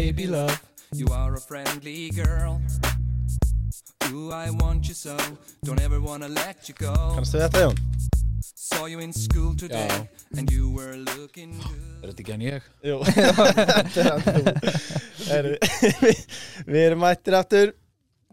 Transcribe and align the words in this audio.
baby 0.00 0.26
love. 0.26 0.56
You 0.94 1.06
are 1.12 1.34
a 1.34 1.40
friendly 1.40 2.10
girl. 2.10 2.60
Ooh, 4.12 4.32
I 4.32 4.50
want 4.50 4.88
you 4.88 4.94
so. 4.94 5.16
Don't 5.64 5.80
ever 5.86 6.00
wanna 6.00 6.28
let 6.28 6.68
you 6.68 6.74
go. 6.78 6.94
Kannstu 7.16 7.38
þetta 7.42 7.60
Jón? 7.66 7.76
Saw 8.70 8.86
you 8.88 9.00
in 9.04 9.12
school 9.12 9.52
today, 9.56 9.88
Já. 9.90 10.06
and 10.38 10.50
you 10.50 10.70
were 10.72 10.96
looking 11.18 11.52
good. 11.66 12.00
Er 12.04 12.12
þetta 12.12 12.22
ekki 12.24 12.34
en 12.38 12.44
ég? 12.46 12.66
Jú 12.86 12.96
Þetta 13.10 14.00
er 14.00 14.10
hann 14.10 14.26
þú 14.26 14.42
Heyrðu, 15.28 15.54
við- 16.06 16.24
Við 16.70 16.82
erum 16.86 17.02
mættir 17.04 17.36
aftur 17.38 17.72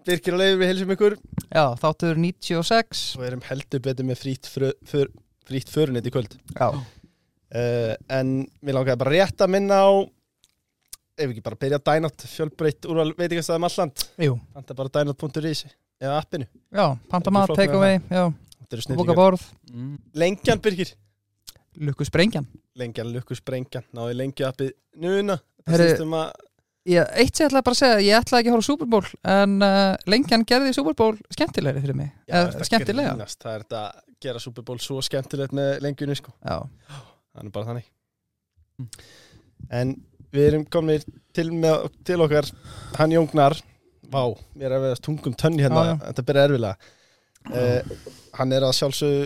Birkir 0.08 0.38
og 0.38 0.42
Leifur 0.42 0.62
við 0.64 0.72
heilsum 0.72 0.94
ykkur 0.96 1.18
Já, 1.52 1.64
þáttur 1.82 2.22
96 2.24 3.02
og 3.20 3.26
erum 3.28 3.44
heldur 3.50 3.84
betur 3.90 4.08
með 4.08 4.22
frýtt 4.24 4.48
för, 4.54 4.70
för, 4.88 5.10
frýtt 5.50 5.74
förunit 5.74 6.08
í 6.08 6.14
kvöld 6.16 6.38
Já, 6.56 6.70
uh, 6.72 7.92
En 8.08 8.38
við 8.64 8.78
langaði 8.78 9.02
bara 9.04 9.16
rétt 9.18 9.44
að 9.44 9.52
minna 9.58 9.82
á 9.84 9.90
ef 11.18 11.26
við 11.26 11.34
ekki 11.36 11.44
bara 11.48 11.58
byrja 11.60 11.80
dænátt 11.90 12.26
fjölbreytt 12.30 12.86
úrval 12.90 13.12
veitingastæðum 13.18 13.66
alland 13.68 14.04
er 14.76 14.78
bara 14.78 14.94
dænátt.is 15.00 15.64
eða 15.98 16.18
appinu. 16.22 16.46
Já, 16.72 16.86
Ekki 16.94 17.24
flóknara 17.26 17.56
take 17.58 17.74
away 17.78 17.98
Já, 18.12 18.28
Þetta 18.62 18.78
eru 18.78 18.98
boka 19.02 19.16
borð 19.18 19.46
Mm. 19.74 19.98
Lengjan 20.16 20.60
Birkir 20.64 20.92
Lukku 21.78 22.06
sprengjan. 22.08 22.46
Lengjan, 22.80 23.10
lukkus, 23.14 23.42
brengjan 23.46 23.84
Náði 23.94 24.14
lengju 24.18 24.46
appið 24.48 24.72
núna. 25.04 25.36
Um 26.02 26.14
að 26.18 26.32
ég, 26.88 27.10
Eitt 27.20 27.36
sem 27.36 27.44
ég 27.46 27.50
ætlaði 27.52 27.66
bara 27.68 27.76
að 27.76 27.82
segja, 27.82 27.98
ég 28.06 28.18
ætlaði 28.22 28.40
ekki 28.42 28.50
að 28.50 28.56
horfa 28.56 28.66
á 28.66 28.70
Super 28.70 28.90
Bowl 28.94 29.10
En 29.36 29.58
uh, 29.68 29.96
lengjan 30.10 30.46
gerði 30.48 30.74
Super 30.78 30.96
Bowl 30.98 31.18
skemmtilegri 31.36 31.84
fyrir 31.84 31.98
mig. 32.00 32.12
Já, 32.26 32.34
Eða, 32.40 32.52
þetta 32.56 32.70
Skemmtilega. 32.70 33.12
grínast. 33.18 33.40
Það 33.44 33.54
er 33.58 33.66
þetta 33.66 33.82
að 33.84 34.04
gera 34.26 34.40
Super 34.42 34.66
Bowl 34.70 34.80
svo 34.82 35.02
skemmtilegt 35.06 35.54
með 35.58 35.74
lengjunni 35.86 36.16
sko. 36.18 36.32
Já, 36.42 36.58
Það 37.36 37.44
er 37.44 37.52
bara 37.60 37.70
þannig. 37.74 37.90
Mm. 38.80 38.90
En 39.82 39.92
við 40.38 40.48
erum 40.52 40.66
komnir 40.74 41.04
til, 41.36 41.48
með, 41.54 41.88
til 42.08 42.20
okkar 42.26 42.48
Hann 42.98 43.14
Jóngnar. 43.16 43.58
Vá, 44.08 44.22
mér 44.56 44.70
er 44.72 44.78
að 44.78 44.86
veðast 44.88 45.04
tungum 45.04 45.34
tönni 45.36 45.66
hérna. 45.66 45.82
Já. 45.90 45.96
Þetta 46.06 46.24
byrja 46.30 46.46
erfilega 46.48 46.78
uh, 47.52 47.98
Hann 48.38 48.54
er 48.56 48.64
að 48.68 48.76
sjálfsögðu 48.78 49.26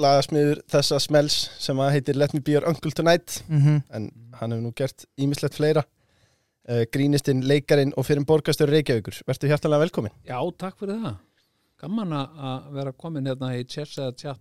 lagasmiður 0.00 0.60
þessa 0.70 0.98
smells 1.02 1.38
sem 1.60 1.80
að 1.82 1.94
heitir 1.96 2.18
Let 2.20 2.34
me 2.36 2.40
be 2.44 2.52
your 2.54 2.66
uncle 2.68 2.92
tonight. 2.94 3.40
Mhm. 3.48 3.80
En 3.96 4.10
hann 4.40 4.52
hefur 4.54 4.62
nú 4.66 4.74
gert 4.78 5.06
ímislegt 5.20 5.56
fleira. 5.58 5.82
Uh, 6.70 6.84
Grínistinn, 6.92 7.40
leikarinn 7.48 7.94
og 7.98 8.04
fyrir 8.06 8.22
borgastur 8.28 8.68
Reykjavíkur. 8.70 9.22
Vertu 9.26 9.48
hjartalega 9.48 9.80
velkomin 9.86 10.12
Já, 10.28 10.36
takk 10.60 10.76
fyrir 10.78 11.00
það. 11.02 11.16
Gaman 11.80 12.12
að- 12.12 12.40
að 12.50 12.70
vera 12.76 12.92
komin 12.92 13.26
hérna 13.26 13.54
í 13.56 13.64
chess 13.64 13.96
eða 13.98 14.12
chat 14.20 14.38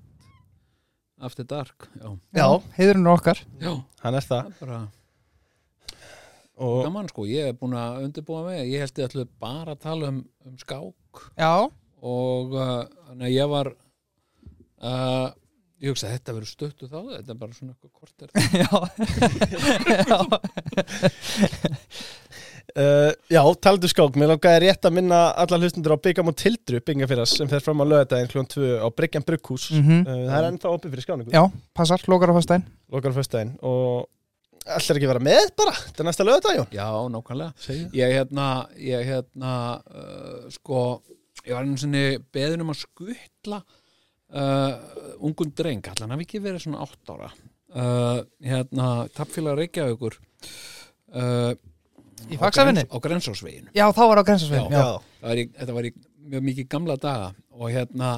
after 1.21 1.43
dark. 1.47 1.87
Já, 1.99 2.11
Já. 2.35 2.47
heiðurinn 2.77 3.07
er 3.07 3.13
okkar. 3.15 3.39
Já. 3.63 3.73
Hann 4.03 4.15
er 4.19 4.27
það. 4.27 4.43
Það 4.43 4.51
er 4.51 4.65
bara 4.65 4.79
og 6.59 6.83
gaman 6.85 7.07
sko. 7.11 7.25
Ég 7.29 7.49
er 7.49 7.57
búin 7.59 7.75
að 7.79 8.03
undirbúa 8.07 8.41
mig. 8.47 8.61
Ég 8.71 8.79
held 8.83 8.99
ég 8.99 9.07
ætlu 9.09 9.25
bara 9.41 9.75
að 9.75 9.83
tala 9.87 10.09
um, 10.13 10.19
um 10.45 10.55
skák 10.61 11.23
Já, 11.39 11.53
og 12.01 12.53
uh, 12.55 12.83
ég 13.27 13.47
var 13.51 13.71
uh, 14.83 15.27
ég 15.79 15.89
hugsa 15.93 16.07
að 16.09 16.13
þetta 16.17 16.35
verður 16.35 16.51
stöttu 16.53 16.87
þá 16.91 16.99
þetta 17.17 17.31
er 17.33 17.39
bara 17.39 17.55
svona 17.55 17.71
eitthvað 17.73 17.93
korter 17.99 18.29
já 18.63 18.69
Uh, 22.77 23.09
já, 23.33 23.41
taldu 23.63 23.89
skák, 23.89 24.13
mér 24.19 24.29
langaði 24.35 24.59
rétt 24.67 24.85
að 24.85 24.93
minna 24.99 25.19
alla 25.41 25.57
hlustundur 25.57 25.95
á 25.97 26.03
Byggam 26.05 26.29
og 26.29 26.35
Tildru 26.37 26.77
byggingafélags 26.85 27.33
sem 27.39 27.49
fer 27.49 27.63
fram 27.65 27.81
á 27.81 27.85
lögadaginn 27.89 28.29
kljóðan 28.29 28.51
2 28.53 28.67
á 28.85 28.87
Bryggjan 28.93 29.25
Brugghús 29.25 29.65
Mhm. 29.73 30.03
uh, 30.05 30.19
það 30.29 30.37
er 30.37 30.47
ennþá 30.51 30.73
opið 30.75 30.93
fyrir 30.93 31.05
skáningu 31.07 31.33
Já, 31.33 31.43
passar, 31.73 32.03
lókar 32.05 32.29
á 32.29 32.37
fastæn 32.37 32.67
lokar 32.93 33.09
á 33.09 33.17
föstudaginn 33.17 33.55
og 33.65 34.05
ætlar 34.65 34.99
ekki 34.99 35.07
að 35.07 35.13
vera 35.13 35.23
með 35.29 35.51
bara, 35.59 35.73
þetta 35.85 36.03
er 36.03 36.07
næsta 36.09 36.25
lögadag 36.27 36.57
Jón. 36.59 36.71
Já, 36.75 36.87
nákvæmlega. 37.13 37.53
Segja. 37.63 37.89
Ég 37.99 38.15
hérna, 38.17 38.47
ég 38.83 39.05
hérna 39.09 39.53
uh, 39.83 40.49
sko, 40.53 40.81
ég 41.45 41.53
var 41.55 41.63
einu 41.67 41.77
sinni 41.81 42.03
beðin 42.35 42.65
um 42.65 42.73
að 42.73 42.81
skuttla 42.83 43.61
uh, 43.63 44.73
ungun 45.25 45.53
dreng. 45.57 45.89
Allan 45.93 46.15
hafi 46.15 46.27
ekki 46.27 46.43
verið 46.43 46.65
svona 46.65 46.83
átt 46.85 47.13
ára. 47.13 47.31
Uh, 47.69 48.19
hérna, 48.41 48.89
tappfélag 49.13 49.59
Reykjavíkur 49.59 50.15
uh, 51.13 51.51
Í 52.33 52.37
Faxafinni? 52.41 52.83
á 52.89 52.97
Grensásveginu. 53.01 53.69
Já, 53.77 53.85
þá 53.93 54.01
var 54.09 54.21
á 54.21 54.23
grensasvegin 54.25 54.73
Já, 54.73 54.81
Það 55.21 55.27
var 55.29 55.39
í, 55.41 55.43
þetta 55.59 55.75
var 55.77 55.87
í 55.87 55.91
mjög 56.29 56.43
mikið 56.49 56.67
gamla 56.73 56.95
daga. 57.01 57.29
Og 57.59 57.69
hérna 57.73 58.09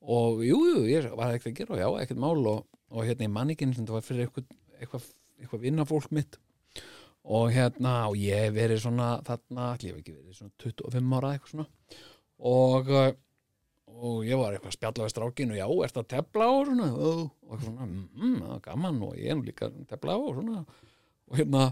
og 0.00 0.42
jú, 0.44 0.58
jú, 0.72 0.82
ég 0.90 1.06
var 1.14 1.34
ekkert 1.36 1.52
að 1.52 1.56
gera 1.60 1.76
og 1.76 1.80
já, 1.80 1.88
ekkert 2.04 2.20
mál. 2.20 2.36
Og, 2.50 2.66
og 2.90 3.06
hérna 3.06 3.26
í 3.26 3.32
manningin 3.32 3.74
þetta 3.76 3.94
var 3.96 4.04
fyrir 4.06 4.26
eitthvað, 4.26 5.06
eitthvað, 5.40 5.64
vinnafólk 5.66 6.12
mitt. 6.14 6.38
Og 7.30 7.50
hérna 7.52 7.96
og 8.08 8.16
ég 8.16 8.46
hef 8.46 8.54
verið 8.56 8.84
svona 8.84 9.10
þarna 9.26 9.72
allir 9.74 9.92
hef 9.92 9.98
ekki 10.00 10.14
verið 10.16 10.38
svona 10.38 10.54
25 10.62 11.18
ára 11.18 11.34
eitthvað 11.34 11.54
svona. 11.54 11.68
Og 12.50 12.94
uh, 12.94 13.10
og 14.00 14.24
ég 14.24 14.38
var 14.38 14.54
eitthvað 14.54 14.70
að 14.70 14.76
spjalla 14.76 15.06
við 15.06 15.12
strákin 15.12 15.52
og 15.52 15.58
já, 15.58 15.66
ertu 15.84 16.00
að 16.00 16.10
tefla 16.14 16.46
á 16.46 16.52
og 16.52 16.68
svona. 16.68 16.88
Og, 16.94 17.22
eitthvað 17.44 17.66
svona, 17.66 17.88
mm, 17.90 18.36
það 18.38 18.52
var 18.52 18.62
gaman 18.66 19.00
og 19.06 19.16
ég 19.18 19.32
er 19.32 19.38
nú 19.38 19.46
líka 19.46 19.70
tefla 19.90 20.16
á 20.16 20.20
og 20.20 20.36
svona. 20.38 20.62
Og 21.30 21.40
hérna 21.40 21.64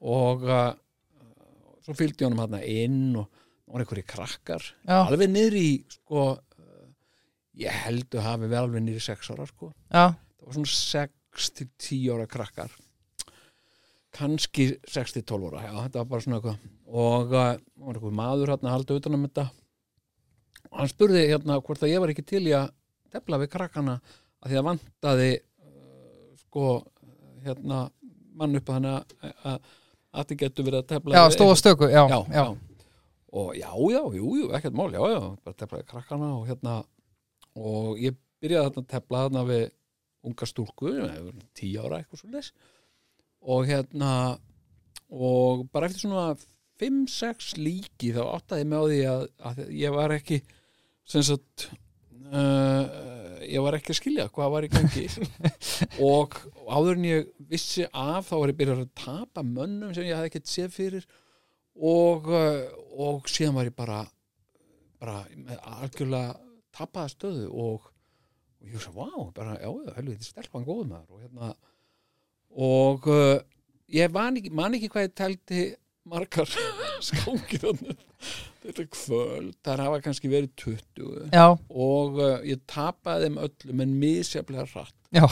og 0.00 0.46
uh, 0.48 0.70
svo 1.84 1.96
fylgdi 1.96 2.24
ég 2.24 2.30
honum 2.30 2.42
hérna 2.44 2.62
inn 2.64 3.18
og 3.20 3.26
það 3.28 3.74
var 3.74 3.84
einhverju 3.84 4.06
krakkar 4.08 4.64
já, 4.64 4.96
alveg 4.96 5.30
niður 5.30 5.56
í 5.60 5.68
sko 5.92 6.22
uh, 6.32 6.86
ég 7.60 7.82
held 7.84 8.16
að 8.16 8.26
hafi 8.26 8.48
vel 8.50 8.62
alveg 8.62 8.86
niður 8.86 9.02
í 9.02 9.08
6 9.10 9.32
ára 9.34 9.48
sko. 9.50 9.72
Já, 9.90 10.06
það 10.16 10.46
var 10.46 10.56
svona 10.58 10.72
6 10.78 11.52
til 11.58 11.68
10 11.68 12.14
ára 12.16 12.30
krakkar 12.30 12.78
kannski 14.16 14.68
6 14.90 15.16
til 15.16 15.24
12 15.28 15.50
ára 15.50 15.64
já, 15.66 15.72
þetta 15.84 16.02
var 16.02 16.08
bara 16.12 16.24
svona 16.24 16.40
eitthvað. 16.40 16.64
Og 16.90 17.34
uh, 17.34 17.34
var 17.34 17.94
eitthvað 17.94 18.16
maður 18.20 18.54
hérna 18.54 18.70
að 18.70 18.76
halda 18.78 18.98
utan 19.00 19.18
um 19.18 19.26
þetta. 19.28 19.46
Og 20.70 20.80
hann 20.80 20.90
spurði 20.90 21.26
hérna 21.30 21.60
hvort 21.60 21.84
að 21.84 21.92
ég 21.92 22.02
var 22.02 22.12
ekki 22.14 22.26
til 22.26 22.42
í 22.48 22.56
að 22.56 22.72
tefla 23.10 23.40
við 23.42 23.52
krakkana 23.54 23.98
að 24.40 24.52
því 24.52 24.58
að 24.60 24.66
vantaði 24.70 25.30
uh, 25.36 26.32
sko 26.42 26.66
hérna 27.44 27.84
mann 28.40 28.58
upp 28.58 28.70
að 28.70 28.78
hann 28.78 28.90
að 28.90 29.70
að 30.10 30.30
þið 30.30 30.40
getur 30.42 30.66
verið 30.66 30.80
að 30.82 30.88
tefla 30.90 31.16
já, 31.16 31.22
við 31.24 31.36
stóð 31.36 31.52
á 31.52 31.56
stöku 31.60 31.88
Já, 31.90 32.00
já, 32.10 32.18
já, 32.34 32.40
já. 32.40 32.88
og 33.40 33.50
já, 33.54 33.70
já, 33.94 34.00
jú, 34.16 34.32
jú, 34.40 34.48
ekkert 34.58 34.78
mál 34.78 34.88
já, 34.94 35.02
já, 35.12 35.20
bara 35.44 35.58
teflaði 35.62 35.86
krakkana 35.90 36.30
og 36.38 36.48
hérna 36.48 36.76
og 37.54 38.00
ég 38.02 38.16
byrjaði 38.42 38.82
að 38.82 38.88
tefla 38.90 39.24
þarna 39.26 39.44
við 39.50 39.64
unga 40.26 40.48
stúlku 40.50 40.94
tíu 41.56 41.84
ára 41.84 42.00
eitthvað 42.00 42.22
svo 42.24 42.32
leys 42.34 42.50
og 43.40 43.68
hérna 43.68 44.12
og 45.10 45.66
bara 45.72 45.88
eftir 45.88 46.06
svona 46.06 46.34
5-6 46.80 47.56
líki 47.60 48.12
þá 48.16 48.22
áttaði 48.36 48.66
mig 48.68 48.80
á 48.80 48.84
því 48.88 49.00
að, 49.10 49.24
að 49.50 49.62
ég 49.76 49.94
var 49.96 50.14
ekki 50.14 50.40
sem 51.10 51.24
sagt 51.26 51.66
uh, 52.30 52.84
ég 53.44 53.64
var 53.64 53.76
ekki 53.76 53.92
að 53.94 53.98
skilja 53.98 54.28
hvað 54.32 54.52
var 54.54 54.66
í 54.66 54.70
gangi. 54.72 55.06
Og 56.12 56.36
áður 56.70 56.94
en 56.94 57.08
ég 57.08 57.32
vissi 57.50 57.86
af 57.88 58.30
þá 58.30 58.34
var 58.36 58.52
ég 58.52 58.60
byrjað 58.60 58.84
að 58.84 58.94
tapa 59.02 59.44
mönnum 59.46 59.92
sem 59.96 60.06
ég 60.06 60.16
hafði 60.16 60.30
ekkert 60.30 60.52
séð 60.52 60.72
fyrir. 60.76 61.08
Og, 61.80 62.28
uh, 62.28 62.64
og 63.00 63.28
síðan 63.30 63.56
var 63.58 63.70
ég 63.70 63.76
bara 63.76 64.04
bara 65.00 65.22
algjörlega 65.80 66.34
tapaða 66.76 67.12
stöðu 67.14 67.46
og, 67.48 67.86
og 68.60 68.68
ég 68.68 68.76
hugsa, 68.76 68.92
vá, 68.92 69.08
bara, 69.36 69.56
já, 69.56 69.70
já, 69.86 69.94
helviti 69.96 70.28
stelpan 70.28 70.66
góð 70.66 70.84
maður. 70.90 71.16
Og 71.16 71.22
hérna 71.24 71.54
og 72.56 73.06
uh, 73.10 73.38
ég 73.90 74.06
ekki, 74.38 74.52
man 74.54 74.76
ekki 74.76 74.90
hvað 74.92 75.08
ég 75.08 75.16
tældi 75.18 75.64
margar 76.10 76.50
þarna. 77.08 77.96
Þetta 78.60 78.84
kvöld, 78.92 79.52
þar 79.64 79.82
hafa 79.86 80.00
kannski 80.04 80.28
verið 80.28 80.50
20 80.60 81.30
já, 81.32 81.46
og 81.56 82.18
uh, 82.20 82.38
ég 82.44 82.60
tapaði 82.68 83.28
þeim 83.28 83.38
öllum 83.46 83.84
en 83.86 83.94
misjaflega 84.02 84.66
já, 85.16 85.24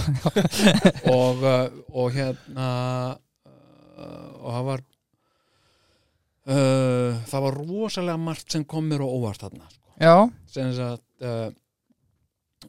og, 1.19 1.43
uh, 1.45 1.67
og 1.93 2.15
hérna 2.17 2.69
og 3.99 4.53
það 4.55 4.69
var 4.71 4.85
það 6.49 7.43
var 7.45 7.57
rosalega 7.59 8.21
margt 8.23 8.55
sem 8.55 8.63
kom 8.65 8.87
mér 8.89 9.03
á 9.05 9.09
óvart 9.11 9.43
þarna 9.43 9.67
sko. 9.69 9.91
sem 10.49 10.71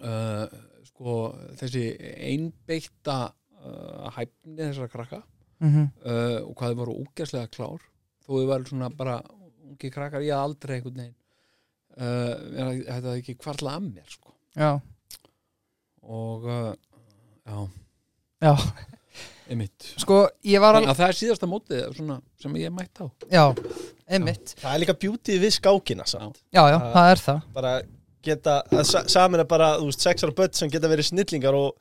uh, 0.01 0.57
sko 0.89 1.13
þessi 1.61 1.85
einbeitta 2.27 3.29
uh, 3.65 4.09
hæfni 4.15 4.57
þessara 4.61 4.89
krakka. 4.93 5.21
Mhm, 5.59 5.87
uh, 6.05 6.37
og 6.47 6.53
hvað 6.55 6.71
þið 6.73 6.79
voru 6.83 6.97
úgæslega 7.03 7.49
klár. 7.51 7.81
Þó 8.25 8.29
þið 8.37 8.47
var 8.53 8.67
svona 8.69 8.89
bara 8.95 9.17
ungi 9.69 9.91
krakkar, 9.91 10.23
ég 10.25 10.35
aldrei 10.37 10.77
einhvern 10.79 11.01
veginn. 11.01 11.15
Uh, 11.99 12.35
þetta 12.55 12.93
hafði 12.95 13.17
ekki 13.23 13.35
kvarla 13.41 13.73
að 13.79 13.89
mér 13.89 14.13
sko. 14.13 14.31
já, 14.55 14.69
og 16.03 16.45
uh, 16.47 16.73
já, 17.45 17.67
já. 18.45 18.53
Einmitt. 19.49 19.87
Sko, 19.97 20.19
ég 20.45 20.61
var 20.61 20.75
alveg, 20.77 20.91
að 20.93 20.99
það 20.99 21.07
er 21.11 21.17
síðasta 21.17 21.47
mótið 21.49 21.79
svona, 21.97 22.19
sem 22.37 22.53
ég 22.61 22.69
mætt 22.73 22.99
á. 23.01 23.05
Já, 23.33 23.43
einmitt. 24.13 24.51
Það 24.61 24.75
er 24.75 24.81
líka 24.83 24.93
bjútið 25.01 25.39
við 25.41 25.55
skákina 25.55 26.05
samt. 26.05 26.37
Já, 26.53 26.61
já, 26.69 26.75
Það- 26.77 26.93
það 26.93 27.09
er 27.15 27.21
það. 27.23 27.39
bara 27.55 27.71
geta, 28.29 28.55
samin 29.09 29.41
er 29.41 29.47
bara 29.49 29.71
þú 29.81 29.87
veist, 29.89 30.05
sex 30.05 30.23
ára 30.27 30.35
börn 30.37 30.53
sem 30.53 30.69
geta 30.69 30.91
verið 30.91 31.09
snillingar 31.09 31.57
og 31.57 31.73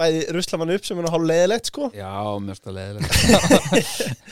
bæði 0.00 0.24
rusla 0.34 0.58
mann 0.60 0.72
upp 0.74 0.88
sem 0.88 0.98
er 1.02 1.10
hálf 1.14 1.28
leiðilegt 1.28 1.70
sko. 1.70 1.90
Já, 1.94 2.10
mest 2.42 2.66
að 2.66 2.80
leðilegt 2.80 3.14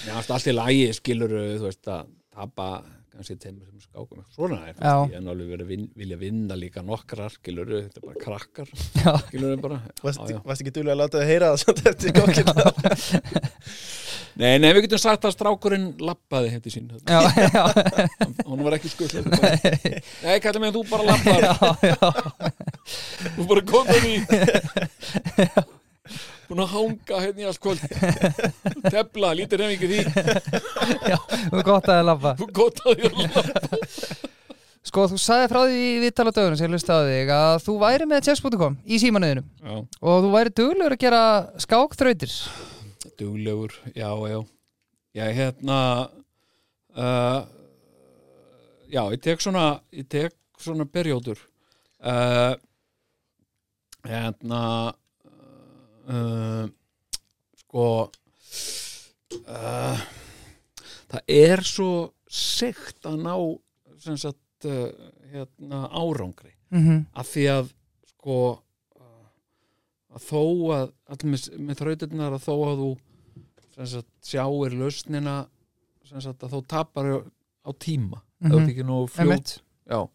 Mér 0.06 0.16
varst 0.16 0.32
allt 0.36 0.50
í 0.50 0.56
lagi 0.56 0.88
skilur 0.98 1.36
þú 1.36 1.68
veist 1.68 1.92
að 1.92 2.10
tapa 2.32 2.68
kannski 3.12 3.36
teimur 3.36 3.68
sem 3.68 3.82
skákum 3.84 4.22
svona 4.32 4.56
er 4.70 4.76
ég 4.80 5.18
en 5.18 5.26
alveg 5.28 5.50
verið 5.52 5.68
vin, 5.68 5.82
vilja 6.00 6.16
vinna 6.16 6.56
líka 6.56 6.80
nokkrar 6.86 7.34
skilur 7.34 7.68
þetta 7.74 8.00
er 8.00 8.06
bara 8.06 8.22
krakkar 8.22 8.70
Já. 8.72 9.12
skilur 9.26 9.58
bara. 9.60 9.80
Varst 10.02 10.62
ekki 10.62 10.72
duglega 10.72 10.96
að 10.96 11.02
láta 11.02 11.20
þau 11.20 11.28
heyra 11.28 11.50
það 11.52 11.60
samt 11.66 11.82
eftir 11.92 12.16
gókina 12.16 12.54
Nei, 14.40 14.56
nei, 14.56 14.70
við 14.72 14.86
getum 14.86 15.00
sagt 15.02 15.26
að 15.28 15.34
strákurinn 15.34 15.90
lappaði 16.00 16.54
heiti 16.54 16.70
sín. 16.72 16.86
Já, 17.04 17.20
já, 17.36 17.64
hún 18.48 18.62
var 18.64 18.78
ekki 18.78 18.88
skull 18.88 19.10
Nei, 19.28 20.38
kallar 20.40 20.62
mig 20.62 20.72
að 20.72 20.78
þú 20.78 20.84
bara 20.88 21.04
lappar 21.10 21.44
já, 21.44 21.92
já. 21.92 22.71
Þú 23.36 23.46
bara 23.50 23.64
komað 23.68 24.08
í 24.08 24.14
búin 26.52 26.64
að 26.66 26.72
hanga 26.74 27.20
hérna 27.22 27.40
í 27.40 27.46
allt 27.48 27.62
kvöld. 27.62 27.80
Tefla, 28.92 29.32
lítir 29.38 29.62
nefn 29.62 29.76
ekki 29.76 29.88
því. 29.88 30.00
Þú 31.48 31.62
er 31.62 31.64
gott 31.64 31.88
að 31.88 31.94
það 31.94 32.04
labba. 32.10 32.34
Þú 32.40 32.48
gott 32.58 32.84
að 32.84 33.06
lappa 33.06 33.42
Sko, 34.82 35.04
þú 35.12 35.16
sagði 35.22 35.46
frá 35.52 35.60
því 35.62 35.82
í 35.86 35.98
viðtala 36.02 36.32
dögunum 36.34 36.58
sem 36.58 36.66
ég 36.66 36.72
hlusti 36.74 36.90
á 36.90 37.06
þig 37.06 37.28
að 37.30 37.52
þú 37.62 37.74
væri 37.78 38.06
með 38.10 38.24
chess.com 38.26 38.74
í 38.82 38.98
símanuðinu 38.98 39.44
Já, 39.46 39.76
og 40.02 40.16
þú 40.24 40.32
væri 40.32 40.52
duglegur 40.58 40.96
að 40.96 41.02
gera 41.04 41.20
skákþrautir. 41.62 42.34
Duglegur, 43.20 43.76
já, 43.94 44.10
já. 44.32 44.40
Já, 45.14 45.24
hérna 45.38 45.78
uh, 46.98 47.38
Já, 48.90 49.02
ég 49.14 49.22
tek 49.22 49.40
svona 49.44 49.66
ég 49.94 50.10
tek 50.10 50.34
svona 50.60 50.84
perjódur 50.90 51.38
uh, 52.02 52.58
hérna 54.06 54.62
uh, 56.08 56.66
sko 57.62 57.86
uh, 59.46 60.02
það 61.12 61.22
er 61.36 61.62
svo 61.66 61.92
segt 62.32 63.06
að 63.08 63.22
ná 63.26 63.36
sem 64.02 64.18
sagt 64.18 64.66
uh, 64.68 64.90
hérna 65.32 65.86
árangri 65.88 66.54
mm 66.72 66.82
-hmm. 66.82 67.04
af 67.12 67.26
því 67.28 67.46
að 67.58 67.72
sko 68.14 68.38
uh, 68.96 69.26
að 70.16 70.28
þó 70.30 70.44
að 70.78 70.92
allir 71.06 71.58
með, 71.58 71.76
þrautirnar 71.78 72.36
að 72.36 72.46
þó 72.48 72.54
að 72.70 72.76
þú 72.82 72.90
sem 73.72 73.86
sagt, 73.86 74.10
sjáir 74.20 74.74
lausnina 74.76 75.46
sem 76.04 76.20
sagt, 76.20 76.42
að 76.42 76.56
þú 76.56 76.66
tapar 76.66 77.06
á 77.62 77.70
tíma 77.78 78.18
mm 78.18 78.50
-hmm. 78.50 78.50
það 78.50 78.62
er 78.62 78.68
ekki 78.68 78.84
nú 78.84 79.06
fljót 79.06 79.62
já. 79.86 80.08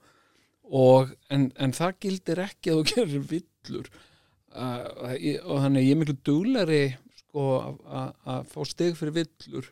og, 0.64 1.16
en, 1.30 1.52
en 1.56 1.72
það 1.72 1.94
gildir 2.00 2.40
ekki 2.40 2.72
að 2.72 2.78
þú 2.78 2.84
gerir 2.96 3.44
villur 3.68 3.90
uh, 4.56 5.16
ég- 5.20 5.44
og 5.46 5.62
þannig 5.66 5.86
ég 5.88 5.96
er 5.96 6.00
miklu 6.02 6.18
duglegri 6.28 6.82
sko 7.24 7.48
að- 7.86 8.46
fá 8.52 8.62
stig 8.68 8.96
fyrir 9.00 9.16
villur 9.22 9.68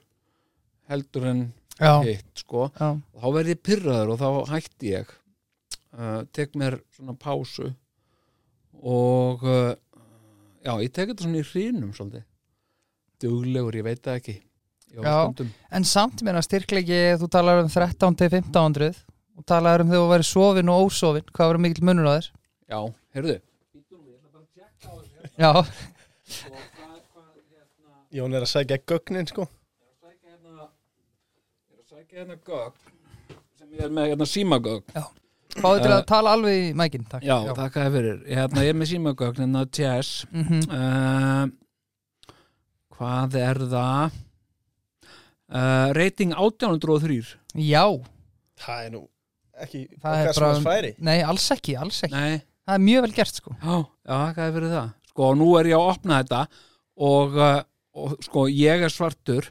heldur 0.92 1.26
en 1.32 1.46
Já, 1.80 1.98
hitt 2.06 2.40
sko. 2.40 2.70
Já, 2.80 2.92
og 2.96 3.20
þá 3.24 3.32
verði 3.36 3.52
ég 3.56 3.64
pyrraður 3.68 4.12
og 4.14 4.20
þá 4.22 4.52
hætti 4.54 4.92
ég. 4.94 5.10
Uh, 5.92 6.22
tek 6.32 6.54
mér 6.56 6.78
svona 6.96 7.16
pásu 7.20 7.66
og 8.86 9.44
uh, 9.44 9.74
já, 10.64 10.72
ég 10.84 10.92
tek 10.96 11.10
þetta 11.12 11.26
svona 11.26 11.42
í 11.42 11.48
hrínum 11.50 11.92
svolítið. 11.96 12.24
Duglegur, 13.24 13.76
ég 13.80 13.86
veit 13.88 14.02
það 14.04 14.20
ekki. 14.22 14.36
Var 14.96 15.08
Já. 15.10 15.46
en 15.76 15.84
samt 15.88 16.22
meina 16.24 16.40
styrklegi 16.46 17.02
þú 17.20 17.28
talar 17.32 17.60
um 17.66 17.68
13 17.72 18.16
til 18.16 18.30
1500 18.32 18.94
og 19.36 19.44
talar 19.50 19.82
um 19.84 19.90
þegar 19.92 20.06
þú 20.06 20.12
væri 20.14 20.28
sofin 20.30 20.72
og 20.72 20.86
ósofin 20.88 21.26
hvað 21.36 21.50
verður 21.52 21.64
mikill 21.66 21.84
munur 21.90 22.08
á 22.08 22.14
þér? 22.16 22.30
Já, 22.72 22.80
heyrðu 23.18 23.36
Já, 25.40 25.52
Jón 28.16 28.32
er 28.38 28.46
að 28.46 28.52
sækja 28.54 28.78
gögnin 28.88 29.28
sko. 29.28 29.44
Sækja 30.00 30.32
hérna 30.32 30.68
ég 31.68 31.76
er 31.76 31.82
að 31.82 31.90
sækja 31.92 32.22
hérna 32.22 32.38
gögn 32.48 32.78
sem 33.60 33.74
ég 33.76 33.84
er 33.88 33.92
með 33.98 34.10
hérna 34.14 34.28
símagögn. 34.32 34.86
Fáðu 35.56 35.82
til 35.84 35.92
að 35.96 36.06
tala 36.08 36.34
alveg 36.36 36.56
í 36.62 36.74
mækin 36.76 37.04
takk. 37.12 37.24
já, 37.28 37.36
þakka 37.56 37.84
þér 37.86 37.94
fyrir. 37.98 38.18
Hérna, 38.28 38.64
ég 38.64 38.72
er 38.74 38.80
með 38.80 38.90
símagögn 38.94 39.42
hérna 39.44 39.66
chess 39.72 40.26
Mhm. 40.32 40.60
uh, 40.72 41.46
hvað 42.96 43.36
er 43.44 43.60
það? 43.76 44.22
Uh, 45.46 45.92
rating 45.94 46.32
1803 46.34 47.36
já, 47.56 47.86
Það 48.60 48.86
er 48.86 48.90
nú 48.96 49.02
ekki 49.62 49.82
það 50.02 50.16
er 50.16 50.22
okkar 50.30 50.34
sem 50.34 50.44
bara 50.44 50.56
að 50.56 50.64
færi. 50.66 50.94
Nei, 51.00 51.20
alls 51.22 51.52
ekki, 51.52 51.76
alls 51.80 52.02
ekki. 52.04 52.16
Nei. 52.16 52.42
Það 52.66 52.76
er 52.80 52.80
mjög 52.88 53.02
vel 53.06 53.12
gert 53.20 53.36
sko. 53.36 53.52
Já, 53.62 53.76
já, 54.08 54.34
hvað 54.34 54.48
er 54.48 54.56
fyrir 54.56 54.72
það? 54.74 54.94
Sko, 55.16 55.32
nú 55.40 55.54
er 55.56 55.70
ég 55.72 55.80
að 55.80 55.94
opna 55.94 56.18
þetta 56.20 56.42
og, 57.00 57.38
uh, 57.40 57.62
og 57.96 58.18
sko, 58.26 58.50
ég 58.52 58.82
er 58.84 58.92
svartur 58.92 59.46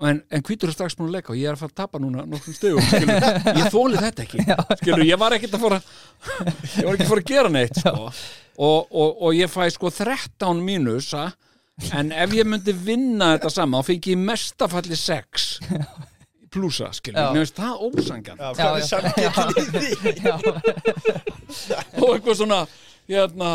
en, 0.00 0.22
en 0.32 0.44
hvítur 0.44 0.70
er 0.70 0.74
strax 0.74 0.96
búin 0.96 1.10
að 1.10 1.18
leika 1.18 1.34
og 1.34 1.38
ég 1.38 1.50
er 1.50 1.54
að 1.58 1.60
fara 1.60 1.72
að 1.74 1.80
tapa 1.82 2.00
núna 2.00 2.24
nokkrum 2.24 2.56
skilur, 2.56 2.80
ég 3.60 3.68
þóli 3.72 4.00
þetta 4.00 4.24
ekki. 4.24 4.46
Skilur, 4.80 5.04
ég 5.06 5.20
var 5.20 5.36
ekkert 5.36 5.58
að 5.58 5.66
fara 5.66 5.80
ég 5.84 6.88
var 6.88 6.96
ekki 6.96 7.04
að 7.04 7.12
fara 7.12 7.24
að 7.24 7.28
gera 7.34 7.52
neitt 7.52 7.76
sko. 7.82 8.08
og, 8.08 8.88
og, 8.88 9.22
og 9.28 9.36
ég 9.36 9.52
fæ 9.52 9.68
sko 9.76 9.92
13 9.92 10.64
mínusa 10.64 11.28
en 12.00 12.12
ef 12.14 12.34
ég 12.38 12.48
myndi 12.48 12.72
vinna 12.86 13.34
þetta 13.34 13.52
saman 13.52 13.84
þá 13.84 13.92
fengi 13.92 14.16
ég 14.16 14.24
mestafalli 14.24 14.96
6 14.98 15.46
plussa, 16.54 16.88
skilur, 16.94 17.32
finnst 17.34 17.56
það 17.58 17.74
ósangjan 17.90 18.38
Já, 18.40 18.48
hvað 18.56 18.72
er? 18.78 18.84
Já, 20.22 20.34
og 22.00 22.10
eitthvað 22.14 22.36
svona 22.38 22.60
hérna, 23.10 23.48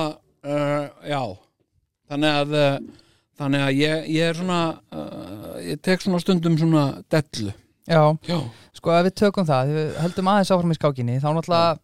uh, 0.50 0.90
já. 1.08 1.22
Þannig 2.10 2.38
að 2.42 2.56
uh, 2.58 2.78
þannig 3.40 3.66
að 3.66 3.80
ég, 3.80 4.08
ég 4.16 4.32
er 4.32 4.40
svona 4.40 4.62
uh, 4.92 5.58
ég 5.64 5.82
tek 5.86 6.04
svona 6.04 6.22
stundum 6.24 6.58
svona 6.60 6.86
dellu. 7.12 7.54
Já, 7.90 8.02
já, 8.30 8.38
sko 8.78 8.92
ef 8.94 9.06
við 9.08 9.14
tökum 9.18 9.46
það 9.48 9.72
Við 9.74 9.96
höldum 10.04 10.28
aðeins 10.30 10.52
áfram 10.54 10.74
í 10.74 10.76
skákinni 10.78 11.16
Þá 11.24 11.30
náttúrulega 11.34 11.80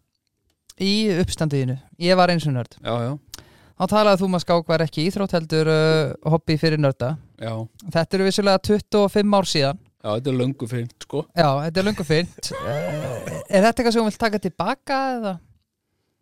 í 0.85 0.91
uppstandiðinu 1.23 1.77
Ég 2.05 2.19
var 2.19 2.29
eins 2.29 2.45
og 2.45 2.53
nörd. 2.53 2.75
Já, 2.77 2.93
já, 3.07 3.41
Þá 3.79 3.83
talaði 3.89 4.21
þú 4.21 4.27
um 4.27 4.37
að 4.37 4.43
skák 4.43 4.69
var 4.69 4.83
ekki 4.85 5.07
íþrótt 5.09 5.33
heldur 5.35 5.71
uh, 5.71 6.11
hobby 6.29 6.59
fyrir 6.61 6.79
nörda. 6.79 7.15
Já, 7.41 7.55
Þetta 7.95 8.19
eru 8.19 8.27
vissulega 8.29 8.61
25 8.69 9.33
ár 9.39 9.49
síðan. 9.49 9.81
Já 10.05 10.11
þetta 10.11 10.29
er 10.29 10.37
löngu 10.37 10.67
fint 10.69 11.07
sko. 11.07 11.23
Já, 11.33 11.47
þetta 11.65 11.81
er 11.81 11.87
löngu 11.87 12.05
fyrnt. 12.05 12.49
Er 12.61 13.65
þetta 13.65 13.71
eitthvað 13.73 13.95
sem 13.95 14.03
þú 14.03 14.05
vilt 14.11 14.21
taka 14.21 14.41
tilbaka 14.43 14.99
eða? 15.15 15.33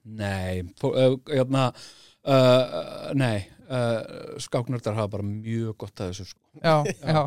nei, 0.03 0.63
hérna 1.31 1.69
uh, 2.27 3.11
nei 3.17 3.45
uh, 3.69 4.37
skáknördar 4.41 4.95
hafa 4.97 5.11
bara 5.17 5.25
mjög 5.27 5.77
gott 5.83 6.03
að 6.03 6.11
þessu 6.11 6.29
sko. 6.31 6.41
Já, 6.61 6.75
já, 7.01 7.21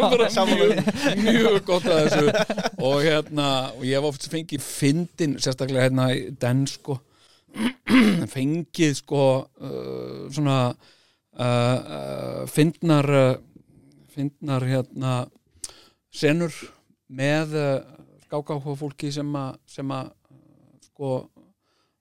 bara 0.00 0.30
Sammála 0.32 0.70
mjög, 0.70 1.20
mjög 1.26 1.60
gott 1.68 1.88
að 1.90 2.00
þessu. 2.06 2.32
Og 2.78 3.04
hérna, 3.04 3.48
og 3.76 3.84
ég 3.86 3.98
hef 3.98 4.08
oft 4.10 4.28
fengið 4.32 4.64
fyndin, 4.64 5.36
sérstaklega 5.42 5.88
hérna 5.88 6.10
í 6.14 6.26
den 6.40 6.64
sko. 6.70 7.00
Fengið 8.30 8.96
sko 9.00 9.24
uh, 9.42 10.26
svona 10.30 10.58
uh, 10.70 11.44
uh, 11.44 12.42
fyndnar 12.50 13.10
uh, 13.10 13.32
fyndnar 14.10 14.66
hérna 14.66 15.14
senur 16.14 16.54
með 17.10 17.56
uh, 17.58 17.74
skákáhuga 18.26 18.76
fólki 18.78 19.10
sem 19.14 19.34
að 19.38 19.58
sem 19.70 19.90
að 19.94 20.12
sko 20.90 21.12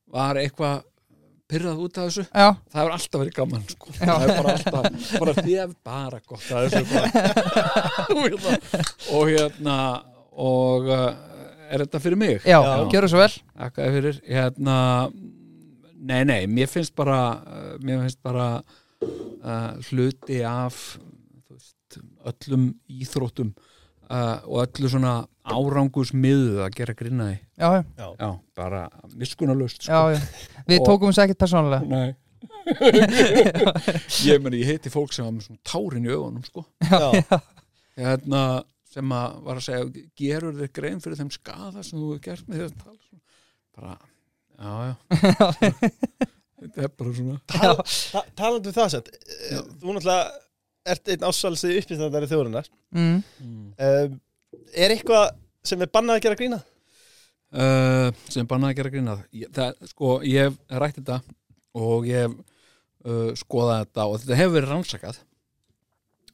var 0.09 0.37
eitthvað 0.41 0.85
pyrrað 1.49 1.79
út 1.85 1.97
af 1.97 2.09
þessu 2.09 2.23
já, 2.27 2.47
það 2.69 2.79
hefur 2.79 2.93
alltaf 2.95 3.21
verið 3.23 3.35
gaman 3.39 3.63
sko. 3.71 3.93
Það 3.97 4.25
er 4.25 4.31
bara 4.35 4.53
alltaf, 4.53 5.07
bara 5.23 5.33
því 5.39 5.55
að 5.63 5.73
bara 5.89 6.19
gott 6.29 6.51
að 6.53 6.67
þessu 6.67 6.83
bara. 6.93 7.09
og 8.19 8.21
hérna 8.29 8.53
og 9.17 9.31
hérna 9.33 9.77
og 10.39 10.89
uh, 10.93 11.07
er 11.69 11.83
þetta 11.83 12.01
fyrir 12.03 12.19
mig? 12.21 12.37
já, 12.45 12.57
Já. 12.61 12.85
gjöru 12.93 13.09
svo 13.11 13.19
vel 13.23 13.31
Þakka 13.33 13.87
þér 13.87 13.95
fyrir 13.97 14.19
hérna, 14.29 14.75
nei, 15.99 16.21
nei, 16.29 16.39
mér 16.49 16.69
finnst 16.71 16.95
bara 16.97 17.19
uh, 17.41 17.73
mér 17.83 18.03
finnst 18.05 18.21
bara 18.25 18.47
uh, 18.59 19.73
hluti 19.89 20.39
af 20.47 20.79
veist, 21.49 21.99
öllum 22.29 22.69
íþróttum 22.89 23.51
uh, 24.09 24.37
og 24.45 24.63
öllu 24.67 24.89
svona 24.93 25.17
árangusmiðu 25.55 26.63
að 26.63 26.73
gera 26.77 26.95
grinnaði 26.97 27.35
Já, 27.59 27.69
já, 27.79 28.07
Já, 28.19 28.29
bara 28.57 28.81
miskunarlust 29.19 29.85
já, 29.85 29.89
sko. 29.89 30.15
já. 30.15 30.63
Við 30.69 30.83
tókum 30.87 31.11
þess 31.11 31.23
ekkert 31.25 31.41
persónulega. 31.43 31.83
Nei. 31.89 32.15
Ég 34.29 34.41
meni, 34.43 34.61
ég 34.61 34.69
heiti 34.69 34.91
fólk 34.93 35.13
sem 35.15 35.25
var 35.25 35.33
með 35.35 35.47
svona 35.47 35.63
tárin 35.67 36.05
í 36.07 36.11
augunum 36.13 36.43
sko. 36.45 36.63
já, 36.85 37.39
hérna, 37.99 38.43
sem 38.93 39.15
að 39.15 39.39
var 39.45 39.59
að 39.59 39.65
segja 39.67 40.03
gerur 40.21 40.57
þér 40.59 40.73
grein 40.79 41.01
fyrir 41.03 41.19
þeim 41.19 41.31
skada 41.33 41.83
sem 41.83 41.97
þú 41.97 42.11
hefur 42.13 42.21
gert 42.29 42.49
með 42.49 42.63
þess 42.63 42.75
að 42.75 42.83
tala 42.83 42.99
svona. 43.07 43.23
bara, 43.79 43.95
já, 44.59 44.73
já. 44.89 44.93
Þetta 46.59 46.83
er 46.83 46.93
bara 46.99 47.15
svona. 47.15 47.37
Tal, 47.47 47.75
ta 48.11 48.21
talandi 48.35 48.67
um 48.67 48.75
það 48.75 48.89
sett 48.91 49.11
Þú 49.79 49.93
náttúrulega 49.95 50.23
ert 50.89 51.11
einn 51.13 51.27
ásvalsið 51.27 51.77
uppistandari 51.81 52.29
þjóðurinnar 52.29 52.67
mm. 52.95 53.21
um, 53.85 54.17
Er 54.73 54.93
eitthvað 54.93 55.31
sem 55.65 55.81
er 55.81 55.91
bannað 55.93 56.19
að 56.19 56.27
gera 56.27 56.39
grína? 56.39 56.59
uh, 57.55 58.09
sem 58.29 58.47
bannaði 58.49 58.73
að 58.73 58.79
gera 58.79 58.93
grínað 58.93 59.23
ég, 59.35 59.51
það, 59.55 59.83
sko, 59.91 60.13
ég 60.27 60.49
hef 60.49 60.79
rætt 60.83 60.99
þetta 60.99 61.19
og 61.79 62.07
ég 62.09 62.25
hef 62.25 62.35
uh, 63.05 63.31
skoða 63.39 63.81
þetta 63.83 64.07
og 64.07 64.21
þetta 64.21 64.39
hefur 64.41 64.55
verið 64.57 64.73
rannsakað. 64.73 65.21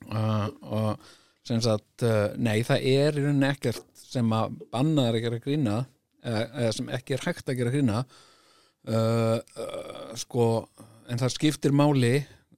Uh, 0.05 0.47
og 0.69 1.11
sem 1.45 1.59
sagt, 1.61 2.01
nei 2.41 2.63
það 2.65 2.87
er 2.89 3.17
í 3.19 3.21
rauninni 3.21 3.45
ekkert 3.51 3.83
sem 4.01 4.31
að 4.33 4.55
bannaðar 4.73 5.19
að 5.19 5.25
gera 5.27 5.41
grína 5.43 5.75
eða, 6.25 6.71
sem 6.73 6.87
ekki 6.97 7.13
er 7.13 7.25
hægt 7.27 7.51
að 7.51 7.59
gera 7.59 7.73
grína. 7.73 7.99
Sko 10.17 10.47
en 11.05 11.21
það 11.21 11.35
skiptir 11.35 11.75
máli 11.77 12.15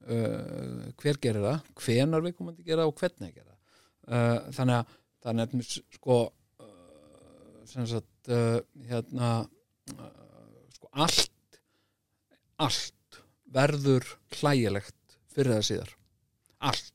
hver 0.08 1.20
gerir 1.20 1.44
það, 1.44 1.68
hvenar 1.84 2.24
við 2.24 2.34
komum 2.38 2.54
að 2.54 2.64
gera 2.70 2.88
og 2.88 2.96
hvernig 2.96 3.28
að 3.28 3.42
gera 3.42 4.48
þannig 4.56 4.78
að 4.78 4.96
þannig 5.28 5.44
að 5.44 5.56
mér, 5.58 5.72
sko 5.98 6.18
uh, 6.26 7.64
sem 7.68 7.88
sagt 7.90 8.30
uh, 8.32 8.58
hérna 8.88 9.32
uh, 9.44 10.06
sko 10.74 10.90
allt 11.04 11.60
allt 12.58 13.20
verður 13.54 14.08
hlægilegt 14.40 15.18
fyrir 15.30 15.54
það 15.54 15.66
síðar. 15.68 15.92
Allt. 16.58 16.94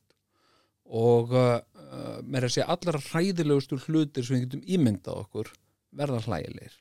Og 0.93 1.31
mér 1.31 2.43
er 2.43 2.49
að 2.49 2.51
segja 2.51 2.65
allar 2.73 2.97
hræðilegustu 2.99 3.77
hlutir 3.85 4.25
sem 4.27 4.35
við 4.35 4.43
getum 4.43 4.65
ímyndað 4.75 5.21
okkur 5.23 5.49
verða 5.95 6.19
hlægilegir. 6.25 6.75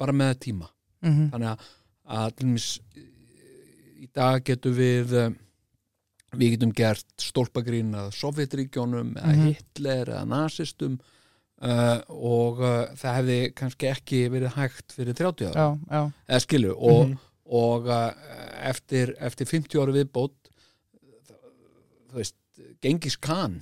Bara 0.00 0.16
með 0.16 0.32
tíma. 0.46 0.70
Mhm. 1.04 1.28
þannig 1.32 1.50
að, 1.52 1.68
að 2.18 2.32
til 2.38 2.46
dæmis 2.46 2.68
í 3.98 4.08
dag 4.14 4.42
getum 4.46 4.74
við 4.78 5.14
eh, 5.18 5.36
við 6.36 6.50
getum 6.56 6.72
gert 6.76 7.06
stólpagrín 7.22 7.94
að 7.96 8.10
Sovjetríkjónum 8.18 9.14
eða 9.16 9.32
Mhm. 9.36 9.46
Hitler 9.54 10.06
eða 10.12 10.24
nazistum 10.28 10.98
uh, 11.62 12.00
og 12.08 12.60
uh, 12.60 12.86
það 12.94 13.16
hefði 13.18 13.38
kannski 13.54 13.88
ekki 13.92 14.20
verið 14.30 14.52
hægt 14.58 14.92
fyrir 14.92 15.14
30 15.14 15.48
ára 15.48 15.54
já, 15.56 15.78
já, 15.90 16.02
eða 16.28 16.40
skilu 16.44 16.74
og, 16.76 17.08
Mhm. 17.08 17.18
og 17.48 17.86
uh, 17.88 18.12
eftir, 18.68 19.14
eftir 19.18 19.46
50 19.46 19.80
ára 19.80 19.92
viðbót 19.96 20.34
þú 22.10 22.18
veist, 22.20 22.34
Gengis 22.82 23.16
Khan 23.16 23.60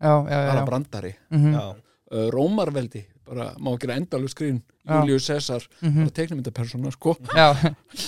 já, 0.00 0.14
já, 0.28 0.38
já, 0.40 0.48
bara 0.52 0.64
brandari. 0.66 1.14
Já. 1.30 1.74
uh, 2.12 2.28
Rómarveldi, 2.30 3.04
bara 3.26 3.54
má 3.58 3.72
ekki 3.76 3.90
endalu 3.94 4.28
skrín 4.28 4.62
Já. 4.86 5.00
Július 5.02 5.24
Cæsar, 5.26 5.64
mhm, 5.82 6.04
bara 6.04 6.10
teiknumyndapersona 6.14 6.90
sko. 6.94 7.16
Já, 7.34 7.54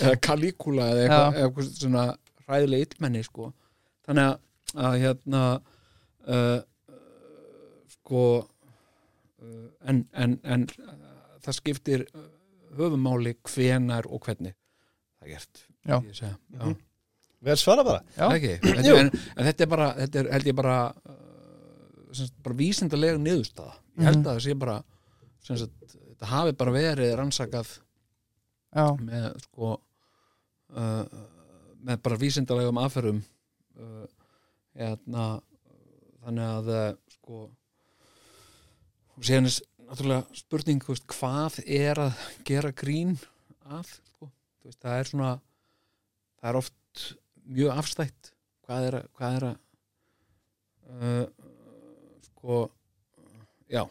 eða 0.01 0.17
Caligula 0.23 0.85
eða 0.93 1.01
eitthvað, 1.03 1.33
eða 1.35 1.49
eitthvað 1.49 1.71
svona 1.75 2.05
hræðilega 2.47 2.87
illmenni 2.87 3.23
sko 3.27 3.53
þannig 4.09 4.25
að, 4.25 4.35
að 4.89 4.97
hérna 5.05 5.43
uh, 6.29 6.59
sko 7.95 8.23
uh, 8.43 9.69
en, 9.89 10.03
en, 10.17 10.37
en 10.45 10.67
uh, 10.83 10.99
það 11.45 11.59
skiptir 11.61 12.05
uh, 12.11 12.27
höfumáli 12.79 13.37
hvenar 13.49 14.09
og 14.11 14.25
hvernig 14.27 14.55
það 15.19 15.29
er 15.29 15.35
gert 15.37 15.65
Já. 15.89 15.95
Ég 16.05 16.13
segja, 16.19 16.35
já. 16.53 16.61
Mhm. 16.67 16.75
Verð 17.49 17.61
svara 17.63 17.85
bara 17.87 18.01
þetta, 18.19 18.95
en, 18.99 19.09
en 19.39 19.47
þetta 19.47 19.65
er 19.65 19.71
bara 19.73 19.87
þetta 20.03 20.19
er 20.25 20.31
held 20.35 20.49
ég 20.51 20.57
bara 20.59 20.77
uh, 20.91 22.25
bara 22.45 22.59
vísindalega 22.59 23.21
niðurstaða 23.23 23.75
ég 23.99 24.09
held 24.09 24.19
Mhm. 24.19 24.27
að 24.27 24.33
það 24.35 24.45
sé 24.49 24.57
bara 24.59 24.79
þetta 25.49 26.29
hafi 26.33 26.53
bara 26.59 26.73
verið 26.75 27.13
rannsakað 27.19 27.71
já, 28.75 28.85
með 29.01 29.29
sko 29.47 29.71
uh, 29.79 31.05
með 31.89 32.01
bara 32.05 32.19
vísindalegum 32.21 32.81
aðferðum 32.83 33.23
uh, 33.23 33.38
hérna 34.79 35.27
þannig 36.23 36.47
að 36.47 36.71
uh, 36.75 36.87
sko 37.15 37.43
og 39.19 39.27
síðan 39.27 39.49
er 39.49 39.59
náttúrulega 39.89 40.39
spurning 40.39 40.85
veist, 40.85 41.07
hvað 41.11 41.61
er 41.65 42.01
að 42.03 42.25
gera 42.47 42.73
grín 42.77 43.17
að 43.69 43.95
sko. 43.97 44.29
Veist, 44.65 44.81
það 44.83 44.99
er 44.99 45.11
svona 45.11 45.31
það 46.39 46.51
er 46.51 46.61
oft 46.61 47.07
mjög 47.49 47.81
afstætt 47.83 48.33
hvað 48.67 48.89
er 48.89 48.99
að, 48.99 49.07
hvað 49.19 49.39
er 49.39 49.47
að 49.49 49.57
uh, 50.89 51.25
sko 52.29 52.61
já, 53.69 53.85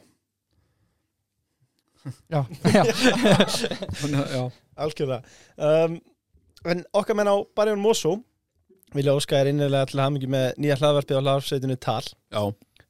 já, 2.31 2.41
já. 2.77 2.83
já 4.35 4.43
Algjörlega 4.77 5.23
um, 5.57 5.97
En 6.67 6.81
okkar 6.97 7.15
menn 7.15 7.29
á 7.29 7.37
Barjón 7.55 7.81
Mosó 7.81 8.17
vilja 8.95 9.17
óska 9.17 9.41
þér 9.41 9.51
innilega 9.51 9.89
til 9.91 10.01
hamingi 10.03 10.31
með 10.31 10.47
nýja 10.63 10.79
hlaðvarpið 10.79 11.19
á 11.19 11.21
hlaðvarsveitinu 11.21 11.77
Tal. 11.83 12.01
Já, 12.31 12.41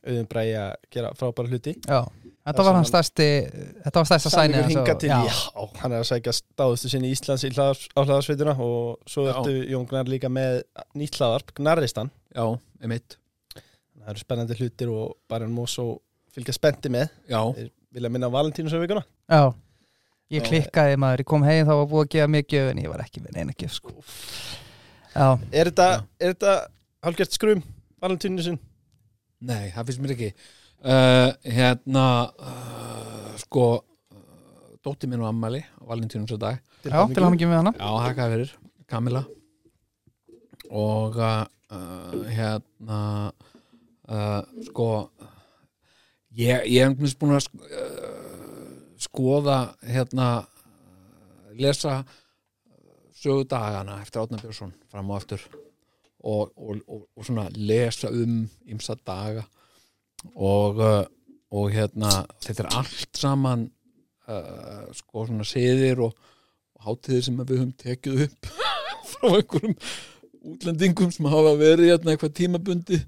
auðvun 0.07 0.31
bræði 0.31 0.55
að 0.61 0.71
gera 0.93 1.11
frábæra 1.17 1.53
hluti. 1.53 1.75
Já. 1.87 2.01
Þetta 2.47 2.63
var 2.63 2.77
hans 2.77 2.87
stærsti 2.87 3.25
Þetta 3.83 3.99
var 3.99 4.05
stærsta 4.07 4.29
sæni 4.31 4.59
já. 4.71 5.17
já, 5.19 5.63
hann 5.81 5.91
er 5.91 5.99
að 5.99 6.05
sækja 6.07 6.35
stáðustu 6.37 6.91
sinni 6.93 7.09
í 7.11 7.17
Íslands 7.17 7.43
í 7.43 7.51
hlaðvars, 7.51 7.89
á 7.91 7.99
hlaðvarsveituna 8.05 8.55
og 8.63 9.03
svo 9.09 9.27
ertu 9.27 9.57
Jón 9.67 9.87
Gnar 9.89 10.07
líka 10.07 10.31
með 10.31 10.61
nýtt 10.95 11.19
hlaðvarp, 11.19 11.51
Gnarristan. 11.59 12.13
Já, 12.31 12.45
emitt 12.87 13.17
það 14.07 14.13
eru 14.13 14.23
spennandi 14.23 14.55
hlutir 14.61 14.91
og 14.93 15.15
Barjón 15.27 15.55
Mosó 15.55 15.87
fylgja 16.31 16.53
spendi 16.55 16.91
með, 16.93 17.09
já, 17.27 17.41
vilja 17.91 18.11
minna 18.13 18.29
á 18.31 18.35
Valentínusöfuguna 18.37 19.03
Já, 19.03 19.41
ég 20.31 20.47
klikkaði 20.47 20.99
maður, 21.01 21.25
ég 21.25 21.27
kom 21.27 21.43
heim 21.43 21.67
þá 21.67 21.73
var 21.73 21.89
búið 21.91 22.05
að 22.05 22.13
gefa 22.15 22.31
mér 22.31 22.45
gjöf 22.47 22.71
en 22.71 22.79
ég 22.85 22.93
var 22.93 23.03
ekki 23.03 23.23
með 23.25 23.35
neina 23.35 23.57
gjöf 23.57 23.75
sko. 23.75 23.95
Er 25.17 25.71
þetta, 25.71 25.87
er 26.21 26.35
hálfgjört 27.05 27.33
skrum 27.33 27.61
Valentínusin? 28.03 28.59
Nei, 29.47 29.71
það 29.73 29.87
finnst 29.89 30.01
mér 30.03 30.13
ekki. 30.13 30.29
Uh, 30.77 31.31
Hérna 31.41 32.05
uh, 32.37 33.31
Sko 33.41 33.65
uh, 33.79 34.75
Dóttir 34.85 35.09
minn 35.09 35.23
og 35.23 35.31
ammæli 35.31 35.63
á 35.65 35.81
Valentínus 35.89 36.35
á 36.37 36.39
dag. 36.41 36.59
Já 36.85 36.99
til 37.09 37.23
hann 37.25 37.33
ekki 37.33 37.49
með 37.49 37.63
hana. 37.63 37.73
Já, 37.73 37.89
hakaði 38.05 38.35
fyrir 38.35 38.51
Kamila 38.87 39.23
Og 40.69 41.17
uh, 41.17 41.41
uh, 41.73 42.13
Hérna 42.29 42.99
uh, 44.05 44.43
Sko 44.69 44.87
Ég, 46.37 46.61
ég 46.69 46.85
hef 46.85 46.91
einhvern 46.93 47.17
búin 47.17 47.33
að 47.39 47.43
sk 47.47 47.57
uh, 47.65 48.27
skoða 49.01 49.57
hérna 49.85 50.27
lesa 51.57 52.03
sögu 53.27 53.47
dagana 53.49 54.01
eftir 54.01 54.21
Átna 54.21 54.39
Björnsson 54.41 54.73
fram 54.91 55.09
og 55.11 55.19
aftur 55.21 55.41
og, 56.23 56.51
og, 56.55 56.81
og, 56.87 57.03
og 57.15 57.25
svona 57.25 57.47
lesa 57.55 58.09
um 58.09 58.47
ymsa 58.69 58.95
daga 59.05 59.43
og, 60.33 60.79
uh, 60.79 61.03
og 61.51 61.71
hérna 61.71 62.11
þetta 62.43 62.63
er 62.63 62.77
allt 62.79 63.19
saman 63.19 63.67
uh, 64.27 64.87
sko 64.95 65.27
svona 65.27 65.47
siðir 65.47 66.03
og, 66.07 66.13
og 66.77 66.87
hátíðir 66.87 67.25
sem 67.27 67.39
við 67.41 67.55
höfum 67.55 67.73
tekið 67.83 68.23
upp 68.27 68.51
frá 69.11 69.29
einhverjum 69.33 69.77
útlendingum 70.47 71.11
sem 71.11 71.27
hafa 71.27 71.55
verið 71.59 71.91
hérna 71.91 72.13
eitthvað 72.13 72.37
tímabundi 72.39 73.01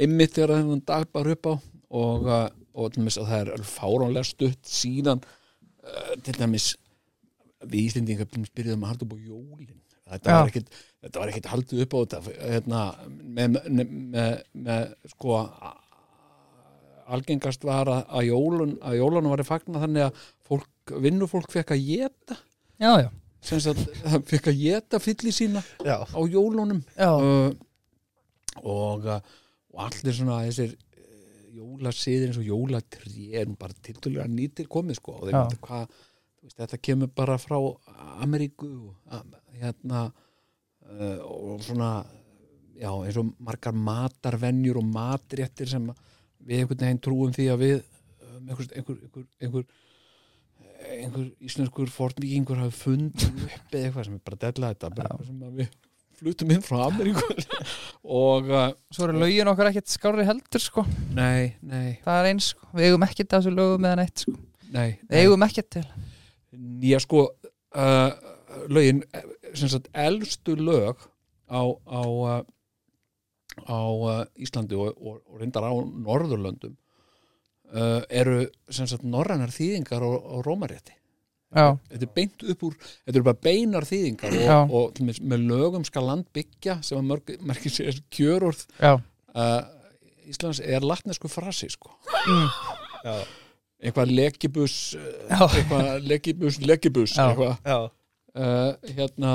einmitt 0.00 0.36
þegar 0.36 0.56
þennan 0.56 0.84
dag 0.88 1.08
bara 1.12 1.36
upp 1.36 1.50
á 1.52 1.54
og, 1.54 2.26
uh, 2.26 2.48
og 2.76 2.96
að 2.96 3.20
það 3.20 3.38
er 3.42 3.68
fáránlega 3.68 4.26
stutt 4.26 4.68
síðan 4.68 5.22
uh, 5.22 6.14
til 6.24 6.36
dæmis 6.40 6.74
við 7.72 7.82
Íslendingar 7.90 8.28
til 8.32 8.44
byrjuðum 8.56 8.84
að 8.86 8.92
halda 8.92 9.06
upp 9.08 9.16
á 9.16 9.18
jólin. 9.30 9.82
Þetta 10.06 10.34
þetta 11.02 11.18
var 11.22 11.30
ekkit 11.32 11.48
haldið 11.50 11.80
upp 11.86 11.94
á 11.94 11.98
þetta 12.04 12.34
hérna, 12.52 12.80
með, 13.36 13.56
með, 13.66 13.92
með, 14.14 14.36
með 14.66 14.84
sko 15.10 15.34
a- 15.42 15.74
algengast 17.16 17.62
var 17.66 17.90
að, 17.90 18.02
að 18.18 18.26
jólun 18.30 18.72
að 18.86 18.96
jólunum 19.00 19.32
var 19.34 19.42
í 19.42 19.46
fagna 19.46 19.82
þannig 19.82 20.06
að 20.08 20.24
fólk, 20.46 20.94
vinnufólk 21.04 21.52
fekk 21.54 21.74
að 21.76 21.84
geta 21.86 22.38
Já, 22.82 22.90
já, 23.02 23.08
það 23.46 24.26
fekk 24.30 24.48
að 24.52 24.58
geta 24.62 25.00
fylli 25.02 25.32
sína 25.34 25.62
Já, 25.86 25.96
á 26.02 26.20
jólunum. 26.28 26.82
Já, 26.98 27.10
uh, 27.14 27.54
og, 28.62 29.06
uh, 29.06 29.20
og 29.74 29.84
allir 29.86 30.16
svona 30.18 30.40
þessir 30.48 30.74
uh, 30.74 31.46
jólasiðir 31.56 32.28
eins 32.30 32.40
og 32.42 32.50
jólatrí 32.50 33.30
er 33.38 33.48
bara 33.58 33.74
tildulega 33.86 34.26
nýtir 34.30 34.68
komið 34.70 34.98
sko. 35.00 35.14
Og 35.20 35.28
þeir 35.30 35.38
mynda 35.38 35.60
hvað 35.62 35.96
veist, 36.46 36.58
þetta 36.60 36.82
kemur 36.88 37.12
bara 37.16 37.38
frá 37.40 37.58
Ameríku 38.22 38.70
hérna 39.56 40.06
uh, 40.10 41.18
og 41.26 41.64
svona 41.66 41.90
já, 42.76 42.90
eins 42.90 43.18
og 43.20 43.32
margar 43.42 43.74
matarvenjur 43.76 44.80
og 44.82 44.86
matréttir 44.90 45.70
sem 45.70 45.90
við 46.46 46.62
einhvern 46.62 46.84
veginn 46.84 47.02
trúum 47.02 47.34
því 47.34 47.50
að 47.52 47.64
við 47.64 47.76
um, 47.80 48.46
einhver, 48.46 48.70
einhver, 48.76 49.02
einhver, 49.02 49.28
einhver 49.40 49.66
einhver 50.86 51.26
íslenskur 51.42 51.90
fornvíkingur 51.90 52.60
hafi 52.60 52.78
fundið 52.84 53.42
upp 53.46 53.74
eða 53.74 53.88
eitthvað 53.88 54.08
sem 54.08 54.16
er 54.16 54.24
bara 54.28 54.40
della 54.44 54.72
þetta 54.74 55.06
sem 55.26 55.44
við 55.56 55.70
flutum 56.16 56.52
inn 56.54 56.64
frá 56.64 56.78
Ameríku. 56.86 57.26
Og 58.24 58.48
uh, 58.48 58.70
svo 58.94 59.08
eru 59.08 59.20
lögin 59.20 59.50
okkar 59.50 59.70
ekkert 59.70 59.90
skárri 59.92 60.24
heldur 60.24 60.62
sko. 60.62 60.86
Nei, 61.16 61.56
nei, 61.60 61.98
Það 62.06 62.20
er 62.20 62.28
eins 62.30 62.50
sko, 62.54 62.70
við 62.72 62.90
eigum 62.90 63.04
ekkert 63.04 63.34
að 63.34 63.42
þessu 63.42 63.56
lögum 63.56 63.84
meðan 63.84 64.04
eitt 64.06 64.24
sko. 64.24 64.36
Nei, 64.72 64.88
Við 65.10 65.18
eigum 65.20 65.44
ekkert 65.46 65.68
til 65.76 65.84
Já, 66.82 66.98
sko 67.02 67.28
uh, 67.76 68.10
lögin, 68.72 69.02
sem 69.54 69.70
sagt 69.70 69.88
elstu 69.92 70.56
lög 70.56 71.00
á, 71.50 71.62
á, 71.62 72.02
uh, 72.02 72.42
á 73.66 73.78
uh, 73.78 74.24
Íslandi 74.40 74.78
og, 74.78 74.96
og, 74.96 75.22
og 75.26 75.40
reyndar 75.40 75.66
á 75.66 75.72
Norðurlöndum 75.72 76.76
uh, 77.72 78.02
eru 78.08 78.44
sem 78.70 78.88
sagt 78.88 79.06
norrænar 79.06 79.52
þýðingar 79.54 80.02
á, 80.02 80.10
á 80.10 80.36
Rómarétti. 80.46 80.96
Já, 81.56 81.76
þetta 81.88 82.02
er 82.02 82.12
beint 82.12 82.42
upp 82.52 82.64
úr, 82.66 82.74
þetta 83.06 83.14
eru 83.14 83.26
bara 83.28 83.44
beinar 83.46 83.86
þýðingar 83.86 84.34
og, 84.34 84.72
og 84.74 84.88
til 84.96 85.06
dæmis 85.06 85.20
með 85.22 85.44
lögum 85.52 85.86
skal 85.86 86.08
land 86.08 86.26
byggja 86.34 86.80
sem 86.84 86.98
að 86.98 87.06
mörg, 87.12 87.32
merkir 87.46 87.72
sér 87.72 88.00
kjörorð. 88.12 88.66
Já, 88.82 88.96
uh, 88.98 89.62
Íslands 90.26 90.58
er 90.58 90.82
latnesku 90.82 91.30
frasi 91.30 91.68
sko. 91.70 91.92
mm, 92.26 92.48
Já, 93.06 93.14
eitthvað 93.82 94.14
lekibus 94.16 94.76
Já. 94.96 95.42
eitthvað 95.46 96.08
lekibus 96.08 97.16
Já. 97.16 97.28
eitthvað 97.28 97.90
uh, 98.36 98.72
hérna 98.96 99.34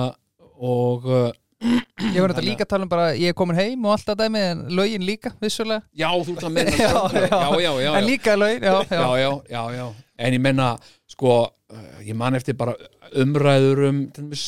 og 0.61 1.05
uh, 1.09 1.29
ég 1.61 2.17
var 2.23 2.33
þetta 2.33 2.45
líka 2.45 2.65
að 2.65 2.71
tala 2.73 2.87
um 2.87 2.91
bara 2.91 3.09
ég 3.17 3.33
er 3.33 3.37
komin 3.37 3.57
heim 3.59 3.85
og 3.85 3.95
allt 3.95 4.07
það 4.07 4.23
dæmi 4.23 4.43
en 4.51 4.63
lögin 4.77 5.05
líka, 5.05 5.33
vissulega 5.41 5.83
já, 5.93 6.09
þú 6.09 6.37
ætla 6.37 6.49
að 6.49 6.55
meina 6.55 6.77
Já, 6.81 6.89
já, 6.89 7.25
já. 7.25 7.41
já, 7.41 7.59
já, 7.61 7.73
já, 7.85 7.91
En 7.99 8.07
líka 8.07 8.37
lögin, 8.37 8.63
já, 8.65 8.73
já, 8.89 9.01
já, 9.01 9.11
já, 9.21 9.35
já, 9.51 9.61
já. 9.77 9.85
en 10.25 10.37
ég 10.37 10.41
menna 10.41 10.71
sko, 11.09 11.35
uh, 11.45 11.91
ég 12.05 12.17
man 12.17 12.39
eftir 12.39 12.57
bara 12.57 12.73
umræður 13.21 13.85
um 13.89 14.01
til 14.09 14.25
dæmis, 14.25 14.47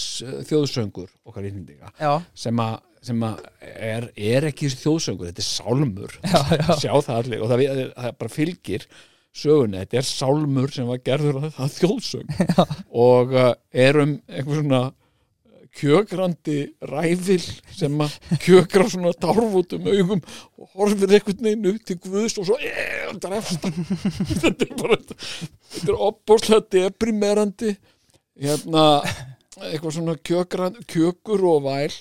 þjóðsöngur 0.50 1.10
okkar 1.28 1.46
innhendinga 1.50 1.94
já, 2.00 2.18
sem 2.34 2.64
að 2.64 2.82
sem 3.04 3.24
að 3.28 3.42
er, 3.68 4.06
er 4.16 4.46
ekki 4.48 4.70
þjóðsöngur, 4.72 5.28
þetta 5.28 5.44
er 5.44 5.48
sálmur 5.50 6.14
já, 6.24 6.40
já. 6.56 6.68
sjá 6.80 6.94
það 7.04 7.18
allir 7.18 7.42
og 7.44 7.50
það, 7.52 7.64
það 7.98 8.14
bara 8.22 8.32
fylgir 8.32 8.86
sögunni, 9.34 9.80
þetta 9.82 10.00
er 10.02 10.08
sálmur 10.08 10.74
sem 10.74 10.90
var 10.90 11.00
gerður 11.06 11.40
að 11.42 11.56
það 11.58 11.78
þjóðsöng 11.78 12.36
og 13.08 13.34
uh, 13.34 13.54
erum 13.86 14.20
einhver 14.28 14.60
svona 14.62 14.84
kjökrandi 15.74 16.58
ræfil 16.86 17.42
sem 17.74 18.02
að 18.06 18.18
kjökra 18.44 18.86
svona 18.92 19.14
tárfútum 19.18 19.88
augum 19.90 20.22
og 20.62 20.68
horfir 20.78 21.10
veginn 21.16 21.66
upp 21.72 21.88
til 21.90 21.98
Guðs 22.04 22.38
og 22.38 22.46
svo 22.46 22.60
"Eh, 22.62 23.08
þetta 23.10 23.32
er 23.32 23.38
eftir 23.40 23.74
þetta 24.44 24.68
er 24.68 24.76
bara 24.78 25.00
þetta 25.02 25.88
er 25.88 26.04
opbóðslega 26.10 26.68
deprimerandi 26.78 27.74
hérna 28.38 28.86
eitthvað 29.62 29.96
svona 29.98 30.16
kjökran, 30.18 30.78
kjökur 30.90 31.44
og 31.52 31.64
væl. 31.68 31.94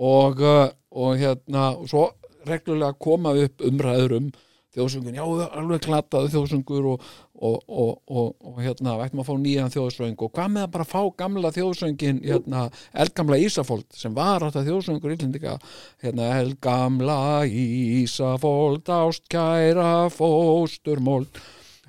Og, 0.00 0.40
uh, 0.40 0.68
og 0.90 1.18
hérna 1.20 1.70
og 1.76 1.88
svo 1.90 2.06
reglulega 2.48 2.96
koma 2.98 3.34
upp 3.36 3.60
umræður 3.66 4.16
um 4.16 4.30
þjóðsöngun, 4.76 5.16
já 5.18 5.24
alveg 5.24 5.84
glataðu 5.84 6.30
þjóðsöngur 6.34 6.88
og, 6.92 7.06
og, 7.34 7.56
og, 7.66 7.92
og, 8.06 8.34
og 8.46 8.58
hérna 8.62 8.96
vættum 9.00 9.22
að 9.22 9.30
fá 9.30 9.32
nýjan 9.42 9.72
þjóðsöng 9.74 10.24
og 10.26 10.32
hvað 10.36 10.52
með 10.54 10.66
að 10.66 10.74
bara 10.76 10.88
fá 10.90 11.00
gamla 11.22 11.52
þjóðsöngin 11.56 12.20
hérna, 12.22 12.66
eldgamla 13.04 13.40
Ísafold 13.42 13.86
sem 13.98 14.14
var 14.14 14.46
þetta 14.46 14.66
þjóðsöngur 14.68 15.16
illindika 15.16 15.56
hérna, 16.04 16.28
eldgamla 16.38 17.20
Ísafold 17.50 18.92
ástkæra 19.00 19.90
fósturmóld 20.14 21.42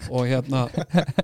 og 0.10 0.26
hérna 0.26 0.66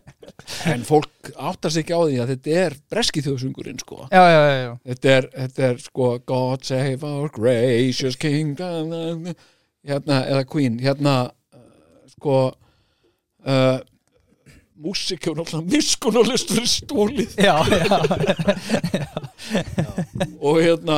en 0.72 0.84
fólk 0.86 1.32
áttar 1.34 1.74
sig 1.74 1.86
ekki 1.86 1.98
á 1.98 2.02
því 2.04 2.20
að 2.22 2.32
þetta 2.34 2.58
er 2.62 2.76
breski 2.92 3.24
þjóðsöngurinn 3.26 3.82
sko 3.82 4.04
Já, 4.12 4.22
já, 4.22 4.42
já, 4.46 4.58
já. 4.62 4.72
þetta 4.92 5.16
er, 5.16 5.30
þetta 5.34 5.66
er 5.72 5.82
sko 5.82 6.12
God 6.30 6.68
save 6.68 7.08
our 7.08 7.32
gracious 7.34 8.20
king 8.20 8.54
hérna, 8.60 10.22
eða 10.28 10.46
queen 10.46 10.78
hérna 10.84 11.16
sko 12.18 12.38
uh, 13.46 13.78
músik 14.78 15.26
hefur 15.26 15.38
náttúrulega 15.40 15.74
miskunarlist 15.74 16.54
fyrir 16.54 16.70
stólið 16.70 17.36
Já, 17.42 17.56
já, 17.70 17.98
og 20.42 20.60
hérna 20.62 20.98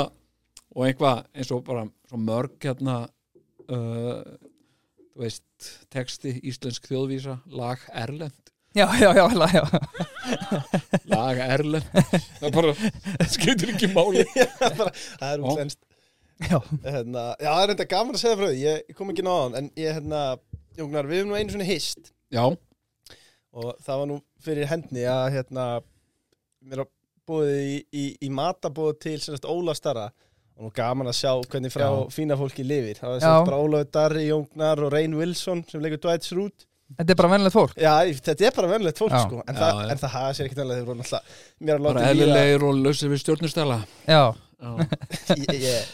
og 0.75 0.85
einhvað 0.87 1.25
eins 1.35 1.51
og 1.55 1.63
bara 1.67 1.85
svo 2.09 2.19
mörg 2.23 2.55
hérna 2.63 3.01
uh, 3.69 4.21
þú 5.09 5.25
veist 5.25 5.69
texti 5.91 6.37
íslensk 6.47 6.87
þjóðvísa 6.87 7.39
lag 7.51 7.83
Erlend 7.91 8.53
já, 8.77 8.85
já, 9.01 9.09
já, 9.17 9.25
já, 9.27 9.47
já. 9.59 9.63
lag 11.11 11.43
Erlend 11.43 11.87
það 12.39 12.55
bara 12.55 12.73
skiptir 13.27 13.73
ekki 13.75 13.91
máli 13.95 14.23
það 14.31 14.85
er 14.85 15.39
Já. 15.39 15.45
útlenskt 15.51 15.81
Já. 16.39 16.55
hérna, 16.85 17.23
Já, 17.35 17.49
það 17.51 17.63
er 17.65 17.73
enda 17.73 17.89
gaman 17.91 18.15
að 18.15 18.21
segja 18.21 18.37
frá 18.39 18.47
því 18.47 18.59
Ég, 18.63 18.83
ég 18.87 18.95
kom 18.95 19.09
ekki 19.11 19.25
náðan, 19.27 19.57
en 19.59 19.65
ég, 19.75 19.97
hérna 19.97 20.21
Jóngnar, 20.79 21.09
við 21.09 21.21
hefum 21.21 21.33
nú 21.33 21.37
einu 21.39 21.53
svona 21.53 21.67
hist 21.67 22.11
já, 22.33 22.43
og 23.53 23.69
það 23.83 24.01
var 24.01 24.07
nú 24.13 24.17
fyrir 24.45 24.69
hendni 24.71 25.03
að 25.09 25.27
hérna 25.35 25.67
mér 26.69 26.83
að 26.85 26.89
búið 27.29 27.51
í, 27.59 27.75
í, 27.93 28.05
í 28.25 28.29
matabóð 28.33 28.95
til 29.05 29.17
semast 29.21 29.45
Óla 29.45 29.75
Starra. 29.77 30.07
Og 30.59 30.65
nú 30.67 30.71
gaman 30.75 31.07
að 31.07 31.15
sjá 31.21 31.29
hvernig 31.47 31.71
frá 31.71 31.85
Já. 31.87 31.99
fína 32.11 32.35
fólki 32.39 32.65
lifir. 32.67 32.97
Það 32.99 33.11
var 33.13 33.19
Já. 33.19 33.21
semast 33.23 33.45
bara 33.51 33.59
Ólafur 33.63 33.91
Darri, 33.95 34.23
Jóngnar 34.27 34.81
og 34.83 34.89
Reyn 34.91 35.13
Wilson 35.15 35.61
sem 35.69 35.79
leikur 35.83 36.01
Dwight 36.03 36.25
Schrute 36.27 36.65
Þetta 36.97 37.13
er 37.13 37.17
bara 37.19 37.29
vennilegt 37.29 37.53
fólk. 37.53 37.73
Já, 37.77 37.93
þetta 38.17 38.45
er 38.47 38.53
bara 38.55 38.69
venlegt 38.71 38.97
fólk 38.99 39.13
Já. 39.13 39.19
sko. 39.27 39.39
En, 39.45 39.53
Já, 39.53 39.59
það, 39.61 39.79
já. 39.83 39.89
en 39.93 39.99
það 40.01 40.13
hafa 40.15 40.31
sér 40.39 40.47
ekkert 40.49 40.61
alveg 40.63 40.79
þeir 40.79 40.87
voru 40.89 40.99
náttúrulega 40.99 41.67
mér 41.67 41.75
að 41.75 41.83
bara 41.85 41.99
láta 41.99 42.09
eðlilegir 42.15 42.65
og 42.65 42.79
lausir 42.81 43.11
við 43.13 43.21
stjórnustela 43.23 43.77
Já, 44.09 44.21
já, 44.33 44.71
ég, 45.43 45.59
ég 45.67 45.91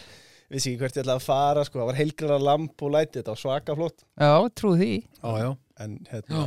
vissi 0.51 0.71
ekki 0.71 0.81
hvert 0.81 0.97
ég 0.97 1.05
ætlaði 1.05 1.21
að 1.21 1.25
fara 1.25 1.63
sko, 1.65 1.79
það 1.79 1.89
var 1.89 1.99
heilgrara 1.99 2.41
lamp 2.41 2.85
og 2.85 2.93
læti. 2.95 3.19
Þetta 3.19 3.33
var 3.33 3.41
svaka 3.41 3.77
flott. 3.77 4.05
Já, 4.19 4.33
trúið 4.57 4.83
því. 4.83 4.91
Já, 5.21 5.31
já. 5.41 5.49
en 5.85 5.95
hérna. 6.11 6.43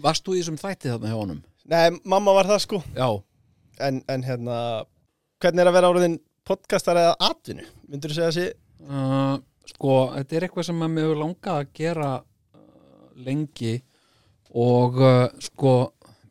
Varst 0.00 0.26
þú 0.26 0.36
í 0.36 0.40
þessum 0.40 0.58
þætti 0.60 0.92
þarna 0.92 1.12
hjá 1.12 1.18
honum? 1.18 1.44
nei, 1.70 2.00
mamma 2.08 2.34
var 2.34 2.48
það 2.50 2.64
sko. 2.64 2.80
Já, 2.96 3.08
en, 3.86 4.00
en 4.10 4.24
hérna, 4.26 4.56
hvernig 5.42 5.62
er 5.62 5.70
að 5.70 5.76
vera 5.76 5.92
áriðin 5.92 6.16
podcastar 6.48 6.98
eða 6.98 7.14
atvinnu, 7.30 7.66
myndur 7.90 8.12
þú 8.12 8.18
segja 8.18 8.32
þessi? 8.32 8.48
Uh, 8.90 9.36
sko, 9.70 9.94
þetta 10.16 10.36
er 10.36 10.46
eitthvað 10.46 10.68
sem 10.70 10.82
að 10.82 10.92
mér 10.94 11.06
hefur 11.06 11.20
langað 11.20 11.60
að 11.60 11.72
gera 11.78 12.10
uh, 12.18 12.64
lengi. 13.26 13.76
Og 14.60 14.98
uh, 15.04 15.28
sko, 15.42 15.74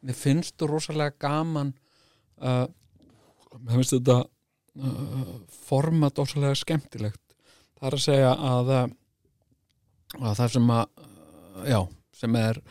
mér 0.03 0.17
finnst 0.17 0.57
þú 0.59 0.73
rosalega 0.73 1.15
gaman 1.21 1.71
uh, 2.43 2.65
mér 3.59 3.79
finnst 3.79 3.95
þetta 3.95 4.21
format 5.67 6.19
rosalega 6.21 6.57
skemmtilegt. 6.57 7.21
Það 7.79 7.87
er 7.89 7.97
að 7.97 8.03
segja 8.03 8.31
að, 8.49 8.71
uh, 8.75 10.19
að 10.19 10.37
það 10.41 10.53
sem 10.55 10.71
að 10.75 10.85
já, 11.69 11.79
sem 12.19 12.39
er 12.39 12.61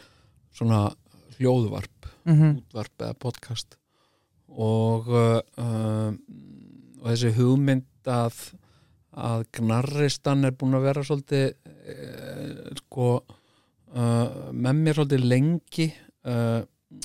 svona 0.54 0.82
hljóðvarp 1.38 2.08
mm 2.28 2.56
útvarp 2.58 3.04
eða 3.04 3.16
podcast 3.22 3.76
og 4.48 5.08
uh, 5.08 6.10
og 6.98 7.04
þessi 7.06 7.34
hugmynd 7.36 8.08
að 8.08 8.40
að 9.18 9.44
gnarristan 9.58 10.46
er 10.46 10.54
búin 10.54 10.76
að 10.78 10.86
vera 10.86 11.04
svolítið 11.06 11.46
uh, 11.48 12.72
sko 12.82 13.08
uh, 13.18 14.50
með 14.52 14.82
mér 14.82 14.98
svolítið 14.98 15.24
lengi 15.32 15.88
uh, 16.28 16.60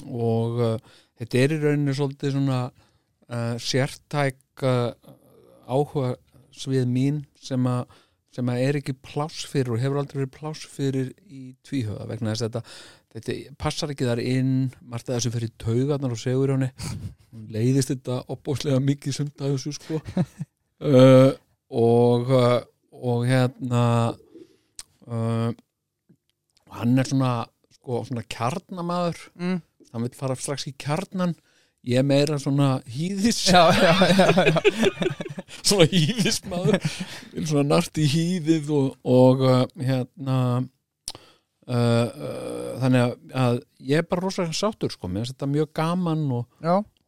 og 0.07 0.61
þetta 1.19 1.39
er 1.39 1.55
í 1.55 1.61
rauninni 1.61 1.95
svolítið 1.97 2.37
svona 2.37 2.63
sértæk 3.59 4.37
uh, 4.61 4.93
áhuga 5.65 6.13
svið 6.53 6.85
mín 6.89 7.23
sem 7.41 7.65
að 7.69 7.87
sem 8.33 8.49
að 8.49 8.63
er 8.65 8.79
ekki 8.79 8.95
pláss 9.05 9.43
fyrir 9.45 9.75
og 9.75 9.81
hefur 9.81 9.99
aldrei 10.01 10.23
verið 10.23 10.33
pláss 10.33 10.65
fyrir 10.65 11.11
í 11.29 11.53
tvíhöða 11.65 12.07
vegna 12.09 12.33
þess 12.33 12.45
að 12.47 12.55
þetta, 12.55 12.61
þetta 13.13 13.55
passar 13.61 13.93
ekki 13.93 14.07
þar 14.07 14.21
inn 14.23 14.53
margt 14.81 15.09
að 15.09 15.19
þessu 15.19 15.33
fyrir 15.35 15.51
taugarnar 15.61 16.15
og 16.15 16.21
segur 16.21 16.53
henni. 16.55 16.71
Leiðist 17.53 17.91
þetta 17.93 18.23
opbóðslega 18.33 18.81
mikið 18.81 19.21
þessu 19.37 19.75
sko. 19.77 20.01
Uh, 20.83 21.29
og 21.71 22.27
uh, 22.35 22.57
og 22.91 23.21
hérna 23.23 23.83
uh, 25.07 25.53
hann 26.75 26.99
er 26.99 27.07
svona 27.07 27.29
sko 27.77 28.01
svona 28.03 28.25
kjarnamaður. 28.27 29.21
Mm. 29.39 29.61
hann 29.93 30.03
vil 30.03 30.17
fara 30.17 30.35
strax 30.35 30.67
í 30.67 30.73
kjarnan 30.75 31.37
ég 31.83 31.99
er 31.99 32.05
meira 32.07 32.39
svona 32.41 32.77
hýðis. 32.89 33.41
Já, 33.49 33.67
já, 33.75 33.93
já, 34.15 34.61
svona 35.67 35.87
hýðismadur 35.91 36.79
svona 37.43 37.65
nart 37.75 37.99
í 37.99 38.07
hýðið 38.09 38.71
og, 38.75 38.87
og 39.03 39.43
uh, 39.47 39.65
hérna 39.79 40.37
uh, 40.61 40.63
uh, 41.73 42.71
þannig 42.83 43.35
að, 43.43 43.59
ég 43.83 44.01
er 44.01 44.07
bara 44.09 44.25
rosalega 44.25 44.57
sáttur 44.57 44.93
sko, 44.93 45.09
mér 45.09 45.23
finnst 45.23 45.37
þetta 45.37 45.51
mjög 45.53 45.73
gaman 45.79 46.23
og, 46.39 46.47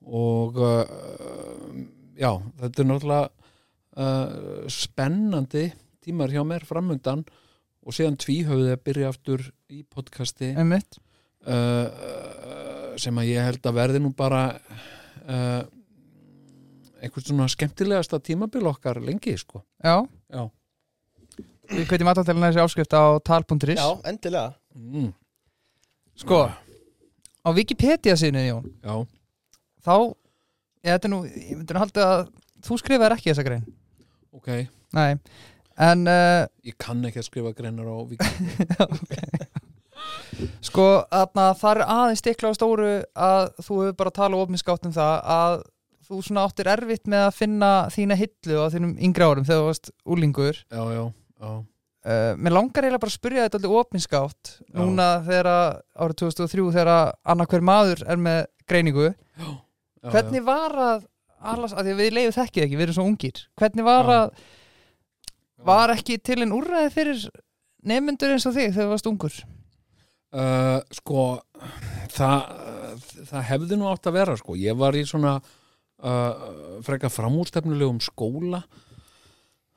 og 0.06 0.62
uh, 0.62 1.82
já, 2.20 2.32
þetta 2.62 2.84
er 2.84 2.92
náttúrulega 2.92 3.32
uh, 3.96 4.70
spennandi 4.72 5.70
tímar 6.06 6.34
hjá 6.34 6.44
mér 6.48 6.68
framundan 6.68 7.26
og 7.86 7.96
síðan 7.96 8.20
tvíhauði 8.22 8.74
að 8.74 8.86
byrja 8.86 9.10
aftur 9.14 9.50
í 9.70 9.84
podcasti. 9.84 10.54
Einmitt 10.58 11.00
uh, 11.48 12.96
sem 13.02 13.18
að 13.22 13.30
ég 13.32 13.48
held 13.50 13.66
að 13.70 13.78
verði 13.80 14.02
nú 14.04 14.12
bara 14.18 14.44
uh, 14.56 15.64
einhvern 17.04 17.26
svona 17.28 17.48
skemmtilegasta 17.52 18.20
tímabil 18.24 18.66
okkar 18.72 19.02
lengi 19.04 19.36
sko. 19.38 19.62
Já, 19.84 20.00
Já, 20.32 20.46
við 21.72 21.88
kveitum 21.90 22.10
alltaf 22.12 22.28
til 22.28 22.38
þessi 22.42 22.62
áskrift 22.64 22.96
á 22.98 23.04
tal.is 23.26 23.78
já, 23.78 23.90
endilega. 24.10 24.54
Mm, 24.76 25.12
Sko, 26.16 26.46
á 26.48 27.50
Wikipedia 27.52 28.16
sinni, 28.16 28.46
Jón 28.48 28.70
já, 28.80 28.96
þá, 29.84 29.96
ég, 30.86 30.94
þetta 30.94 31.10
er 31.10 31.12
nú, 31.12 31.20
ég 31.28 31.58
myndi 31.60 31.76
nú 31.76 31.82
halda 31.84 32.06
að 32.14 32.22
þú 32.66 32.78
skrifaðir 32.80 33.18
ekki 33.18 33.32
þessa 33.34 33.46
grein. 33.48 33.66
Ok. 34.36 34.50
Nei, 34.96 35.18
en 35.84 36.08
uh, 36.08 36.46
Ég 36.66 36.78
kann 36.80 37.04
ekki 37.08 37.20
að 37.22 37.28
skrifa 37.28 37.52
greinar 37.58 37.90
á 37.92 37.96
Wikipedia 38.08 38.88
Sko, 40.66 40.86
þarna, 41.12 41.46
það 41.60 41.72
er 41.72 41.82
aðeins 41.96 42.22
stikla 42.24 42.52
á 42.52 42.58
stóru 42.58 42.90
að 43.14 43.46
þú 43.62 43.78
hefur 43.84 43.96
bara 44.02 44.16
talað 44.16 44.44
ofinskátt 44.46 44.88
um 44.90 44.96
það 44.96 45.16
að 45.36 45.56
þú 46.06 46.20
svona 46.28 46.44
áttir 46.46 46.70
erfitt 46.70 47.08
með 47.10 47.24
að 47.28 47.38
finna 47.40 47.70
þína 47.94 48.18
hillu 48.20 48.60
á 48.62 48.66
þínum 48.74 48.92
yngri 49.08 49.26
árum 49.26 49.48
þegar 49.48 49.62
þú 49.64 49.70
varst 49.70 49.92
úlingur 50.06 50.60
já, 50.60 50.84
já, 50.94 51.04
já, 51.42 51.50
uh, 52.06 52.34
Mér 52.38 52.56
langar 52.56 52.86
eiginlega 52.86 53.02
bara 53.06 53.14
að 53.14 53.18
spyrja 53.18 53.46
þetta 53.48 53.60
alltaf 53.62 53.78
ofinskátt 53.82 54.52
Já. 54.60 54.76
núna 54.82 55.08
þegar 55.26 55.50
árið 55.96 56.20
2003 56.22 56.68
þegar 56.76 56.92
annarkver 57.34 57.66
maður 57.66 58.04
er 58.06 58.22
með 58.22 58.44
greiningu. 58.70 59.10
Já, 59.16 59.50
Hvernig 60.14 60.46
var 60.46 60.78
að 60.78 61.08
allas, 61.46 61.74
að 61.74 61.90
við 61.98 62.14
leiðum 62.14 62.36
þekkið 62.36 62.68
ekki, 62.68 62.78
við 62.78 62.86
erum 62.86 62.98
svo 62.98 63.08
ungir. 63.10 63.42
Hvernig 63.58 63.86
var 63.88 64.06
Já. 64.06 64.20
að 64.20 65.66
var 65.66 65.94
ekki 65.96 66.20
til 66.22 66.42
en 66.46 66.54
úrræði 66.54 66.94
fyrir 66.94 67.26
nefnendur 67.86 68.36
eins 68.36 68.46
og 68.46 68.54
þig 68.54 68.74
þegar 68.74 68.86
þú 68.86 68.94
varst 68.94 69.10
ungur 69.10 69.38
Uh, 70.36 70.82
sko 70.92 71.22
það, 72.12 72.42
það 73.30 73.44
hefði 73.48 73.78
nú 73.80 73.86
átt 73.88 74.10
að 74.10 74.18
vera 74.18 74.34
sko. 74.36 74.56
ég 74.60 74.76
var 74.76 74.98
í 74.98 75.06
svona 75.08 75.38
uh, 75.40 76.34
freka 76.84 77.08
framúrstefnulegum 77.14 78.02
skóla 78.04 78.60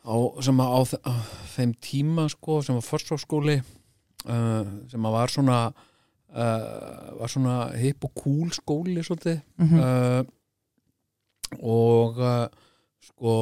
á, 0.03 0.17
sem 0.43 0.59
að 0.65 0.73
á, 0.75 0.81
þe- 0.91 1.03
á 1.07 1.13
þeim 1.53 1.75
tíma 1.85 2.25
sko, 2.33 2.59
sem 2.67 2.75
var 2.75 2.87
fyrstofskóli 2.89 3.59
uh, 3.61 4.65
sem 4.91 5.07
að 5.07 5.15
var 5.15 5.35
svona 5.37 5.61
var 6.29 7.31
svona 7.33 7.55
hip 7.81 8.05
og 8.05 8.11
cool 8.21 8.51
skóli 8.53 9.01
svolítið 9.01 9.39
mm 9.57 9.69
-hmm. 9.71 10.27
og 11.65 12.19
sko 13.01 13.37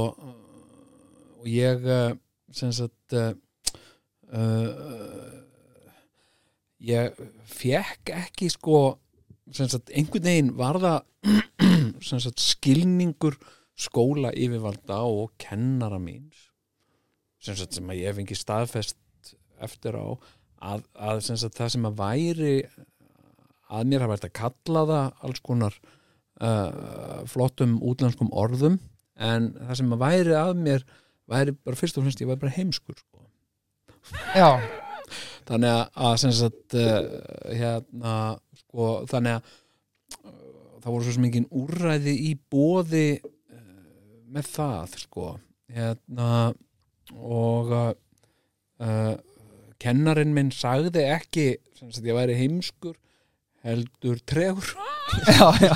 og 1.40 1.48
ég 1.50 1.83
sem 2.52 2.72
sagt 2.72 3.12
uh, 3.16 3.33
ég 6.87 7.20
fekk 7.51 8.14
ekki 8.14 8.51
sko 8.53 8.81
sagt 9.55 9.92
einhvern 9.94 10.27
veginn 10.27 10.55
var 10.59 10.81
það 10.83 10.99
sagt 12.25 12.42
skilningur 12.42 13.38
skóla 13.77 14.33
yfirvalda 14.33 15.03
og 15.05 15.35
kennara 15.42 16.01
míns 16.03 16.49
sem 17.42 17.57
sagt 17.59 17.77
sem 17.77 17.92
ég 17.94 18.11
hef 18.11 18.22
ekki 18.22 18.38
staðfest 18.38 18.96
eftir 19.62 19.96
á 19.99 20.07
að, 20.07 20.85
að 20.94 21.22
sagt 21.27 21.59
það 21.59 21.72
sem 21.75 21.88
að 21.88 21.99
væri 22.01 22.55
að 23.66 23.90
mér 23.90 24.05
hafa 24.05 24.14
vært 24.14 24.29
að 24.29 24.37
kalla 24.40 24.85
það 24.90 25.25
alls 25.27 25.42
konar 25.44 25.77
uh, 26.40 27.22
flottum 27.29 27.77
útlenskum 27.85 28.31
orðum 28.33 28.79
en 29.16 29.53
það 29.59 29.79
sem 29.81 29.94
að 29.96 30.03
væri 30.05 30.35
að 30.38 30.55
mér 30.62 30.87
væri 31.31 31.57
bara 31.57 31.79
fyrst 31.79 31.99
og 31.99 32.07
fremst 32.07 32.22
ég 32.22 32.31
væri 32.31 32.44
bara 32.44 32.57
heimskur 32.57 32.99
sko. 32.99 33.25
Já, 34.37 34.61
þannig 35.46 35.72
að, 35.72 35.85
að 36.09 36.16
sem 36.22 36.35
sagt 36.40 36.76
uh, 36.80 36.98
hérna 37.52 38.16
sko 38.62 38.90
þannig 39.11 39.38
að 39.38 39.50
uh, 40.26 40.35
það 40.82 40.90
voru 40.90 41.06
svo 41.06 41.16
sem 41.16 41.28
engin 41.28 41.48
úrræði 41.62 42.16
í 42.28 42.35
bóði 42.52 43.06
uh, 43.20 43.62
með 44.32 44.52
það 44.56 44.98
sko 45.04 45.30
hérna 45.76 46.30
og 47.14 47.72
uh, 47.76 49.14
kennarinn 49.82 50.35
minn 50.35 50.52
sagði 50.54 51.04
ekki 51.11 51.48
sem 51.76 51.92
sagt 51.92 52.09
ég 52.09 52.16
væri 52.16 52.38
heimskur 52.38 52.96
heldur 53.66 54.20
já. 55.62 55.74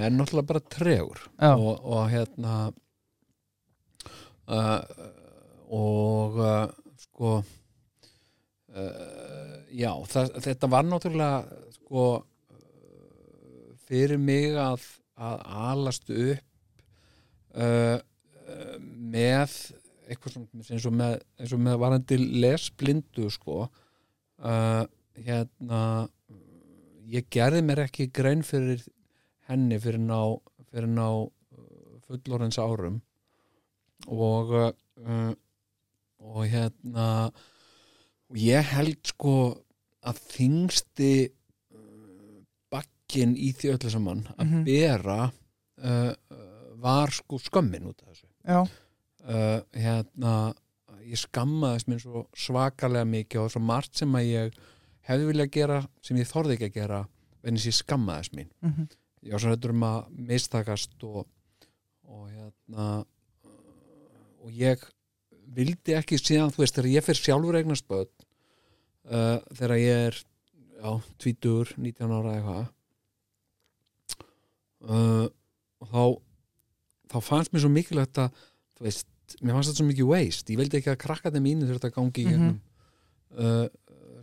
en 0.00 0.16
náttúrulega 0.18 0.46
bara 0.48 0.60
tregur 0.60 1.20
Já. 1.40 1.52
og, 1.56 1.84
og 1.84 2.08
hérna 2.12 2.54
uh, 4.48 4.80
og 5.68 6.38
uh, 6.40 6.72
sko 7.00 7.42
uh, 8.78 9.54
já, 9.74 9.90
það, 10.10 10.32
þetta 10.46 10.70
var 10.72 10.88
náttúrulega 10.88 11.60
sko 11.76 12.06
uh, 12.18 13.70
fyrir 13.88 14.20
mig 14.20 14.56
að, 14.58 14.84
að 15.16 15.46
alast 15.68 16.10
upp 16.10 16.84
uh, 17.54 17.98
með 19.14 19.56
eitthvað 20.04 20.34
sem 20.34 20.64
eins 20.74 20.88
og 20.88 20.96
með, 20.98 21.14
eins 21.40 21.54
og 21.56 21.62
með 21.64 21.78
varandi 21.80 22.18
lesblindu 22.44 23.30
sko 23.32 23.62
uh, 23.64 24.82
hérna 25.24 25.80
ég 27.08 27.28
gerði 27.32 27.62
mér 27.64 27.86
ekki 27.86 28.10
grein 28.12 28.44
fyrir 28.44 28.82
henni 29.48 29.78
fyrir 29.80 30.00
ná, 30.00 30.20
fyrir 30.72 30.90
ná 30.90 31.08
fullorins 32.04 32.58
árum. 32.60 33.00
Og 34.12 34.52
uh, 34.52 35.32
og 36.24 36.46
hérna 36.48 37.06
og 38.30 38.36
ég 38.40 38.62
held 38.74 39.00
sko 39.10 39.34
að 40.04 40.18
þingsti 40.34 41.10
uh, 41.28 42.40
bakkin 42.72 43.36
í 43.36 43.52
því 43.56 43.74
öllu 43.76 43.90
saman 43.92 44.24
að 44.38 44.44
Mhm. 44.46 44.64
bera 44.68 45.18
uh, 45.30 46.12
var 46.84 47.10
sko 47.14 47.38
skömmin 47.40 47.86
út 47.88 48.02
af 48.02 48.12
þessu 48.12 48.28
já. 48.44 48.60
uh, 49.24 49.60
hérna 49.72 50.54
ég 51.04 51.20
skammaðist 51.20 51.88
mér 51.88 52.00
svo 52.00 52.26
svakalega 52.36 53.04
mikið 53.04 53.40
og 53.44 53.50
svo 53.52 53.60
margt 53.60 53.96
sem 54.00 54.12
að 54.16 54.24
ég 54.30 54.58
hefði 55.04 55.26
viljað 55.28 55.50
gera 55.52 55.78
sem 56.02 56.16
ég 56.16 56.28
þorði 56.30 56.54
ekki 56.56 56.68
að 56.70 56.76
gera 56.80 57.00
en 57.44 57.56
þess 57.58 57.66
ég 57.68 57.76
skammaðist 57.82 58.32
mín 58.36 58.50
Mm 58.62 58.86
ég 59.24 59.32
var 59.32 59.40
svo 59.40 59.50
hættur 59.54 59.72
um 59.72 59.82
að 59.88 60.00
mistakast 60.28 61.04
og, 61.08 61.24
og 62.04 62.26
hérna 62.28 63.06
og 64.44 64.50
ég 64.52 64.82
vildi 65.56 65.94
ekki 65.98 66.18
síðan, 66.20 66.52
þú 66.54 66.62
veist, 66.64 66.74
þegar 66.78 66.90
ég 66.92 67.04
fyrir 67.06 67.20
sjálfur 67.22 67.58
eignast 67.60 67.86
börn 67.90 68.10
uh, 69.10 69.38
þegar 69.54 69.76
ég 69.80 70.06
er 70.10 70.18
já, 70.80 70.90
20, 71.24 71.74
19 71.78 72.14
ára 72.18 72.34
eitthvað 72.36 72.66
uh, 74.88 75.26
og 75.84 75.90
þá 75.92 76.02
þá 77.14 77.18
fannst 77.22 77.52
mér 77.54 77.62
svo 77.64 77.70
mikilvægt 77.72 78.20
að 78.24 78.44
þú 78.78 78.86
veist, 78.88 79.08
mér 79.40 79.56
fannst 79.56 79.70
þetta 79.70 79.80
svo 79.82 79.88
mikið 79.90 80.08
waste 80.10 80.54
ég 80.54 80.60
vildi 80.60 80.80
ekki 80.80 80.92
að 80.94 81.00
krakkaði 81.04 81.42
mínu 81.44 81.68
þurft 81.70 81.88
að 81.88 81.96
gangi 81.98 82.24
í 82.24 82.28
Mhm. 82.28 82.32
gegnum 82.34 82.60
uh, 83.38 83.66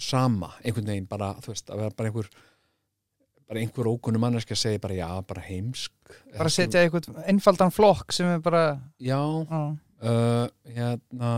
sama, 0.02 0.50
einhvern 0.66 0.88
veginn 0.90 1.08
bara, 1.10 1.34
þú 1.44 1.54
veist, 1.54 1.70
að 1.70 1.84
vera 1.84 1.96
bara 1.98 2.10
einhver 2.12 2.30
bara 3.52 3.60
einhver 3.60 3.90
ókunum 3.92 4.22
manneski 4.24 4.56
að 4.56 4.62
segja 4.64 4.80
bara 4.82 4.96
já, 4.96 5.10
bara 5.28 5.42
heimsk 5.44 5.92
Bara 6.38 6.50
setja 6.50 6.82
eitthvað 6.86 7.10
einfaldan 7.28 7.72
flokk 7.76 8.14
sem 8.16 8.26
er 8.32 8.40
bara 8.44 8.62
já, 8.98 9.20
já, 9.20 9.60
uh, 10.02 10.48
hérna 10.66 11.34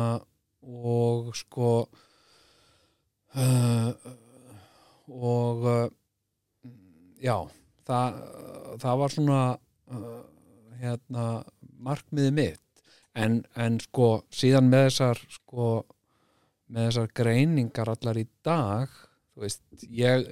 og 0.64 1.34
sko 1.36 1.72
uh, 3.36 3.90
og 5.12 5.66
uh, 5.68 5.88
já 7.24 7.38
það, 7.88 8.20
það 8.84 9.00
var 9.04 9.14
svona 9.14 9.42
hérna 10.84 11.24
markmiðið 11.84 12.36
mitt. 12.36 12.60
En, 13.14 13.44
en 13.60 13.78
sko 13.84 14.24
síðan 14.34 14.72
með 14.72 14.88
þessar 14.88 15.20
sko 15.32 15.68
með 16.74 16.88
þessar 16.88 17.12
greiningar 17.20 17.92
allar 17.92 18.18
í 18.18 18.26
dag 18.44 18.90
þú 19.34 19.44
veist, 19.44 19.62
ég 19.86 20.26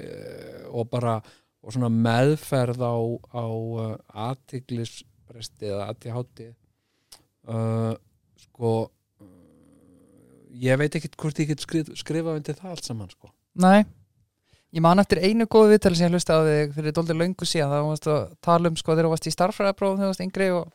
og 0.71 0.89
bara 0.89 1.19
og 1.61 1.75
svona 1.75 1.91
meðferð 1.93 2.81
á, 2.81 2.97
á 3.37 3.45
aðtiglisbresti 4.31 5.69
eða 5.69 5.89
aðtíhátti 5.91 6.47
uh, 7.45 7.93
sko 8.61 8.91
ég 10.61 10.77
veit 10.77 10.93
ekkit 10.93 11.17
hvort 11.17 11.39
ég 11.41 11.49
get 11.49 11.63
skrif, 11.63 11.89
skrifað 11.97 12.37
undir 12.37 12.57
það 12.59 12.75
allt 12.75 12.85
saman 12.85 13.09
sko. 13.09 13.31
Nei, 13.61 13.85
ég 14.75 14.83
man 14.83 15.01
eftir 15.01 15.21
einu 15.23 15.47
góðu 15.49 15.73
viðtali 15.73 15.97
sem 15.97 16.07
ég 16.07 16.13
hlusta 16.15 16.37
á 16.37 16.45
þig 16.45 16.75
fyrir 16.75 16.95
dóldi 16.95 17.15
löngu 17.17 17.47
síðan 17.47 17.71
þá 17.73 17.87
varst 17.87 18.09
að 18.11 18.19
tala 18.45 18.71
um 18.71 18.77
sko 18.79 18.93
þegar 18.93 19.07
þú 19.07 19.13
varst 19.15 19.29
í 19.31 19.33
starffræðaprófum 19.35 19.97
þegar 19.97 20.05
þú 20.05 20.11
varst 20.11 20.25
yngri 20.27 20.49
og, 20.55 20.67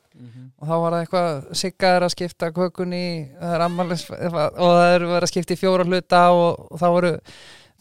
og 0.56 0.70
þá 0.70 0.74
var 0.74 0.96
það 0.96 1.04
eitthvað 1.04 1.46
sigga 1.62 1.92
er 1.92 2.06
að 2.06 2.14
skipta 2.16 2.50
kökunni 2.56 3.04
það 3.36 3.54
er 3.54 3.66
ammalis 3.68 4.08
og 4.10 4.40
það 4.40 4.90
er 4.96 5.06
verið 5.06 5.28
að 5.28 5.32
skipta 5.32 5.56
í 5.56 5.62
fjóra 5.62 5.86
hluta 5.86 6.24
og, 6.34 6.66
og 6.66 6.82
þá 6.82 6.88
voru 6.96 7.14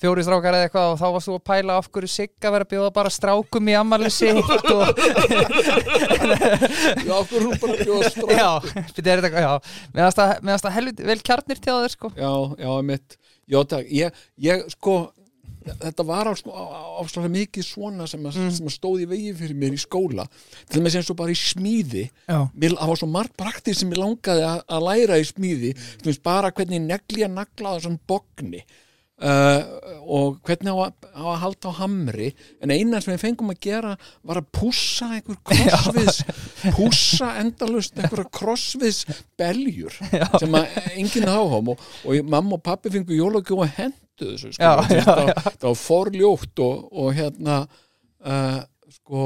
fjóri 0.02 0.24
strákar 0.28 0.58
eða 0.58 0.66
eitthvað 0.68 0.90
og 0.94 0.98
þá 1.00 1.06
varst 1.16 1.30
þú 1.30 1.36
að 1.38 1.44
pæla 1.50 1.72
af 1.80 1.86
hverju 1.96 2.10
sigga 2.12 2.52
verið 2.52 2.66
að 2.68 2.72
bjóða 2.76 2.92
bara 2.98 3.12
strákum 3.16 3.70
í 3.72 3.76
ammalisi 3.80 4.30
og 4.36 4.46
Já, 7.06 7.14
okkur 7.22 7.42
hún 7.48 7.58
bara 7.62 7.76
bjóða 7.82 8.10
strá 8.12 8.26
já, 8.36 8.50
byrja, 8.96 9.12
er 9.16 9.20
þetta, 9.26 9.44
já, 9.46 9.54
meðan 9.96 10.16
það, 10.20 10.32
það 10.66 10.76
helviti 10.80 11.08
vel 11.12 11.22
kjarnir 11.30 11.60
til 11.62 11.76
þér 11.78 11.94
sko. 11.96 12.08
Já, 12.20 12.32
já, 12.60 12.72
mitt 12.92 13.10
Já, 13.46 13.60
takk, 13.70 13.86
ég, 13.94 14.10
ég 14.42 14.64
sko 14.74 14.94
þetta 15.66 16.04
var 16.06 16.28
áslega 16.30 17.30
mikið 17.34 17.64
svona 17.66 18.06
sem 18.10 18.22
að, 18.26 18.36
Mm. 18.38 18.52
sem 18.54 18.68
að 18.70 18.74
stóði 18.76 19.06
vegi 19.10 19.32
fyrir 19.38 19.56
mér 19.58 19.74
í 19.74 19.80
skóla. 19.82 20.26
Til 20.70 20.82
þess 20.82 20.98
eins 21.00 21.10
og 21.10 21.18
bara 21.18 21.34
í 21.34 21.38
smíði. 21.40 22.04
Mér, 22.30 22.76
það 22.78 22.90
var 22.92 23.00
svo 23.02 23.10
margt 23.10 23.34
praktíð 23.38 23.76
sem 23.80 23.90
ég 23.94 23.98
langaði 24.02 24.44
að, 24.46 24.60
að 24.70 24.86
læra 24.86 25.18
í 25.22 25.26
smíði. 25.26 25.72
Bara 26.26 26.52
hvernig 26.54 26.82
negli 26.86 27.22
að 27.26 27.34
nagla 27.40 27.68
á 27.74 27.76
svona 27.82 27.98
bogni 28.06 28.62
uh, 29.24 29.62
og 30.06 30.40
hvernig 30.46 30.72
á 30.74 30.78
að, 30.86 31.08
á 31.16 31.24
að 31.34 31.40
halda 31.44 31.72
á 31.72 31.80
hamri. 31.80 32.28
En 32.62 32.74
eina 32.76 33.00
sem 33.02 33.14
við 33.16 33.24
fengum 33.26 33.52
að 33.54 33.60
gera 33.66 33.94
var 34.28 34.40
að 34.42 34.50
pússa 34.56 35.08
einhver 35.18 35.40
krossviðs. 35.50 36.20
Pússa 36.76 37.32
endalust 37.42 37.98
einhverja 38.00 38.30
krossviðs 38.40 39.04
beljur 39.40 39.96
sem 40.40 40.58
að 40.60 40.80
enginn 40.96 41.30
áhóm 41.32 41.74
og, 41.76 41.86
og 42.06 42.22
mamma 42.32 42.58
og 42.60 42.64
pappi 42.66 42.92
fengu 42.94 43.18
jólagjóð 43.18 43.66
að 43.68 43.76
henda 43.82 44.02
hættu 44.16 44.30
þessu 44.32 44.54
sko. 44.56 44.64
Já, 44.64 44.72
já, 44.96 45.04
það, 45.04 45.26
var- 45.28 45.44
það 45.60 45.66
var 45.68 45.80
forljótt 45.82 46.62
og, 46.64 46.84
og 47.04 47.10
hérna 47.18 47.56
uh, 47.68 48.60
sko 48.96 49.24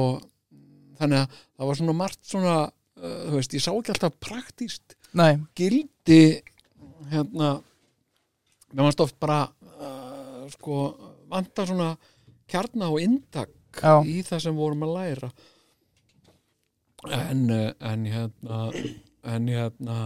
þannig 0.98 1.20
að 1.22 1.36
það 1.38 1.68
var 1.68 1.78
svona 1.78 1.94
margt 2.00 2.18
svona 2.26 2.54
uh, 2.66 3.20
þú 3.28 3.36
veist, 3.36 3.54
ég 3.54 3.62
sá 3.62 3.70
ekki 3.70 3.92
alltaf 3.94 4.16
praktíst 4.26 4.96
nei, 5.16 5.36
gildi 5.56 6.18
hérna. 7.12 7.52
Mér 8.74 8.86
varst 8.88 9.00
oft 9.06 9.16
bara 9.22 9.38
sko 10.54 10.80
vanta 11.30 11.66
svona 11.68 11.94
kjarna 12.50 12.90
og 12.90 13.00
inntak 13.02 13.52
Já. 13.78 14.00
í 14.02 14.20
það 14.26 14.44
sem 14.46 14.56
vorum 14.58 14.86
að 14.86 14.94
læra. 14.96 15.30
En, 17.10 17.46
uh, 17.48 17.70
en 17.80 18.02
hérna 18.04 18.64
en 19.24 19.46
hérna 19.48 20.00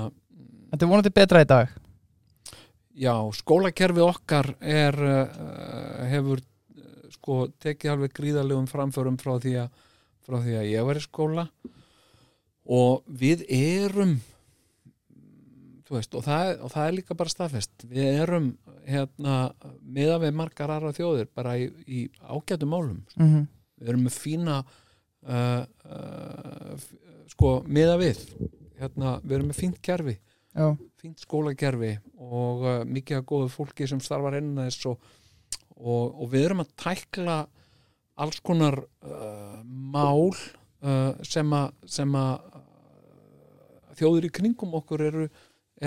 þetta 0.70 0.85
er 0.85 0.90
vonandi 0.90 1.14
betra 1.14 1.42
í 1.42 1.48
dag. 1.48 1.72
já, 2.94 3.14
skólakerfi 3.35 4.04
okkar 4.04 4.52
er 4.61 4.94
uh, 4.94 6.04
hefur 6.12 6.38
uh, 6.38 7.09
sko 7.14 7.48
tekið 7.59 7.94
alveg 7.94 8.14
gríðalegum 8.14 8.68
framförum 8.70 9.18
frá 9.18 9.38
því 9.42 9.57
að 9.64 9.80
frá 10.24 10.38
því 10.40 10.54
að 10.61 10.70
ég 10.70 10.87
var 10.87 11.00
í 11.00 11.04
skóla. 11.04 11.48
Og 12.64 13.02
við 13.09 13.44
erum 13.52 14.14
veist, 15.92 16.14
og 16.16 16.25
það, 16.25 16.55
og 16.64 16.73
það 16.73 16.87
er 16.87 16.97
líka 16.97 17.16
bara 17.18 17.33
staðfest. 17.33 17.85
Við 17.90 18.23
erum 18.23 18.47
hérna 18.88 19.35
meða 19.85 20.20
við 20.23 20.38
margar 20.38 20.73
aðra 20.73 20.94
þjóðir 20.97 21.29
bara 21.37 21.59
í, 21.61 21.68
í 21.85 22.07
ágætum 22.25 22.73
málum. 22.73 23.03
Mm 23.18 23.44
við 23.81 23.92
erum 23.92 24.07
með 24.07 24.16
fína 24.18 24.59
uh, 24.64 25.62
uh, 25.64 26.87
sko 27.35 27.57
meða 27.66 27.99
við 28.01 28.23
hérna, 28.81 29.18
við 29.25 29.37
erum 29.38 29.51
með 29.51 29.61
fínt 29.61 29.81
kerfi 29.85 30.16
já, 30.16 30.66
fínt 31.01 31.25
skólakerfi 31.25 31.94
og 32.16 32.64
uh, 32.64 32.81
mikið 32.88 33.20
af 33.20 33.29
góðu 33.31 33.51
fólki 33.53 33.88
sem 33.90 34.03
starfar 34.03 34.38
innan 34.40 34.68
þess 34.68 34.90
og, 34.92 35.09
og, 35.77 36.14
og 36.25 36.33
við 36.33 36.49
erum 36.49 36.64
að 36.64 36.75
tækla 36.85 37.38
alls 38.25 38.40
konar 38.47 38.79
uh, 38.81 39.61
mál 39.64 40.31
uh, 40.31 41.12
sem 41.27 41.57
að 41.57 41.73
að 42.14 42.31
uh, 42.31 42.61
þjóður 43.99 44.29
í 44.29 44.35
kringum 44.35 44.79
okkur 44.81 45.03
eru, 45.07 45.27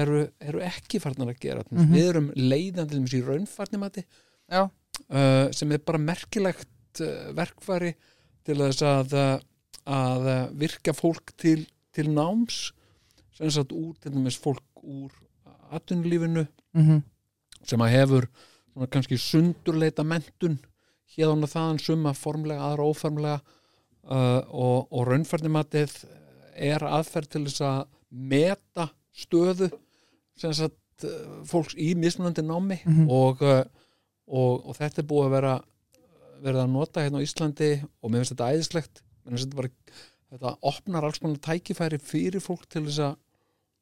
eru, 0.03 0.21
eru 0.41 0.61
ekki 0.65 0.99
farnar 1.03 1.31
að 1.33 1.39
gera 1.43 1.63
Mhm. 1.71 1.93
við 1.93 2.09
erum 2.11 2.31
leiðan 2.35 2.89
til 2.89 3.01
þess 3.03 3.17
í 3.17 3.23
raunfarnimati 3.27 4.03
já, 4.51 4.61
uh, 4.63 5.51
sem 5.51 5.71
er 5.71 5.83
bara 5.85 6.01
merkilegt 6.01 7.01
uh, 7.01 7.31
verkfæri 7.37 7.93
til 8.47 8.57
þess 8.61 8.81
að, 8.87 9.13
uh, 9.13 9.39
að 9.87 10.27
uh, 10.31 10.49
virka 10.63 10.93
fólk 10.95 11.33
til, 11.37 11.65
til 11.93 12.09
náms 12.13 12.71
sem 13.37 13.49
sagt 13.53 13.71
úr 13.75 13.95
til 14.01 14.11
dæmis 14.15 14.37
fólk 14.41 14.63
úr 14.83 15.11
atvinnulífinu 15.71 16.47
mm 16.73 17.03
sem 17.67 17.81
að 17.83 17.89
hefur 17.91 18.25
svona 18.71 18.87
kannski 18.93 19.17
sundurleita 19.19 20.03
mentun 20.07 20.53
hérðan 21.17 21.43
og 21.43 21.49
þaðan 21.51 21.79
suma 21.81 22.13
formlega, 22.15 22.61
aðra 22.63 22.85
óformlega 22.87 23.39
uh, 24.07 24.41
og, 24.47 24.87
og 24.93 25.07
raunfærnimatið 25.09 25.95
er 26.55 26.85
aðferð 26.87 27.27
til 27.33 27.41
þess 27.49 27.61
að 27.67 27.81
meta 28.31 28.85
stöðu 29.17 29.67
sagt 30.41 31.05
uh, 31.07 31.43
fólks 31.49 31.75
í 31.77 31.91
mismunandi 31.99 32.43
námi 32.45 32.79
Mhm. 32.85 33.09
og, 33.09 33.41
uh, 33.41 33.63
og, 34.27 34.67
og 34.69 34.75
þetta 34.77 35.01
er 35.03 35.07
búið 35.09 35.25
að 35.27 35.35
vera 35.37 35.55
verið 36.43 36.61
að 36.63 36.69
nota 36.73 37.01
hérna 37.01 37.17
á 37.21 37.25
Íslandi 37.25 37.69
og 38.03 38.11
mér 38.11 38.21
finnst 38.23 38.35
þetta 38.35 38.49
æðislegt. 38.53 39.01
Þetta, 39.27 39.55
bara, 39.57 39.69
þetta 40.31 40.51
opnar 40.61 41.03
alls 41.07 41.19
konar 41.19 41.39
tækifæri 41.41 41.97
fyrir 41.99 42.39
fólk 42.43 42.67
til 42.69 42.83
þess 42.85 42.99
að 43.07 43.15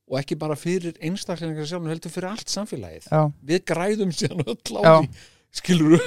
og 0.05 0.19
ekki 0.19 0.35
bara 0.37 0.55
fyrir 0.55 0.93
einstaklingar 1.01 1.65
sjálf 1.65 1.87
heldur 1.89 2.11
fyrir 2.13 2.29
allt 2.29 2.51
samfélagið. 2.53 3.07
Já, 3.09 3.21
við 3.43 3.63
græðum 3.65 4.11
síðan 4.13 4.43
öll 4.45 4.77
á 4.77 5.01
því 5.01 5.09
skilur 5.51 6.03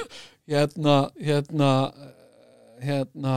hérna 0.47 1.11
hérna 1.19 1.71
hérna, 2.81 3.33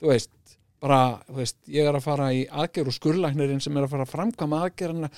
þú 0.00 0.08
veist 0.12 0.32
bara, 0.80 1.18
þú 1.28 1.36
veist, 1.40 1.56
ég 1.72 1.84
er 1.88 1.96
að 1.98 2.04
fara 2.04 2.30
í 2.36 2.42
aðgerð 2.48 2.90
og 2.92 2.96
skurlæknirinn 2.96 3.62
sem 3.64 3.76
er 3.76 3.86
að 3.86 3.92
fara 3.94 4.06
að 4.06 4.12
framkvæma 4.14 4.60
aðgerðina 4.66 5.10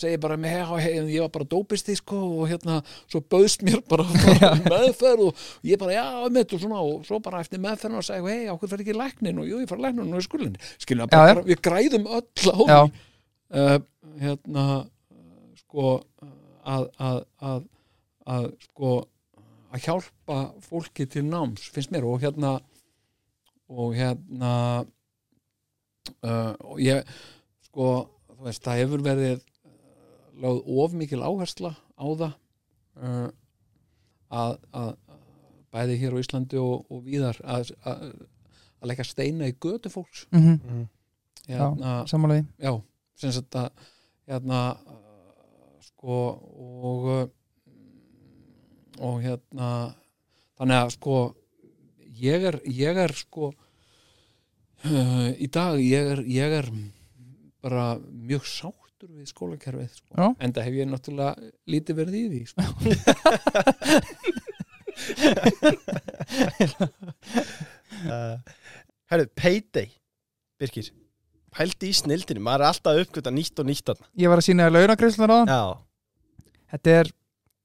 segir 0.00 0.20
bara 0.22 0.36
með 0.40 0.56
hei, 0.56 0.80
hei, 0.82 0.92
ég 1.14 1.24
var 1.24 1.32
bara 1.36 1.46
dópisti 1.48 1.94
sko 1.98 2.18
og 2.40 2.48
hérna, 2.50 2.80
svo 3.10 3.20
bauðst 3.30 3.62
mér 3.66 3.82
bara, 3.90 4.06
bara 4.26 4.54
meðferð 4.64 5.28
og 5.28 5.44
ég 5.66 5.80
bara, 5.80 5.94
já, 5.94 6.06
mitt 6.34 6.54
og 6.56 6.62
svona 6.64 6.82
og 6.82 7.04
svo 7.06 7.20
bara 7.24 7.42
eftir 7.44 7.62
meðferðin 7.62 8.00
og 8.00 8.06
segi, 8.08 8.32
hei, 8.32 8.48
okkur 8.52 8.72
fyrir 8.72 8.86
ekki 8.86 8.98
læknin 8.98 9.42
og 9.42 9.48
jú, 9.50 9.60
ég 9.62 9.70
fara 9.70 9.86
læknin 9.86 10.10
og 10.10 10.18
er 10.18 10.26
skurlæknin 10.26 10.72
skilur, 10.82 11.06
Já, 11.06 11.12
bara, 11.14 11.46
við 11.46 11.62
græðum 11.64 12.10
öll 12.10 12.50
á 12.50 12.58
því 12.58 12.80
uh, 13.54 13.78
hérna 14.22 14.66
sko 15.62 15.96
að, 16.64 16.88
að, 16.98 17.20
að, 17.44 17.64
að 18.34 18.50
sko 18.66 18.94
að 19.74 19.86
hjálpa 19.86 20.40
fólki 20.62 21.06
til 21.10 21.24
náms 21.26 21.70
finnst 21.74 21.92
mér 21.94 22.06
og 22.08 22.22
hérna 22.22 22.56
og 23.70 23.94
hérna 23.96 24.52
uh, 26.22 26.52
og 26.62 26.78
ég 26.82 27.02
sko 27.68 27.88
þú 28.34 28.46
veist 28.46 28.64
það 28.64 28.80
hefur 28.82 29.04
verið 29.04 29.42
lögð 30.42 30.62
of 30.82 30.92
mikil 30.98 31.22
áhersla 31.22 31.74
á 31.94 32.06
það 32.06 32.32
uh, 33.02 33.28
að, 34.34 34.56
að 34.74 34.90
bæði 35.74 35.98
hér 36.00 36.14
á 36.16 36.22
Íslandi 36.22 36.58
og, 36.62 36.84
og 36.90 37.02
víðar 37.06 37.38
að, 37.44 37.70
að, 37.86 38.02
að 38.80 38.90
leggja 38.90 39.06
steina 39.08 39.48
í 39.50 39.56
götu 39.60 39.90
fólks. 39.92 40.26
Mm 40.32 40.58
Mhm. 40.58 40.84
hérna, 41.48 42.06
sammála 42.08 42.38
því. 42.38 42.44
já, 42.64 42.72
sem 43.20 43.32
sagt 43.32 43.54
að 43.60 43.70
hérna 44.26 44.60
sko 45.84 46.14
og 46.78 47.30
og 49.02 49.18
hérna 49.22 49.68
þannig 50.56 50.78
að 50.78 50.90
sko 50.94 51.16
ég 52.22 52.46
er, 52.48 52.60
ég 52.64 52.96
er 53.04 53.12
sko 53.18 53.50
uh, 54.84 55.30
í 55.36 55.48
dag 55.52 55.80
ég 55.82 56.12
er, 56.14 56.22
ég 56.30 56.56
er 56.62 56.68
bara 57.64 57.98
mjög 58.00 58.44
sáttur 59.04 59.20
við 59.20 59.28
skólakerfið 59.28 59.88
sko. 59.98 60.34
En 60.40 60.52
það 60.54 60.64
hef 60.64 60.74
ég 60.78 60.86
náttúrulega 60.88 61.34
lítið 61.68 61.96
verið 61.98 62.14
í 62.16 62.24
því 62.32 62.40
sko. 62.48 62.62
uh, 68.08 68.36
Herru, 69.10 69.26
Payday 69.36 69.88
Birkir, 70.60 70.88
pældi 71.52 71.90
í 71.90 71.94
snildinu 71.98 72.40
maður 72.44 72.64
er 72.64 72.70
alltaf 72.70 73.00
uppgöta 73.02 73.30
nýtt 73.34 73.58
og 73.60 73.66
nýtt 73.68 73.84
þarna. 73.90 74.06
ég 74.16 74.30
var 74.30 74.38
að 74.40 74.46
sína 74.48 74.70
launagreislunar 74.70 75.34
á 75.34 75.38
Já, 75.44 75.62
þetta 76.76 76.88
er, 77.02 77.06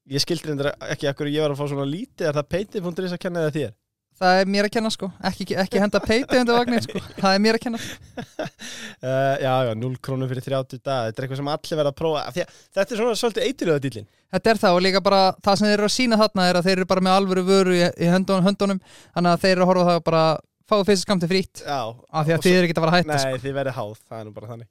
ég 0.09 0.25
skildi 0.25 0.49
reyndar 0.49 0.73
ekki 0.89 1.07
akkur 1.11 1.29
ég 1.31 1.45
var 1.45 1.53
að 1.53 1.61
fá 1.61 1.67
svona 1.69 1.87
lítið 1.87 2.27
er 2.27 2.35
það 2.39 2.51
Payday.is 2.55 3.15
að 3.15 3.23
kenna 3.23 3.45
það 3.47 3.55
þér 3.59 3.73
það 4.19 4.39
er 4.41 4.49
mér 4.53 4.67
að 4.67 4.73
kenna 4.75 4.91
sko. 4.93 5.09
Ekki, 5.29 5.47
ekki 5.63 5.81
henda 5.81 6.01
peiti 6.03 6.39
undir 6.39 6.57
vagnir 6.57 6.83
sko. 6.85 7.01
Það 7.17 7.35
er 7.35 7.43
mér 7.45 7.57
að 7.57 7.63
kenna. 7.65 7.79
Uh, 8.19 9.35
Já, 9.45 9.53
já, 9.69 9.71
0 9.79 9.91
krónur 10.03 10.29
fyrir 10.31 10.45
30 10.45 10.81
dag 10.83 11.09
Þetta 11.09 11.21
er 11.21 11.25
eitthvað 11.27 11.39
sem 11.41 11.51
allir 11.53 11.79
verða 11.79 11.93
að 11.93 11.99
prófa. 12.01 12.23
Af 12.27 12.35
því 12.35 12.43
að 12.43 12.57
Þetta 12.77 12.95
er 12.95 13.01
svona 13.01 13.19
svolítið 13.21 13.47
eitiröða 13.47 13.83
dýlin 13.85 14.09
Þetta 14.35 14.51
er 14.53 14.61
það 14.61 14.77
og 14.77 14.83
líka 14.85 15.01
bara 15.05 15.21
það 15.45 15.59
sem 15.59 15.69
þeir 15.69 15.77
eru 15.79 15.87
að 15.89 15.95
sína 15.95 16.19
þarna 16.19 16.47
er 16.49 16.59
að 16.59 16.67
þeir 16.69 16.75
eru 16.77 16.89
bara 16.91 17.05
með 17.07 17.17
alvöru 17.17 17.45
vöru 17.47 17.73
í, 17.79 17.81
í 17.89 18.09
höndunum, 18.11 18.45
höndunum. 18.45 18.81
Þannig 19.15 19.31
að 19.33 19.43
þeir 19.45 19.53
eru 19.55 19.65
að 19.65 19.71
horfa 19.71 19.81
á 19.81 19.89
það 19.89 19.99
að 19.99 20.05
bara 20.11 20.23
fáið 20.69 20.83
fyrst 20.91 21.07
skamti 21.07 21.29
frýtt 21.31 21.63
Já, 21.65 21.79
af 21.89 22.27
því 22.27 22.35
að 22.35 22.43
þið 22.45 22.57
eru 22.59 22.67
ekki 22.69 22.75
að 22.77 22.83
fara 22.85 22.93
að 22.93 22.99
hætta 22.99 23.21
sko. 23.23 23.31
Nei, 23.33 23.43
þið 23.47 23.55
verðið 23.57 23.77
háð, 23.79 23.95
það 24.05 24.19
er 24.19 24.27
nú 24.27 24.35
bara 24.35 24.51
þannig. 24.51 24.69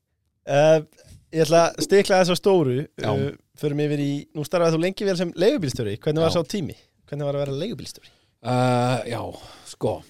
Uh, 0.48 1.08
Ég 1.28 1.44
ætla 1.44 1.64
að 1.66 1.82
stikla 1.84 2.22
þess 2.22 2.32
á 2.32 2.36
stóru. 2.40 2.76
Uh, 3.04 3.26
Förum 3.60 3.82
yfir 3.84 4.00
í, 4.00 4.12
nú 4.32 4.44
starfaði 4.46 4.78
þú 4.78 4.84
lengi 4.86 5.08
vel 5.08 5.16
sem 5.18 5.32
leigubílstjóri. 5.36 5.98
Hvernig 6.00 6.24
var 6.24 6.30
Já. 6.32 6.38
sá 6.38 6.52
tími? 6.54 6.76
Hvernig 7.10 7.28
var 7.28 7.36
að 7.36 7.42
vera 7.42 7.56
leigubílstjóri? 7.64 8.12
Uh, 8.42 9.02
já, 9.08 9.22
sko. 9.66 10.02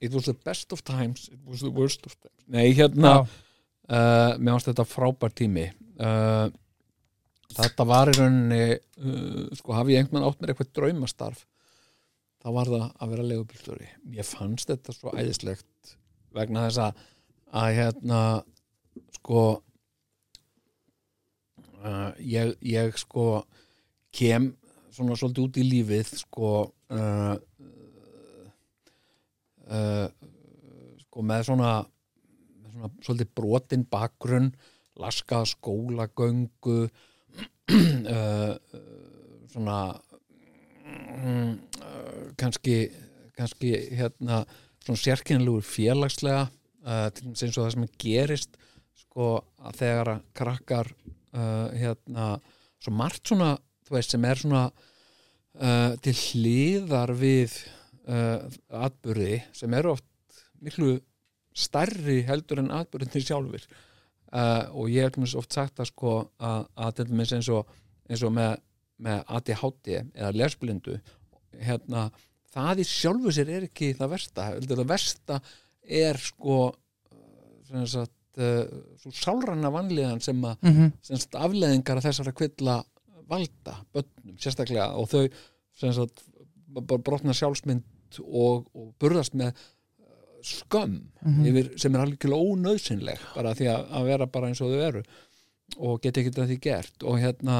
It 0.00 0.14
was 0.14 0.24
the 0.24 0.32
best 0.34 0.72
of 0.72 0.80
times 0.82 1.28
It 1.28 1.40
was 1.44 1.60
the 1.60 1.68
worst 1.68 2.06
of 2.08 2.14
times. 2.16 2.44
Nei, 2.48 2.70
hérna 2.72 3.18
uh, 3.20 4.38
Mér 4.40 4.54
fannst 4.54 4.70
þetta 4.70 4.86
frábær 4.88 5.34
tími. 5.36 5.66
Uh, 6.00 6.48
Þetta 7.50 7.84
var 7.84 8.08
í 8.08 8.14
rauninni 8.16 8.78
Sko, 9.58 9.74
hafi 9.76 9.96
ég 9.96 10.04
einhvern 10.04 10.24
átt 10.24 10.40
mér 10.40 10.54
eitthvað 10.54 10.72
draumastarf 10.78 11.44
þá 12.40 12.48
var 12.56 12.70
það 12.70 12.84
að 12.88 13.10
vera 13.12 13.26
legubílstjóri 13.28 13.88
Ég 14.16 14.28
fannst 14.28 14.70
þetta 14.70 14.94
svo 14.96 15.12
æðislegt 15.12 15.96
vegna 16.36 16.68
þess 16.68 16.80
að 16.86 17.00
að 17.60 17.72
hérna 17.74 18.20
sko 19.16 19.40
ég, 22.22 22.54
ég 22.62 22.98
sko 23.00 23.24
kem 24.14 24.52
svona 24.94 25.16
svolítið 25.18 25.48
út 25.48 25.58
í 25.58 25.64
lífið 25.66 26.12
sko 26.22 26.52
uh, 26.90 27.36
sko 31.04 31.24
með 31.26 31.46
svona, 31.50 31.72
með 32.60 32.74
svona 32.74 32.92
svolítið 33.06 33.32
brotin 33.38 33.86
bakgrunn 33.90 34.50
laskað 35.00 35.46
skólagöngu 35.54 36.80
svona 39.52 39.78
mm, 40.86 41.52
kannski 42.40 42.76
kannski 43.38 43.72
hérna 43.96 44.42
svona 44.84 45.00
sérkennilegur 45.00 45.64
félagslega 45.64 46.48
uh, 46.48 47.08
til 47.14 47.26
dæmis 47.26 47.44
eins 47.44 47.56
og 47.56 47.66
það 47.66 47.74
sem 47.76 47.88
gerist 48.04 48.60
sko 49.04 49.32
að 49.60 49.80
þegar 49.80 50.12
að 50.14 50.22
krakkar 50.40 50.92
uh, 50.92 51.68
hérna 51.76 52.30
svo 52.80 52.94
margt 52.96 53.30
svona 53.30 53.54
þú 53.86 53.96
veist 53.96 54.14
sem 54.14 54.26
er 54.28 54.40
svona 54.40 54.64
uh, 55.58 55.92
til 56.04 56.14
hliðar 56.16 57.12
við 57.18 57.56
uh, 58.08 58.46
atburði 58.82 59.40
sem 59.56 59.74
eru 59.78 59.94
oft 59.96 60.06
miklu 60.60 60.98
stærri 61.56 62.20
heldur 62.28 62.62
en 62.62 62.72
atburðinni 62.74 63.22
sjálfur 63.24 63.64
uh, 63.66 64.70
og 64.76 64.90
ég 64.92 65.08
hef 65.08 65.38
oft 65.40 65.56
sagt 65.56 65.80
að 65.82 65.90
sko 65.90 66.16
að, 66.38 66.66
að 66.76 67.02
eins 67.10 67.50
og, 67.52 67.72
eins 68.08 68.24
og 68.26 68.34
með, 68.36 68.60
með 69.02 69.24
ADHD 69.26 69.96
eða 69.98 70.36
lesblindu 70.36 71.00
hérna, 71.60 72.08
það 72.54 72.84
í 72.84 72.86
sjálfu 72.86 73.34
sér 73.34 73.50
er 73.56 73.66
ekki 73.66 73.92
það 73.98 74.14
versta, 74.14 74.46
heldur 74.52 74.82
það 74.82 74.92
versta 74.92 75.40
er 75.82 76.20
sko 76.22 76.60
sem 77.70 77.86
sagt, 77.90 78.16
svo 79.02 79.10
sálranna 79.14 79.70
vanlíðan 79.74 80.22
sem 80.22 80.38
að 80.46 80.62
mm 80.62 80.92
sagt, 81.02 81.34
afleðingar 81.34 81.98
af 81.98 82.06
þessara 82.06 82.32
kvilla 82.32 82.76
valda 83.30 83.76
bönnum 83.94 84.36
sérstaklega 84.42 84.88
og 84.98 85.08
þau 85.12 85.24
brotna 87.04 87.34
sjálfsmynd 87.34 88.20
og, 88.26 88.66
og 88.74 88.90
burðast 89.00 89.34
með 89.38 89.52
uh, 89.54 90.40
skömm 90.46 90.98
Mhm. 91.20 91.44
yfir, 91.50 91.66
sem 91.78 91.94
er 91.94 92.00
algjörlega 92.06 92.46
ónauðsynleg 92.54 93.18
bara 93.34 93.52
því 93.58 93.66
að, 93.74 93.82
að 93.98 94.06
vera 94.08 94.26
bara 94.26 94.48
eins 94.48 94.60
og 94.64 94.70
þau 94.72 94.84
eru 94.86 95.02
og 95.76 96.00
geta 96.02 96.20
ekkert 96.22 96.38
að 96.42 96.48
því 96.50 96.56
gert 96.64 97.04
og 97.06 97.18
hérna 97.20 97.56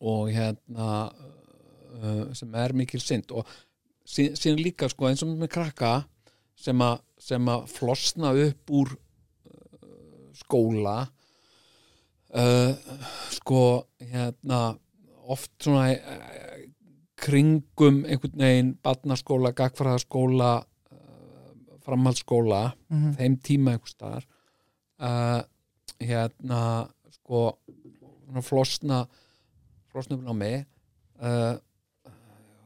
og 0.00 0.28
hérna 0.32 0.88
uh, 1.10 2.26
sem 2.36 2.54
er 2.60 2.74
mikil 2.76 3.00
synd 3.02 3.32
og 3.36 3.48
sí- 4.06 4.32
síðan 4.36 4.62
líka 4.64 4.88
sko 4.92 5.08
eins 5.08 5.22
og 5.24 5.32
með 5.40 5.50
krakka 5.56 5.94
sem 6.56 6.78
að, 6.84 7.00
sem 7.18 7.48
að 7.50 7.64
flosna 7.72 8.30
upp 8.46 8.70
úr 8.70 8.92
uh, 8.94 10.30
skóla 10.38 10.98
uh, 12.34 12.74
sko 13.34 13.62
hérna 14.00 14.60
oft 15.30 15.52
svona 15.62 15.88
uh, 15.94 16.62
kringum 17.24 18.02
einhvern 18.04 18.38
veginn 18.42 18.74
barnaskóla, 18.84 19.54
gagfræðaskóla 19.56 20.52
uh, 20.60 20.64
framhaldsskóla 21.86 22.62
-hmm. 22.74 23.16
þeim 23.18 23.38
tíma 23.42 23.74
einhvers 23.74 23.96
staðar 23.96 24.24
hérna 26.00 26.88
sko 27.10 27.58
svona 28.24 28.42
flosna 28.42 29.06
upp 29.94 30.28
á 30.30 30.34
mig 30.34 30.66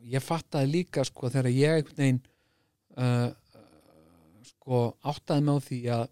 ég 0.03 0.23
fattaði 0.23 0.71
líka 0.71 1.05
sko 1.05 1.29
þegar 1.29 1.51
ég 1.51 1.75
einhvern 1.75 1.97
veginn 1.97 2.21
sko 4.45 4.97
áttaði 5.03 5.51
á 5.51 5.57
því 5.61 5.81
að 5.97 6.07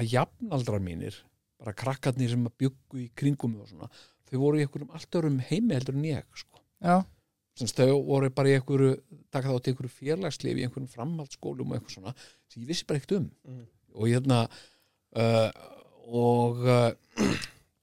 að 0.00 0.12
jafnaldrar 0.14 0.80
mínir 0.80 1.29
bara 1.60 1.76
krakkarnir 1.76 2.32
sem 2.32 2.46
að 2.48 2.56
byggu 2.64 3.02
í 3.04 3.08
kringum 3.16 3.54
mig 3.54 3.64
og 3.64 3.70
svona, 3.70 3.88
þau 4.30 4.36
voru 4.42 4.60
í 4.60 4.64
einhverjum 4.64 4.94
allt 4.96 5.18
örum 5.20 5.40
heimi 5.50 5.76
heldur 5.76 5.98
en 5.98 6.06
ég 6.08 6.40
sko. 6.42 6.62
Þau 7.60 7.98
voru 8.06 8.30
bara 8.32 8.48
í 8.48 8.56
einhverju 8.56 8.94
taka 9.34 9.52
þá 9.52 9.58
til 9.60 9.74
einhverju 9.74 9.92
félagslif 9.98 10.56
í 10.56 10.64
einhverjum 10.64 10.92
framhaldsskólum 10.94 11.72
og 11.72 11.76
eitthvað 11.76 11.96
svona 11.98 12.14
sem 12.48 12.62
ég 12.62 12.70
vissi 12.70 12.86
bara 12.88 13.02
ekkert 13.02 13.18
um. 13.18 13.28
Mhm. 13.44 13.66
og 13.90 14.06
hérna 14.06 14.38
uh, 14.46 15.50
og 16.06 16.62
uh, 16.64 16.92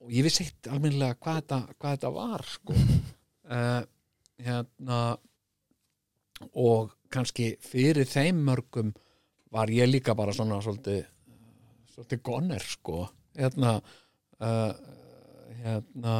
og 0.02 0.14
ég 0.16 0.26
vissi 0.26 0.46
ekkert 0.48 0.72
almennilega 0.72 1.20
hvað 1.20 1.42
þetta, 1.42 1.62
hvað 1.78 1.98
þetta 1.98 2.16
var 2.22 2.50
sko. 2.56 2.80
Uh, 3.48 3.80
hérna 4.44 4.96
og 6.60 6.90
kannski 7.08 7.54
fyrir 7.64 8.04
þeim 8.04 8.42
mörgum 8.44 8.90
var 9.56 9.72
ég 9.72 9.88
líka 9.88 10.16
bara 10.20 10.34
svona 10.36 10.58
svolítið 10.60 11.06
svolítið 11.94 12.22
goner 12.28 12.66
sko 12.68 13.06
hérna 13.38 13.78
uh, 14.44 14.72
hérna 15.62 16.16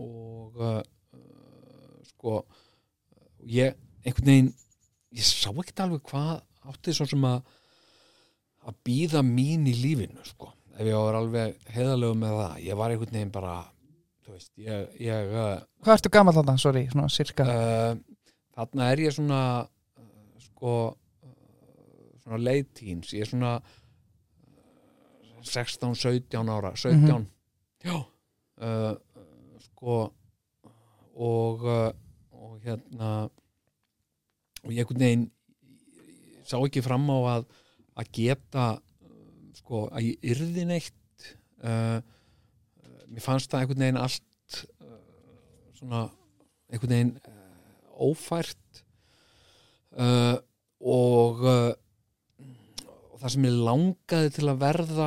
og 0.00 0.60
uh, 0.60 0.80
sko 2.10 2.40
ég 3.46 3.76
einhvern 4.04 4.32
veginn 4.32 4.52
ég 5.16 5.26
sá 5.26 5.50
ekkert 5.52 5.84
alveg 5.84 6.04
hvað 6.10 6.34
átti 6.66 6.94
svo 6.96 7.06
sem 7.08 7.24
að 7.26 7.40
að 8.66 8.78
býða 8.82 9.22
mín 9.22 9.68
í 9.70 9.76
lífinu 9.78 10.24
sko. 10.26 10.50
Ef 10.74 10.88
ég 10.88 10.98
var 10.98 11.16
alveg 11.20 11.54
heiðalegu 11.70 12.16
með 12.18 12.36
það 12.40 12.60
ég 12.66 12.78
var 12.80 12.92
einhvern 12.92 13.14
veginn 13.14 13.32
bara 13.34 13.54
veist, 14.26 14.50
ég, 14.58 14.88
ég 15.00 15.32
uh, 15.32 15.60
hvað 15.84 15.98
ertu 16.00 16.12
gamall 16.12 16.34
þarna, 16.36 16.56
sorry, 16.60 16.84
svona 16.90 17.08
cirka 17.12 17.46
uh, 17.46 17.92
þarna 18.56 18.90
er 18.92 19.02
ég 19.06 19.14
svona 19.14 19.40
uh, 19.62 20.46
sko 20.48 20.72
uh, 20.90 21.34
svona 22.24 22.56
teens. 22.74 23.12
Ég 23.14 23.24
er 23.24 23.30
svona 23.30 23.56
uh, 25.46 25.52
16, 25.52 25.94
17 25.94 26.50
ára 26.52 26.74
17 26.74 27.26
já. 27.86 27.96
Uh, 28.56 28.96
sko 29.60 29.96
og 31.16 31.64
uh, 31.64 31.92
og 32.36 32.58
hérna 32.64 33.28
og 34.64 34.72
ég 34.72 34.82
einhvern 34.82 35.00
veginn 35.00 35.26
sá 36.46 36.58
ekki 36.58 36.82
fram 36.84 37.06
á 37.12 37.18
að 37.36 37.48
að 37.96 38.10
geta 38.18 38.66
sko 39.56 39.86
að 39.88 40.10
ég 40.10 40.30
yrði 40.34 40.66
neitt. 40.68 41.30
Uh, 41.64 41.98
mér 43.08 43.24
fannst 43.24 43.50
það 43.50 43.62
einhvern 43.64 43.84
veginn 43.84 44.00
allt 44.02 44.60
uh, 44.84 45.00
svona 45.78 46.02
einhvern 46.70 46.94
veginn 46.96 47.14
ófært. 47.96 48.82
Og 49.96 51.38
og 53.16 53.22
það 53.22 53.32
sem 53.32 53.46
ég 53.48 53.60
langaði 53.64 54.32
til 54.36 54.48
að 54.52 54.58
verða 54.60 55.06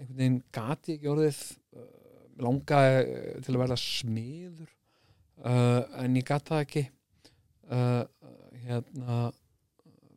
einhvern 0.00 0.18
veginn 0.18 0.38
gati 0.54 0.96
ekki 0.96 1.10
orðið 1.12 1.40
uh, 1.76 1.88
langaði 2.40 3.00
uh, 3.04 3.40
til 3.44 3.54
að 3.54 3.62
verða 3.64 3.78
smiður 3.80 4.70
uh, 5.44 5.82
en 6.02 6.18
ég 6.18 6.26
gat 6.28 6.50
það 6.50 6.64
ekki 6.66 6.84
uh, 7.70 8.02
hérna 8.64 9.20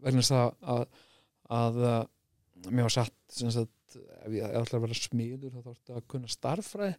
vegna 0.04 0.24
þess 0.24 0.36
að, 0.36 1.00
að, 1.60 1.82
uh, 1.84 2.70
mér 2.70 2.88
var 2.88 2.96
satt 2.98 3.18
sagt, 3.34 3.98
ef 3.98 4.36
ég 4.36 4.56
ætla 4.62 4.80
að 4.80 4.86
vera 4.88 5.00
smiður 5.00 5.56
þá 5.56 5.68
þarftu 5.70 5.98
að 5.98 6.08
kunna 6.14 6.32
starffræði 6.32 6.96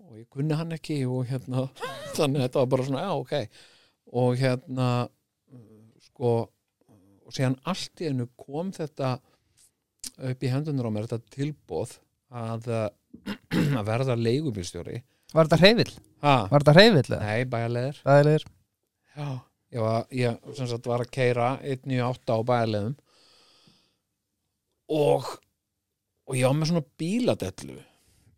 og 0.00 0.16
ég 0.16 0.28
kunni 0.32 0.56
hann 0.56 0.76
ekki 0.76 1.02
og 1.08 1.28
hérna 1.28 1.66
þannig 2.16 2.40
að 2.40 2.46
þetta 2.46 2.62
var 2.62 2.72
bara 2.74 2.86
svona, 2.88 3.04
já, 3.04 3.12
ok. 3.20 3.60
Og 4.20 4.40
hérna 4.40 4.86
sko 6.08 6.32
og 7.30 7.36
síðan 7.36 7.60
allt 7.70 8.02
í 8.02 8.08
einu 8.10 8.26
kom 8.38 8.72
þetta 8.74 9.14
upp 10.30 10.44
í 10.46 10.50
hendunar 10.52 10.88
á 10.88 10.94
mér 10.94 11.08
þetta 11.10 11.34
tilbóð 11.36 11.96
að, 12.30 12.70
uh, 12.70 12.88
að 13.80 13.84
verða 13.90 14.16
leigubílstjóri. 14.20 15.02
Var 15.34 15.46
þetta 15.50 15.60
hreyfill? 15.62 15.92
ha, 16.24 16.34
Var 16.50 16.64
þetta 16.64 16.74
hreyfill? 16.78 17.06
eða? 17.14 17.20
nei, 17.26 17.44
bæjarleðir 17.52 18.00
Það 18.02 18.24
leir 18.26 18.44
já, 19.16 19.28
ég 19.76 19.84
var, 19.84 20.08
ég 20.20 20.50
sagt 20.58 20.88
var 20.90 21.04
að 21.04 21.12
keira 21.14 21.50
198 21.62 22.34
á 22.34 22.38
bæjarleðum 22.50 22.96
og 24.90 25.28
og 26.30 26.36
ég 26.38 26.46
var 26.46 26.54
með 26.60 26.70
svona 26.70 26.86
bíladellu. 27.00 27.76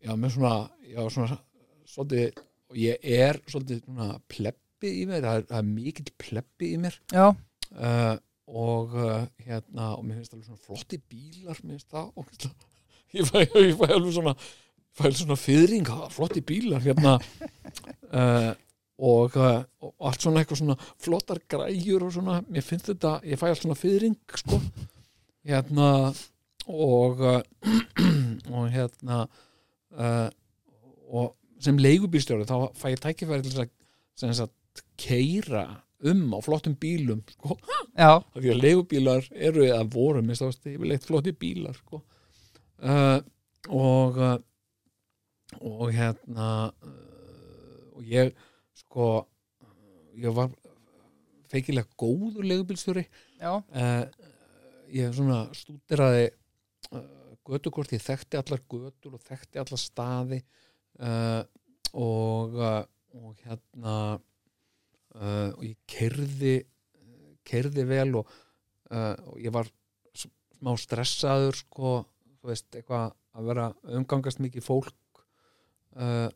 Ég 0.03 0.09
var 0.09 0.17
með 0.19 0.31
svona, 0.33 0.53
ég 0.89 0.97
var 0.97 1.11
svona 1.13 1.35
svolítið, 1.93 2.39
og 2.73 2.79
ég 2.81 3.03
er 3.19 3.37
svolítið 3.45 3.81
svona 3.85 4.07
pleppi 4.33 4.93
í 4.97 5.03
mér. 5.09 5.21
Það 5.27 5.37
er, 5.37 5.43
það 5.51 5.59
er 5.59 5.67
mikill 5.69 6.13
pleppi 6.23 6.71
í 6.73 6.79
mér. 6.81 6.97
Já, 7.13 7.27
uh, 7.77 8.15
og 8.47 8.93
uh, 8.97 9.23
hérna 9.45 9.93
og 9.95 10.03
mér 10.05 10.19
finnst 10.19 10.33
alveg 10.35 10.49
svona 10.49 10.65
flotti 10.65 10.99
bílar 10.99 11.59
mér 11.63 11.77
finnst 11.77 11.93
það 11.93 12.11
og 12.15 12.25
ég 13.17 13.29
fæ, 13.29 13.45
ég 13.45 13.77
fæ 13.79 13.87
alveg 13.87 14.13
svona 14.17 14.35
fæ 14.93 15.07
alveg 15.07 15.21
svona 15.21 15.39
fyrring, 15.39 15.87
ha, 15.89 16.09
flotti 16.13 16.41
bílar 16.41 16.83
hérna. 16.85 17.17
Uh, 18.13 18.53
og, 19.01 19.33
uh, 19.41 19.63
og 19.81 20.05
allt 20.05 20.21
svona 20.21 20.43
eitthvað 20.43 20.59
svona 20.59 20.75
flottar 21.01 21.39
græjur 21.49 22.03
og 22.05 22.11
svona. 22.13 22.35
Mér 22.45 22.61
finnst 22.61 22.91
þetta, 22.91 23.15
ég 23.25 23.39
fæ 23.41 23.47
allt 23.49 23.63
svona 23.63 23.77
fyrring 23.79 24.35
sko. 24.37 24.59
Hérna 25.49 25.87
og 26.69 27.23
uh, 27.25 27.39
og 28.53 28.67
hérna 28.69 29.23
uh, 29.97 30.29
og 31.09 31.33
sem 31.63 31.81
leigubílstjóri 31.81 32.45
þá 32.45 32.69
fæ 32.77 32.91
ég 32.93 33.01
tækifæri 33.01 33.47
til 33.47 33.65
að 33.65 34.53
keira 35.01 35.65
um 36.11 36.23
á 36.35 36.39
flottum 36.43 36.75
bílum 36.79 37.21
sko. 37.35 37.57
Af 37.95 38.25
því 38.35 38.53
að 38.53 38.63
leigubílar 38.63 39.27
eru 39.33 39.65
eða 39.67 39.83
voru 39.93 40.23
minnst 40.23 40.45
ást 40.45 40.67
yfirleitt 40.67 41.05
flotti 41.07 41.33
bílar 41.37 41.77
sko. 41.77 42.01
uh, 42.83 43.19
og 43.69 44.17
uh, 44.17 44.37
og 45.61 45.93
hérna 45.93 46.47
uh, 46.83 47.95
og 47.95 48.03
ég 48.09 48.33
sko 48.75 49.27
ég 50.19 50.33
var 50.35 50.51
feikilega 51.51 51.87
góður 51.97 52.47
uh, 53.71 54.05
ég 54.93 55.13
svona 55.13 55.45
stúderaði 55.55 56.31
uh, 56.91 57.03
götukort, 57.45 57.93
ég 57.93 58.01
þekkti 58.03 58.39
allar 58.39 58.61
götur 58.69 59.15
og 59.17 59.21
þekkti 59.23 59.61
allar 59.61 59.81
staði. 59.81 60.41
Uh, 60.99 61.41
og 61.93 62.57
uh, 62.57 62.83
og 63.13 63.37
hérna 63.45 64.19
uh, 65.17 65.49
og 65.53 65.65
ég 65.65 65.77
kerði 65.89 66.55
kerði 67.47 67.85
vel 67.87 68.19
og, 68.21 68.29
uh, 68.91 69.15
og 69.31 69.41
ég 69.43 69.53
var 69.53 69.69
smá 70.17 70.71
stressaður 70.79 71.59
sko, 71.59 71.97
þú 72.39 72.51
veist, 72.51 72.69
eitthvað 72.71 73.11
að 73.33 73.49
vera 73.49 73.67
umgangast 73.97 74.41
mikið 74.43 74.65
fólk 74.65 75.23
uh, 75.97 76.29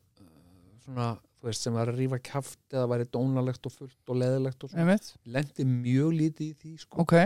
svona 0.83 1.13
þú 1.37 1.49
veist, 1.49 1.63
sem 1.63 1.77
var 1.77 1.91
að 1.91 2.01
rífa 2.01 2.19
kjaft 2.25 2.73
eða 2.73 2.89
væri 2.93 3.09
dónalegt 3.13 3.69
og 3.69 3.75
fullt 3.75 4.11
og 4.11 4.19
leðilegt 4.19 4.65
og 4.65 4.71
svo, 4.71 4.81
einmitt, 4.81 5.11
lendi 5.29 5.67
mjög 5.69 6.15
lítið 6.17 6.47
í 6.47 6.57
því 6.61 6.73
sko. 6.83 7.05
ok. 7.05 7.17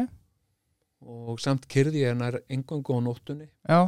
Og 1.02 1.40
samt 1.42 1.66
kyrði 1.72 2.04
ég 2.04 2.12
hennar 2.12 2.36
engangu 2.52 2.94
á 2.94 3.00
nóttunni. 3.02 3.48
Já, 3.66 3.88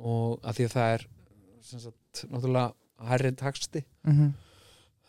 og 0.00 0.40
að 0.42 0.56
því 0.56 0.64
að 0.66 0.72
það 0.72 0.94
er 0.96 1.04
sem 1.68 1.82
sagt, 1.84 2.22
náttúrulega 2.26 3.06
hærri 3.10 3.30
taksti 3.38 3.84
mhm 4.08 4.32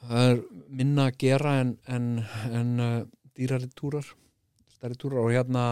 það 0.07 0.27
er 0.31 0.41
minna 0.81 1.07
að 1.09 1.17
gera 1.23 1.53
en, 1.61 1.71
en, 1.87 2.07
en 2.51 2.71
uh, 2.81 3.05
dýrari 3.37 3.69
túrar 3.77 4.07
stærri 4.75 4.97
túrar. 4.99 5.21
Og 5.25 5.31
hérna 5.35 5.65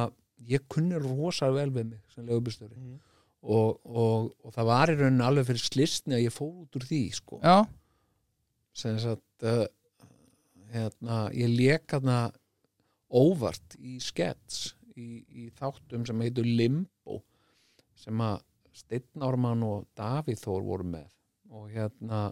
ég 0.50 0.64
kunni 0.72 1.00
rosa 1.02 1.50
vel 1.54 1.70
við 1.76 1.90
mig 1.94 2.02
sem 2.14 2.26
legubistjóri 2.28 2.76
Mhm. 2.78 3.00
og, 3.42 3.80
og, 3.86 4.30
og 4.44 4.54
það 4.54 4.66
var 4.68 4.92
í 4.92 4.96
rauninni 5.00 5.24
alveg 5.26 5.46
fyrir 5.48 5.64
slistni 5.64 6.16
að 6.18 6.26
ég 6.28 6.34
fór 6.36 6.52
út 6.66 6.76
úr 6.80 6.86
því 6.90 7.02
sko. 7.16 7.40
Já, 7.44 7.64
sem 8.76 8.98
sagt 9.00 9.44
uh, 9.48 9.66
hérna, 10.74 11.22
ég 11.34 11.50
lék 11.56 11.88
hérna 11.96 12.18
óvart 13.10 13.76
í 13.80 13.98
skets 14.04 14.76
í, 14.96 15.24
í 15.32 15.48
þáttum 15.58 16.04
sem 16.06 16.20
heitur 16.22 16.46
Limbo 16.46 17.22
sem 18.00 18.20
að 18.22 18.44
Steinn 18.80 19.24
Ármann 19.26 19.64
og 19.66 19.88
Davíð 19.98 20.44
Þór 20.44 20.62
voru 20.68 20.86
með. 20.94 21.08
Og 21.50 21.72
hérna 21.74 22.28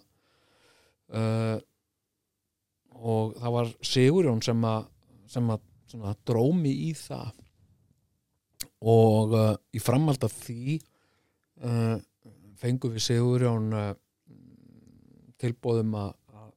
uh, 1.11 1.57
og 2.95 3.35
það 3.38 3.55
var 3.57 3.73
Sigurjón 3.85 4.43
sem 4.45 4.63
að 4.67 4.88
sem 5.27 5.49
að 5.51 5.63
svona, 5.91 6.13
drómi 6.27 6.71
í 6.88 6.91
það. 6.97 7.43
Og 8.88 9.33
uh, 9.35 9.53
í 9.73 9.81
framhald 9.81 10.23
af 10.27 10.33
því 10.45 10.77
uh, 11.65 11.97
fengum 12.59 12.93
við 12.95 13.05
Sigurjón 13.07 13.73
uh, 13.75 13.91
tilbóðum 15.41 15.95
að 15.97 16.15
að 16.38 16.49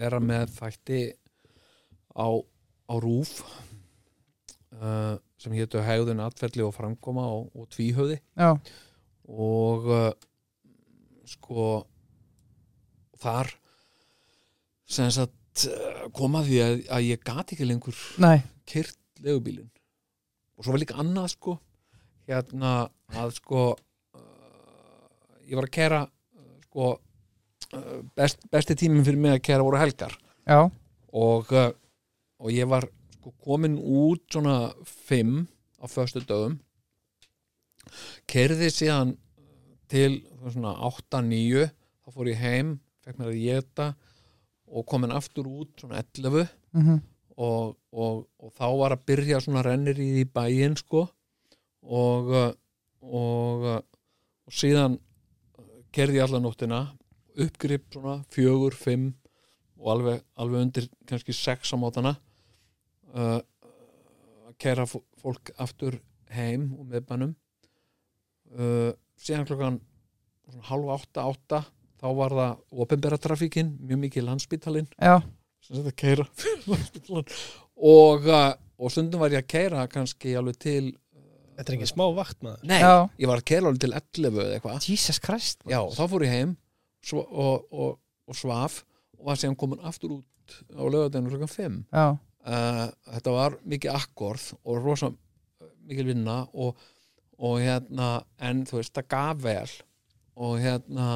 vera 0.00 0.20
með 0.22 0.54
þætti 0.58 1.00
á, 2.14 2.28
á 2.30 2.94
rúf 3.02 3.40
uh, 4.78 5.16
sem 5.40 5.54
hétu 5.56 5.82
hegðun 5.84 6.22
atferli 6.24 6.64
og 6.66 6.74
framkoma 6.76 7.26
og, 7.30 7.50
og 7.54 7.68
tvíhöði 7.74 8.18
já, 8.20 8.52
og 9.30 9.90
uh, 9.90 10.10
sko 11.30 11.66
þar 13.20 13.52
sem 14.90 15.10
sagt 15.14 15.34
uh, 15.66 16.06
koma 16.16 16.42
því 16.46 16.60
að, 16.64 16.78
að 16.96 17.06
ég 17.08 17.26
gat 17.26 17.52
ekki 17.54 17.68
lengur 17.68 17.98
nei, 18.22 18.40
kyrt 18.68 18.98
legubílinn. 19.24 19.70
Og 20.56 20.64
svo 20.64 20.74
var 20.74 20.82
líka 20.82 20.98
annað 21.00 21.32
sko. 21.34 21.56
Hérna 22.30 22.72
að 23.18 23.34
sko 23.38 23.66
uh, 23.74 25.36
ég 25.48 25.56
var 25.58 25.68
að 25.68 25.74
kera 25.76 26.00
uh, 26.06 26.48
sko 26.68 26.88
uh, 26.94 28.00
best, 28.16 28.44
besti 28.52 28.76
tíminn 28.78 29.06
fyrir 29.06 29.22
mig 29.22 29.38
að 29.38 29.44
kera 29.50 29.66
voru 29.66 29.80
helgar. 29.80 30.16
Já, 30.48 30.66
og, 31.10 31.52
og 31.52 32.52
ég 32.54 32.68
var 32.70 32.86
sko 33.18 33.34
komin 33.44 33.76
út 33.78 34.24
svona 34.32 34.72
fimm 34.86 35.44
á 35.80 35.84
föstu 35.90 36.22
dögum. 36.24 36.58
Kerði 38.30 38.70
síðan 38.72 39.16
til 39.90 40.20
svona 40.44 40.76
8-9 40.86 41.66
þá 41.66 42.14
fór 42.14 42.30
ég 42.30 42.40
heim, 42.40 42.74
fekk 43.04 43.18
mér 43.18 43.32
að 43.32 43.40
geta 43.42 43.86
og 44.70 44.86
komin 44.86 45.12
aftur 45.14 45.48
út 45.50 45.82
svona 45.82 46.02
11 46.02 46.46
mhm. 46.76 47.00
Og, 47.40 47.76
og, 47.96 48.26
og 48.36 48.50
þá 48.52 48.66
var 48.76 48.92
að 48.92 49.04
byrja 49.08 49.38
svona 49.40 49.62
rennir 49.64 49.96
í 49.96 50.10
því 50.12 50.24
bæinn 50.34 50.74
sko. 50.76 51.06
Og 51.88 52.26
uh, 52.36 52.50
og, 53.00 53.64
uh, 53.64 53.78
og 54.46 54.54
síðan 54.54 54.98
kerði 55.94 56.20
ég 56.20 56.26
alla 56.26 56.40
nóttina 56.42 56.80
uppgrip 57.40 57.88
svona 57.94 58.20
fjögur, 58.32 58.76
fimm 58.76 59.12
og 59.80 59.92
alveg, 59.94 60.24
alveg 60.36 60.66
undir 60.66 60.88
kannski 61.08 61.34
sex 61.34 61.72
á 61.72 61.76
mótana 61.80 62.14
uh, 63.14 63.40
að 63.40 64.56
kæra 64.60 64.86
fólk 64.86 65.52
aftur 65.58 65.98
heim 66.34 66.70
og 66.76 66.90
meðbænum 66.90 67.34
uh, 68.54 68.92
síðan 69.18 69.48
klokkan 69.48 69.80
hálfa 70.66 70.98
átta, 70.98 71.24
átta 71.24 71.62
þá 72.00 72.06
var 72.16 72.34
það 72.38 72.80
opinbera 72.84 73.18
trafíkin 73.20 73.74
mjög 73.84 74.02
mikið 74.06 74.26
landsbítalinn 74.28 74.88
já, 74.96 75.20
sem 75.66 75.84
að 75.84 75.94
keira 76.00 76.26
og, 77.90 78.26
uh, 78.26 78.52
og 78.80 78.92
stundum 78.92 79.22
var 79.22 79.34
ég 79.34 79.44
að 79.44 79.50
keira 79.52 79.86
kannski 79.92 80.36
alveg 80.38 80.60
til 80.60 80.84
Þetta 81.60 81.74
er 81.74 81.76
ekki 81.76 81.86
smá 81.90 82.06
vakt 82.16 82.38
maður. 82.40 82.60
Nei, 82.70 82.78
Já. 82.80 82.92
ég 83.20 83.28
var 83.28 83.40
að 83.42 83.48
keira 83.50 83.68
alveg 83.68 83.80
til 83.82 83.92
11 83.92 84.38
eða 84.40 84.52
eitthvað. 84.56 84.84
Jesus 84.88 85.18
Christ 85.20 85.66
já, 85.68 85.76
þá 85.92 85.98
fór 86.08 86.22
ég 86.24 86.30
heim 86.32 86.54
svo, 87.04 87.20
og, 87.20 87.66
og, 87.68 87.90
og 88.24 88.38
svaf 88.38 88.78
og 89.18 89.26
var 89.28 89.36
síðan 89.36 89.58
komin 89.60 89.82
aftur 89.84 90.14
út 90.14 90.54
á 90.72 90.80
lögadeginu 90.80 91.34
klokkan 91.34 91.52
5 91.52 91.76
já, 91.92 92.06
uh, 92.16 92.86
þetta 93.12 93.34
var 93.34 93.58
mikið 93.74 93.92
akkorð 93.92 94.46
og 94.64 94.80
rosa 94.80 95.10
mikil 95.90 96.08
vinna 96.14 96.38
og, 96.56 96.80
og 97.36 97.60
hérna 97.60 98.08
en 98.40 98.64
þú 98.64 98.80
veist, 98.80 98.96
það 98.96 99.10
gaf 99.12 99.44
vel. 99.44 99.76
Og 100.40 100.56
hérna 100.64 101.10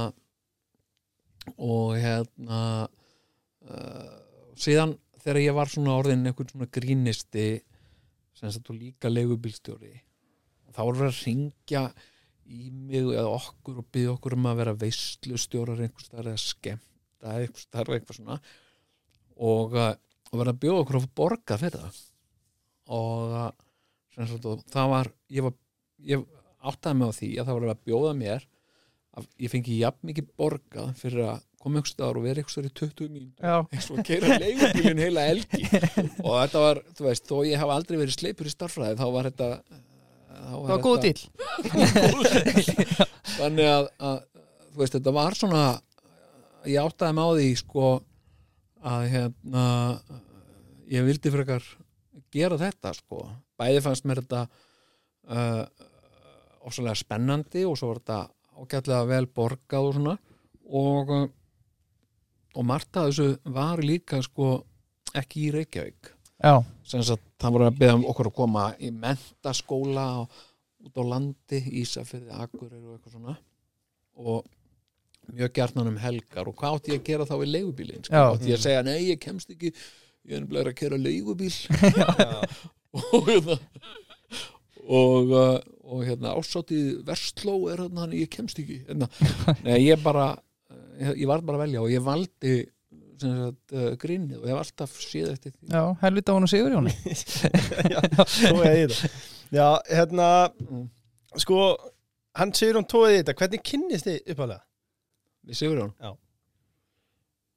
og 1.55 1.95
hérna 2.01 2.61
uh, 2.87 4.17
síðan 4.57 4.97
þegar 5.21 5.41
ég 5.43 5.57
var 5.57 5.71
svona 5.73 5.99
orðin 5.99 6.27
einhvern 6.29 6.51
svona 6.53 6.71
grínisti 6.73 7.47
sem 8.35 8.51
sagt 8.51 8.71
og 8.73 8.81
líka 8.81 9.13
leigubílstjóri 9.13 9.95
þá 10.75 10.81
var 10.83 10.99
verið 10.99 11.11
að 11.13 11.23
ringja 11.29 11.85
í 12.45 12.71
mig 12.71 13.07
eða 13.07 13.31
okkur 13.33 13.81
og 13.81 13.91
byggja 13.95 14.15
okkur 14.15 14.37
um 14.37 14.49
að 14.51 14.61
vera 14.61 14.77
veislustjórar 14.81 15.83
einhvers 15.85 16.09
staðar 16.09 16.31
eða 16.33 16.43
skemmta 16.43 17.37
einhvers 17.41 17.69
eða 17.73 17.97
eitthvað 17.97 18.19
svona. 18.19 18.39
Og, 19.35 19.77
uh, 19.79 19.93
og 20.31 20.41
verið 20.41 20.53
að 20.53 20.63
bjóða 20.65 20.83
okkur 20.85 20.99
fá 21.05 21.13
borga 21.21 21.59
fyrir 21.61 21.85
það. 21.85 22.01
Og 22.95 23.37
uh, 23.41 23.47
sagt, 24.17 24.49
og 24.51 24.65
það 24.73 24.91
var 24.93 25.13
ég, 25.33 25.47
var 25.47 25.57
ég 26.11 26.27
áttaði 26.65 27.01
mig 27.01 27.15
á 27.15 27.19
því 27.19 27.31
að 27.39 27.49
það 27.49 27.59
var 27.59 27.73
að 27.73 27.87
bjóða 27.89 28.13
mér 28.21 28.47
að 29.15 29.29
ég 29.45 29.53
fengi 29.53 29.81
jafn 29.81 30.11
mikið 30.11 30.31
borgað 30.39 30.91
fyrir 30.99 31.27
að 31.29 31.43
koma 31.63 31.81
einhvers 31.81 31.95
staðar 31.95 32.19
og 32.21 32.27
vera 32.27 32.43
einhvers 32.43 32.57
staðar 32.57 32.69
í 32.69 32.75
20 32.81 33.13
mínútur. 33.15 33.45
Já, 33.45 33.57
eins 33.73 33.89
og 33.89 34.01
að 34.01 34.09
keira 34.11 34.39
leigubílinn 34.43 35.03
heila 35.05 35.27
elgi 35.33 35.63
og 36.27 36.33
þetta 36.35 36.65
var, 36.67 36.83
þú 36.99 37.09
veist, 37.09 37.31
þó 37.31 37.37
ég 37.49 37.63
hafa 37.63 37.79
aldrei 37.79 38.01
verið 38.01 38.19
sleipur 38.19 38.51
í 38.51 38.55
starffræði 38.55 39.01
þá 39.01 39.07
var 39.15 39.31
þetta 39.31 39.49
þá 40.35 40.55
það 40.55 40.73
var 40.73 40.85
góð 40.85 40.99
dýl 41.07 41.21
þannig 43.39 43.71
að, 43.71 43.89
að 44.11 44.19
þú 44.75 44.83
veist, 44.83 44.99
þetta 44.99 45.15
var 45.15 45.39
svona 45.39 45.63
ég 46.69 46.81
áttaði 46.83 47.17
mig 47.17 47.25
á 47.25 47.31
því 47.39 47.49
sko 47.61 47.89
að 48.85 49.09
hérna 49.15 49.65
ég 50.93 51.07
vildi 51.07 51.33
frekar 51.33 51.65
gera 52.35 52.59
þetta 52.61 52.93
sko. 52.97 53.25
Bæði 53.59 53.83
fannst 53.85 54.07
mér 54.09 54.23
þetta 54.25 54.43
uh, 55.31 55.63
ósvalega 56.67 56.99
spennandi 56.99 57.65
og 57.69 57.79
svo 57.79 57.93
var 57.93 58.03
þetta 58.03 58.21
ágætlega 58.59 59.09
vel 59.11 59.27
borgað 59.27 59.89
og 59.89 59.97
svona. 59.99 60.19
Og 60.65 61.11
uh, 61.13 61.27
og 62.55 62.67
margt 62.67 62.99
að 62.99 63.11
þessu 63.11 63.55
var 63.55 63.83
líka 63.83 64.21
sko 64.23 64.57
ekki 65.19 65.49
í 65.49 65.55
Reykjavík. 65.55 66.11
Það 67.41 67.55
voru 67.55 67.69
að 67.69 67.79
beða 67.81 67.97
um 67.99 68.05
okkur 68.11 68.31
að 68.31 68.37
koma 68.37 68.67
í 68.79 68.91
mentaskóla 68.95 70.07
og 70.23 70.43
út 70.85 71.01
á 71.01 71.03
landi, 71.15 71.61
Ísafirði, 71.81 72.31
Akureyri 72.45 72.85
og 72.85 72.97
eitthvað 72.97 73.17
svona. 73.17 73.37
Og 74.21 74.47
mjög 75.35 75.55
gjarnan 75.57 75.91
um 75.91 76.01
helgar. 76.03 76.51
Og 76.51 76.57
hvað 76.59 76.79
átti 76.79 76.95
ég 76.95 77.03
að 77.03 77.09
gera 77.09 77.29
þá 77.29 77.37
í 77.39 77.51
leigubílinn 77.51 78.07
sko? 78.07 78.15
Já. 78.15 78.25
átti 78.29 78.53
ég 78.53 78.59
að 78.59 78.65
segja, 78.67 78.87
nei 78.87 78.99
ég 79.09 79.23
kemst 79.23 79.55
ekki. 79.55 79.73
Ég 80.25 80.37
er 80.37 80.45
nefnilega 80.45 80.75
að 80.75 80.81
kera 80.83 81.01
leigubíl. 81.01 81.53
Og 83.15 83.31
hérna 83.31 83.59
og, 84.85 85.31
uh, 85.33 85.74
og 85.85 86.05
hérna 86.09 86.35
ásátið 86.39 87.03
versló 87.07 87.57
er 87.73 87.85
hérna, 87.85 88.05
hann 88.05 88.17
ég 88.17 88.31
kemst 88.33 88.61
ekki 88.63 88.81
hérna. 88.89 89.09
nei, 89.67 89.79
ég 89.85 90.01
bara 90.05 90.31
ég, 90.99 91.21
ég 91.23 91.29
var 91.31 91.45
bara 91.45 91.61
að 91.61 91.67
velja 91.67 91.85
og 91.85 91.93
ég 91.93 92.05
valdi 92.05 92.57
sem 93.21 93.35
sagt, 93.39 93.75
uh, 93.77 93.93
grínið 94.01 94.41
og 94.41 94.49
ég 94.49 94.53
hef 94.57 94.63
alltaf 94.65 94.97
séð 94.99 95.31
eftir 95.37 95.53
því 95.55 95.71
já, 95.71 95.83
helvita 96.03 96.35
hún 96.35 96.49
og 96.49 96.51
Sigur 96.51 96.75
Jóni 96.75 96.95
Já, 97.95 98.01
er 98.03 98.79
ég 98.81 98.95
það 98.95 99.19
Já, 99.55 99.69
hérna 99.87 100.29
Mm. 100.65 100.89
Sko, 101.39 101.57
hann 102.39 102.53
segir 102.55 102.77
hún 102.79 102.87
tóið 102.91 103.13
í 103.13 103.19
þetta 103.21 103.35
Hvernig 103.39 103.63
kynnist 103.67 104.07
þið 104.07 104.33
uppalega? 104.35 104.63
Við 105.45 105.59
Sigurjón? 105.59 105.91
Já. 106.01 106.13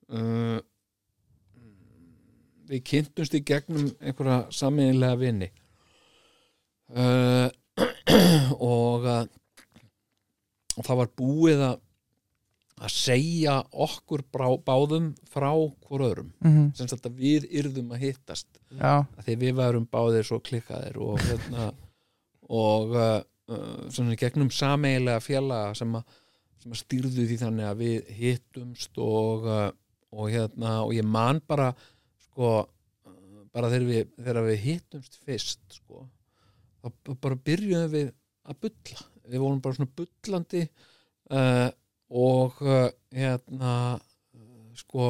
Uh, 0.07 0.59
við 2.67 2.83
kynntumst 2.89 3.35
í 3.37 3.41
gegnum 3.47 3.89
einhverja 4.01 4.37
sammeðinlega 4.55 5.19
vini 5.21 5.49
uh, 6.95 7.47
og, 7.77 9.05
og 10.77 10.87
það 10.87 10.99
var 11.01 11.11
búið 11.19 11.65
að 11.71 11.83
að 12.77 12.93
segja 12.93 13.55
okkur 13.73 14.21
brá, 14.29 14.45
báðum 14.61 15.09
frá 15.31 15.49
hvor 15.49 16.03
öðrum. 16.05 16.29
Mhm, 16.45 16.67
sem 16.77 16.89
sagt 16.89 17.07
að 17.09 17.17
við 17.23 17.47
yrðum 17.49 17.89
að 17.95 18.03
hittast. 18.05 18.47
Já, 18.69 19.01
að 19.17 19.23
því 19.25 19.37
við 19.41 19.55
værum 19.57 19.87
báðir 19.89 20.27
svo 20.27 20.37
klikkaðir 20.45 20.99
og 21.01 21.17
hérna 21.23 21.71
og 22.53 22.93
uh, 22.95 23.19
uh, 23.49 23.87
svona 23.89 24.17
gegnum 24.19 24.51
sameiginlega 24.53 25.23
félaga 25.25 25.73
sem 25.77 25.97
að 25.97 26.15
sem 26.61 26.73
að 26.73 26.81
stýrðu 26.81 27.25
því 27.29 27.37
þannig 27.41 27.67
að 27.69 27.81
við 27.81 28.11
hittumst 28.17 29.01
og, 29.01 29.45
uh, 29.45 29.67
og 30.13 30.29
hérna 30.33 30.79
og 30.85 30.93
ég 30.95 31.05
man 31.05 31.41
bara 31.47 31.71
sko 32.27 32.51
uh, 32.61 33.43
bara 33.53 33.71
þegar 33.73 33.89
við, 33.89 34.13
þegar 34.17 34.47
við 34.47 34.63
hittumst 34.65 35.19
fyrst 35.25 35.79
sko 35.81 36.05
þá 36.87 37.13
bara 37.23 37.39
byrjuðum 37.49 37.93
við 37.93 38.11
að 38.47 38.59
bulla 38.65 39.07
við 39.27 39.43
vorum 39.43 39.63
bara 39.63 39.77
svona 39.77 39.95
bullandi 39.97 40.63
uh, 41.35 41.69
og 42.17 42.61
uh, 42.63 42.87
hérna 43.15 43.73
uh, 43.97 44.69
sko 44.79 45.09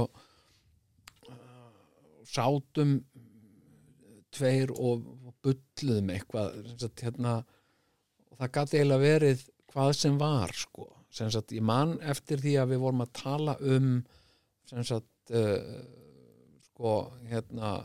sátum 2.28 2.98
tveir 4.34 4.74
og, 4.76 5.06
og 5.26 5.36
bulluðum 5.46 6.12
eitthvað 6.14 6.58
sagt, 6.76 7.04
hérna, 7.06 7.40
og 8.28 8.42
það 8.42 8.54
gæti 8.58 8.80
eiginlega 8.80 9.06
verið 9.06 9.46
hvað 9.72 9.94
sem 9.98 10.18
var 10.20 10.54
sko. 10.56 10.88
sem 11.14 11.30
sagt, 11.34 11.54
ég 11.56 11.64
man 11.66 11.96
eftir 12.04 12.42
því 12.44 12.58
að 12.62 12.74
við 12.74 12.82
vorum 12.84 13.06
að 13.06 13.14
tala 13.18 13.56
um 13.64 13.94
sem 14.68 14.84
sagt 14.86 15.32
uh, 15.34 15.62
sko, 16.68 16.98
hérna 17.30 17.78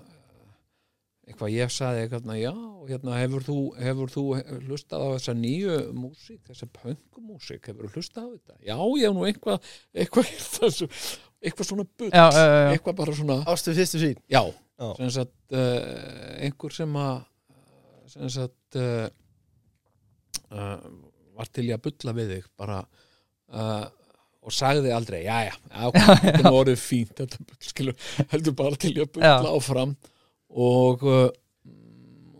eitthvað 1.29 1.53
ég 1.55 1.71
sagði 1.73 2.03
eitthvað, 2.03 2.33
já, 2.41 2.53
hérna 2.89 3.19
hefur 3.21 3.45
þú, 3.47 3.59
hefur 3.79 4.11
þú 4.13 4.25
hlustað 4.67 5.05
á 5.07 5.09
þessa 5.15 5.35
nýju 5.39 5.77
músík, 5.95 6.41
þessa 6.49 6.69
pöngumúsík 6.81 7.69
hefur 7.71 7.87
þú 7.87 8.01
hlustað 8.01 8.27
á 8.27 8.31
þetta? 8.33 8.57
Já, 8.67 8.77
ég 8.99 9.07
hef 9.07 9.15
nú 9.17 9.29
eitthvað 9.29 9.71
eitthvað, 9.95 10.33
eitthvað, 10.33 11.07
eitthvað 11.43 11.71
svona 11.71 11.87
bull 11.87 12.11
já, 12.11 12.27
já. 12.27 12.51
eitthvað 12.73 12.99
bara 13.03 13.17
svona 13.21 13.39
Ástu 13.53 13.77
fyrstu 13.77 14.03
sín 14.03 14.19
Já, 14.33 14.43
sem 14.99 15.15
sagt 15.15 15.55
uh, 15.55 16.43
einhver 16.43 16.75
sem 16.75 17.01
að 17.05 17.17
sem 18.13 18.35
sagt 18.35 18.83
uh, 18.83 19.07
uh, 20.51 20.77
var 21.39 21.51
til 21.55 21.69
í 21.71 21.75
að 21.75 21.85
bulla 21.87 22.17
við 22.19 22.37
þig 22.37 22.49
bara 22.59 22.83
uh, 22.83 23.87
og 24.43 24.55
sagði 24.55 24.91
aldrei, 24.91 25.21
já, 25.23 25.47
já, 25.47 25.55
já, 25.55 25.83
ok, 25.87 26.01
þetta 26.27 26.51
orðið 26.51 26.81
fínt 26.83 27.15
þetta 27.23 27.45
bull, 27.47 27.61
skilur, 27.63 28.09
heldur 28.33 28.57
bara 28.59 28.81
til 28.83 28.97
í 28.97 29.05
að 29.05 29.13
bulla 29.15 29.37
Já. 29.39 29.53
áfram 29.55 29.95
og 30.53 31.07
uh, 31.09 31.29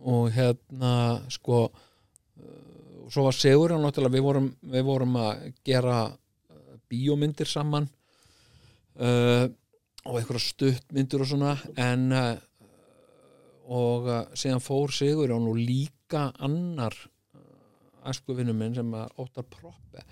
og 0.03 0.31
hérna 0.35 0.93
sko 1.31 1.65
uh, 1.69 3.09
svo 3.09 3.23
var 3.23 3.35
náttúrulega, 3.79 4.13
við 4.13 4.23
vorum, 4.23 4.49
við 4.61 4.83
vorum 4.83 5.15
að 5.21 5.45
gera 5.63 5.97
uh, 6.11 6.75
bíómyndir 6.89 7.47
saman 7.47 7.87
uh, 8.99 9.47
og 10.03 10.19
einhverja 10.19 10.43
stuttmyndir 10.43 11.23
og 11.23 11.29
svona 11.31 11.55
en 11.79 12.11
uh, 12.11 12.35
og 13.71 14.09
uh, 14.09 14.21
síðan 14.35 14.63
fór 14.63 14.91
Sigurjón 14.91 15.47
og 15.47 15.59
líka 15.61 16.27
annar 16.43 16.93
uh, 16.93 18.09
æskuvinnu 18.11 18.55
minn 18.57 18.75
sem 18.75 18.91
að 18.97 19.23
Óttar 19.23 19.47
Proppe 19.47 20.05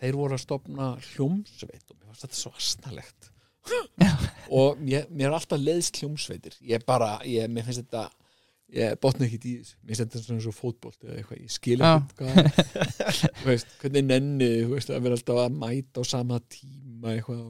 þeir 0.00 0.16
voru 0.16 0.34
að 0.34 0.42
stopna 0.42 0.86
hljómsveit 1.12 1.92
og 1.92 1.98
mér 1.98 2.08
fannst 2.08 2.24
þetta 2.24 2.38
svo 2.38 2.50
asnalegt 2.56 3.28
og 4.60 4.80
mér, 4.80 5.06
mér 5.10 5.30
er 5.30 5.36
alltaf 5.36 5.60
leiðst 5.60 6.00
hljómsveitir. 6.00 6.56
Ég 6.66 6.84
bara, 6.88 7.18
ég, 7.28 7.50
mér 7.52 7.66
finnst 7.68 7.84
þetta 7.84 8.08
ég 8.74 8.98
botna 9.02 9.26
ekki 9.26 9.40
í 9.40 9.54
þessu. 9.60 9.76
Mér 9.82 9.94
finnst 9.94 10.04
þetta 10.04 10.24
svona 10.24 10.44
svo 10.44 10.54
fótbolt 10.54 11.06
eða 11.06 11.16
eitthvað, 11.20 11.40
ég 11.42 11.54
skil 11.54 11.80
þú 13.40 13.48
veist, 13.48 13.72
hvernig 13.82 14.06
nenni 14.06 14.50
veist, 14.70 14.92
að 14.94 15.06
vera 15.06 15.18
alltaf 15.18 15.40
að 15.44 15.56
mæta 15.62 16.02
á 16.02 16.04
sama 16.06 16.40
tíma 16.50 17.16
eitthvað 17.16 17.48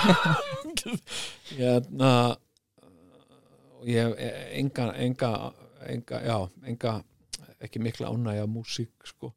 hérna 1.58 2.12
og 3.80 3.88
ég 3.88 4.08
hef 4.08 4.16
enga, 4.56 4.86
enga, 5.04 5.30
enga 5.88 6.20
já, 6.24 6.36
enga 6.68 6.94
ekki 7.60 7.82
mikla 7.82 8.12
ánægja 8.12 8.46
músík 8.48 8.92
sko. 9.08 9.32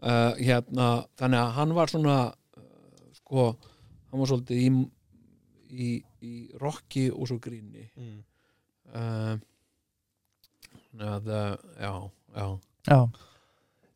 uh, 0.00 0.32
hérna, 0.36 1.06
þannig 1.20 1.40
að 1.40 1.54
hann 1.56 1.74
var 1.76 1.92
svona 1.92 2.16
uh, 2.32 2.64
sko, 3.20 3.48
hann 4.10 4.22
var 4.22 4.30
svolítið 4.30 4.62
í, 4.62 4.70
í, 5.76 5.90
í 6.24 6.34
rocki 6.60 7.08
og 7.12 7.28
svo 7.30 7.38
gríni 7.42 7.86
mm. 7.96 8.18
uh, 8.96 9.34
að 11.06 11.28
uh, 11.28 11.56
já, 11.80 11.92
já 12.36 12.46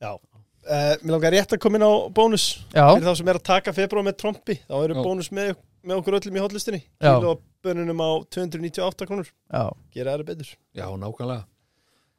já, 0.00 0.12
uh, 0.12 0.94
Mér 1.00 1.12
langar 1.14 1.34
rétt 1.36 1.54
að 1.56 1.62
koma 1.64 1.80
inn 1.80 1.86
á 1.86 1.92
bónus 2.14 2.46
já, 2.72 2.84
Fyrir 2.84 3.06
þá 3.08 3.14
sem 3.20 3.30
er 3.32 3.40
að 3.40 3.46
taka 3.48 3.76
februar 3.76 4.06
með 4.06 4.18
trompi 4.20 4.58
Þá 4.66 4.74
eru 4.82 4.98
Já. 4.98 5.02
bónus 5.04 5.30
með, 5.34 5.54
með 5.86 6.02
okkur 6.02 6.18
öllum 6.20 6.36
í 6.36 6.42
hotlistinni 6.44 6.82
Já. 6.82 7.14
Kíló 7.14 7.36
af 7.36 7.46
bönunum 7.64 8.00
á 8.04 8.10
298 8.32 9.08
krónur 9.08 9.30
já, 9.30 9.64
Gera 9.94 10.16
það 10.16 10.28
betur 10.32 10.52
já, 10.52 10.86
nákvæmlega 10.86 11.44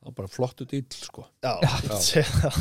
það 0.02 0.10
var 0.10 0.14
bara 0.18 0.32
flottu 0.34 0.66
dýl 0.66 0.86
sko. 0.98 1.28
Já, 1.46 1.54
Já. 1.62 2.02
já. 2.18 2.52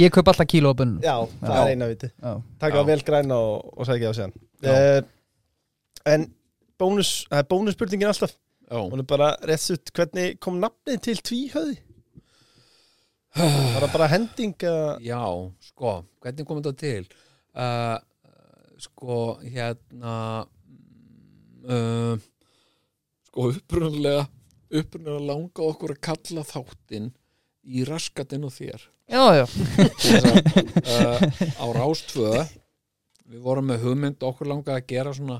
ég 0.00 0.12
kaup 0.12 0.30
alltaf 0.32 0.48
kílóabunn 0.48 0.98
já 1.04 1.14
það 1.40 1.52
Já. 1.52 1.60
er 1.60 1.72
eina 1.74 1.88
viti 1.90 2.08
já, 2.08 2.32
Taka 2.60 2.72
Já. 2.74 2.78
það 2.80 2.90
vel 2.92 3.04
græna 3.10 3.40
og, 3.44 3.72
og 3.76 3.88
sækja 3.88 4.12
á 4.12 4.14
síðan 4.16 4.34
Já. 4.64 4.72
uh, 4.72 5.14
En 6.08 6.28
bónus, 6.80 7.12
það 7.30 7.42
er 7.42 7.50
bónusspurningin 7.52 8.10
alltaf. 8.10 8.34
Já, 8.68 8.78
Hún 8.82 9.00
er 9.00 9.06
bara 9.08 9.28
rétt 9.48 9.64
sutt. 9.64 9.92
Hvernig 9.96 10.36
kom 10.44 10.58
nafnið 10.60 11.00
til 11.06 11.20
tvíhöði? 11.24 11.78
Var 13.38 13.84
það 13.84 13.92
bara 13.92 14.08
hending 14.10 14.54
eða? 14.66 14.92
Já, 15.04 15.22
sko 15.68 15.94
hvernig 16.24 16.48
kom 16.48 16.60
þetta 16.60 16.74
til? 16.80 17.06
Uh, 17.58 17.96
sko, 18.80 19.18
hérna 19.44 20.14
uh, 21.68 22.20
sko 23.28 23.48
upprunalega 23.52 24.26
upprunalega 24.68 25.26
langa 25.30 25.66
okkur 25.70 25.94
að 25.94 26.02
kalla 26.08 26.44
þáttinn 26.46 27.10
í 27.68 27.84
raskatinn 27.88 28.46
og 28.48 28.52
þér. 28.54 28.84
Já, 29.08 29.22
já, 29.38 29.44
að, 30.28 30.40
uh, 30.84 31.22
á 31.56 31.66
Rástvö 31.72 32.32
við 33.28 33.44
vorum 33.44 33.70
með 33.70 33.86
hugmynd 33.86 34.24
okkur 34.28 34.50
langa 34.50 34.76
að 34.76 34.88
gera 34.90 35.14
svona 35.16 35.38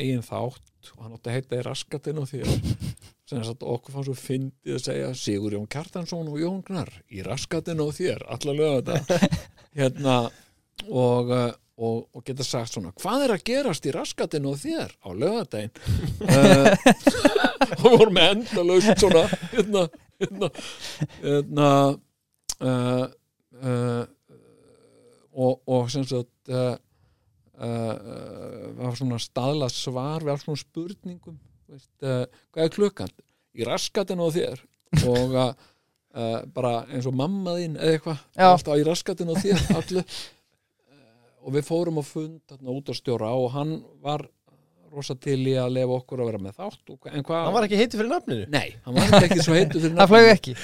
eigin 0.00 0.26
þátt 0.26 0.92
og 0.94 1.04
hann 1.04 1.16
átti 1.16 1.30
að 1.30 1.36
heita 1.36 1.58
í 1.58 1.64
raskatinn 1.66 2.20
og 2.22 2.28
þér 2.30 2.50
sem 3.28 3.38
þess 3.38 3.52
að 3.52 3.64
okkur 3.74 3.94
fann 3.96 4.06
svo 4.08 4.16
fyndið 4.18 4.76
að 4.76 4.84
segja 4.86 5.08
Sigur 5.20 5.56
Jón 5.56 5.70
Kjartansson 5.70 6.30
og 6.30 6.38
Jón 6.40 6.60
Gnar 6.66 6.92
í 7.12 7.24
raskatinn 7.26 7.82
og 7.84 7.92
þér, 7.96 8.24
allavega 8.32 8.96
þetta 9.06 9.32
hérna 9.78 10.16
og, 10.88 11.30
uh, 11.30 11.50
og, 11.80 11.98
og 12.16 12.24
geta 12.26 12.46
sagt 12.46 12.74
svona 12.74 12.92
hvað 12.98 13.26
er 13.26 13.34
að 13.36 13.46
gerast 13.50 13.86
í 13.86 13.94
raskatinn 13.94 14.48
og 14.50 14.58
þér 14.60 14.94
á 15.04 15.08
lögadaginn 15.12 15.74
uh, 16.26 16.72
og 17.84 17.86
við 17.86 17.98
vorum 17.98 18.16
með 18.16 18.30
endalaust 18.34 19.04
svona 19.04 19.26
hérna, 19.52 19.86
hérna, 20.20 20.52
hérna 21.22 21.70
uh, 22.60 23.04
uh, 23.60 24.04
og, 25.30 25.60
og 25.70 25.90
sem 25.92 26.04
sagt 26.08 26.52
uh, 26.52 26.74
uh, 27.60 28.70
var 28.80 28.98
svona 28.98 29.20
staðla 29.22 29.70
svar 29.72 30.24
við 30.24 30.34
alls 30.34 30.46
svona 30.46 30.62
spurningum 30.62 31.38
veist, 31.70 31.92
uh, 32.02 32.24
hvað 32.54 32.66
er 32.66 32.74
klukkan? 32.74 33.14
Í 33.56 33.66
raskatinn 33.66 34.22
og 34.22 34.34
þér. 34.34 34.60
Og 35.06 35.34
uh, 35.38 35.52
uh, 36.14 36.40
bara 36.54 36.74
eins 36.90 37.08
og 37.08 37.16
mamma 37.16 37.56
þín 37.58 37.78
eða 37.78 37.96
eitthvað, 37.96 38.26
alltaf 38.48 38.80
í 38.80 38.84
raskatinn 38.86 39.32
og 39.32 39.40
þér 39.42 39.64
allu 39.78 40.02
uh, 40.02 40.20
og 41.44 41.56
við 41.56 41.66
fórum 41.68 42.02
á 42.02 42.04
fund 42.06 42.40
þarna 42.50 42.76
út 42.76 42.90
á 42.90 42.94
stjóra 42.98 43.32
og 43.38 43.50
hann 43.54 43.76
var 44.02 44.26
rosa 44.90 45.14
til 45.14 45.38
í 45.46 45.54
að 45.58 45.76
lefa 45.76 45.98
okkur 46.00 46.22
að 46.22 46.32
vera 46.32 46.42
með 46.42 46.56
þátt 46.58 46.94
og, 46.94 47.04
en 47.10 47.26
hvað 47.26 47.44
Hann 47.46 47.54
var 47.54 47.66
ekki 47.68 47.78
heiti 47.78 47.98
fyrir 48.00 48.10
nafninu? 48.10 48.46
Nei, 48.50 48.68
hann 48.86 48.96
var 48.96 49.26
ekki 49.28 49.38
svo 49.44 49.54
heitur 49.54 49.84
fyrir 49.84 49.98
það 50.00 50.10
flög 50.10 50.30
ekki. 50.32 50.54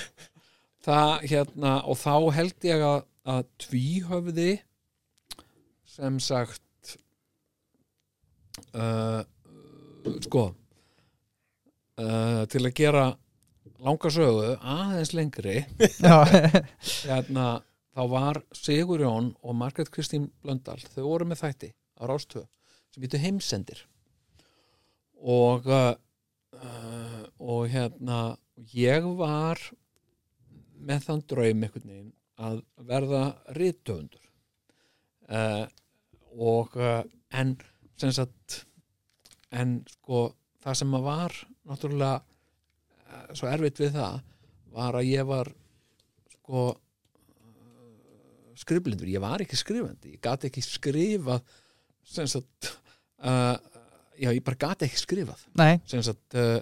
Það 0.87 1.13
hérna 1.31 1.75
og 1.87 1.99
þá 1.99 2.15
held 2.35 2.67
ég 2.67 2.87
að, 2.87 2.99
að 3.27 3.45
tvíhöfði 3.63 4.51
sem 5.97 6.19
sagt 6.23 6.66
uh, 8.75 9.23
sko 10.27 10.45
uh, 12.01 12.43
til 12.51 12.65
að 12.65 12.75
gera 12.77 13.07
langa 13.85 14.11
sögu 14.13 14.57
aðeins 14.57 15.13
lengri 15.17 15.59
hérna, 16.01 17.47
þá 17.95 18.03
var 18.13 18.43
Sigurjón 18.57 19.35
og 19.43 19.59
Margrét 19.59 19.91
Kristín 19.93 20.31
Blöndal 20.43 20.81
þau 20.95 21.05
voru 21.11 21.29
með 21.29 21.43
þætti 21.45 21.73
á 22.01 22.03
Rástöð 22.09 22.47
sem 22.93 23.05
býtu 23.05 23.21
heimsendir. 23.21 23.83
Og 25.17 25.67
uh, 25.69 25.95
uh, 26.57 27.23
og 27.41 27.69
hérna 27.73 28.37
ég 28.73 29.05
var 29.19 29.61
með 30.77 31.09
þann 31.09 31.25
draum 31.29 31.65
einhvern 31.67 31.91
veginn 31.91 32.13
að 32.37 32.63
verða 32.89 33.23
rithöfundur. 33.57 34.23
Uh, 35.27 35.65
og 36.37 36.77
uh, 36.77 37.03
en 37.33 37.57
sagt 38.01 38.63
en 39.57 39.79
sko 39.91 40.25
það 40.65 40.81
sem 40.81 40.97
að 40.99 41.07
var 41.07 41.37
náttúrulega 41.67 42.17
uh, 42.21 43.29
svo 43.37 43.49
erfitt 43.51 43.81
við 43.81 43.95
það 43.97 44.19
var 44.77 44.99
að 44.99 45.09
ég 45.09 45.29
var 45.29 45.53
sko 46.35 46.67
skrifblindur, 48.57 49.09
ég 49.13 49.23
var 49.23 49.43
ekki 49.45 49.59
skrifandi. 49.59 50.17
Ég 50.17 50.23
gat 50.25 50.47
ekki 50.49 50.63
skrifað 50.65 51.45
sem 52.07 52.29
sagt 52.31 52.71
uh, 53.21 53.57
já, 54.17 54.31
ég 54.31 54.43
bara 54.47 54.61
gat 54.67 54.87
ekki 54.87 55.01
skrifað. 55.01 55.45
Nei, 55.59 55.77
sem 55.89 56.03
sagt 56.05 56.37
uh, 56.39 56.59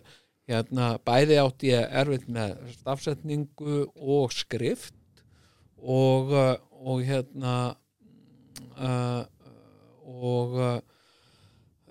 hérna, 0.50 0.94
bæði 1.06 1.38
átti 1.40 1.70
ég 1.72 1.96
erfitt 2.02 2.26
með 2.32 2.56
stafsetningu 2.78 3.84
og 3.94 4.34
skrift 4.34 4.96
og, 5.78 6.32
og 6.34 7.04
hérna 7.04 7.54
uh, 8.78 9.22
og 10.04 10.58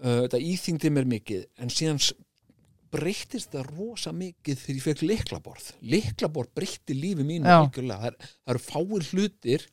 þetta 0.04 0.40
íþyngdi 0.52 0.94
mér 0.94 1.10
mikið 1.14 1.46
en 1.64 1.72
síðan 1.74 2.02
breyttist 2.94 3.54
það 3.54 3.70
rosa 3.78 4.12
mikið 4.14 4.60
þegar 4.62 4.78
ég 4.78 4.84
fekk 4.88 5.06
liklaborð 5.10 5.70
liklaborð 5.94 6.52
breytti 6.60 6.98
lífi 6.98 7.26
mínu 7.26 7.48
það, 7.74 8.10
er, 8.12 8.18
það 8.44 8.54
eru 8.54 8.64
fáir 8.68 9.08
hlutir 9.12 9.66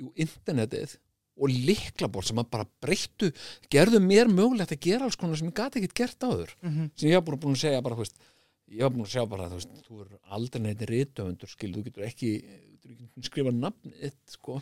í 0.00 0.10
internetið 0.26 0.96
og 1.40 1.54
liklaborð 1.54 2.28
sem 2.30 2.40
að 2.42 2.50
bara 2.52 2.66
breyttu 2.84 3.30
gerðu 3.72 4.00
mér 4.04 4.28
mögulegt 4.28 4.74
að 4.74 4.82
gera 4.84 5.06
alls 5.06 5.16
konar 5.20 5.40
sem 5.40 5.48
ég 5.48 5.56
gati 5.56 5.80
ekkert 5.80 5.96
gert 6.02 6.26
áður. 6.26 6.52
Mhm. 6.60 6.90
sem 6.96 7.08
ég 7.08 7.16
hef 7.16 7.24
búin, 7.24 7.54
að 7.54 7.62
segja 7.62 7.82
bara 7.86 7.96
veist, 7.96 8.18
ég 8.68 8.82
hef 8.84 8.92
búin 8.92 9.06
að 9.06 9.14
segja 9.14 9.30
bara 9.30 9.48
þú 9.48 9.60
veist, 9.60 9.72
þú 9.86 10.00
er 10.04 10.18
aldrei 10.36 10.62
neitt 10.66 10.84
rithöfundur 10.90 11.48
skil, 11.48 11.72
þú 11.72 11.84
getur 11.86 12.04
ekki, 12.04 12.32
ekki 12.90 13.24
skrifa 13.30 13.54
nafn 13.56 13.96
þitt 14.02 14.36
sko 14.36 14.60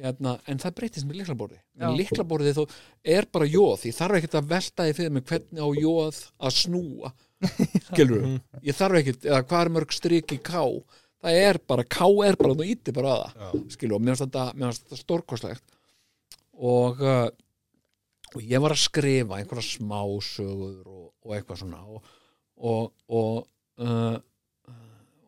Hérna, 0.00 0.36
en 0.48 0.60
það 0.62 0.76
breytist 0.78 1.08
með 1.08 1.20
liklaborði 1.20 1.58
með 1.80 1.98
liklaborði 2.00 2.54
þó 2.56 2.62
er 3.16 3.26
bara 3.32 3.48
jóð 3.48 3.84
ég 3.90 3.96
þarf 3.96 4.20
ekkert 4.20 4.38
að 4.40 4.48
velta 4.54 4.86
því 4.86 4.94
fyrir 4.96 5.12
mig 5.16 5.26
hvernig 5.28 5.60
á 5.60 5.68
jóð 5.76 6.22
að 6.40 6.56
snúa. 6.56 7.12
Skilur 7.90 8.24
ég 8.64 8.76
þarf 8.76 9.00
ekkert, 9.00 9.28
eða 9.28 9.44
hvað 9.50 9.66
er 9.66 9.72
mörg 9.76 9.94
strik 9.96 10.34
í 10.36 10.40
ká 10.40 10.62
það 11.20 11.42
er 11.42 11.60
bara, 11.68 11.84
ká 11.84 12.06
er 12.24 12.40
bara 12.40 12.56
þú 12.56 12.66
íti 12.68 12.96
bara 12.96 13.12
að 13.12 13.22
það, 13.36 13.60
skilur 13.76 13.98
og 13.98 14.04
mér 14.04 14.16
finnst 14.16 14.26
þetta, 14.26 14.72
þetta 14.80 15.00
stórkostlegt. 15.02 15.76
Og 16.60 17.00
uh, 17.04 17.28
og 18.30 18.46
ég 18.46 18.62
var 18.62 18.74
að 18.74 18.84
skrifa 18.84 19.40
einhverja 19.40 19.66
smásögur 19.66 20.86
og, 20.86 21.06
og 21.24 21.34
eitthvað 21.34 21.62
svona 21.64 21.80
og 21.82 22.04
og, 22.60 22.90
og, 23.08 23.46
uh, 23.80 24.16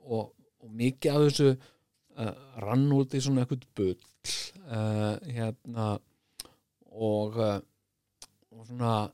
og, 0.04 0.32
og 0.60 0.72
mikið 0.76 1.14
af 1.14 1.22
þessu 1.26 1.50
uh, 1.52 2.32
rann 2.64 2.90
út 2.92 3.16
í 3.16 3.22
svona 3.24 3.44
eitthvað 3.44 3.64
bull 3.78 3.96
uh, 4.68 5.16
hérna 5.26 5.88
og 6.92 7.38
uh, 7.40 7.58
og 8.52 8.66
svona 8.68 8.94
uh, 9.08 9.12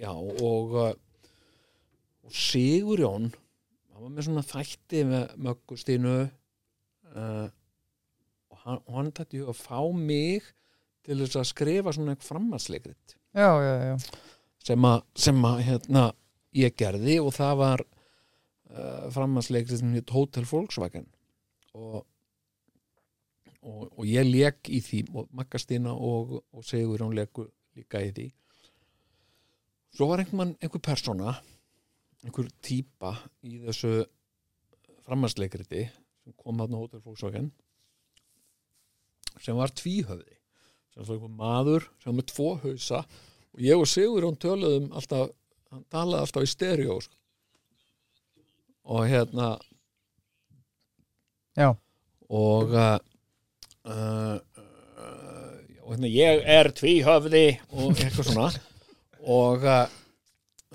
já 0.00 0.12
og 0.12 0.76
og 2.22 2.32
Sigurjón 2.32 3.30
hann 3.92 4.02
var 4.02 4.10
með 4.10 4.28
svona 4.28 4.46
þætti 4.46 5.04
með 5.08 5.24
möggustínu 5.46 6.16
uh, 6.22 7.48
og 8.50 8.58
hann, 8.64 8.80
hann 8.88 9.12
tætti 9.12 9.42
að 9.42 9.58
fá 9.58 9.80
mig 9.92 10.42
til 11.02 11.18
þess 11.24 11.40
að 11.40 11.50
skrifa 11.50 11.92
svona 11.92 12.14
eitthvað 12.14 12.30
framhansleikrit 12.30 13.16
já, 13.34 13.50
já, 13.64 13.74
já, 13.90 13.96
sem 14.66 14.86
að, 14.86 15.02
sem 15.18 15.44
að 15.46 15.62
hérna, 15.66 16.04
ég 16.56 16.76
gerði 16.78 17.18
og 17.22 17.32
það 17.34 17.58
var 17.62 17.84
uh, 17.84 19.08
framhansleikrit 19.14 19.80
sem 19.80 19.94
hétt 19.96 20.12
Hotel 20.14 20.46
Volkswagen. 20.48 21.08
Og, 21.76 22.02
og, 23.62 23.92
og 23.98 24.04
ég 24.08 24.26
leik 24.26 24.70
í 24.70 24.80
því 24.82 25.02
og 25.14 25.32
Maggastína 25.38 25.94
og, 25.94 26.38
og 26.52 26.66
Sigur 26.66 27.04
hún 27.04 27.16
leiku 27.16 27.46
líka 27.76 28.02
í 28.02 28.12
því 28.14 28.28
svo 29.92 30.08
var 30.10 30.22
einhver, 30.22 30.54
einhver 30.60 30.82
persóna 30.82 31.36
einhver 32.22 32.50
típa 32.64 33.14
í 33.46 33.58
þessu 33.66 34.02
framhansleikriti 35.06 35.86
sem 36.22 36.36
kom 36.38 36.62
þarna 36.62 36.78
á 36.78 36.82
Hotel 36.82 37.04
Volkswagen 37.04 37.50
sem 39.42 39.58
var 39.58 39.74
tvíhöfði 39.74 40.38
sem 40.92 41.04
var 41.04 41.14
einhver 41.16 41.36
maður 41.36 41.86
sem 42.02 42.10
var 42.10 42.18
með 42.20 42.32
tvo 42.34 42.50
hausa 42.64 43.04
og 43.52 43.62
ég 43.62 43.78
og 43.78 43.88
Sigur 43.90 44.26
hún 44.26 44.40
töluðum 44.40 44.90
alltaf 44.96 45.30
hann 45.72 45.86
talaði 45.92 46.26
alltaf 46.26 46.44
í 46.46 46.50
stereo 46.50 46.98
sko. 47.00 47.16
og 48.92 49.06
hérna 49.08 49.54
já. 51.56 51.70
og 52.28 52.74
uh, 52.74 52.98
og 55.82 55.90
hérna 55.92 56.10
ég 56.12 56.42
er 56.46 56.70
tvíhöfði 56.78 57.44
og 57.74 57.96
eitthvað 57.98 58.28
svona 58.28 58.48
og 59.22 59.64
uh, 59.66 59.82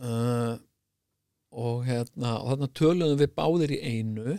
uh, 0.03 0.53
og 1.58 1.86
hérna 1.88 2.36
og 2.41 2.51
þarna 2.51 2.70
töluðum 2.78 3.22
við 3.22 3.32
báðir 3.38 3.74
í 3.78 3.80
einu 3.95 4.36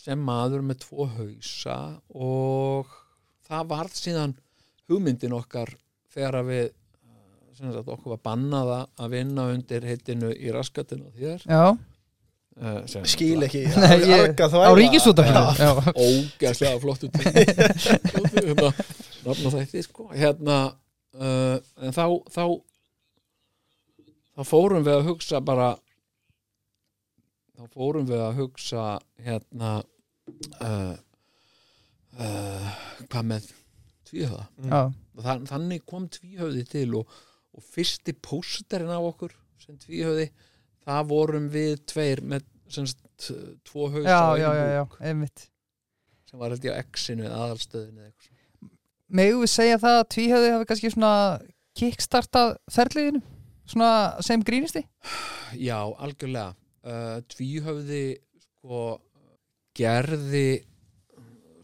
sem 0.00 0.20
maður 0.24 0.64
með 0.64 0.80
tvo 0.86 1.06
hausa 1.12 1.76
og 2.16 2.88
það 3.46 3.68
varð 3.74 3.96
síðan 4.00 4.34
hugmyndin 4.90 5.36
okkar 5.36 5.74
þegar 6.14 6.40
við 6.48 6.66
uh, 6.70 7.52
sagt, 7.58 7.88
okkur 7.94 8.14
var 8.16 8.22
bannað 8.30 8.72
að- 8.96 9.10
vinna 9.12 9.48
undir 9.52 9.84
heitinu 9.86 10.32
í 10.34 10.52
raskatinu 10.56 11.12
þér 11.18 11.44
já. 11.46 11.64
Uh, 12.58 13.04
Skil 13.08 13.44
ekki. 13.46 13.62
Nei, 13.82 13.98
ég- 14.08 14.34
á 14.40 14.72
ógæslega 15.94 16.80
flottu 16.82 17.10
tíma 17.12 17.30
hérna, 18.34 18.72
þætti 19.54 19.84
sko. 19.86 20.08
Hérna 20.16 20.58
uh, 21.14 21.56
en 21.84 21.94
þá 21.96 22.04
þá 22.32 22.42
þá 24.40 24.42
fórum 24.48 24.84
við 24.86 24.94
að 24.96 25.06
hugsa 25.10 25.40
bara 25.44 25.70
þá 27.58 27.64
fórum 27.74 28.06
við 28.08 28.22
að 28.24 28.38
hugsa 28.40 28.84
hérna 29.20 29.72
uh, 30.64 30.94
uh, 32.16 32.68
hvað 33.10 33.26
með 33.34 33.48
tvíhöða 34.10 34.46
Já. 34.70 34.80
og 34.90 35.24
þann, 35.26 35.44
þannig 35.50 35.84
kom 35.88 36.06
tvíhöfði 36.10 36.64
til 36.70 36.86
og, 37.02 37.18
og 37.54 37.66
fyrsti 37.74 38.14
pósterinn 38.24 38.90
af 38.94 39.10
okkur 39.12 39.34
sem 39.60 39.76
tvíhöfði 39.82 40.30
það 40.90 41.08
vorum 41.14 41.48
við 41.52 41.72
tveir 41.90 42.22
með 42.22 42.46
sem 42.70 42.86
sagt, 42.86 43.30
tvo 43.66 43.88
hausa 43.90 44.06
Já, 44.06 44.20
á 44.20 44.32
já, 44.38 44.82
búk. 44.84 45.48
sem 46.30 46.38
var 46.38 46.54
held 46.54 46.64
ég 46.64 46.76
á 46.76 46.82
X-inu 46.86 47.26
eða 47.26 47.40
aðalstöðinu. 47.46 48.12
Megum 49.10 49.42
við 49.42 49.50
segja 49.50 49.80
það 49.82 49.98
að 49.98 50.08
tvíhöfði 50.14 50.52
hafi 50.54 50.68
kannski 50.70 50.92
svona 50.94 51.14
kickstartað 51.78 52.56
ferliðinu? 52.70 53.22
Svona 53.70 53.90
sem 54.26 54.42
grínisti 54.42 54.82
Já, 55.58 55.78
algjörlega. 55.78 56.54
Uh, 56.80 57.20
Tvíhöfði 57.30 58.04
sko 58.40 59.00
gerði 59.76 60.62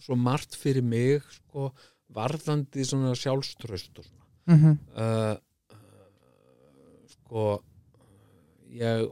svo 0.02 0.18
margt 0.18 0.54
fyrir 0.58 0.84
mig 0.86 1.24
sko 1.38 1.70
varðandi 2.14 2.84
svona 2.86 3.14
sjálfströst 3.18 3.98
og 3.98 4.06
svona. 4.06 4.26
Mm 4.46 4.58
-hmm. 4.60 4.76
uh, 5.02 5.34
uh, 5.72 7.08
sko 7.14 7.46
ég 8.80 9.06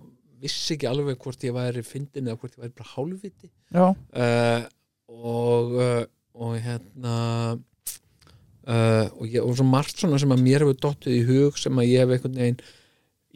vissi 0.44 0.74
ekki 0.76 0.88
alveg 0.90 1.20
hvort 1.22 1.44
ég 1.46 1.54
væri 1.56 1.84
fyndin 1.86 2.28
eða 2.28 2.40
hvort 2.40 2.56
ég 2.56 2.64
væri 2.64 2.76
bara 2.76 2.92
hálfviti 2.94 3.50
uh, 3.80 4.66
og 5.08 5.76
uh, 5.78 6.02
og 6.34 6.56
hérna 6.58 7.16
uh, 7.54 9.06
og, 9.14 9.26
ég, 9.28 9.40
og 9.42 9.54
svo 9.54 9.66
margt 9.68 10.00
svona 10.00 10.18
sem 10.20 10.34
að 10.34 10.42
mér 10.42 10.64
hefur 10.64 10.80
dottið 10.82 11.18
í 11.20 11.26
hug 11.28 11.60
sem 11.60 11.78
að 11.78 11.90
ég 11.92 12.02
hef 12.02 12.14
einhvern 12.16 12.40
veginn 12.40 12.64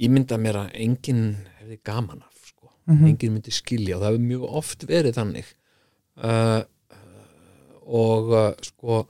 ímyndað 0.09 0.43
mér 0.43 0.61
að 0.65 0.75
enginn 0.85 1.23
hefði 1.59 1.79
gaman 1.87 2.25
af 2.25 2.51
sko. 2.51 2.73
Mhm. 2.89 3.05
enginn 3.13 3.37
myndi 3.37 3.55
skilja 3.55 3.99
og 3.99 4.03
það 4.03 4.11
hefur 4.13 4.27
mjög 4.33 4.49
oft 4.63 4.89
verið 4.91 5.21
þannig 5.21 5.53
uh, 6.27 6.63
og 7.89 8.35
sko 8.67 9.05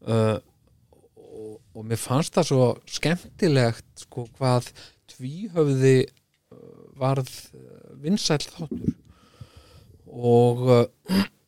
og, 0.00 1.56
og 1.76 1.84
mér 1.86 2.00
fannst 2.00 2.34
það 2.34 2.46
svo 2.48 2.64
skemmtilegt 2.88 4.06
sko 4.06 4.24
hvað 4.38 4.70
tvíhöfði 5.12 5.98
varð 7.00 7.30
uh, 7.54 7.92
vinsæll 8.02 8.44
þáttur. 8.46 8.94
Og 10.10 10.64
uh, 10.68 10.84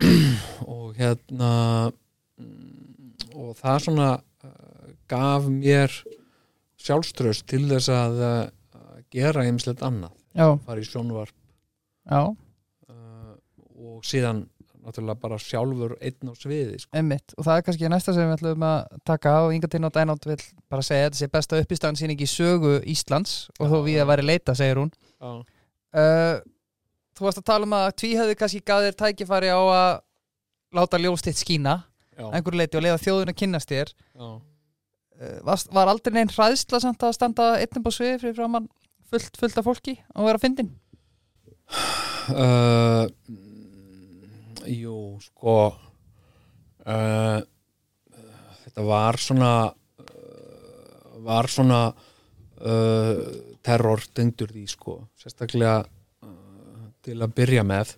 og 0.73 0.97
hérna 0.99 1.53
mm, 2.41 3.13
og 3.37 3.55
það 3.61 3.85
svona 3.87 4.11
uh, 4.19 4.91
gaf 5.11 5.49
mér 5.51 5.95
sjálfströst 6.83 7.47
til 7.47 7.69
þess 7.71 7.93
að 7.95 8.23
gera 9.13 9.45
einmislegt 9.45 9.85
annað. 9.87 10.17
Já, 10.35 10.49
fara 10.65 10.83
í 10.83 10.89
sjónvarp. 10.89 11.37
Já, 12.09 12.23
uh, 12.33 13.35
og 13.79 14.01
síðan 14.09 14.47
náttúrulega 14.83 15.21
bara 15.23 15.39
sjálfur 15.39 15.95
einn 16.03 16.31
á 16.31 16.35
sviði 16.35 16.81
sko. 16.83 16.91
einmitt. 16.97 17.35
Og 17.39 17.47
það 17.47 17.59
er 17.59 17.67
kannski 17.67 17.91
næsta 17.93 18.15
sem 18.17 18.27
við 18.27 18.37
ætlum 18.39 18.67
að 18.67 18.99
taka 19.07 19.35
á. 19.39 19.41
Inga 19.55 19.71
Tinn 19.71 19.87
og 19.87 19.95
Dænótt 19.95 20.27
vil 20.27 20.39
bara 20.73 20.87
segja 20.87 21.07
að 21.07 21.11
þetta 21.11 21.21
sé 21.21 21.31
besta 21.37 21.61
uppistansýning 21.63 22.23
í 22.23 22.29
sögu 22.31 22.75
Íslands. 22.91 23.37
Og 23.61 23.71
þó 23.71 23.79
Já. 23.79 23.85
við 23.87 24.03
að 24.03 24.11
væri 24.13 24.27
leita, 24.27 24.57
segir 24.59 24.83
hún. 24.83 24.93
Uh, 25.23 26.37
Þú 27.13 27.27
varst 27.27 27.43
að 27.43 27.49
tala 27.51 27.69
um 27.69 27.75
að 27.77 27.91
tvíhöfði 28.01 28.37
kannski 28.41 28.63
gaf 28.65 28.87
þér 28.87 28.97
tækifæri 29.03 29.51
á 29.53 29.61
að 29.61 29.91
láta 30.73 31.01
ljóstitt 31.01 31.37
skína 31.37 31.75
að 32.17 32.39
einhverju 32.39 32.61
leiti 32.61 32.79
og 32.79 32.85
leiða 32.87 33.03
þjóðun 33.03 33.33
að 33.33 33.39
kynnast 33.43 33.73
þér. 33.73 33.93
Uh, 34.17 34.39
var, 35.45 35.61
var 35.77 35.91
aldrei 35.93 36.17
neinn 36.17 36.33
hræðsla 36.33 36.81
samt 36.81 37.05
að 37.05 37.17
standa 37.19 37.51
einnum 37.61 37.85
á 37.85 37.91
sviði 37.93 38.23
fyrir 38.23 38.39
framann 38.39 38.71
fullt, 39.13 39.37
fullt 39.37 39.61
af 39.61 39.69
fólki 39.69 39.95
og 40.17 40.31
vera 40.31 40.41
fyndin? 40.41 40.73
Uh, 42.33 43.05
jú, 44.69 44.97
sko 45.29 45.57
þetta 48.73 48.85
var 48.89 49.21
svona 49.21 49.53
var 51.23 51.47
svona 51.51 51.83
uh, 51.93 53.52
terror 53.65 54.03
tengdur 54.15 54.53
því 54.53 54.65
sko. 54.71 54.97
Sérstaklega 55.19 55.83
uh, 55.83 56.87
til 57.05 57.19
að 57.21 57.35
byrja 57.37 57.67
með. 57.67 57.95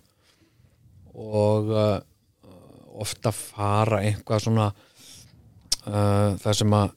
Og 1.15 1.71
uh, 1.71 1.97
ofta 3.01 3.31
fara 3.35 4.03
eitthvað 4.07 4.45
svona 4.45 4.67
uh, 4.71 6.35
það 6.41 6.59
sem 6.61 6.77
að 6.79 6.93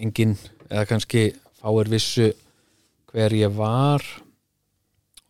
engin 0.00 0.34
eða 0.70 0.88
kannski 0.88 1.28
fáir 1.60 1.92
vissu 1.92 2.30
hver 3.12 3.36
ég 3.36 3.54
var. 3.56 4.04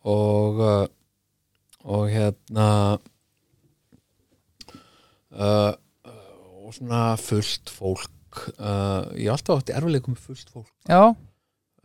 Og 0.07 0.59
uh, 0.65 0.89
og 1.81 2.09
hérna 2.13 2.67
uh, 5.33 5.73
og 6.61 6.73
svona 6.75 7.15
fullt 7.19 7.71
fólk 7.73 8.43
uh, 8.59 9.09
ég 9.17 9.27
hef 9.27 9.39
alltaf 9.39 9.61
átti 9.61 9.75
erfileikum 9.75 10.15
fullt 10.15 10.51
fólk. 10.53 10.69
Já, 10.87 11.15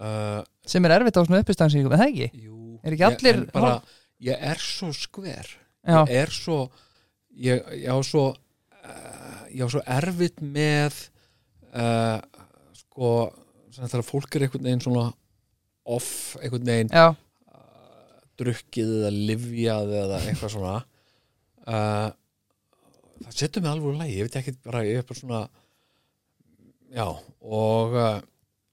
uh, 0.03 0.41
sem 0.67 0.85
er 0.89 0.95
erfitt 0.99 1.19
á 1.19 1.23
svona 1.27 1.43
uppistansýningum, 1.45 1.95
er 1.97 2.03
það 2.03 2.13
ekki? 2.13 2.45
jú, 2.47 2.57
Er 2.87 2.95
ekki 2.97 3.07
allir 3.09 3.33
ég, 3.35 3.43
en 3.43 3.51
bara, 3.55 3.77
ég 4.23 4.43
er 4.51 4.61
svo 4.63 4.93
skver. 4.95 5.49
Já, 5.87 6.01
ég 6.11 6.17
er 6.25 6.33
svo 6.35 6.59
ég, 7.37 7.63
ég 7.83 7.91
á 7.91 7.99
svo 8.07 8.25
uh, 8.33 9.43
ég 9.53 9.63
á 9.63 9.69
svo 9.71 9.83
erfitt 9.97 10.43
með 10.43 10.97
uh, 11.75 12.19
sko 12.75 13.13
þegar 13.77 14.05
fólk 14.07 14.37
er 14.39 14.47
einhvern 14.47 14.67
veginn 14.67 14.83
svona 14.85 15.07
off 15.87 16.37
einhvern 16.41 16.67
veginn 16.67 16.91
já, 16.95 17.11
drukkið 18.41 18.93
eða 19.01 19.11
livjað 19.17 19.93
eða 20.03 20.21
eitthvað 20.27 20.53
svona. 20.57 20.77
Uh, 21.67 22.09
það 23.25 23.37
setur 23.41 23.65
mig 23.65 23.71
alveg 23.73 23.91
úr 23.91 24.01
lægi 24.01 24.17
ég 24.19 24.27
veit 24.29 24.39
ekki 24.41 24.57
bara, 24.67 24.83
ég 24.87 25.01
er 25.01 25.07
bara 25.09 25.21
svona 25.21 25.43
já 26.97 27.07
og 27.07 27.97
uh, 27.97 28.19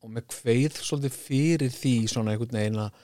og 0.03 0.11
með 0.11 0.27
kveið 0.33 0.79
svolítið 0.83 1.15
fyrir 1.15 1.73
því 1.73 1.93
svona 2.11 2.33
einhvern 2.33 2.59
veginn 2.59 2.81
að, 2.83 3.03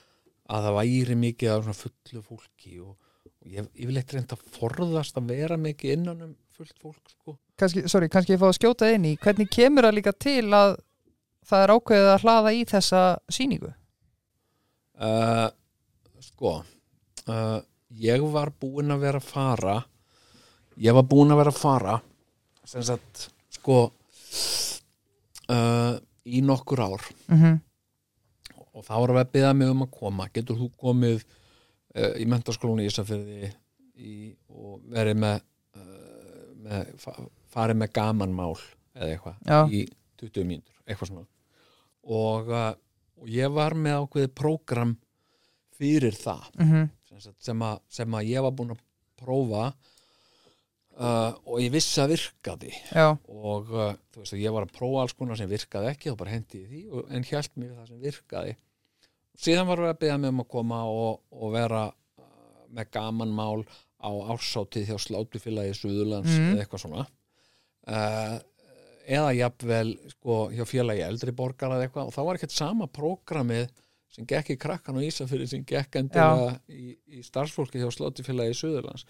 að 0.51 0.67
það 0.67 0.77
væri 0.79 1.15
mikið 1.23 1.53
af 1.53 1.63
svona 1.63 1.79
fullu 1.79 2.23
fólki 2.25 2.75
og, 2.83 2.93
og 3.29 3.47
ég, 3.47 3.69
ég 3.79 3.89
vil 3.89 3.97
eitthvað 3.99 4.19
reynda 4.19 4.37
að 4.37 4.57
forðast 4.57 5.19
að 5.19 5.31
vera 5.31 5.59
mikið 5.59 5.95
innan 5.95 6.25
um 6.27 6.35
fullt 6.59 6.75
fólk 6.81 7.13
sko. 7.13 7.37
kannski, 7.59 7.85
sorry, 7.87 8.09
kannski 8.11 8.35
ég 8.35 8.41
fá 8.41 8.49
að 8.49 8.57
skjóta 8.57 8.89
inn 8.91 9.07
í 9.07 9.15
hvernig 9.21 9.47
kemur 9.53 9.87
það 9.87 9.95
líka 9.95 10.13
til 10.19 10.47
að 10.55 10.75
það 11.47 11.63
er 11.63 11.73
ákveðið 11.75 12.11
að 12.13 12.25
hlaða 12.25 12.51
í 12.51 12.65
þessa 12.67 13.03
sýningu 13.31 13.71
uh, 14.99 15.47
sko 16.25 16.53
uh, 16.59 17.59
ég 17.95 18.27
var 18.33 18.51
búinn 18.59 18.91
að 18.91 19.05
vera 19.05 19.23
að 19.23 19.29
fara 19.29 19.77
ég 20.79 20.95
var 20.99 21.07
búinn 21.07 21.31
að 21.31 21.41
vera 21.45 21.55
að 21.55 21.61
fara 21.61 21.95
sem 22.67 22.83
sagt 22.85 23.29
sko 23.55 23.77
uh, 25.47 25.95
í 26.25 26.41
nokkur 26.45 26.81
ár. 26.85 27.09
Mm 27.27 27.59
og 28.79 28.85
þá 28.87 28.95
var 28.95 29.13
að 29.15 29.31
byggja 29.33 29.53
mig 29.57 29.71
um 29.73 29.85
að 29.85 29.93
koma. 29.95 30.27
Getur 30.33 30.59
þú 30.59 30.69
komið 30.79 31.23
uh, 31.23 32.13
í 32.21 32.27
mentaskólanum 32.29 32.83
í 32.83 32.89
Ísafirði 32.89 33.49
í, 33.99 34.13
og 34.53 34.79
verið 34.93 35.19
með, 35.25 35.41
uh, 35.79 36.45
með 36.63 36.93
fa 37.03 37.15
farið 37.49 37.79
með 37.81 37.93
gamanmál 37.97 38.53
eða 38.93 39.07
eitthvað 39.15 39.73
í 39.73 39.83
20 40.21 40.45
mínútur, 40.45 40.75
eitthvað 40.85 41.09
svona. 41.09 41.25
Og, 42.05 42.51
uh, 42.53 42.73
og 43.19 43.31
ég 43.33 43.49
var 43.55 43.73
með 43.73 44.03
ákveðið 44.03 44.35
prógram 44.37 44.93
fyrir 45.79 46.13
það. 46.13 46.45
-hmm. 46.59 46.89
sem, 47.39 47.63
að, 47.65 47.81
sem 47.89 48.19
að 48.19 48.29
ég 48.29 48.45
var 48.45 48.53
búinn 48.53 48.75
að 48.75 48.83
prófa 49.19 49.71
uh, 50.99 51.31
og 51.47 51.59
ég 51.63 51.71
vissi 51.73 52.01
að 52.03 52.13
virkaði. 52.15 52.71
Já, 52.93 53.07
og 53.27 53.71
uh, 53.73 53.93
þú 54.13 54.23
veist 54.23 54.35
að 54.35 54.43
ég 54.43 54.55
var 54.55 54.67
að 54.67 54.73
prófa 54.77 55.03
alls 55.05 55.15
konar 55.19 55.39
sem 55.39 55.49
virkaði 55.51 55.91
ekki 55.93 56.11
og 56.13 56.17
bara 56.21 56.35
hendi 56.35 56.63
því 56.67 56.81
og, 56.91 57.05
en 57.15 57.23
hjælt 57.29 57.55
mér 57.59 57.75
það 57.77 57.87
sem 57.93 58.01
virkaði. 58.03 58.55
Síðan 59.39 59.69
var 59.71 59.79
við 59.85 59.93
að 59.93 59.99
beða 60.03 60.17
mig 60.19 60.33
um 60.35 60.43
að 60.43 60.49
koma 60.51 60.81
og, 60.91 61.21
og 61.31 61.53
vera 61.55 61.83
uh, 61.89 62.65
með 62.75 62.91
gaman 62.97 63.31
mál 63.35 63.63
á 63.99 64.11
ársátið 64.31 64.89
hjá 64.91 64.97
slátufélagi 65.03 65.73
Suðurlands 65.75 66.31
Mhm. 66.31 66.53
eða 66.53 66.63
eitthvað 66.63 66.83
svona. 66.85 67.07
Eða 69.09 69.29
jafnvel 69.33 69.89
sko, 70.13 70.35
hjá 70.53 70.63
félagi 70.69 71.01
eldri 71.01 71.33
borgar 71.35 71.73
eða 71.73 71.87
eitthvað. 71.87 72.11
Og 72.11 72.13
þá 72.13 72.19
var 72.27 72.37
ekkert 72.37 72.53
sama 72.53 72.87
prógramið 72.93 73.71
sem 74.13 74.27
gekk 74.29 74.51
í 74.53 74.57
krakkan 74.61 74.99
og 74.99 75.05
Ísafyrir 75.07 75.49
sem 75.49 75.63
gekk 75.67 75.97
endilega 75.99 76.53
í, 76.69 76.93
í 77.17 77.23
starfsfólki 77.25 77.81
hjá 77.81 77.89
slátufélagi 77.93 78.55
Suðurlands. 78.57 79.03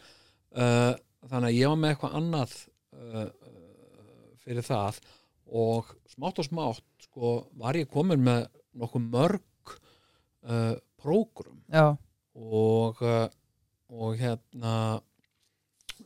Uh, 0.56 0.96
þannig 1.28 1.50
að 1.50 1.58
ég 1.58 1.72
var 1.72 1.80
með 1.82 1.94
eitthvað 1.94 2.18
annað 2.20 2.56
uh, 2.96 3.26
uh, 3.26 4.30
fyrir 4.44 4.66
það 4.66 5.02
og 5.50 5.90
smátt 6.14 6.40
og 6.40 6.48
smátt 6.48 7.08
sko, 7.08 7.34
var 7.60 7.78
ég 7.80 7.90
komin 7.92 8.22
með 8.24 8.46
nokkuð 8.80 9.10
mörg 9.10 9.74
uh, 10.46 10.76
prógrum. 11.00 11.60
Og 12.40 13.02
uh, 13.04 13.26
og 13.90 14.20
hérna 14.20 14.74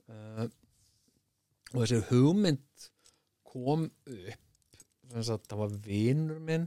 uh, 0.07 0.45
og 1.73 1.81
þessi 1.81 1.99
hugmynd 2.07 2.87
kom 3.47 3.89
upp 3.89 4.39
sem 5.13 5.25
sagt, 5.27 5.49
það 5.49 5.59
var 5.59 5.73
vinur 5.83 6.39
minn 6.41 6.63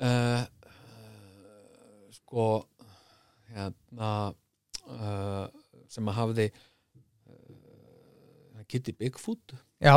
uh, 0.00 0.42
sko 2.16 2.46
hérna 3.52 4.12
uh, 4.88 5.44
sem 5.92 6.08
að 6.08 6.18
hafði 6.18 6.48
uh, 6.48 6.64
Kitty 8.68 8.94
Bigfoot. 8.96 9.54
Já, 9.82 9.96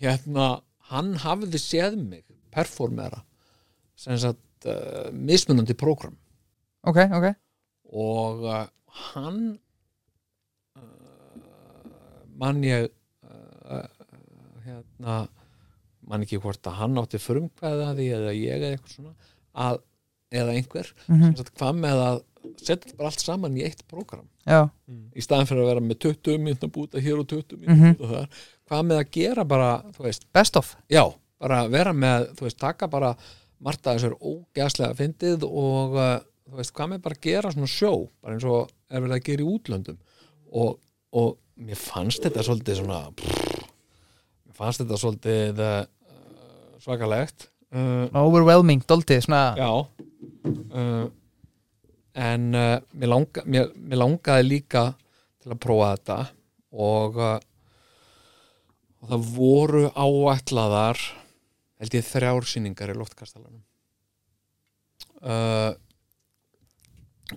hérna, 0.00 0.48
hann 0.90 1.14
hafði 1.22 1.60
séð 1.60 1.98
mig 2.00 2.24
performera 2.52 3.22
sem 4.00 4.18
sagt 4.20 4.68
uh, 4.68 5.08
mismunandi 5.12 5.76
prógram. 5.78 6.16
Ok, 6.88 7.02
ok. 7.12 7.26
Og 7.92 8.46
uh, 8.48 8.64
hann 9.12 9.42
uh, 10.78 11.42
mann 12.40 12.64
ég 12.64 12.88
uh, 12.88 13.76
uh, 13.76 13.86
hérna 14.64 15.20
mann 16.10 16.24
ekki 16.24 16.40
hvort 16.42 16.64
að 16.66 16.80
hann 16.80 16.98
átti 17.00 17.20
frumkvæða 17.22 17.92
því 17.98 18.08
eða 18.16 18.32
ég 18.34 18.56
eða 18.56 18.72
eitthvað 18.74 18.94
svona 18.96 19.14
að, 19.66 19.80
eða 20.32 20.56
einhver 20.56 20.92
mm 21.06 21.24
sem 21.26 21.36
sagt 21.42 21.54
hvað 21.60 21.80
með 21.84 22.02
að 22.06 22.22
setja 22.60 22.94
bara 22.96 23.10
allt 23.10 23.20
saman 23.22 23.56
í 23.58 23.64
eitt 23.66 23.82
prógram. 23.90 24.26
Já, 24.48 24.68
í 25.16 25.20
staðan 25.24 25.46
fyrir 25.50 25.64
að 25.64 25.70
vera 25.74 25.82
með 25.84 25.98
20 26.06 26.38
mínútur 26.44 26.70
búta 26.74 27.00
hér 27.02 27.18
og 27.20 27.26
20 27.30 27.58
Mhm. 27.60 27.66
mínútur 27.76 28.00
búta 28.00 28.14
þar. 28.14 28.40
Hvað 28.70 28.86
með 28.90 29.00
að 29.02 29.10
gera 29.16 29.44
bara, 29.44 29.70
þú 29.96 30.06
veist, 30.06 30.26
best 30.32 30.56
of. 30.56 30.76
Já, 30.88 31.04
bara 31.40 31.62
vera 31.68 31.92
með 31.92 32.28
þú 32.36 32.46
veist, 32.48 32.58
taka 32.58 32.88
bara 32.88 33.14
þessu 33.96 34.10
er 34.10 34.16
ógæslega 34.24 34.96
fyndið 34.96 35.42
og 35.44 35.94
uh, 36.00 36.20
þú 36.50 36.56
veist, 36.56 36.72
hvað 36.74 36.88
með 36.94 37.02
bara 37.02 37.20
gera 37.20 37.50
svona 37.52 37.66
sjó 37.68 38.08
bara 38.22 38.34
eins 38.34 38.44
og 38.48 38.70
er 38.90 39.00
verið 39.04 39.16
að 39.18 39.24
gera 39.28 39.42
í 39.44 39.50
útlöndum. 39.58 39.98
Og, 40.52 40.78
og 41.12 41.36
mér 41.60 41.76
fannst 41.76 42.22
þetta 42.24 42.42
svolítið 42.46 42.80
svona 42.80 43.02
pff, 43.12 43.64
mér 44.48 44.54
fannst 44.56 44.80
þetta 44.80 44.98
svolítið 44.98 45.60
uh, 45.60 45.84
svakalegt. 46.80 47.48
Uh, 47.70 48.08
overwhelming, 48.18 48.80
doldið, 48.88 49.20
svona 49.28 49.42
já. 49.60 49.68
Uh, 50.72 51.10
en 52.14 52.50
uh, 52.56 52.76
mér, 52.92 53.12
langa, 53.12 53.44
mér, 53.46 53.70
mér 53.76 54.02
langaði 54.02 54.48
líka 54.48 54.84
til 55.40 55.54
að 55.54 55.62
prófa 55.62 55.92
þetta 55.94 56.18
og 56.70 57.20
uh, 57.20 57.38
og 59.00 59.12
það 59.12 59.28
voru 59.34 59.84
áætlaðar 59.96 61.00
held 61.80 61.96
ég 61.96 62.04
þrjár 62.04 62.48
sýningar 62.48 62.92
í 62.92 62.96
loftkastalanum. 62.98 63.62
Uh, 65.20 65.72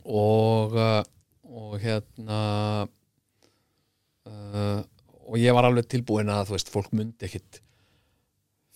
og 0.03 0.75
uh, 0.79 1.03
og 1.53 1.75
hérna 1.83 2.39
uh, 4.25 4.79
og 5.23 5.35
ég 5.39 5.55
var 5.55 5.67
alveg 5.67 5.87
tilbúin 5.91 6.31
að 6.31 6.49
þú 6.49 6.55
veist, 6.55 6.71
fólk 6.73 6.93
myndi 6.95 7.27
ekkit 7.27 7.59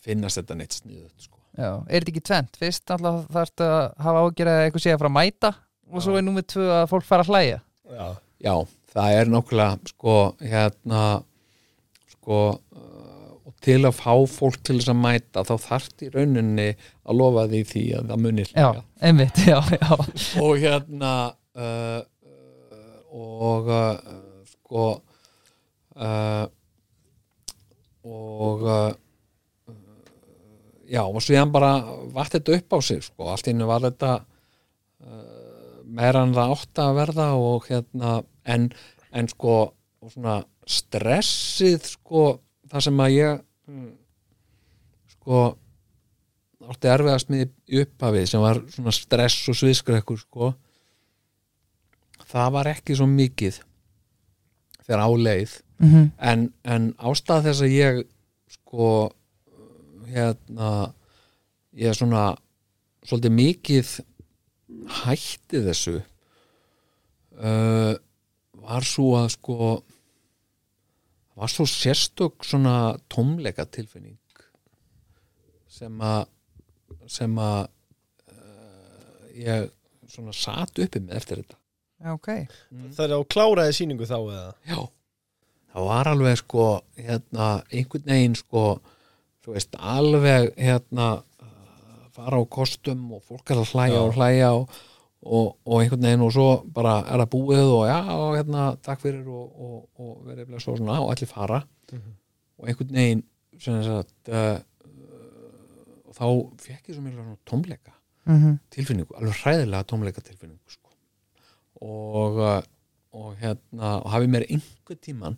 finnast 0.04 0.40
þetta 0.40 0.58
neitt 0.60 0.76
sniðut 0.78 1.26
sko. 1.26 1.40
já, 1.58 1.72
er 1.88 2.04
þetta 2.04 2.14
ekki 2.14 2.26
tvent 2.30 2.60
fyrst 2.60 2.94
alltaf 2.94 3.24
þarf 3.34 3.64
að 3.66 3.80
hafa 4.06 4.26
ágjör 4.28 4.52
að 4.52 4.62
eitthvað 4.66 4.86
sé 4.86 4.94
að 4.94 5.02
fara 5.02 5.12
að 5.12 5.18
mæta 5.18 5.54
og 5.92 6.04
svo 6.04 6.18
er 6.20 6.26
númer 6.26 6.46
tvö 6.48 6.66
að 6.82 6.90
fólk 6.92 7.06
fara 7.08 7.24
að 7.26 7.32
hlæja. 7.34 7.60
Já, 7.88 8.08
Já, 8.44 8.54
það 8.94 9.16
er 9.18 9.32
nákvæmlega 9.34 9.92
sko, 9.92 10.16
hérna 10.46 11.06
sko 12.12 12.42
uh, 12.54 13.32
og 13.48 13.56
til 13.66 13.80
að 13.88 13.96
fá 13.98 14.12
fólk 14.30 14.60
til 14.68 14.78
þess 14.78 14.92
að 14.94 15.00
mæta 15.02 15.44
þá 15.48 15.54
þarft 15.64 16.06
í 16.06 16.12
rauninni 16.14 16.68
að 16.78 17.18
lofa 17.18 17.48
því 17.50 17.64
því 17.72 17.84
að 17.98 18.12
það 18.12 18.22
munir 18.26 18.52
já, 18.54 18.68
einmitt, 19.10 19.42
já, 19.50 19.58
já. 19.74 19.90
Og 20.44 20.62
hérna 20.62 21.16
uh, 21.58 21.98
uh, 22.30 23.02
og 23.18 23.74
uh, 23.74 24.46
sko 24.54 24.86
uh, 25.98 26.46
og 28.08 28.70
uh, 28.70 28.88
já 30.88 31.02
og 31.04 31.22
síðan 31.26 31.52
bara 31.52 31.74
vatt 32.14 32.38
þetta 32.38 32.62
upp 32.62 32.78
á 32.78 32.80
sig 32.86 33.02
sko, 33.10 33.32
allt 33.34 33.50
einu 33.50 33.66
var 33.68 33.82
þetta 33.90 34.20
uh, 34.22 34.34
meira 35.88 36.24
en 36.26 36.36
það 36.36 36.54
átt 36.56 36.82
að 36.84 36.98
verða 36.98 37.28
og 37.40 37.70
hérna 37.70 38.18
en, 38.48 38.68
en 39.12 39.30
sko 39.32 39.56
svona 40.08 40.42
stressið 40.68 41.88
sko 41.94 42.26
það 42.68 42.86
sem 42.88 43.02
að 43.04 43.16
ég 43.16 43.42
mm, 43.72 43.92
sko 45.16 45.44
átti 46.68 46.92
erfiðast 46.92 47.32
með 47.32 47.54
upphafið 47.84 48.28
sem 48.32 48.44
var 48.44 48.60
svona 48.74 48.94
stress 48.96 49.48
og 49.52 49.58
sviðskrekkur 49.60 50.20
sko 50.20 50.52
það 52.28 52.54
var 52.58 52.72
ekki 52.74 52.98
svo 52.98 53.08
mikið 53.10 53.62
þegar 54.88 55.04
á 55.04 55.10
leið. 55.12 55.56
Mm 55.78 56.12
en, 56.18 56.54
en 56.64 56.94
ástæða 56.98 57.44
þess 57.48 57.62
að 57.62 57.76
ég 57.76 58.04
sko 58.50 58.88
hérna 60.08 60.94
ég 61.78 61.92
er 61.92 61.98
svona 61.98 62.36
svolítið 63.06 63.36
mikið 63.38 63.92
hætti 64.88 65.62
þessu 65.66 65.98
uh, 66.00 67.94
var 68.68 68.88
svo 68.88 69.14
að 69.20 69.30
sko 69.36 69.70
var 71.38 71.52
svo 71.54 71.68
sérstök 71.70 72.46
svona 72.48 72.98
tómleika 73.14 73.68
tilfinning 73.70 74.18
sem 75.70 76.02
að 76.02 76.26
sem 77.08 77.38
að 77.40 77.68
uh, 78.34 79.26
ég 79.38 79.70
svona 80.08 80.34
sat 80.36 80.80
uppi 80.82 81.02
með 81.04 81.20
eftir 81.20 81.42
þetta. 81.42 81.58
Já, 81.98 82.14
ok. 82.14 82.30
Það 82.96 83.04
er 83.06 83.14
á 83.18 83.22
kláraði 83.34 83.76
sýningu 83.78 84.08
þá 84.08 84.18
eða? 84.18 84.52
Já, 84.70 84.80
það 85.74 85.88
var 85.92 86.10
alveg 86.12 86.40
sko 86.42 86.68
hérna, 86.98 87.48
einhvern 87.74 88.12
veginn 88.12 88.38
sko 88.38 88.64
þú 89.46 89.56
veist, 89.56 89.78
alveg 89.80 90.52
hérna 90.60 91.08
fara 92.18 92.42
á 92.42 92.44
kostum 92.58 93.04
og 93.16 93.24
fólk 93.28 93.54
er 93.54 93.62
að 93.62 93.74
hlæja 93.74 93.96
Já. 93.96 94.04
og 94.04 94.14
hlæja 94.18 94.52
og, 94.58 94.78
og, 95.22 95.50
og 95.66 95.82
einhvern 95.82 96.08
veginn 96.08 96.26
og 96.28 96.34
svo 96.36 96.48
bara 96.76 97.00
er 97.06 97.24
það 97.24 97.32
búið 97.36 97.74
og 97.74 97.84
já, 97.90 98.00
hérna, 98.38 98.70
takk 98.86 99.04
fyrir 99.04 99.28
og, 99.40 99.60
og, 99.68 99.78
og 100.02 100.16
verið 100.30 100.50
blessa 100.52 100.74
og 100.74 100.80
svona 100.82 101.02
og 101.04 101.12
allir 101.14 101.32
fara 101.32 101.62
og 102.58 102.72
einhvern 102.72 102.98
veginn 103.00 103.24
sem 103.62 103.78
sagt 103.86 104.32
uh, 104.34 104.58
og 106.08 106.18
þá 106.18 106.26
fekk 106.68 106.90
ég 106.92 106.98
svo 106.98 107.06
mjög 107.06 107.22
svona 107.22 107.38
tómleika 107.50 107.94
mm 108.28 108.58
tilfinningu, 108.76 109.14
alveg 109.16 109.38
hræðilega 109.40 109.88
tómleika 109.88 110.22
tilfinningu 110.22 110.74
sko. 110.74 110.92
og 111.82 112.42
uh, 112.44 112.58
og 113.18 113.38
hérna, 113.42 113.98
og 114.04 114.12
hafi 114.12 114.30
mér 114.30 114.46
einhver 114.50 114.98
tíman 115.02 115.38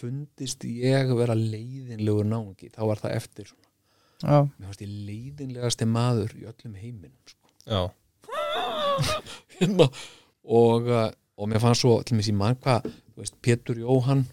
fundist 0.00 0.64
ég 0.64 1.10
vera 1.18 1.36
leiðinlegur 1.36 2.28
náungi, 2.28 2.70
þá 2.72 2.80
var 2.88 3.02
það 3.02 3.16
eftir 3.18 3.50
svona, 3.50 3.69
Já, 4.20 4.44
mér 4.44 4.66
fannst 4.68 4.84
ég 4.84 4.92
leiðinlegasti 5.08 5.88
maður 5.88 6.34
í 6.36 6.46
öllum 6.50 6.76
heiminum 6.76 7.16
sko. 7.28 7.52
Já, 7.70 7.82
hérna, 9.58 9.88
og, 10.44 10.90
uh, 10.90 11.08
og 11.40 11.50
mér 11.50 11.62
fannst 11.62 11.84
svo 11.84 11.96
til 12.04 12.18
mér 12.18 12.28
síðan 12.28 12.40
mann 12.42 12.60
hvað, 12.60 12.90
þú 13.14 13.24
veist, 13.24 13.38
Pétur 13.44 13.80
Jóhann 13.80 14.26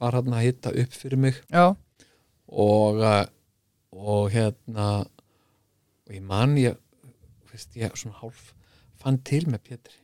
var 0.00 0.16
hann 0.16 0.36
að 0.36 0.46
hitta 0.46 0.72
upp 0.84 0.96
fyrir 0.96 1.20
mig. 1.20 1.40
Já, 1.52 1.74
og 2.46 3.02
uh, 3.02 3.24
og 3.96 4.30
hérna 4.32 4.88
og 6.06 6.14
ég 6.14 6.22
man 6.24 6.56
ég 6.60 6.76
veist, 7.50 7.76
ég 7.76 7.94
svona 7.96 8.18
hálf 8.20 8.52
fann 9.00 9.18
til 9.24 9.46
með 9.48 9.62
Pétri. 9.70 9.96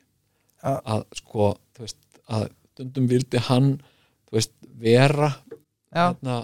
Já. 0.62 0.78
að 0.78 1.04
sko 1.18 1.48
þú 1.74 1.84
veist, 1.84 2.02
að 2.30 2.46
stundum 2.72 3.08
vildi 3.10 3.40
hann 3.48 3.72
þú 4.28 4.38
veist, 4.38 4.54
vera 4.78 5.32
hérna 5.92 6.42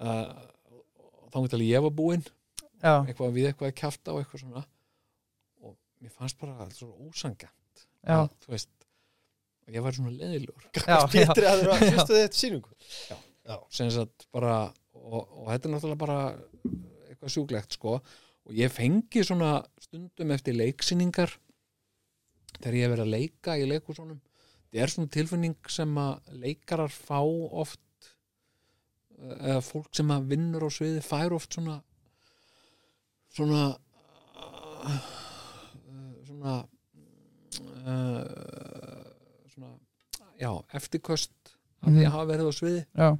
uh, 0.00 0.49
þá 1.30 1.38
getur 1.44 1.58
alveg 1.58 1.70
ég 1.70 1.84
var 1.86 1.94
búinn 1.96 2.26
já, 2.26 2.94
eitthvað 2.98 3.34
við 3.36 3.48
eitthvað 3.50 3.70
að 3.70 3.78
kjafta 3.80 4.14
og 4.14 4.20
eitthvað 4.22 4.44
svona. 4.44 4.62
Og 5.64 5.76
mér 6.02 6.14
fannst 6.14 6.38
bara 6.40 6.56
allt 6.64 6.76
svo 6.78 6.90
ósangjant 7.08 7.84
já, 8.04 8.16
að, 8.18 8.30
þú 8.44 8.54
veist 8.54 8.86
og 9.66 9.76
ég 9.76 9.84
var 9.84 9.96
svona 9.96 10.14
já, 10.74 10.96
Pétri 11.14 11.50
að 11.50 11.66
það 11.66 11.84
fyrstu 11.84 12.16
þetta 12.20 12.40
sagt 13.94 14.26
bara 14.34 14.56
og, 14.96 15.20
og 15.20 15.46
þetta 15.52 15.68
er 15.68 15.74
náttúrulega 15.74 16.00
bara 16.00 16.18
eitthvað 17.10 17.36
sjúklegt 17.36 17.76
sko. 17.76 18.00
Og 18.48 18.56
ég 18.56 18.72
fengi 18.72 19.22
svona 19.26 19.60
stundum 19.78 20.32
eftir 20.34 20.56
leiksýningar 20.56 21.36
þegar 22.56 22.76
ég 22.76 22.84
hef 22.84 22.92
verið 22.94 23.04
að 23.04 23.14
leika 23.14 23.56
í 23.60 23.68
leikúsunum 23.68 24.18
þetta 24.70 24.82
er 24.82 24.92
svona 24.92 25.12
tilfinning 25.14 25.70
sem 25.70 26.00
að 26.00 26.34
leikarar 26.42 26.92
fá 26.94 27.20
oft 27.20 27.80
eða 29.20 29.60
fólk 29.62 29.88
sem 29.94 30.10
að 30.14 30.28
vinnur 30.32 30.64
á 30.64 30.70
sviði 30.72 31.00
fær 31.04 31.32
oft 31.36 31.54
svona 31.58 31.78
svona 33.34 33.64
uh, 34.40 35.00
svona 36.26 36.54
uh, 37.86 39.04
svona 39.52 39.72
já, 40.40 40.50
eftirköst 40.74 41.32
af 41.82 41.88
því 41.88 41.96
Mhm. 41.96 42.06
að 42.06 42.12
hafa 42.14 42.26
verið 42.32 42.48
á 42.48 42.52
sviði 42.52 42.80
já, 42.96 43.10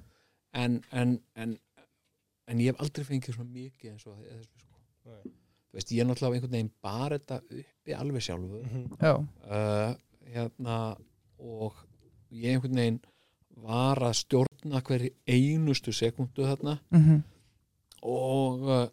en, 0.53 0.83
en, 0.93 1.13
en, 1.37 1.59
en 2.49 2.59
ég 2.61 2.73
hef 2.73 2.81
aldrei 2.85 3.05
fengið 3.09 3.35
svona 3.37 3.51
mikið 3.55 3.91
eins 3.93 4.07
og 4.07 4.19
þessu 4.19 4.59
sko. 4.61 4.77
Nei. 5.07 5.23
þú 5.71 5.79
veist, 5.79 5.93
ég 5.95 6.01
er 6.03 6.07
náttúrulega 6.11 6.35
einhvern 6.41 6.53
veginn 6.57 6.73
bara 6.83 7.19
þetta 7.19 7.39
uppi 7.61 7.95
alveg 7.97 8.23
sjálfur 8.27 8.65
já, 9.01 9.15
uh, 9.17 9.95
hérna 10.35 10.77
og 11.39 11.75
ég 12.31 12.55
einhvern 12.57 12.77
veginn 12.83 13.01
var 13.57 14.01
að 14.07 14.17
stjórna 14.21 14.81
hverju 14.87 15.11
einustu 15.29 15.93
sekundu 15.93 16.47
þarna. 16.47 16.79
Mhm, 16.91 17.23
og, 18.03 18.63
uh, 18.65 18.87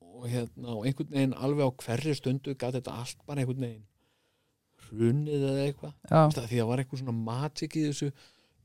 og 0.00 0.28
hérna 0.32 0.76
og 0.78 0.86
einhvern 0.86 1.12
veginn 1.12 1.34
alveg 1.34 1.68
á 1.68 1.70
hverju 1.84 2.14
stundu 2.16 2.54
gæti 2.54 2.80
þetta 2.80 2.96
allt 3.02 3.26
bara 3.26 3.42
einhvern 3.42 3.66
veginn 3.66 3.84
hrunið 4.86 5.42
eða 5.50 5.66
eitthvað. 5.66 5.94
Því 6.32 6.56
það 6.60 6.66
var 6.70 6.78
eitthvað 6.78 7.02
svona 7.02 7.18
matik 7.26 7.76
í 7.76 7.84
þessu 7.88 8.12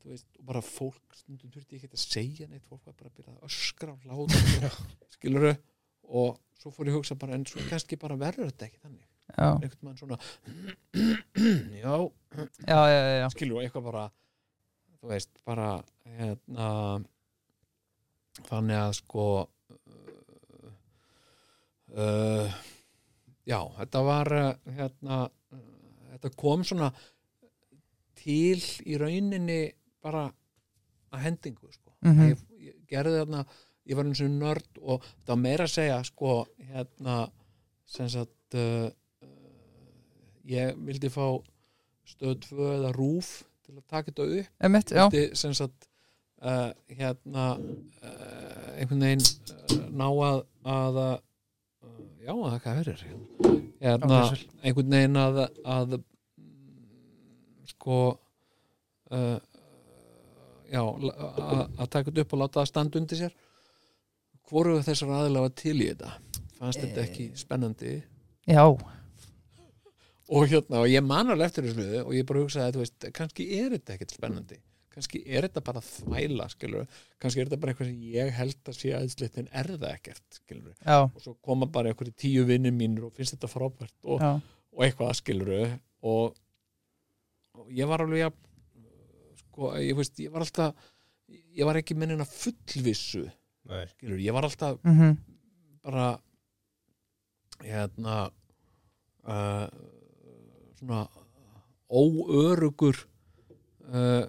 veist, 0.05 0.27
og 0.39 0.45
bara 0.45 0.61
fólk 0.65 1.17
stundum 1.17 1.51
þurfti 1.53 1.77
ekki 1.77 1.91
að 1.91 2.03
segja 2.03 2.47
neitt 2.49 2.65
fólk 2.69 2.85
var 2.87 2.95
bara 2.97 3.11
að 3.11 3.17
byrja 3.19 3.35
að 3.35 3.45
öskra 3.49 3.93
á 3.93 3.97
hlátur 4.05 4.77
skiluru 5.15 5.53
og 6.11 6.39
svo 6.61 6.71
fór 6.73 6.89
ég 6.89 6.95
að 6.95 6.99
hugsa 7.01 7.17
bara 7.19 7.37
en 7.37 7.45
svo 7.49 7.63
kannski 7.69 7.99
bara 8.01 8.17
verður 8.19 8.51
þetta 8.51 8.67
ekki 8.69 8.81
þannig. 8.81 9.07
Einhvern 9.31 9.85
mann 9.87 9.99
svona 9.99 10.17
já, 11.83 11.93
já, 12.67 12.79
já, 12.91 12.99
já, 13.21 13.27
skilur 13.35 13.61
eitthvað 13.63 13.87
bara 13.87 14.07
þú 15.01 15.09
veist, 15.09 15.31
bara 15.47 15.71
hérna 16.05 16.67
þannig 18.47 18.77
að 18.77 18.93
sko 19.01 19.25
uh, 19.41 20.75
uh, 21.97 22.59
já, 23.47 23.59
þetta 23.79 24.03
var 24.07 24.31
uh, 24.37 24.51
hérna 24.77 25.23
uh, 25.25 25.65
þetta 26.13 26.33
kom 26.37 26.63
svona 26.67 26.91
til 28.21 28.61
í 28.85 28.97
rauninni 29.01 29.61
bara 30.01 30.27
að 31.11 31.25
hendingu 31.25 31.71
sko. 31.73 31.91
Mhm. 32.05 32.31
ég, 32.31 32.47
ég 32.69 32.79
gerði 32.89 33.19
þarna 33.23 33.45
ég 33.89 33.97
var 33.97 34.07
eins 34.07 34.21
og 34.23 34.33
nörd 34.37 34.81
og 34.81 35.05
það 35.25 35.33
var 35.33 35.41
meira 35.41 35.67
að 35.67 35.75
segja 35.75 36.01
sko, 36.07 36.35
hérna 36.71 37.21
sem 37.89 38.09
sagt 38.11 38.57
uh, 38.57 38.87
uh, 39.25 39.31
ég 40.47 40.77
vildi 40.85 41.09
fá 41.11 41.25
stöð 42.07 42.37
2 42.47 42.69
eða 42.77 42.93
rúf 42.95 43.41
til 43.72 43.80
að 43.80 43.88
taka 43.88 44.11
þetta 44.11 44.24
upp. 44.28 44.47
Emitt, 44.67 44.93
sem 45.39 45.53
sagt 45.55 45.86
uh, 46.43 46.72
hérna 46.91 47.45
uh, 47.55 48.72
einhvern 48.76 49.05
veginn 49.05 49.24
uh, 49.24 49.86
ná 49.95 50.07
að, 50.11 50.41
að 50.74 50.99
uh, 51.01 51.13
já, 52.19 52.34
að 52.34 52.47
það 52.49 52.57
hvað 52.65 52.82
verður 52.82 53.05
hérna, 53.82 54.17
Já, 54.19 54.41
einhvern 54.65 54.97
veginn 54.97 55.22
að, 55.22 55.39
að 55.78 55.95
sko 57.72 58.01
uh, 59.15 59.38
já 60.72 60.82
að 60.84 61.63
að 61.63 61.88
taka 61.88 62.09
þetta 62.09 62.26
upp 62.26 62.36
og 62.36 62.43
láta 62.43 62.59
það 62.59 62.72
standa 62.74 62.99
undir 63.01 63.22
sér. 63.24 63.38
Hvoru 64.51 64.82
þessar 64.84 65.15
aðilega 65.15 65.47
var 65.47 65.55
til 65.63 65.78
í 65.80 65.88
þetta? 65.93 66.11
Fannst 66.59 66.84
þetta 66.84 67.05
ekki 67.05 67.30
spennandi? 67.39 67.93
Já, 68.51 68.65
og 70.32 70.49
hérna, 70.51 70.82
og 70.84 70.91
ég 70.91 71.03
man 71.05 71.32
alveg 71.34 71.49
eftir 71.49 71.67
þessu 71.67 72.03
og 72.05 72.11
ég 72.15 72.27
bara 72.27 72.43
hugsaði, 72.43 72.75
þú 72.75 72.84
veist, 72.84 73.07
kannski 73.17 73.47
er 73.57 73.73
þetta 73.75 73.95
ekkert 73.95 74.13
spennandi, 74.15 74.59
kannski 74.91 75.23
er 75.27 75.47
þetta 75.47 75.63
bara 75.67 75.84
þvæla, 75.86 76.47
skilur, 76.53 77.01
kannski 77.21 77.41
er 77.41 77.49
þetta 77.49 77.59
bara 77.63 77.73
eitthvað 77.73 77.91
sem 77.91 78.05
ég 78.13 78.32
held 78.38 78.71
að 78.71 78.77
sé 78.79 78.93
aðeinsleitt 78.95 79.41
en 79.41 79.51
er 79.61 79.71
það 79.73 79.89
ekkert, 79.91 80.39
skilur, 80.39 80.77
já, 80.79 80.97
og 81.03 81.19
svo 81.25 81.36
koma 81.49 81.67
bara 81.71 81.91
einhverju 81.91 82.15
tíu 82.23 82.45
vinnir 82.47 82.75
mínur 82.75 83.09
og 83.09 83.17
finnst 83.17 83.36
þetta 83.36 83.51
frábært 83.51 83.97
og, 84.07 84.23
og 84.71 84.88
eitthvað, 84.88 85.13
skilur 85.19 85.53
og, 85.57 86.39
og 87.59 87.75
ég 87.75 87.91
var 87.91 88.05
alveg 88.05 88.25
jafn, 88.25 88.49
sko, 89.43 89.75
ég 89.84 89.99
veist, 89.99 90.19
ég 90.23 90.34
var 90.34 90.47
alltaf 90.47 90.89
ég 91.32 91.67
var 91.67 91.79
ekki 91.79 91.95
mennina 91.99 92.25
fullvissu 92.27 93.25
Nei. 93.69 93.86
skilur, 93.93 94.19
ég 94.19 94.36
var 94.36 94.47
alltaf 94.47 94.79
mhm, 94.88 95.17
bara 95.86 96.11
hérna 97.61 98.21
uh, 99.27 99.67
svona 100.82 101.05
óörugur 101.91 102.99
uh, 103.91 104.25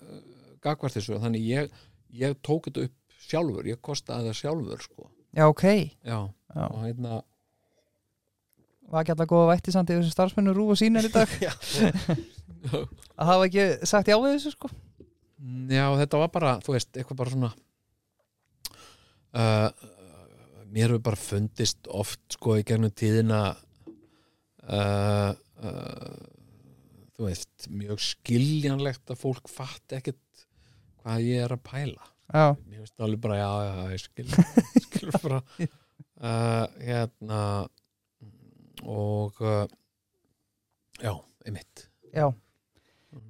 gagvart 0.62 0.94
þessu. 0.98 1.18
Þannig 1.22 1.48
ég, 1.48 1.82
ég 2.14 2.38
tók 2.44 2.68
þetta 2.68 2.86
upp 2.86 3.18
sjálfur, 3.26 3.66
ég 3.70 3.80
kostaði 3.82 4.30
það 4.30 4.40
sjálfur 4.40 4.86
sko. 4.86 5.10
já, 5.32 5.46
ok. 5.48 5.66
Já, 6.04 6.18
já. 6.28 6.64
og 6.68 6.80
hérna 6.84 7.22
var 8.92 9.00
ekki 9.02 9.14
alltaf 9.14 9.30
góða 9.30 9.52
vætti 9.54 9.72
samt 9.72 9.90
í 9.90 9.96
þessu 9.96 10.12
starfsmennu 10.12 10.52
rú 10.56 10.68
og 10.74 10.78
sínar 10.78 11.06
í 11.08 11.12
dag? 11.12 11.30
Að 13.18 13.28
hafa 13.28 13.46
ekki 13.48 13.68
sagt 13.88 14.10
já 14.10 14.18
við 14.20 14.36
þessu 14.36 14.52
sko? 14.54 14.70
Já, 15.72 15.86
þetta 15.98 16.20
var 16.20 16.30
bara, 16.34 16.50
þú 16.62 16.76
veist, 16.76 16.92
eitthvað 16.94 17.18
bara 17.18 17.32
svona 17.32 17.50
uh, 19.34 19.88
mér 20.72 20.92
hefur 20.92 21.02
bara 21.08 21.18
fundist 21.18 21.88
oft 21.90 22.36
sko 22.36 22.58
í 22.60 22.66
gegnum 22.68 22.92
tíðina 22.94 23.40
uh, 24.68 25.32
uh, 25.32 26.12
þú 27.22 27.28
veist, 27.28 27.68
mjög 27.70 28.00
skiljanlegt 28.02 29.12
að 29.14 29.20
fólk 29.20 29.50
fatt 29.50 29.94
ekkert 29.94 30.46
hvað 31.02 31.28
ég 31.28 31.44
er 31.44 31.54
að 31.54 31.62
pæla. 31.68 32.08
Já, 32.32 32.46
mér 32.66 32.82
finnst 32.82 33.04
alveg 33.04 33.22
bara, 33.22 33.36
já, 33.38 33.50
já, 33.68 33.74
ég 33.92 34.02
skil 34.02 34.26
skil 34.88 35.12
bara 35.20 35.38
uh, 35.62 36.66
hérna 36.82 37.40
og 38.82 39.38
uh, 39.44 39.64
já, 40.98 41.14
einmitt. 41.46 41.86
Já. 42.10 42.26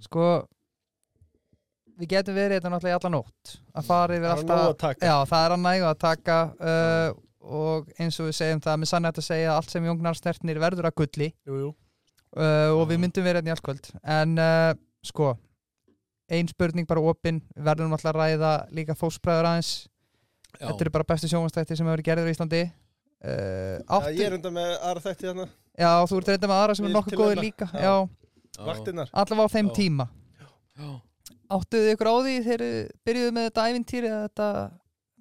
Sko 0.06 0.26
við 1.98 2.14
getum 2.14 2.38
verið 2.38 2.58
þetta 2.58 2.72
náttúrulega 2.72 2.96
í 2.96 3.00
alla 3.00 3.12
nótt 3.12 3.52
að 3.76 3.86
fara 3.90 4.16
yfir 4.16 4.32
alltaf 4.32 5.02
já, 5.02 5.14
það 5.28 5.44
er 5.44 5.54
að 5.54 5.62
nægu 5.66 5.86
að 5.90 6.00
taka 6.02 6.38
uh, 6.56 7.20
og 7.42 7.92
eins 8.00 8.18
og 8.22 8.30
við 8.30 8.38
segjum 8.38 8.62
það 8.64 8.80
með 8.80 8.90
sannætt 8.92 9.20
að 9.20 9.26
segja 9.28 9.50
að 9.50 9.58
allt 9.60 9.74
sem 9.74 9.88
Jóngnar 9.88 10.18
snertnir 10.18 10.62
verður 10.62 10.88
að 10.88 10.96
gulli 11.02 11.28
jú, 11.34 11.58
jú. 11.58 11.70
Uh, 12.36 12.70
og 12.76 12.84
við 12.90 13.00
myndum 13.02 13.24
vera 13.26 13.40
hérna 13.40 13.52
í 13.52 13.54
allkvöld 13.56 13.88
en 14.02 14.36
uh, 14.40 14.72
sko 15.04 15.32
ein 16.32 16.48
spurning 16.48 16.86
bara 16.88 17.02
opinn, 17.04 17.42
verðum 17.54 17.92
alltaf 17.92 18.14
að 18.14 18.20
ræða 18.22 18.52
líka 18.72 18.94
fósbræður 18.96 19.50
aðeins. 19.50 19.72
Já, 20.56 20.64
þetta 20.68 20.84
eru 20.86 20.92
bara 20.94 21.08
bestu 21.10 21.28
sjónvastætti 21.28 21.76
sem 21.76 21.84
hefur 21.84 21.98
verið 21.98 22.06
gerður 22.06 22.30
í 22.30 22.32
Íslandi. 22.32 22.60
Uh, 23.22 23.76
Já, 23.76 23.92
áttu, 23.98 24.12
ég 24.16 24.26
er 24.30 24.36
enda 24.38 24.52
með 24.54 24.72
aðra 24.78 25.02
þætti 25.04 25.28
hérna. 25.28 25.46
Já, 25.82 25.90
þú 26.08 26.18
ert 26.20 26.30
reynda 26.32 26.48
með 26.50 26.60
aðra 26.62 26.76
sem 26.78 26.88
er 26.88 26.94
nokkuð 26.96 27.18
góðir 27.20 27.36
hérna. 27.36 27.44
líka. 27.48 27.68
Já. 27.72 27.82
já, 27.82 27.94
já, 28.56 28.62
Vaktinnar 28.68 29.12
allavega 29.12 29.48
á 29.48 29.54
þeim 29.56 29.68
Já. 29.68 29.74
tíma. 29.80 30.06
Já. 30.80 30.88
áttuðu 31.52 31.92
ykkur 31.92 32.08
á 32.08 32.16
því 32.16 32.34
þegar 32.46 32.64
þið 32.64 32.90
byrjuðu 33.08 33.32
með 33.36 33.46
þetta 33.48 33.66
ævintýri 33.68 34.10
að 34.12 34.22
þetta 34.26 34.48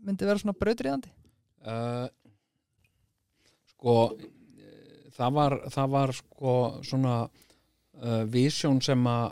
myndi 0.07 0.30
vera 0.32 0.43
svona 0.43 0.59
brautriðandi 0.62 1.18
Uh, 1.62 2.07
sko 3.70 3.93
það 5.16 5.38
var, 5.38 5.57
það 5.74 5.93
var 5.95 6.14
sko 6.18 6.55
svona 6.86 7.16
uh, 7.26 8.24
vision 8.32 8.82
sem 8.84 9.07
að 9.07 9.32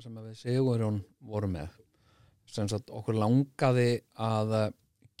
sem 0.00 0.16
að 0.16 0.30
við 0.30 0.40
Sigurjón 0.40 1.02
vorum 1.28 1.54
með 1.58 1.76
sem 2.50 2.68
sagt 2.70 2.90
okkur 2.90 3.18
langaði 3.20 4.00
að 4.18 4.54
eh, 4.58 4.70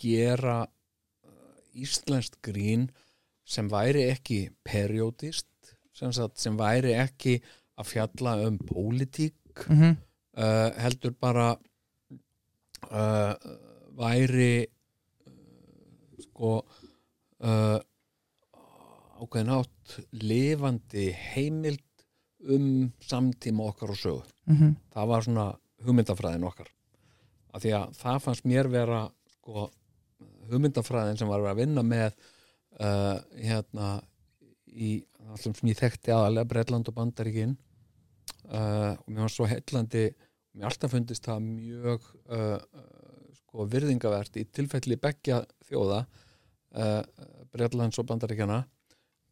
gera 0.00 0.56
uh, 0.64 1.58
íslenskt 1.78 2.40
grín 2.42 2.88
sem 3.46 3.68
væri 3.70 4.08
ekki 4.10 4.40
periodist 4.66 5.46
sem, 5.94 6.12
sagt, 6.16 6.40
sem 6.40 6.56
væri 6.58 6.94
ekki 6.98 7.36
að 7.80 7.90
fjalla 7.92 8.36
um 8.46 8.58
pólitík 8.58 9.66
mm 9.66 9.76
-hmm. 9.76 9.96
uh, 10.42 10.70
heldur 10.82 11.14
bara 11.20 11.50
uh, 12.90 13.34
væri 14.00 14.66
uh, 14.66 16.24
sko 16.24 16.52
uh, 17.44 17.78
ákveðin 19.20 19.54
átt 19.54 19.96
lifandi 20.16 21.10
heimild 21.12 21.84
um 22.48 22.90
samtíma 23.04 23.66
okkar 23.68 23.92
og 23.92 24.00
sögu. 24.00 24.22
Mm 24.48 24.76
það 24.94 25.10
var 25.12 25.22
svona 25.26 25.46
hugmyndafræðin 25.84 26.46
okkar. 26.48 26.68
Af 27.54 27.62
því 27.62 27.72
að 27.76 27.94
það 27.98 28.22
fannst 28.24 28.44
mér 28.44 28.68
vera 28.68 29.00
sko, 29.32 29.70
hugmyndafræðin 30.50 31.18
sem 31.18 31.28
var 31.28 31.40
að 31.40 31.42
vera 31.42 31.54
að 31.56 31.62
vinna 31.62 31.82
með 31.82 32.14
uh, 32.80 33.18
hérna 33.36 34.00
í 34.66 35.04
allum 35.30 35.54
sem 35.54 35.70
ég 35.70 35.78
þekkti 35.78 36.14
aðalega 36.14 36.50
Bretland 36.50 36.88
og 36.90 36.96
Bandaríkin 36.96 37.56
uh, 38.50 38.96
og 38.96 39.08
mér 39.08 39.26
var 39.26 39.34
svo 39.34 39.48
heillandi 39.50 40.08
mér 40.54 40.70
alltaf 40.70 40.94
fundist 40.94 41.26
það 41.26 41.46
mjög 41.46 42.08
uh, 42.30 42.58
sko 43.42 43.66
virðingavert 43.70 44.36
í 44.40 44.46
tilfelli 44.50 44.98
beggja 45.00 45.42
þjóða 45.68 46.04
uh, 46.04 47.02
Bretlands 47.50 47.98
og 48.02 48.08
Bandaríkjana 48.10 48.62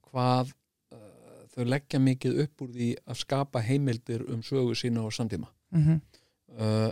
hvað 0.08 0.52
uh, 0.94 1.42
þau 1.54 1.64
leggja 1.68 2.00
mikið 2.02 2.42
upp 2.44 2.64
úr 2.64 2.70
því 2.74 2.88
að 3.06 3.20
skapa 3.22 3.62
heimildir 3.64 4.24
um 4.28 4.42
sögu 4.46 4.74
sína 4.78 5.04
og 5.06 5.12
samtíma 5.12 5.48
-hmm. 5.72 6.00
uh, 6.58 6.90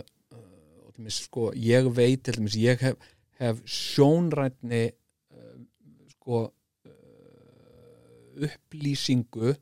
og 0.85 0.93
til 0.93 1.03
dæmis, 1.03 1.23
sko, 1.27 1.51
ég 1.53 1.95
veit 1.95 2.23
til 2.23 2.33
dæmis, 2.37 2.55
ég 2.55 2.77
hef, 2.81 2.95
hef 3.39 3.61
sjónrætni 3.65 4.91
uh, 5.31 5.61
sko 6.09 6.43
uh, 6.85 8.47
upplýsingu 8.47 9.55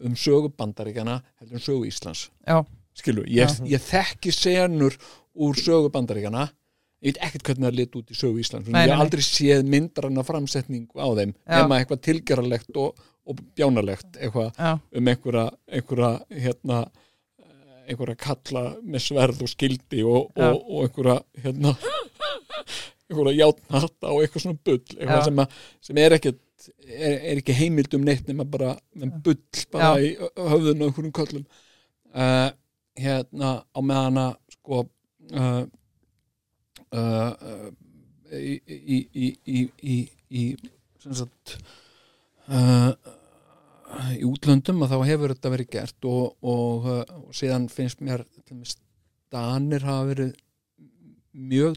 um 0.00 0.14
sögu 0.16 0.48
bandaríkjana 0.48 1.20
heldur 1.38 1.54
um 1.54 1.60
sögu 1.60 1.84
Íslands 1.84 2.30
Já. 2.46 2.64
skilu, 2.94 3.24
ég, 3.26 3.48
ég 3.66 3.80
þekki 3.80 4.32
senur 4.32 4.96
úr 5.34 5.54
sögu 5.54 5.90
bandaríkjana 5.90 6.48
ég 7.00 7.10
veit 7.10 7.20
ekkert 7.26 7.46
hvernig 7.48 7.68
það 7.68 7.78
lit 7.78 8.00
út 8.00 8.10
í 8.12 8.16
sögu 8.18 8.42
Íslands. 8.42 8.68
Nei, 8.68 8.82
ég 8.84 8.92
nei. 8.92 9.02
aldrei 9.04 9.22
séð 9.24 9.62
myndaranna 9.72 10.24
framsetningu 10.26 11.00
á 11.00 11.08
þeim 11.18 11.34
nema 11.48 11.78
eitthvað 11.80 12.02
tilgeralegt 12.08 12.80
og, 12.80 13.00
og 13.24 13.44
bjánalegt 13.56 14.18
eitthvað 14.20 14.52
Já, 14.56 14.74
um 14.76 15.12
einhverja, 15.14 15.46
einhverja 15.70 16.12
hérna 16.46 16.82
einhverja 17.90 18.20
kalla 18.20 18.66
með 18.84 19.06
sverð 19.08 19.42
og 19.46 19.50
skildi 19.50 20.04
og, 20.06 20.30
og, 20.36 20.60
og 20.60 20.84
einhverja 20.86 21.16
hérna 21.44 21.74
einhverja 23.10 23.38
játnhatta 23.40 24.12
og 24.12 24.22
eitthvað 24.22 24.46
svona 24.46 24.62
bull 24.68 24.84
eitthvað 24.98 25.26
sem, 25.26 25.42
að, 25.42 25.58
sem 25.88 26.00
er 26.04 26.16
ekkert 26.18 26.40
er, 26.68 27.16
er 27.16 27.40
ekki 27.40 27.56
heimild 27.56 27.96
um 27.96 28.06
neitt 28.06 28.28
nema 28.28 28.46
bara 28.48 28.76
bull 28.94 29.40
bara 29.72 29.92
Já. 29.96 30.04
í 30.04 30.14
höfðun 30.36 30.82
og 30.82 30.88
einhverjum 30.88 31.16
köllum. 31.16 31.44
Uh, 32.10 32.48
hérna 32.98 33.60
á 33.70 33.80
meðan 33.86 34.18
að 34.18 34.32
sko 34.56 34.80
uh, 34.82 35.62
uh, 36.96 37.70
í 38.30 38.58
í, 38.66 38.98
í, 39.46 39.96
í, 40.30 40.44
sagt 41.02 41.56
uh, 42.50 42.92
í 44.14 44.22
útlöndum 44.26 44.84
að 44.84 44.94
þá 44.94 44.98
hefur 45.08 45.34
þetta 45.34 45.54
verið 45.56 45.72
gert 45.74 46.08
og, 46.10 46.36
og, 46.42 46.86
uh, 46.86 47.02
og 47.26 47.34
síðan 47.36 47.68
finnst 47.72 48.02
mér 48.04 48.24
Danir 49.30 49.84
hafa 49.86 50.08
verið 50.08 50.32
mjög 51.30 51.76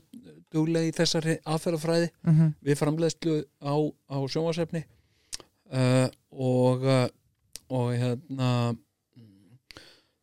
duglega 0.53 0.89
í 0.89 0.95
þessari 0.95 1.37
aðferðafræði 1.45 2.09
mm 2.25 2.53
við 2.63 2.79
framleiðslu 2.79 3.35
á, 3.61 3.75
á 4.09 4.17
sjónvarsefni 4.29 4.83
uh, 5.73 6.07
og 6.33 6.85
uh, 6.85 7.05
og 7.73 7.93
hérna 7.97 8.49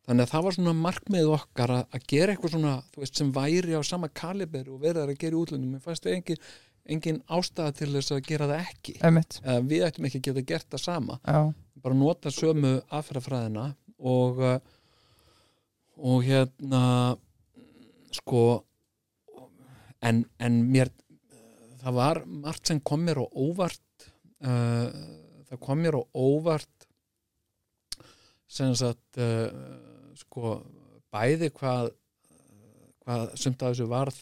þannig 0.07 0.25
að 0.25 0.33
það 0.33 0.43
var 0.47 0.57
svona 0.57 0.75
markmið 0.81 1.31
okkar 1.37 1.75
að, 1.77 1.85
að 1.93 2.09
gera 2.13 2.33
eitthvað 2.33 2.55
svona 2.55 2.75
veist, 2.97 3.21
sem 3.21 3.31
væri 3.35 3.77
á 3.77 3.81
sama 3.85 4.09
kaliber 4.21 4.67
og 4.71 4.83
verðar 4.83 5.13
að 5.13 5.21
gera 5.21 5.37
í 5.37 5.41
útlöndum. 5.41 5.75
Mér 5.75 5.85
fannst 5.85 6.07
við 6.07 6.17
engin, 6.17 6.43
engin 6.95 7.23
ástæða 7.29 7.77
til 7.79 7.91
þess 7.95 8.15
að 8.15 8.23
gera 8.27 8.49
það 8.51 8.65
ekki. 8.65 8.97
Uh, 9.45 9.59
við 9.69 9.87
ættum 9.87 10.09
ekki 10.09 10.21
að 10.21 10.27
geta 10.29 10.47
gert 10.53 10.69
það 10.73 10.85
sama. 10.87 11.19
Já, 11.25 11.41
bara 11.81 11.97
nota 11.97 12.33
sömu 12.33 12.77
aðferðafræðina 12.89 13.67
og 14.01 14.41
uh, 14.41 14.55
og 16.01 16.23
hérna 16.25 16.83
sko 18.11 18.63
en, 20.01 20.23
en 20.41 20.61
mér 20.71 20.89
það 21.81 21.97
var 21.97 22.21
margt 22.25 22.71
sem 22.71 22.81
kom 22.81 23.05
mér 23.05 23.21
á 23.21 23.25
óvart 23.29 24.07
uh, 24.41 24.89
það 25.49 25.61
kom 25.61 25.83
mér 25.83 25.99
á 26.01 26.03
óvart 26.17 26.87
sem 28.51 28.73
sagt 28.75 29.21
uh, 29.21 29.47
sko 30.21 30.53
bæði 31.13 31.49
hvað 31.57 31.91
hvað 33.01 33.31
sumt 33.41 33.63
að 33.65 33.73
þessu 33.73 33.87
varð 33.91 34.19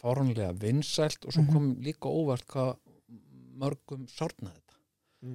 fáránlega 0.00 0.52
vinsælt 0.56 1.26
og 1.26 1.34
svo 1.34 1.42
Mhm. 1.44 1.52
kom 1.52 1.66
líka 1.84 2.08
óvart 2.08 2.46
hvað 2.48 2.76
mörgum 3.60 4.06
sárnaði 4.08 4.54
þetta. 4.56 4.76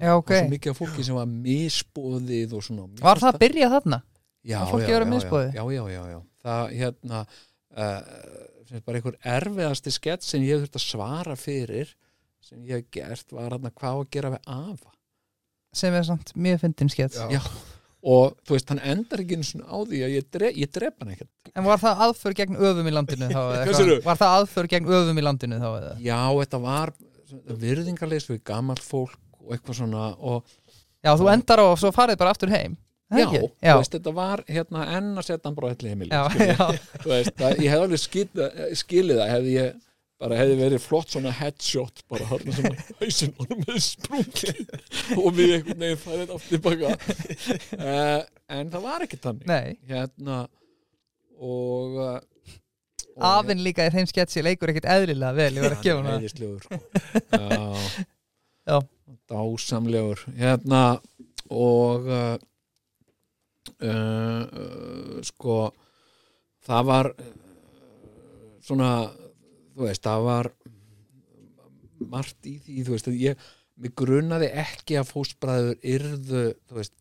Já 0.02 0.16
ok. 0.18 0.30
Og 0.30 0.36
svo 0.40 0.50
mikið 0.50 0.70
af 0.72 0.78
fólki 0.80 1.04
sem 1.06 1.14
var 1.14 1.26
misbóðið 1.30 2.52
og 2.58 2.62
svona 2.66 2.86
Mér 2.90 3.02
Var 3.06 3.20
það 3.22 3.32
að 3.34 3.38
byrja 3.44 3.68
þarna? 3.76 4.02
já, 4.46 4.58
já, 4.64 4.78
já, 4.78 4.88
já, 4.88 5.68
já, 5.70 5.86
já, 5.90 6.02
já, 6.10 6.20
það 6.42 6.72
hérna 6.80 7.20
uh, 7.76 8.02
sem 8.66 8.80
bara 8.86 8.98
einhver 8.98 9.16
erfiðasti 9.22 9.92
skett 9.94 10.22
sem 10.26 10.42
ég 10.42 10.56
hef 10.56 10.64
þurft 10.66 10.78
að 10.80 10.86
svara 10.90 11.36
fyrir 11.38 11.94
sem 12.42 12.62
ég 12.66 12.80
hef 12.80 12.90
gert 12.90 13.32
var 13.32 13.50
hérna 13.54 13.70
hvað 13.70 14.00
að 14.02 14.10
gera 14.10 14.30
við 14.34 14.42
afa. 14.46 14.90
Sem 15.76 15.94
er 15.94 16.02
samt 16.08 16.32
mjög 16.34 16.60
fyndin 16.64 16.88
skett 16.90 17.14
Já. 17.30 17.40
Já. 18.06 18.12
og 18.14 18.36
þú 18.46 18.54
veist, 18.54 18.70
hann 18.70 18.82
endar 18.92 19.22
ekki 19.22 19.36
einu 19.38 19.46
svona 19.48 19.66
á 19.66 19.76
því 19.82 20.00
að 20.06 20.14
ég, 20.14 20.26
dre, 20.36 20.50
ég 20.54 20.72
drep 20.72 21.02
hann 21.02 21.12
ekkert 21.16 21.50
En 21.56 21.66
var 21.66 21.80
það 21.82 22.02
aðför 22.06 22.36
gegn 22.38 22.58
öfum 22.68 22.88
í 22.90 22.94
landinu 22.94 23.28
þá? 23.32 23.40
Var 24.06 24.20
það 24.22 24.34
aðför 24.38 24.70
gegn 24.70 24.90
öfum 24.98 25.18
í 25.18 25.24
landinu 25.26 25.60
þá? 25.62 25.68
eða? 25.80 25.92
já, 26.06 26.20
þetta 26.40 26.62
var 26.62 26.94
virðingarleis 27.66 28.28
við 28.30 28.42
gamalt 28.46 28.84
fólk 28.86 29.18
og 29.42 29.54
eitthvað 29.56 29.80
svona 29.80 30.08
og 30.18 30.56
Já, 31.06 31.12
þú 31.18 31.30
endar 31.30 31.62
á 31.62 31.66
og 31.70 31.78
svo 31.78 31.92
farið 31.94 32.18
bara 32.18 32.32
aftur 32.34 32.50
heim 32.50 32.74
já, 33.10 33.26
ekki? 33.26 33.42
þú 33.62 33.74
veist, 33.78 33.92
þetta 33.94 34.12
var 34.16 34.42
hérna 34.50 34.86
enn 34.96 35.10
að 35.14 35.26
setja 35.28 35.46
hann 35.46 35.58
bara 35.58 35.74
allir 35.74 36.06
já, 36.10 36.22
já, 36.40 36.64
að 37.46 37.60
ég 37.62 37.70
hef 37.70 37.84
alveg 37.84 38.02
skilið 38.80 39.20
það 39.20 39.34
hefði 39.34 39.52
ég 39.54 39.76
bara 40.20 40.38
hefði 40.38 40.56
verið 40.60 40.80
flott 40.80 41.12
svona 41.12 41.32
headshot 41.36 42.02
bara 42.10 42.28
hann 42.30 42.54
sem 42.56 42.76
hausinn 43.00 43.34
honum 43.40 43.64
með 43.66 43.80
sprungi 43.84 44.54
og 45.18 45.26
við 45.36 45.52
einhvern 45.58 45.82
veginn 45.84 46.00
færið 46.00 46.32
aftur 46.36 46.54
tilbaka 46.54 46.94
uh, 47.76 48.22
en 48.56 48.72
það 48.72 48.86
var 48.86 49.04
ekki 49.04 49.20
þannig. 49.20 49.46
Nei. 49.50 49.76
Hérna 49.90 50.38
og, 51.36 51.98
uh, 52.00 52.56
og 53.16 53.26
Afinn 53.28 53.60
líka 53.64 53.86
í 53.88 53.92
þeim 53.92 54.08
sketsi 54.08 54.44
leikur 54.44 54.72
ekkert 54.72 54.88
eðlilega 54.96 55.36
vel, 55.36 55.50
ég 55.58 55.66
var 55.66 55.76
að 55.76 55.84
gefa 55.84 56.00
hann 56.06 56.28
sko. 56.32 56.80
já, 58.70 58.78
dásamlegur. 59.28 60.24
Hérna 60.38 60.82
og 61.52 62.08
uh, 62.08 62.36
uh, 63.84 65.20
sko 65.28 65.60
það 66.66 66.88
var 66.88 67.12
svona 68.66 68.90
þú 69.76 69.86
veist, 69.86 70.02
það 70.06 70.26
var 70.26 70.50
margt 72.12 72.48
í 72.48 72.56
því, 72.64 72.82
þú 72.86 72.96
veist, 72.96 73.08
að 73.10 73.22
ég 73.22 73.46
mig 73.76 73.92
grunaði 73.98 74.48
ekki 74.62 74.96
að 75.00 75.10
fósbræður 75.10 75.76
yrðu, 75.96 76.44
þú 76.68 76.78
veist 76.78 76.96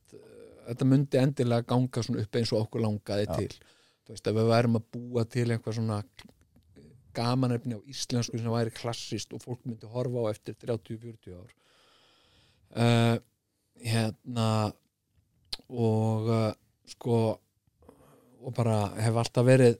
þetta 0.66 0.88
myndi 0.90 1.22
endilega 1.22 1.68
ganga 1.70 2.04
svona 2.04 2.24
upp 2.26 2.40
eins 2.40 2.54
og 2.54 2.64
okkur 2.66 2.84
langaði 2.84 3.28
til. 3.32 3.76
Þú 4.06 4.14
veist, 4.14 4.30
ef 4.30 4.38
við 4.38 4.50
værum 4.52 4.80
að 4.80 4.88
búa 4.96 5.26
til 5.30 5.46
einhver 5.54 5.78
svona 5.78 6.00
gamanefni 7.16 7.78
á 7.80 7.88
íslensku 7.88 8.40
sem 8.40 8.52
væri 8.52 8.74
klassist 8.76 9.34
og 9.34 9.44
fólk 9.44 9.64
myndi 9.64 9.88
horfa 9.90 10.26
á 10.28 10.32
eftir 10.34 10.58
30-40 10.66 11.38
ár. 11.38 11.54
Uh, 12.76 13.16
hérna 13.80 14.50
og 15.72 16.28
uh, 16.28 16.52
sko 16.90 17.20
og 18.46 18.54
bara 18.54 18.90
hef 19.02 19.16
alltaf 19.18 19.48
verið 19.48 19.80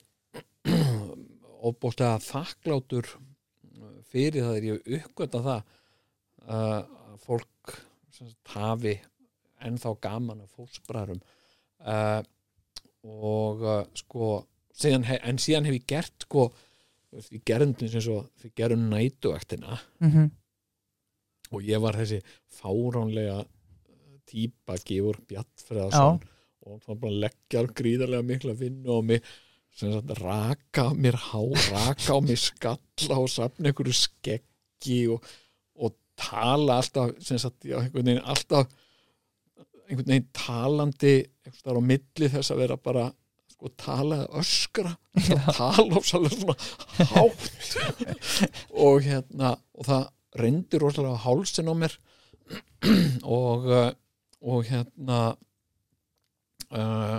óbúslega 1.66 2.20
þakklátur 2.26 3.10
uh, 3.16 3.96
fyrir 4.12 4.46
það 4.46 4.60
er 4.60 4.68
ég 4.70 4.90
uppgötta 5.00 5.42
það 5.46 5.62
uh, 6.46 6.80
að 7.12 7.18
fólk 7.26 7.76
sem 8.16 8.30
hafi 8.54 8.96
ennþá 9.66 9.96
gaman 10.04 10.44
af 10.46 10.54
fólksbræðrum 10.60 11.22
uh, 11.82 12.22
og 13.06 13.64
uh, 13.66 13.82
sko 13.98 14.30
síðan, 14.76 15.06
he- 15.08 15.22
en 15.24 15.38
síðan 15.42 15.68
hef 15.70 15.78
ég 15.80 15.86
gert 15.90 16.26
sko 16.28 16.50
gerðum 17.48 17.72
til 17.80 17.88
eins 17.88 18.08
og 18.12 18.26
við 18.44 18.52
gerðum 18.60 18.90
nætuaktina. 18.92 19.78
Mm 20.04 20.10
og 21.54 21.62
ég 21.64 21.78
var 21.80 21.94
þessi 21.96 22.18
fáránlega 22.58 23.36
uh, 23.40 24.16
típa 24.28 24.76
Georg 24.84 25.22
Bjartfreðarsson 25.30 26.18
og 26.66 26.72
hann 26.72 26.82
var 26.88 26.98
bara 27.04 27.12
að 27.14 27.20
leggja 27.22 27.62
gríðarlega 27.78 28.26
mikla 28.26 28.56
vinnu 28.58 28.96
á 28.98 29.00
mig. 29.06 29.22
sem 29.22 29.45
sagt 29.76 30.14
raka 30.22 30.90
mér 30.96 31.18
há 31.20 31.42
raka 31.72 32.16
á 32.16 32.20
mér 32.24 32.40
skalla 32.40 33.20
og 33.20 33.30
safna 33.32 33.72
einhverju 33.72 33.96
skeggi 34.00 35.02
og, 35.12 35.26
og 35.76 35.96
tala 36.20 36.80
alltaf 36.80 37.16
sagt, 37.20 37.66
já, 37.68 37.80
einhvern 37.82 38.08
veginn 38.08 38.24
alltaf 38.24 38.72
einhvern 39.90 40.10
veginn 40.14 40.32
talandi 40.36 41.16
einhvers 41.20 41.62
staðar 41.62 41.82
á 41.84 41.90
milli 41.92 42.32
þess 42.34 42.54
að 42.54 42.62
vera 42.64 42.80
bara 42.88 43.06
sko 43.56 43.72
tala 43.80 44.22
eða 44.24 44.42
öskra 44.42 44.96
tala 45.60 46.02
svolítið 46.04 46.42
svona 46.42 47.10
hátt. 47.12 47.46
Og 48.76 49.04
hérna 49.06 49.54
og 49.76 49.88
það 49.88 50.10
reyndi 50.40 50.82
rosalega 50.82 51.22
hálsin 51.24 51.72
á 51.72 51.76
mér. 51.76 51.96
Og 53.40 53.64
uh, 53.66 53.88
og 54.46 54.66
hérna 54.68 55.20
uh, 56.70 57.18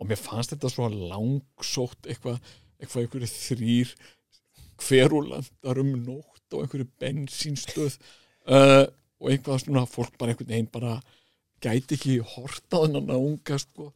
og 0.00 0.10
mér 0.10 0.20
fannst 0.20 0.54
þetta 0.54 0.70
svo 0.72 0.90
langsótt 0.90 2.08
eitthvað 2.08 2.40
eitthvað 2.80 3.04
einhverju 3.04 3.30
þrýr 3.30 3.94
hverulandar 4.84 5.80
um 5.82 5.92
nótt 6.04 6.54
og 6.56 6.64
einhverju 6.64 6.88
bensínstöð 7.00 7.98
uh, 8.50 8.84
og 9.22 9.30
eitthvað 9.30 9.62
svona 9.62 9.84
fólk 9.88 10.16
bara 10.18 10.34
einhvern 10.34 10.50
veginn 10.50 10.72
bara 10.72 10.98
gæti 11.64 11.96
ekki 11.96 12.18
horta 12.34 12.82
þennan 12.84 13.14
unga 13.16 13.58
sko. 13.60 13.92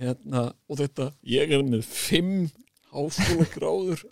Hérna, 0.00 0.48
og 0.70 0.78
þetta, 0.78 1.08
ég 1.26 1.50
er 1.50 1.64
með 1.66 1.86
fimm 1.86 2.44
háskóla 2.94 3.46
gráður 3.50 4.04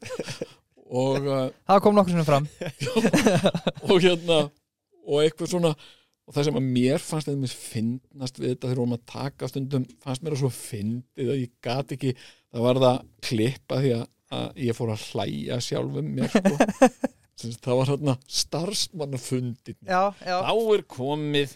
og 0.88 1.26
uh, 1.26 1.44
það 1.68 1.82
kom 1.84 1.98
nokkur 1.98 2.14
sinni 2.14 2.26
fram. 2.26 2.48
Og 3.88 4.00
hérna 4.02 4.38
og 5.09 5.22
eitthvað 5.22 5.52
svona 5.52 5.72
og 6.28 6.34
það 6.36 6.48
sem 6.48 6.58
að 6.60 6.66
mér 6.76 7.00
fannst 7.02 7.30
eða 7.30 7.40
mér 7.40 7.52
finnast 7.56 8.40
við 8.40 8.50
þetta 8.52 8.66
þegar 8.66 8.74
við 8.74 8.82
vorum 8.82 8.96
að 8.98 9.04
taka 9.12 9.48
stundum 9.48 9.86
fannst 10.04 10.24
mér 10.24 10.34
að 10.36 10.42
svo 10.42 10.50
fyndið 10.52 11.30
að 11.32 11.40
ég 11.40 11.54
gat 11.64 11.94
ekki 11.96 12.10
það 12.20 12.66
var 12.66 12.82
það 12.84 12.98
klippa 13.28 13.78
því 13.80 13.94
að, 13.96 14.04
að 14.38 14.60
ég 14.66 14.76
fór 14.76 14.92
að 14.92 15.06
hlæja 15.12 15.62
sjálfum 15.64 16.12
mér 16.18 16.34
sko. 16.34 16.58
Það 17.38 17.76
var 17.78 17.86
hérna 17.86 18.12
starfsmannafundin 18.34 19.76
já, 19.86 20.10
já, 20.26 20.38
þá 20.42 20.54
er 20.74 20.80
komið 20.90 21.52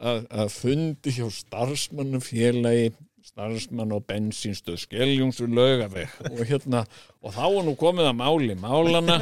að, 0.00 0.22
að 0.32 0.52
fundi 0.54 1.12
hjá 1.12 1.26
starfsmannafélagi 1.36 2.86
starfsmann 3.26 3.92
og 3.92 4.04
bensínstöð 4.08 4.78
skeljungsur 4.80 5.50
lögaveg 5.52 6.12
og 6.30 6.40
hérna 6.48 6.84
og 7.20 7.34
þá 7.34 7.42
er 7.46 7.66
nú 7.66 7.74
komið 7.78 8.08
að 8.08 8.16
máli 8.20 8.56
málana 8.58 9.18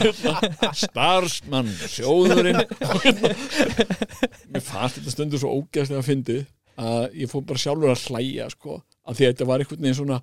hérna, 0.00 0.34
starfsmann 0.74 1.70
sjóðurinn. 1.92 2.62
Og 2.62 3.04
hérna 3.04 3.32
mér 4.50 4.64
fannst 4.66 4.98
þetta 4.98 5.14
stundu 5.14 5.40
svo 5.40 5.52
ógæslega 5.60 6.02
að 6.02 6.08
fyndi 6.08 6.38
að 6.82 7.18
ég 7.22 7.30
fór 7.30 7.44
bara 7.46 7.62
sjálfur 7.62 7.92
að 7.92 8.06
hlæja 8.08 8.48
sko, 8.52 8.80
að 9.06 9.18
því 9.18 9.26
að 9.26 9.32
þetta 9.34 9.48
var 9.50 9.62
einhvern 9.62 9.84
veginn 9.86 10.00
svona 10.00 10.20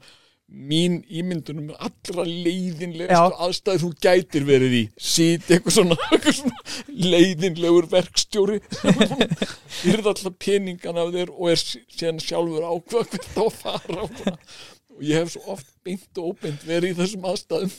mín 0.49 0.95
ímyndunum 1.05 1.69
allra 1.77 2.23
leiðinlegast 2.25 3.35
aðstæði 3.45 3.81
þú 3.83 3.89
gætir 4.01 4.47
verið 4.47 4.73
í. 4.79 4.81
Sýt 4.97 5.45
eitthvað 5.53 5.75
svona, 5.75 5.97
eitthvað 6.13 6.39
svona 6.39 7.11
leiðinlegur 7.13 7.87
verkstjóri. 7.91 8.57
Yrða 9.91 10.13
alltaf 10.15 10.35
peningan 10.41 10.99
af 11.03 11.13
þér 11.15 11.31
og 11.35 11.51
er 11.53 11.61
sí- 11.61 11.83
síðan 11.93 12.21
sjálfur 12.23 12.65
ákveða 12.65 13.05
hvert 13.13 13.37
á 13.37 13.43
að 13.45 13.57
fara 13.59 14.07
og, 14.07 14.33
ég 15.05 15.21
hef 15.21 15.29
svo 15.35 15.53
oft 15.53 15.69
beint 15.87 16.19
og 16.19 16.33
óbeint 16.33 16.65
verið 16.67 16.91
í 16.91 16.97
þessum 16.97 17.29
aðstæðum. 17.29 17.75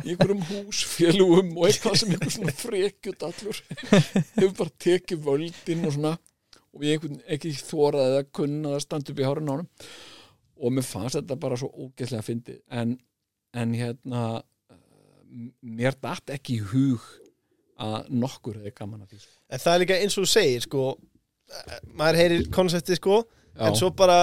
Í 0.00 0.14
einhverjum 0.14 0.46
húsfélugum 0.52 1.50
og 1.58 1.66
eitthvað 1.68 1.98
sem 2.00 2.14
einhver 2.14 2.32
svona 2.38 2.54
frekjut 2.56 3.26
allur 3.26 3.60
hefur 3.90 4.54
bara 4.62 4.76
tekið 4.86 5.26
völdin 5.26 5.84
og 5.90 5.98
svona. 5.98 6.14
Og 6.74 6.82
ég 6.86 6.96
einhvern 6.96 7.20
ekki 7.30 7.52
þóraði 7.58 8.22
að 8.22 8.30
kunna 8.34 8.72
að 8.78 8.84
standa 8.86 9.12
upp 9.12 9.20
í 9.20 9.26
hárun 9.28 9.50
á 9.50 9.54
honum 9.58 9.68
og 10.60 10.72
mér 10.74 10.86
fannst 10.86 11.18
þetta 11.18 11.36
bara 11.40 11.58
svo 11.60 11.70
ógeðslega 11.86 12.24
fyndið. 12.26 12.60
En, 12.70 12.96
en 13.58 13.74
hérna 13.78 14.24
uh, 14.38 14.80
mér 15.62 15.96
datt 16.02 16.30
ekki 16.34 16.58
í 16.60 16.64
hug 16.72 17.04
að 17.84 18.10
nokkur 18.14 18.60
hefði 18.60 18.74
gaman 18.78 19.02
að 19.02 19.14
því 19.14 19.22
sko. 19.24 19.32
En 19.50 19.62
það 19.64 19.74
er 19.76 19.82
líka 19.82 20.00
eins 20.02 20.16
og 20.18 20.26
þú 20.26 20.30
segir 20.30 20.62
sko 20.66 20.82
eh, 20.94 21.80
maður 21.98 22.18
heyrir 22.20 22.44
konseptið 22.54 23.00
sko 23.00 23.16
já, 23.24 23.64
en 23.66 23.78
svo 23.80 23.88
bara 23.98 24.18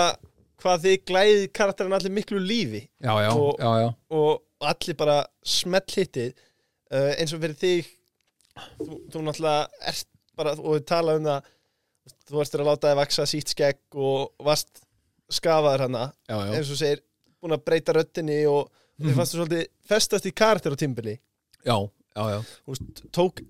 hvað 0.61 0.85
þið 0.85 0.95
glæðið 1.09 1.43
karakterin 1.57 1.97
allir 1.97 2.13
miklu 2.15 2.39
lífi. 2.39 2.85
Já, 3.03 3.11
já, 3.25 3.31
og- 3.33 3.59
já, 3.59 3.71
já, 3.83 3.89
og 4.15 4.69
allir 4.71 4.97
bara 5.01 5.17
smell 5.43 5.83
hittið 5.97 6.31
uh, 6.31 7.11
eins 7.17 7.33
og 7.35 7.41
fyrir 7.43 7.57
þig. 7.59 7.89
Þú, 8.79 9.01
þú 9.11 9.25
náttúrulega 9.25 9.89
ert 9.91 10.07
bara 10.37 10.53
og 10.59 10.75
við 10.77 10.85
tala 10.91 11.17
um 11.19 11.27
það 11.27 11.49
þú 12.27 12.37
varst 12.39 12.55
að 12.55 12.65
láta 12.67 12.89
þið 12.91 12.99
vaksa 13.01 13.25
sítt 13.29 13.51
skegg 13.51 13.99
og 13.99 14.31
varst 14.47 14.83
skafaður 15.33 15.87
hana 15.87 16.05
já, 16.27 16.35
já. 16.35 16.53
eins 16.57 16.71
og 16.73 16.79
segir, 16.79 17.03
búin 17.41 17.55
að 17.55 17.65
breyta 17.67 17.95
röttinni 17.97 18.39
og 18.49 18.67
mm. 18.67 19.05
þið 19.05 19.17
fannst 19.19 19.35
þú 19.35 19.41
svolítið 19.41 19.65
festast 19.91 20.29
í 20.29 20.33
karakter 20.35 20.75
á 20.75 20.81
tímbili 20.81 21.17
já, 21.17 21.77
já, 21.77 22.23
já. 22.35 22.39
Veist, 22.69 23.03
tók, 23.15 23.41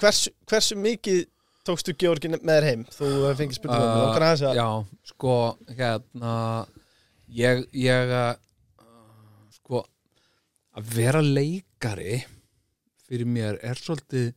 hversu, 0.00 0.34
hversu 0.50 0.78
mikið 0.80 1.22
tókstu 1.66 1.94
Georgin 2.00 2.38
með 2.40 2.56
þér 2.56 2.68
heim 2.68 2.84
þú 2.94 3.08
fengið 3.38 3.58
spurningum 3.58 4.04
uh, 4.10 4.44
já, 4.56 4.68
sko 5.12 5.34
hérna 5.68 6.34
ég, 7.36 7.64
ég 7.76 8.14
uh, 8.16 8.32
sko 9.60 9.84
að 10.76 10.94
vera 10.96 11.22
leikari 11.24 12.22
fyrir 13.06 13.28
mér 13.28 13.60
er 13.66 13.78
svolítið 13.78 14.32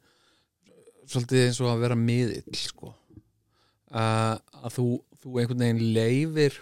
svolítið 1.08 1.48
eins 1.48 1.62
og 1.64 1.72
að 1.72 1.82
vera 1.86 1.98
miðill 2.00 2.60
sko 2.60 2.92
uh, 3.94 4.36
að 4.64 4.78
þú, 4.78 4.88
þú 5.24 5.40
einhvern 5.42 5.66
veginn 5.66 5.84
leifir 5.96 6.60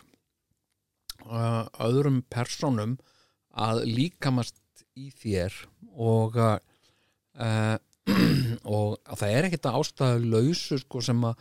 uh, 1.28 1.66
öðrum 1.84 2.22
personum 2.32 2.98
að 3.52 3.84
líkamast 3.90 4.60
í 4.98 5.10
þér 5.16 5.56
og 5.92 6.38
uh, 6.40 7.78
og 8.76 8.98
að 9.06 9.22
það 9.22 9.36
er 9.36 9.48
ekkert 9.48 9.70
ástæðu 9.72 10.32
lausu 10.32 10.80
sko 10.82 11.04
að 11.06 11.34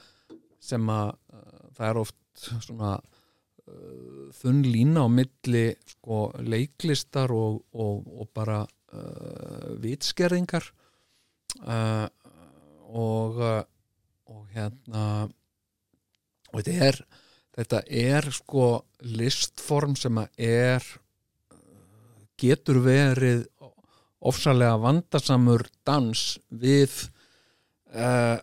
sem 0.61 0.93
að 0.93 1.15
uh, 1.33 1.65
það 1.77 1.87
er 1.89 2.01
oft 2.03 2.45
svona 2.51 2.93
uh, 2.99 4.27
þunn 4.41 4.63
lína 4.67 5.07
á 5.07 5.09
milli 5.13 5.65
sko 5.95 6.29
leiklistar 6.45 7.33
og, 7.35 7.63
og, 7.73 8.07
og 8.21 8.31
bara 8.37 8.63
uh, 8.67 9.75
vitskerðingar. 9.83 10.67
Uh, 11.61 12.07
og 12.91 13.39
uh, 13.43 13.63
og 14.31 14.47
hérna 14.55 15.05
og 16.51 16.63
þetta 16.63 16.91
er 16.91 17.01
þetta 17.57 17.83
er 17.87 18.29
sko 18.35 18.67
listform 19.03 19.97
sem 19.99 20.19
að 20.21 20.45
er 20.51 20.87
getur 22.41 22.81
verið 22.85 23.45
ofsalega 24.21 24.77
vandasamur 24.81 25.65
dans 25.87 26.23
við 26.49 26.93
uh, 27.97 28.37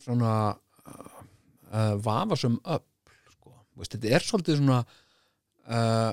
svona 0.00 0.34
uh, 0.54 1.94
vafasum 2.02 2.58
upp 2.62 3.14
sko. 3.34 3.52
Þú 3.52 3.82
veist, 3.82 3.96
þetta 3.96 4.14
er 4.16 4.26
svolítið 4.26 4.60
svona 4.60 4.80
uh, 5.66 6.12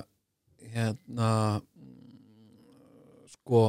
hérna 0.74 1.32
sko 3.38 3.68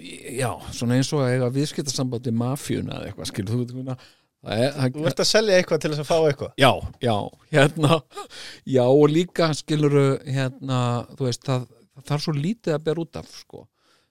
já, 0.00 0.48
svona 0.72 0.96
eins 0.96 1.10
og 1.12 1.24
að 1.24 1.34
eiga 1.34 1.50
viðskiptasambandi 1.52 2.32
mafjuna 2.32 3.00
eða 3.00 3.10
eitthvað, 3.10 3.28
skilur 3.28 3.50
þú 3.50 3.58
veit, 3.60 3.72
það 3.90 4.08
er, 4.44 4.92
Þú 4.94 5.06
ert 5.10 5.22
að 5.22 5.28
selja 5.28 5.58
eitthvað 5.58 5.82
til 5.82 5.90
þess 5.92 6.04
að 6.04 6.08
fá 6.08 6.16
eitthvað 6.30 6.62
Já, 6.62 6.70
já, 7.04 7.16
hérna 7.52 8.00
já 8.76 8.84
og 8.86 9.06
líka 9.12 9.50
skiluru 9.56 10.06
hérna, 10.24 10.80
þú 11.16 11.28
veist, 11.28 11.44
það, 11.46 11.66
það 11.96 12.08
þarf 12.12 12.26
svo 12.26 12.36
lítið 12.36 12.76
að 12.76 12.86
bera 12.88 13.04
út 13.04 13.20
af, 13.20 13.34
sko 13.42 13.66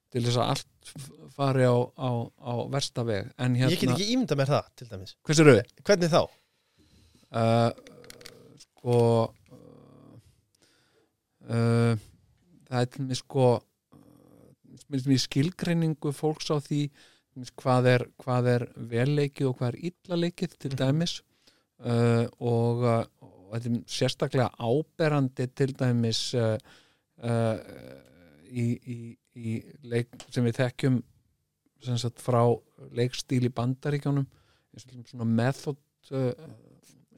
til 0.09 0.25
þess 0.25 0.41
að 0.41 0.53
allt 0.55 0.93
fari 1.39 1.65
á, 1.69 1.77
á, 1.77 2.09
á 2.27 2.53
versta 2.73 3.05
veg, 3.07 3.29
en 3.39 3.55
hérna 3.57 3.73
Ég 3.73 3.83
get 3.83 3.93
ekki 3.93 4.11
ímynda 4.13 4.37
mér 4.39 4.51
það, 4.51 4.69
til 4.79 4.89
dæmis 4.89 5.15
hvers? 5.25 5.73
Hvernig 5.87 6.13
þá? 6.13 6.21
Uh, 7.29 7.69
sko 8.65 8.97
uh, 11.49 11.93
það 12.69 12.81
er 12.81 12.89
til 12.95 13.05
mig 13.05 13.19
sko 13.21 13.45
uh, 13.59 13.59
mér 14.89 15.21
skilgreiningu 15.21 16.13
fólks 16.15 16.49
á 16.49 16.57
því 16.57 16.87
hvað 17.59 17.89
er, 17.93 18.05
hvað 18.21 18.49
er 18.53 18.65
velleikið 18.91 19.49
og 19.49 19.57
hvað 19.59 19.73
er 19.73 19.91
illaleikið 19.91 20.55
til 20.63 20.75
dæmis 20.79 21.19
uh, 21.85 22.25
og, 22.39 22.83
uh, 22.83 23.03
og 23.21 23.55
þetta 23.55 23.71
er 23.71 23.79
sérstaklega 23.95 24.49
áberandi 24.59 25.47
til 25.55 25.73
dæmis 25.79 26.23
uh, 26.37 26.55
uh, 27.23 27.55
í, 28.49 28.65
í, 28.75 28.99
í 29.35 29.55
leik 29.89 30.27
sem 30.29 30.45
við 30.47 30.59
þekkjum 30.63 30.99
sem 31.85 31.99
sagt 32.01 32.19
frá 32.23 32.41
leikstíl 32.95 33.45
í 33.47 33.53
dæmis 33.53 35.13
svona 35.13 35.27
method 35.27 35.79
uh, 36.11 36.33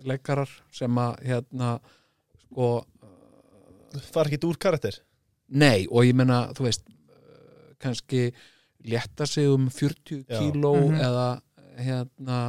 leikarar 0.06 0.49
sem 0.73 1.02
að 1.02 1.22
hérna 1.30 1.76
sko 2.45 2.72
Far 3.91 4.30
ekki 4.30 4.38
úr 4.48 4.56
karakter? 4.56 4.95
Nei, 5.52 5.84
og 5.91 6.06
ég 6.07 6.15
meina, 6.15 6.45
þú 6.56 6.64
veist 6.64 6.85
uh, 6.88 7.73
kannski 7.81 8.30
létta 8.86 9.26
sig 9.30 9.48
um 9.52 9.70
40 9.70 10.24
Já. 10.28 10.40
kíló 10.40 10.74
Mhm. 10.76 10.99
eða 11.02 11.28
hérna 11.82 12.40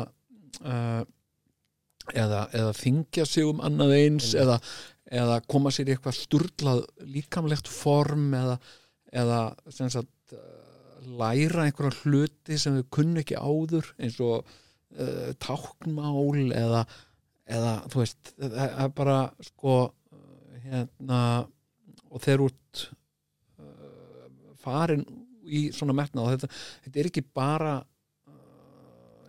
uh, 0.64 1.04
eða, 2.14 2.40
eða 2.52 2.72
þingja 2.76 3.26
sig 3.26 3.44
um 3.46 3.60
annað 3.64 3.92
eins 3.98 4.32
eða, 4.34 4.56
eða 5.12 5.40
koma 5.46 5.70
sér 5.70 5.88
í 5.90 5.94
eitthvað 5.96 6.18
sturlað 6.18 6.82
líkamlegt 7.06 7.68
form 7.70 8.32
eða, 8.34 8.58
eða 9.12 9.38
sem 9.70 9.90
sagt 9.92 10.34
uh, 10.34 10.40
læra 11.18 11.66
einhverja 11.68 12.02
hluti 12.02 12.58
sem 12.58 12.76
við 12.80 12.88
kunni 12.90 13.22
ekki 13.22 13.38
áður 13.38 13.92
eins 13.98 14.18
og 14.20 14.42
uh, 14.98 15.32
táknmál 15.38 16.52
eða, 16.52 16.84
eða 17.46 17.72
þú 17.92 18.02
veist, 18.02 18.34
það 18.38 18.78
er 18.86 18.92
bara 18.98 19.18
sko 19.40 19.76
hérna 20.62 21.22
og 22.12 22.20
þeir 22.22 22.44
út 22.48 22.86
uh, 23.58 24.54
farin 24.62 25.04
í 25.46 25.64
svona 25.74 25.96
metnað. 25.96 26.24
Og 26.24 26.34
þetta, 26.36 26.62
þetta 26.86 27.02
er 27.02 27.10
ekki 27.10 27.24
bara 27.34 27.74
uh, 27.80 28.38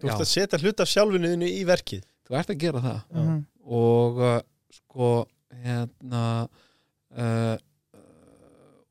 Þú 0.02 0.12
ert 0.12 0.26
að 0.26 0.32
setja 0.34 0.62
hlut 0.62 0.84
af 0.84 0.92
sjálfinu 0.92 1.34
þínu 1.34 1.52
í 1.52 1.64
verkið. 1.68 2.08
Þú 2.28 2.38
ert 2.40 2.54
að 2.54 2.62
gera 2.64 2.84
það. 2.84 3.02
Já. 3.10 3.22
Mhm. 3.24 3.42
og 3.64 4.18
uh, 4.20 4.40
sko 4.74 5.10
hérna 5.64 6.24
uh, 7.16 7.56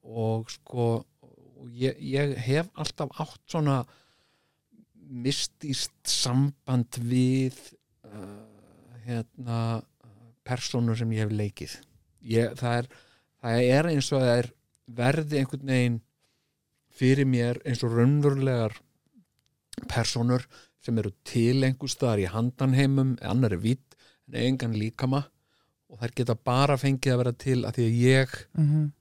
og 0.02 0.50
sko 0.50 0.86
og 1.62 1.68
ég, 1.78 1.98
ég 2.00 2.34
hef 2.42 2.70
alltaf 2.74 3.12
átt 3.22 3.42
svona 3.50 3.82
mistýst 5.12 5.94
samband 6.08 6.96
við 6.98 7.58
uh, 8.08 8.42
hérna 9.04 9.82
persónur 10.46 10.98
sem 10.98 11.12
ég 11.14 11.26
hef 11.26 11.34
leikið. 11.36 11.76
Ég, 12.32 12.56
það, 12.58 12.80
er, 12.80 12.88
það 13.42 13.68
er 13.76 13.90
eins 13.92 14.10
og 14.10 14.22
það 14.24 14.32
er 14.40 14.50
verði 15.02 15.42
einhvern 15.42 15.72
veginn 15.72 16.00
fyrir 16.98 17.28
mér 17.28 17.60
eins 17.66 17.82
og 17.86 17.94
raunverulegar 17.96 18.76
persónur 19.90 20.44
sem 20.82 20.98
eru 20.98 21.12
til 21.26 21.62
einhvers 21.64 21.94
staðar 21.96 22.22
í 22.24 22.30
handanheimum 22.32 23.14
annar 23.24 23.54
er 23.56 23.62
vitt 23.62 23.96
en 24.28 24.38
engan 24.42 24.74
líkama 24.78 25.22
og 25.92 26.00
þær 26.00 26.14
geta 26.18 26.36
bara 26.38 26.78
fengið 26.80 27.14
að 27.14 27.20
vera 27.22 27.32
til 27.44 27.58
að 27.68 27.78
því 27.78 27.86
að 27.86 28.02
ég 28.02 28.36
Mhm. 28.58 28.92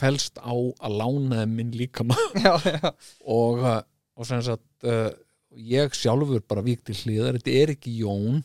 felst 0.00 0.38
á 0.40 0.52
að 0.54 0.94
lána 0.96 1.42
þeim 1.42 1.56
minn 1.56 1.72
líkama. 1.76 2.16
Já, 2.44 2.54
já. 2.64 2.92
Og, 3.28 3.58
uh, 3.60 3.82
og 4.16 4.26
sagt 4.26 4.84
uh, 4.88 5.10
ég 5.52 5.92
sjálfur 5.92 6.40
bara 6.48 6.62
vík 6.64 6.80
til 6.84 6.94
hlýðar 6.94 7.36
þetta 7.36 7.52
er 7.52 7.72
ekki 7.74 7.98
Jón. 8.00 8.40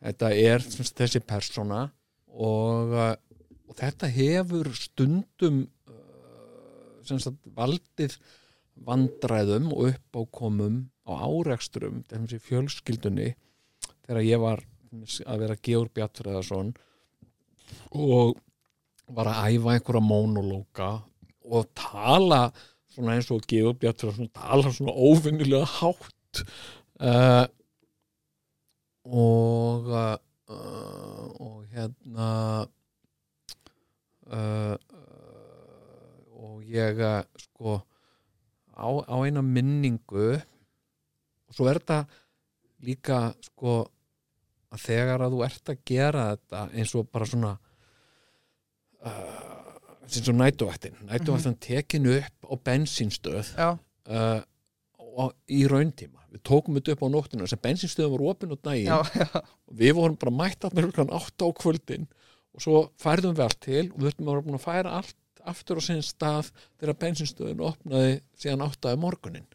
Þetta 0.00 0.30
er 0.32 0.60
sem 0.64 0.84
sagt, 0.84 0.96
þessi 0.96 1.20
persóna. 1.20 1.90
Og, 2.32 2.94
uh, 2.96 3.14
og 3.68 3.76
þetta 3.76 4.08
hefur 4.08 4.72
stundum 4.72 5.66
sagt 7.06 7.50
valdið 7.56 8.16
vandræðum 8.86 9.70
og 9.74 9.90
uppákomum 9.92 10.82
á 11.04 11.12
árekstrum 11.26 12.02
þessi 12.08 12.40
fjölskyldunni 12.46 13.32
þegar 14.06 14.22
ég 14.26 14.42
var 14.42 14.62
að 15.26 15.42
vera 15.44 15.58
Georg 15.62 15.92
Bjartfræðarsson 15.94 16.72
og 17.94 18.38
var 19.10 19.30
að 19.30 19.54
æfa 19.56 19.76
einhverja 19.76 20.02
mónolóka 20.06 20.90
og 21.50 21.70
tala 21.78 22.48
svona 22.90 23.16
eins 23.16 23.30
og 23.34 23.46
Georg 23.50 23.78
Bjartfræðarsson 23.82 24.32
tala 24.34 24.72
svona 24.74 24.94
óvinnilega 24.94 25.68
hátt 25.78 26.42
uh, 27.02 27.46
og 29.06 29.90
uh, 29.90 30.18
og 30.50 31.64
hérna 31.70 32.28
uh, 34.26 34.74
ég 36.70 37.00
uh, 37.04 37.20
sko 37.44 37.78
á, 38.74 38.88
á 38.88 39.16
eina 39.26 39.42
minningu 39.44 40.32
og 40.38 41.56
svo 41.56 41.68
er 41.70 41.80
þetta 41.80 42.04
líka 42.86 43.22
sko 43.44 43.80
að 44.70 44.84
þegar 44.84 45.24
að 45.24 45.34
þú 45.34 45.42
ert 45.46 45.72
að 45.72 45.82
gera 45.90 46.28
þetta 46.34 46.62
eins 46.78 46.94
og 46.98 47.08
bara 47.10 47.28
svona 47.28 47.50
uh, 49.02 49.50
eins 50.06 50.30
og 50.30 50.38
nætuvættin. 50.38 50.96
Nætuvættin 51.08 51.58
tekin 51.62 52.08
upp 52.14 52.50
á 52.50 52.54
bensínstöð 52.68 53.52
Já, 53.56 53.70
uh, 53.74 54.40
og 55.10 55.34
í 55.50 55.64
rauntíma. 55.70 56.22
Við 56.30 56.44
tókum 56.46 56.78
þetta 56.78 56.94
upp 56.94 57.04
á 57.06 57.08
nóttinu 57.10 57.50
sem 57.50 57.62
bensinstöðum 57.62 58.14
var 58.14 58.26
opinn 58.30 58.54
á 58.54 58.58
daginn. 58.62 58.92
Já, 58.92 58.98
já. 59.18 59.42
Og 59.66 59.78
við 59.82 59.96
vorum 59.98 60.18
bara 60.20 60.36
mætt 60.38 60.66
að 60.66 60.76
með 60.76 60.90
hlukan 60.90 61.14
8 61.18 61.46
á 61.46 61.48
kvöldin 61.58 62.06
og 62.50 62.64
svo 62.64 62.84
færðum 62.98 63.36
við 63.38 63.46
allt 63.46 63.60
til 63.62 63.84
og 63.90 63.96
við 63.98 64.06
þurftum 64.08 64.28
að 64.28 64.32
vera 64.34 64.46
búin 64.46 64.58
að 64.58 64.66
færa 64.66 64.94
allt 65.00 65.16
aftur 65.48 65.80
á 65.80 65.82
sinn 65.84 66.02
stað 66.04 66.50
þegar 66.80 66.98
bensinstöðin 67.04 67.64
opnaði 67.64 68.20
síðan 68.40 68.66
8 68.66 68.94
á 68.94 69.00
morgunin. 69.00 69.48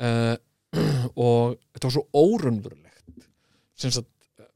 Uh, 0.00 0.34
og 1.26 1.56
þetta 1.74 1.86
var 1.86 1.94
svo 1.94 2.04
órunverulegt 2.10 3.28
sem 3.78 3.92
sagt 3.94 4.10
uh, 4.40 4.48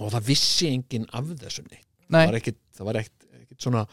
og 0.00 0.12
það 0.14 0.28
vissi 0.30 0.70
enginn 0.70 1.08
af 1.16 1.28
þessu 1.42 1.66
neitt. 1.66 1.88
Nei, 2.06 2.22
það 2.22 2.30
var 2.30 2.40
ekkit, 2.40 2.60
það 2.78 2.88
var 2.88 3.00
ekkit, 3.02 3.28
ekkit 3.42 3.66
svona 3.66 3.84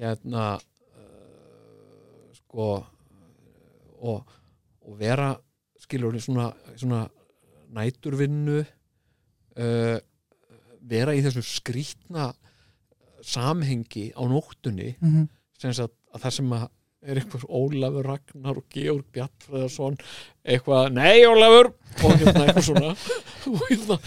hérna 0.00 0.46
uh, 0.58 2.28
sko 2.40 2.70
og, 4.04 4.34
og 4.84 4.96
vera 5.00 5.32
skilur 5.80 6.16
svona, 6.20 6.50
svona 6.76 7.04
næturvinnu 7.74 8.60
uh, 8.60 9.98
vera 10.84 11.14
í 11.16 11.22
þessu 11.24 11.44
skrýtna 11.46 12.30
samhengi 13.24 14.10
á 14.16 14.22
nóttunni 14.28 14.94
Mhm. 15.00 15.28
sem 15.58 15.72
sagt 15.72 15.94
að 16.14 16.20
það 16.26 16.34
sem 16.38 16.52
að 16.58 16.68
er 17.04 17.18
eitthvað 17.20 17.42
Ólafur 17.52 18.06
Ragnar 18.08 18.56
og 18.56 18.64
Georg 18.72 19.04
Bjartfræðarsson 19.12 19.98
eitthvað, 20.44 20.92
nei 20.96 21.24
Ólafur! 21.28 21.72
Og 22.04 22.14
hérna 22.20 22.46
eitthvað 22.46 22.64
svona 22.70 22.94
og 23.52 23.66
hérna 23.68 23.98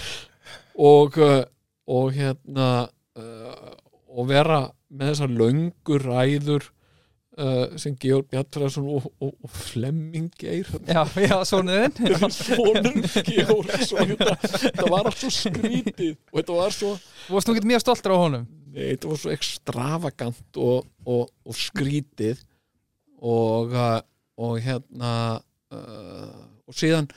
og, 0.77 1.17
uh, 1.17 1.43
og 1.87 2.09
hérna 2.17 2.71
uh, 3.17 3.75
og 4.17 4.27
vera 4.31 4.63
með 4.89 5.11
þessar 5.13 5.31
löngur 5.37 6.05
ræður 6.07 6.65
uh, 7.37 7.77
sem 7.77 7.93
Georg 8.01 8.29
Bjartfræðarsson 8.33 8.87
og, 8.89 9.05
og, 9.21 9.33
og 9.45 9.49
Flemming 9.53 10.31
Geir. 10.41 10.65
Já, 10.89 11.03
já, 11.21 11.37
svonuðin 11.45 12.31
sonur 12.33 13.01
Georg 13.29 13.73
svo, 13.85 14.01
hérna, 14.01 14.37
þetta 14.41 14.89
var 14.89 15.09
allt 15.11 15.21
svo 15.21 15.33
skrítið 15.37 16.15
og 16.31 16.39
þetta 16.41 16.57
var 16.63 16.73
svo 16.81 16.95
Þú 17.27 17.37
varst 17.37 17.49
nú 17.51 17.57
ekki 17.59 17.69
mjög 17.75 17.85
stoltur 17.85 18.17
á 18.17 18.23
honum 18.25 18.47
þetta 18.77 19.11
var 19.11 19.21
svo 19.21 19.33
ekstravagant 19.33 20.59
og, 20.61 20.87
og, 21.05 21.29
og 21.47 21.57
skrítið 21.57 22.41
og, 23.17 23.73
uh, 23.73 23.99
og 24.37 24.57
hérna 24.61 25.13
uh, 25.73 26.41
og 26.67 26.77
síðan 26.77 27.09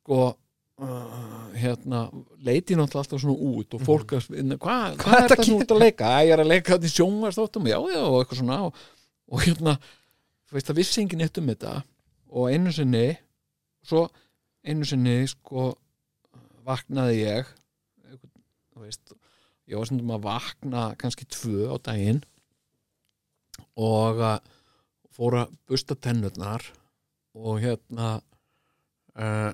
sko 0.00 0.20
uh, 0.32 1.52
hérna 1.54 2.04
leiti 2.42 2.74
náttúrulega 2.74 3.04
alltaf 3.04 3.22
svona 3.22 3.52
út 3.52 3.76
og 3.76 3.84
fólk 3.86 4.16
að 4.18 4.28
hvað 4.32 4.56
hva 4.58 4.76
Hvað 5.04 5.18
er 5.18 5.28
þetta 5.28 5.46
svona 5.46 5.66
út 5.66 5.76
að 5.76 5.82
leika? 5.84 6.10
Æ, 6.10 6.18
ég 6.26 6.34
er 6.34 6.44
að 6.44 6.52
leika 6.52 6.74
þetta 6.74 6.90
í 6.90 6.94
sjónvarsþáttum, 6.96 7.70
já, 7.70 7.78
já, 7.92 8.02
og 8.02 8.18
eitthvað 8.18 8.42
svona 8.42 8.60
og, 8.66 8.84
og 9.32 9.46
hérna, 9.46 9.76
þú 10.48 10.58
veist, 10.58 10.70
það 10.70 10.80
vissi 10.82 11.02
enginn 11.04 11.26
eitt 11.26 11.42
um 11.42 11.52
þetta 11.52 11.78
og 12.32 12.48
einu 12.48 12.72
sinni 12.74 13.06
svo 13.86 14.06
einu 14.64 14.86
sinni 14.88 15.20
sko 15.30 15.72
vaknaði 16.66 17.18
ég 17.22 17.48
þú 18.72 18.86
veist 18.86 19.14
ég 19.72 19.80
var 19.80 19.88
stundum 19.88 20.12
að 20.14 20.26
vakna 20.26 20.82
kannski 21.00 21.26
tvö 21.32 21.72
á 21.72 21.76
daginn 21.80 22.20
og 23.80 24.20
uh, 24.20 24.36
fór 25.12 25.42
að 25.42 25.56
busta 25.68 25.96
tennurnar 25.96 26.64
og 27.32 27.62
hérna 27.64 28.14
uh, 29.16 29.50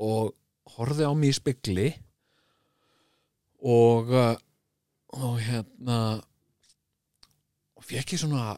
og 0.00 0.32
horfði 0.76 1.08
á 1.08 1.12
mig 1.12 1.34
í 1.34 1.36
spegli 1.36 1.88
og 3.62 4.12
uh, 4.12 4.34
og 5.12 5.40
hérna 5.44 5.98
og 7.76 7.84
fekk 7.84 8.16
ég 8.16 8.22
svona 8.22 8.54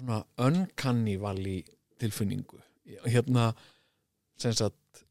svona 0.00 0.22
uncanny 0.40 1.18
tilfinningu. 2.00 2.58
Hérna 3.04 3.52
sem 4.40 4.54
sagt 4.56 5.04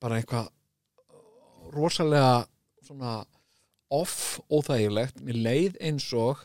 bara 0.00 0.18
eitthvað 0.18 0.50
rosalega 1.72 2.44
svona 2.82 3.22
off 3.94 4.38
óþægilegt, 4.50 5.20
mér 5.24 5.40
leið 5.46 5.80
eins 5.84 6.06
og 6.18 6.42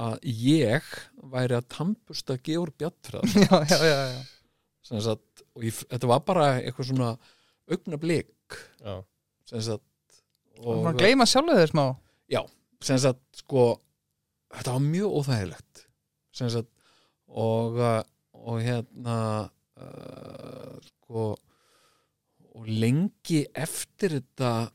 að 0.00 0.16
ég 0.24 0.86
væri 1.32 1.58
að 1.58 1.68
tampusta 1.74 2.38
Georg 2.44 2.76
Bjartfræð 2.80 3.36
já, 3.44 3.56
já, 3.68 3.78
já, 3.84 3.98
já. 4.14 5.14
og 5.54 5.66
ég, 5.66 5.82
þetta 5.90 6.10
var 6.10 6.24
bara 6.26 6.48
eitthvað 6.60 6.90
svona 6.92 7.10
augna 7.70 8.00
blik 8.00 8.56
Já. 8.80 9.00
og 10.60 10.86
og 10.88 10.96
gleyma 10.98 11.26
sjálfu 11.28 11.56
þeir 11.58 11.72
smá 11.72 11.84
sem 12.80 12.98
sagt, 13.02 13.22
sko 13.42 13.74
þetta 14.56 14.74
var 14.76 14.84
mjög 14.86 15.16
óþægilegt 15.20 15.84
sem 16.34 16.50
sagt 16.52 16.70
og, 17.28 17.78
uh, 17.78 18.00
og 18.40 18.62
hérna 18.64 19.16
uh, 19.78 20.76
sko 20.80 21.30
og 22.50 22.66
lengi 22.66 23.44
eftir 23.54 24.18
þetta 24.18 24.70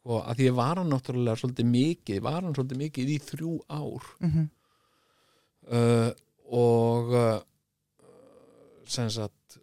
sko, 0.00 0.22
að 0.22 0.38
því 0.38 0.48
ég 0.48 0.56
var 0.56 0.80
hann 0.80 0.90
náttúrulega 0.92 1.40
svolítið 1.40 1.70
mikið, 1.74 2.22
var 2.24 2.40
hann 2.40 2.56
svolítið 2.56 2.82
mikið 2.86 3.12
í 3.12 3.20
þrjú 3.30 3.52
ár. 3.68 4.10
Mm 4.24 4.48
uh, 5.70 6.10
og 6.50 7.12
uh, 7.14 7.36
sem 8.90 9.10
sagt 9.12 9.60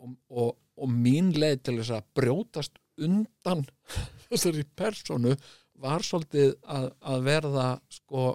og, 0.00 0.12
og, 0.30 0.52
og 0.78 0.92
mín 0.92 1.32
leið 1.34 1.64
til 1.66 1.76
þess 1.80 1.96
að 1.96 2.12
brjótast 2.20 2.78
undan 3.00 3.64
þessari 4.28 4.64
personu 4.76 5.34
var 5.80 6.04
svolítið 6.04 6.54
að, 6.68 6.90
að 7.00 7.26
verða 7.26 7.66
sko 7.90 8.30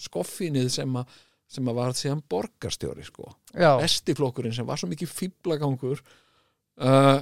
skoffinið 0.00 0.70
sem 0.72 0.96
að 0.96 1.18
sem 1.50 1.66
að 1.66 1.78
var 1.80 1.96
síðan 1.98 2.20
borgarstjóri 2.30 3.02
sko. 3.02 3.24
Já, 3.58 3.74
bestiflokkurinn 3.80 4.54
sem 4.54 4.66
var 4.68 4.78
svo 4.78 4.86
mikið 4.86 5.10
fýblagangur 5.10 5.98
uh, 5.98 7.18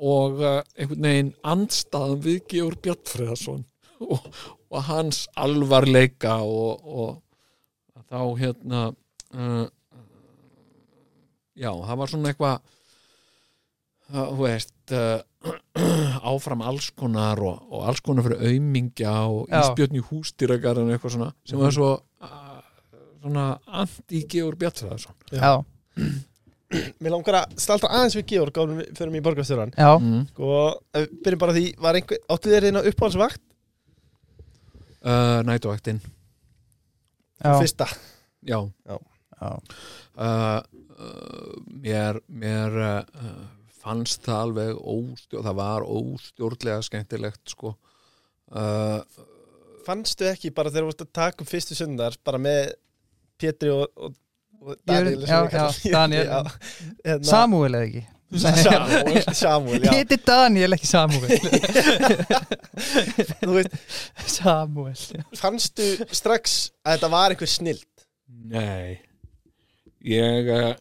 og 0.00 0.40
uh, 0.40 0.60
einhvern 0.76 1.06
veginn 1.08 1.34
andstaðan 1.44 2.22
við 2.24 2.40
Georg 2.54 2.80
Bjartfriðarsson 2.84 3.64
og, 4.00 4.28
og 4.70 4.86
hans 4.88 5.26
alvarleika 5.36 6.38
og, 6.46 6.84
og 6.84 8.04
þá 8.08 8.20
hérna 8.40 8.84
uh, 8.90 9.66
já, 11.54 11.70
það 11.72 11.98
var 12.00 12.12
svona 12.12 12.32
eitthvað 12.32 12.56
uh, 14.14 14.30
þú 14.30 14.38
veist 14.44 14.94
uh, 14.96 15.18
áfram 16.32 16.64
alls 16.68 16.90
konar 16.96 17.40
og, 17.44 17.60
og 17.70 17.86
alls 17.88 18.02
konar 18.04 18.26
fyrir 18.26 18.42
aumingja 18.50 19.12
og 19.28 19.46
Já. 19.48 19.62
íspjötn 19.62 20.00
í 20.00 20.04
hústýragarinn 20.04 20.88
og 20.88 20.96
eitthvað 20.96 21.16
svona 21.16 21.30
sem 21.48 21.60
var 21.60 21.76
svo 21.76 21.92
uh, 21.96 22.58
svona 23.20 23.46
anti-Georg 23.84 24.60
Bjartfriðarsson 24.60 25.16
já, 25.36 25.60
Mér 27.02 27.14
langar 27.16 27.40
að 27.40 27.54
staldra 27.58 27.90
aðeins 27.98 28.16
við 28.18 28.26
Georg 28.30 28.58
árum 28.60 28.80
við 28.80 28.90
fyrir 28.94 29.12
mig 29.12 29.22
í 29.22 29.26
borgarstjóran 29.26 29.72
já, 29.74 29.90
mm. 29.96 30.26
Sko, 30.32 30.50
byrjum 31.24 31.42
bara 31.42 31.54
á 31.54 31.56
því, 31.56 31.64
var 31.82 31.98
einhver, 31.98 32.20
áttu 32.30 32.52
þér 32.52 32.68
eina 32.70 32.84
uppáhaldsvakt? 32.90 33.42
uh, 35.04 35.40
nætuvaktinn 35.48 36.00
já, 37.40 37.48
já, 37.48 37.58
Fyrsta 37.58 37.88
já. 38.46 38.58
uh, 39.40 39.56
uh, 40.20 40.60
mér, 41.66 42.20
mér 42.28 42.78
uh, 42.84 43.42
fannst 43.80 44.24
það 44.26 44.42
alveg 44.44 44.80
óstjórn, 44.80 45.46
það 45.46 45.60
var 45.60 45.86
óstjórnlega 45.88 46.84
skemmtilegt 46.84 47.54
sko. 47.54 47.74
Uh, 48.50 49.00
Fannstu 49.86 50.26
ekki 50.28 50.50
bara 50.52 50.68
þegar 50.68 50.84
þú 50.84 50.90
vorst 50.90 51.04
að 51.06 51.12
taka 51.16 51.46
fyrstu 51.48 51.76
sundar 51.78 52.16
bara 52.26 52.40
með 52.42 52.74
Pétri 53.40 53.70
og, 53.72 53.86
og, 53.96 54.12
sem 54.60 55.20
já, 55.26 55.48
já, 55.52 55.70
Daniel. 55.92 56.24
Já, 56.24 56.44
hérna- 57.04 57.24
Samuel 57.30 57.74
eða 57.78 57.86
ekki 57.90 58.02
Samuel, 58.30 59.34
Samuel, 59.34 59.82
já 59.84 59.90
Héti 59.96 60.16
Daniel 60.26 60.72
ekki 60.76 60.86
Samuel 60.86 61.30
Samuel 64.38 64.94
já. 64.94 65.24
fannstu 65.40 65.82
strax 66.14 66.44
að 66.84 66.92
þetta 66.98 67.08
var 67.16 67.30
einhver 67.34 67.50
snill 67.50 67.82
nei 68.50 69.00
ég 70.06 70.44
uh, 70.54 70.74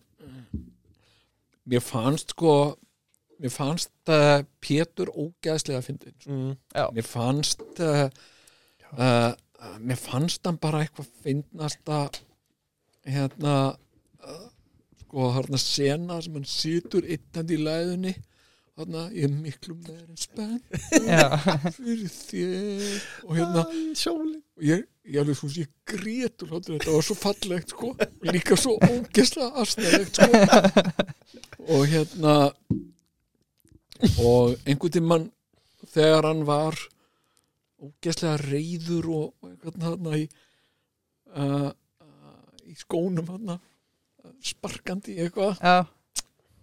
mér 1.69 1.81
fannst 1.84 2.30
sko 2.35 2.53
mér 3.39 3.51
fannst 3.56 3.91
uh, 4.14 4.39
Pétur 4.61 5.10
ógæðslega 5.10 5.81
fyndin 5.85 6.14
sko. 6.19 6.31
mm. 6.31 6.53
mér 6.99 7.06
fannst 7.07 7.61
uh, 7.81 8.06
uh, 8.93 9.34
mér 9.81 9.97
fannst 9.99 10.45
hann 10.45 10.57
bara 10.61 10.84
eitthvað 10.85 11.07
fyndnasta 11.26 12.03
hérna 13.07 13.53
sko 15.03 15.30
þarna 15.35 15.59
sena 15.61 16.19
sem 16.21 16.35
hann 16.38 16.49
situr 16.49 17.07
yttandi 17.07 17.57
í 17.57 17.63
læðunni 17.65 18.15
þarna 18.80 19.05
ég 19.11 19.26
er 19.27 19.34
miklu 19.34 19.76
meira 19.76 20.05
en 20.05 20.19
spenn 20.19 20.59
fyrir 21.76 22.11
þér. 22.13 22.99
Og 23.26 23.34
hérna 23.35 23.63
og 23.65 24.63
ég, 24.63 24.85
ég 25.09 25.19
alveg 25.19 25.39
svo 25.39 25.49
ég 25.55 25.71
grét 25.89 26.45
og 26.45 26.53
hlátur 26.53 26.77
þetta 26.77 26.93
var 26.95 27.07
svo 27.07 27.17
fallegt 27.19 27.73
sko 27.73 27.91
og 27.97 28.30
líka 28.30 28.59
svo 28.59 28.77
ógeslega 28.80 29.49
astnæðlegt 29.63 30.21
sko. 30.21 30.30
Og 31.69 31.84
hérna 31.91 32.38
og 34.23 34.55
einhvern 34.63 34.95
tímann 34.95 35.27
þegar 35.89 36.30
hann 36.30 36.45
var 36.47 36.77
ógeslega 37.84 38.38
reyður 38.45 39.11
og, 39.11 39.27
og 39.41 39.51
einhvern 39.51 39.85
þarna 39.88 40.21
í 40.21 40.26
uh, 41.35 41.69
í 42.70 42.76
skónum 42.80 43.28
hann 43.34 43.56
sparkandi 44.46 45.18
eitthvað. 45.24 45.60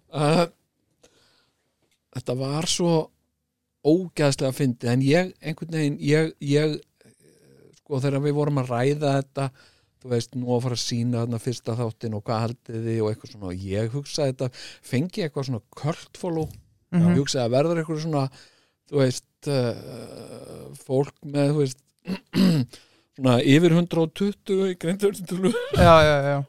Uh, 0.07 0.45
þetta 2.15 2.35
var 2.39 2.67
svo 2.71 2.91
ógæðslega 3.87 4.55
fyndið 4.55 4.91
en 4.91 5.03
ég 5.05 5.33
einhvern 5.41 5.75
veginn 5.77 5.97
ég, 6.03 6.31
ég 6.43 6.77
sko 7.79 7.99
þegar 8.03 8.23
við 8.25 8.35
vorum 8.37 8.61
að 8.63 8.71
ræða 8.73 9.11
þetta 9.19 9.49
þú 10.01 10.11
veist 10.13 10.35
nú 10.37 10.49
að 10.55 10.63
fara 10.65 10.77
að 10.77 10.83
sína 10.83 11.21
þarna 11.23 11.39
fyrsta 11.41 11.75
þáttin 11.79 12.15
og 12.17 12.23
hvað 12.27 12.41
haldið 12.45 12.87
þið 12.87 12.99
og 13.03 13.09
eitthvað 13.11 13.31
svona 13.33 13.51
og 13.51 13.63
ég 13.67 13.93
hugsaði 13.95 14.33
þetta, 14.33 14.49
fengi 14.91 15.21
ég 15.21 15.29
eitthvað 15.29 15.47
svona 15.49 15.63
cult 15.81 16.19
follow, 16.21 16.47
Mhm. 16.87 17.07
ég 17.11 17.17
hugsaði 17.19 17.43
að 17.43 17.55
verður 17.57 17.79
eitthvað 17.81 18.03
svona, 18.05 18.25
þú 18.87 18.99
veist 19.01 19.47
uh, 19.51 20.75
fólk 20.87 21.17
með 21.27 21.49
þú 21.51 21.57
veist 21.65 21.81
svona 23.17 23.39
yfir 23.41 23.73
120 23.73 24.69
í 24.71 24.77
greintölu 24.77 25.51
já, 25.73 25.95
já, 26.05 26.17
já. 26.31 26.39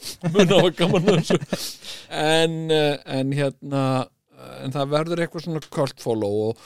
mun 0.34 0.54
á 0.54 0.58
að 0.58 0.70
gaman 0.78 1.08
þessu. 1.10 1.38
En, 2.10 2.54
eh, 2.74 2.96
en 3.18 3.34
hérna 3.36 3.82
en 4.64 4.74
það 4.74 4.94
verður 4.94 5.22
eitthvað 5.22 5.44
svona 5.46 5.62
cult 5.72 6.02
follow 6.02 6.38
og, 6.48 6.62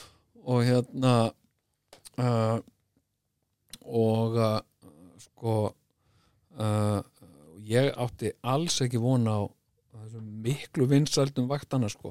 og 0.47 0.63
hérna 0.67 1.15
uh, 2.23 2.59
og 3.85 4.39
uh, 4.39 4.61
sko 5.27 5.57
uh, 5.69 7.01
ég 7.65 7.91
átti 8.01 8.33
alls 8.55 8.81
ekki 8.85 9.03
vona 9.03 9.41
á 9.41 9.43
miklu 10.45 10.87
vinsældum 10.87 11.47
vaktana 11.49 11.89
sko. 11.89 12.11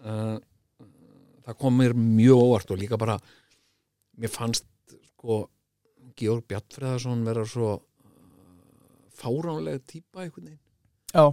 Það 0.00 1.56
kom 1.58 1.78
mér 1.80 1.94
mjög 1.96 2.42
óvart 2.44 2.72
og 2.74 2.78
líka 2.78 2.98
bara 3.00 3.16
mér 4.20 4.30
fannst 4.30 4.66
sko 5.08 5.40
Georg 6.20 6.46
Bjartfreðarsson 6.50 7.24
vera 7.26 7.44
svo 7.48 7.70
fáránlega 9.20 9.82
típa 9.88 10.24
einhvern 10.24 10.50
veginn 10.50 10.60
Já. 11.14 11.24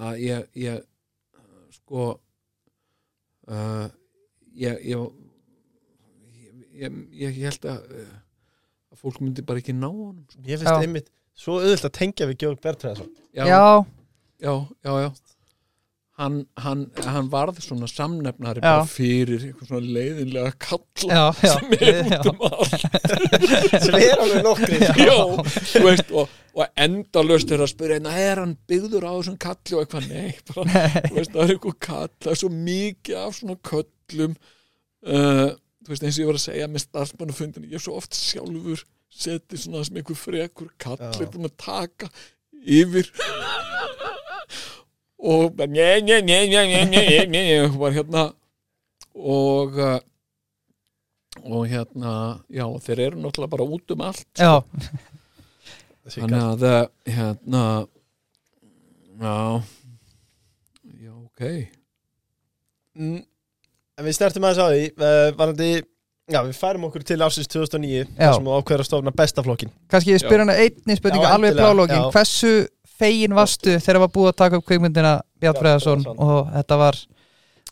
að 0.00 0.20
ég, 0.24 0.46
ég 0.62 0.80
uh, 0.80 1.64
sko 1.74 2.04
uh, 3.50 3.86
ég, 4.54 4.84
ég, 4.92 5.08
ég 6.80 7.00
ég 7.20 7.40
ég 7.40 7.48
held 7.50 7.66
að, 7.72 7.88
uh, 8.02 8.12
að 8.94 9.02
fólk 9.02 9.20
myndi 9.22 9.44
bara 9.46 9.60
ekki 9.60 9.74
ná 9.76 9.88
honum 9.88 10.22
sko. 10.28 10.44
Ég 10.46 10.60
finnst 10.60 10.70
Já. 10.72 10.84
einmitt 10.84 11.10
svo 11.40 11.58
auðvöld 11.60 11.88
að 11.88 11.96
tengja 11.98 12.28
við 12.30 12.40
Georg 12.44 12.62
Bertræðarsson 12.64 13.10
já, 13.36 13.44
já, 13.48 13.60
já, 14.44 14.54
já, 14.84 14.92
já. 15.04 15.10
Hann, 16.20 16.34
hann, 16.60 16.82
hann 17.00 17.30
varð 17.32 17.62
svona 17.64 17.86
samnefnari 17.88 18.60
Já. 18.60 18.66
bara 18.66 18.88
fyrir 18.90 19.46
eitthvað 19.46 19.70
svona 19.70 19.92
leiðinlega 19.96 20.50
kalla 20.60 21.14
já, 21.16 21.22
já, 21.46 21.52
sem 21.54 21.72
er 21.78 22.00
út 22.02 22.12
já. 22.12 22.20
um 22.28 22.42
allt. 22.50 22.74
Sem 23.86 23.96
er 23.96 24.20
alveg 24.20 24.44
nokkri 24.44 24.80
já, 24.84 25.16
þú 25.70 25.82
veist, 25.86 26.12
og, 26.12 26.34
og 26.58 26.82
endalaust 26.84 27.54
er 27.56 27.64
að 27.64 27.72
spyrja, 27.72 27.98
"Na, 28.04 28.12
er 28.20 28.42
hann 28.42 28.52
byggður 28.68 29.08
á 29.08 29.12
þessum 29.16 29.40
kalli? 29.46 29.72
Og 29.78 29.80
eitthvað, 29.86 30.10
nei, 30.12 30.36
bara, 30.52 30.84
þú 31.08 31.16
veist, 31.16 31.32
það 31.32 31.42
er 31.46 31.54
eitthvað 31.56 31.78
kall, 31.88 32.12
það 32.20 32.32
er 32.34 32.40
svo 32.42 32.52
mikið 32.60 33.20
af 33.24 33.40
svona 33.40 33.58
köllum. 33.70 34.36
Uh, 35.00 35.48
þú 35.86 35.94
veist, 35.94 36.04
eins 36.04 36.18
og 36.18 36.24
ég 36.26 36.32
var 36.34 36.40
að 36.42 36.44
segja 36.44 36.68
með 36.68 36.84
starfsmannafundinu, 36.84 37.70
ég 37.72 37.80
er 37.80 37.86
svo 37.86 37.96
oft 37.96 38.18
sjálfur 38.18 38.84
setið 39.10 39.64
svona 39.64 39.82
sem 39.86 39.96
einhver 39.98 40.18
frekur 40.18 40.68
kall 40.80 41.00
er 41.00 41.32
búin 41.32 41.48
að 41.48 41.56
taka 41.64 42.10
yfir 42.60 43.08
og 45.22 45.52
njæ, 45.56 46.00
njæ, 46.00 46.20
njæ, 46.20 46.38
njæ, 46.46 46.64
njæ, 46.66 46.84
njæ, 46.84 47.24
njæ, 47.28 47.66
var 47.78 47.92
hérna 47.92 48.32
og 49.14 50.00
og 51.44 51.66
hérna, 51.66 52.42
já, 52.50 52.66
þeir 52.84 53.00
eru 53.06 53.20
náttúrulega 53.20 53.50
bara 53.50 53.64
út 53.64 53.92
um 53.94 54.00
allt 54.04 54.26
Já 54.38 54.60
Þannig 56.10 56.64
að, 56.64 56.64
hérna 57.06 57.62
Já 59.20 59.62
Já, 61.00 61.12
ok 61.14 61.42
mm. 62.98 63.22
En 64.00 64.06
við 64.08 64.16
snertum 64.16 64.44
að 64.48 64.56
það 64.56 64.58
sá 64.58 64.66
því 64.74 64.82
varandi, 65.38 65.70
já, 66.32 66.40
við 66.40 66.58
færum 66.58 66.86
okkur 66.88 67.04
til 67.04 67.20
ásins 67.20 67.50
2009, 67.52 68.06
þar 68.16 68.36
sem 68.36 68.48
við 68.48 68.58
ákveðum 68.58 68.84
að 68.84 68.90
stofna 68.90 69.14
bestaflokkin 69.22 69.72
Kanski 69.92 70.14
ég 70.16 70.22
spyr 70.24 70.44
hana 70.44 70.58
einni 70.58 70.98
spurninga, 70.98 71.34
alveg 71.36 71.58
plálokkin, 71.60 72.08
hversu 72.14 72.54
fegin 73.00 73.34
varstu 73.36 73.74
þegar 73.80 74.02
var 74.04 74.12
búið 74.14 74.30
að 74.32 74.38
taka 74.42 74.60
upp 74.60 74.66
kveikmyndina 74.68 75.14
Bjart 75.40 75.58
Freðarsson. 75.62 76.04
og 76.16 76.50
þetta 76.54 76.76
var 76.80 76.98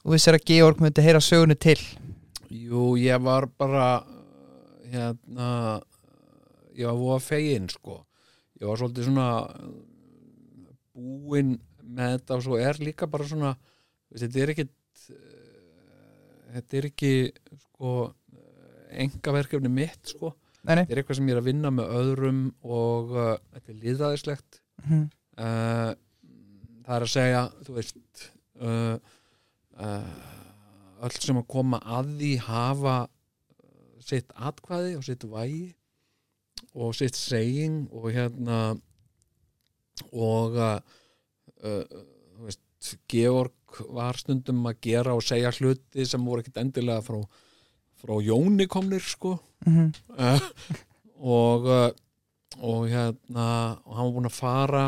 og 0.05 0.13
vissir 0.15 0.37
að 0.39 0.45
Georg 0.49 0.81
myndi 0.81 1.05
heyra 1.05 1.21
sögunni 1.21 1.57
til. 1.61 1.79
Jú, 2.49 2.95
ég 2.97 3.21
var 3.23 3.47
bara 3.61 4.03
hérna 4.89 5.49
ég 6.79 6.87
var 6.89 6.97
voða 6.97 7.21
fegin 7.21 7.69
sko. 7.69 7.99
Ég 8.61 8.67
var 8.71 8.79
svolítið 8.81 9.09
svona 9.11 9.29
búinn 10.97 11.57
með 11.89 12.15
þetta 12.17 12.37
og 12.39 12.45
svo 12.47 12.59
er 12.61 12.79
líka 12.83 13.09
bara 13.11 13.27
svona 13.29 13.53
þetta 14.19 14.43
er 14.43 14.53
ekki 14.55 14.67
þetta 16.55 16.79
er 16.81 16.89
ekki 16.91 17.13
sko 17.67 17.93
engaverkefni 18.99 19.71
mitt 19.73 20.15
sko. 20.15 20.33
Nei, 20.65 20.81
þetta 20.83 20.95
er 20.97 21.01
eitthvað 21.03 21.19
sem 21.21 21.29
ég 21.31 21.37
er 21.37 21.41
að 21.43 21.49
vinna 21.53 21.71
með 21.73 21.93
öðrum 22.01 22.41
og 22.65 23.13
uh, 23.15 23.35
þetta 23.55 23.75
er 23.75 23.83
líðræðislegt 23.85 24.63
Mhm. 24.79 25.09
Uh, 25.39 25.93
það 26.85 26.95
er 26.99 27.07
að 27.07 27.13
segja 27.15 27.43
þú 27.67 27.77
veist 27.79 28.25
uh, 28.61 28.97
uh, 29.79 31.07
öll 31.07 31.15
sem 31.23 31.39
að 31.41 31.49
koma 31.55 31.79
að 31.85 32.13
því 32.19 32.33
hafa 32.49 32.97
sitt 34.09 34.33
atkvæði 34.35 34.95
og 34.99 35.05
sitt 35.07 35.25
vægi 35.29 35.67
og 36.79 36.95
sitt 36.97 37.17
seging 37.19 37.85
og 37.93 38.09
hérna 38.15 38.59
og 40.15 40.57
þú 41.59 42.47
veist, 42.47 42.63
Georg 43.11 43.81
var 43.93 44.17
stundum 44.21 44.63
að 44.71 44.79
gera 44.87 45.15
og 45.19 45.25
segja 45.27 45.51
hluti 45.59 46.07
sem 46.09 46.23
voru 46.25 46.43
ekkit 46.45 46.61
endilega 46.63 47.03
frá, 47.05 47.19
frá 48.01 48.15
Jóni 48.25 48.69
komnir 48.71 49.03
sko 49.05 49.37
Mhm. 49.67 49.89
uh, 50.15 50.39
og 51.19 51.65
og 52.63 52.85
hérna 52.89 53.47
og 53.85 53.97
hann 53.97 54.07
var 54.07 54.13
búinn 54.15 54.29
að 54.31 54.37
fara 54.39 54.85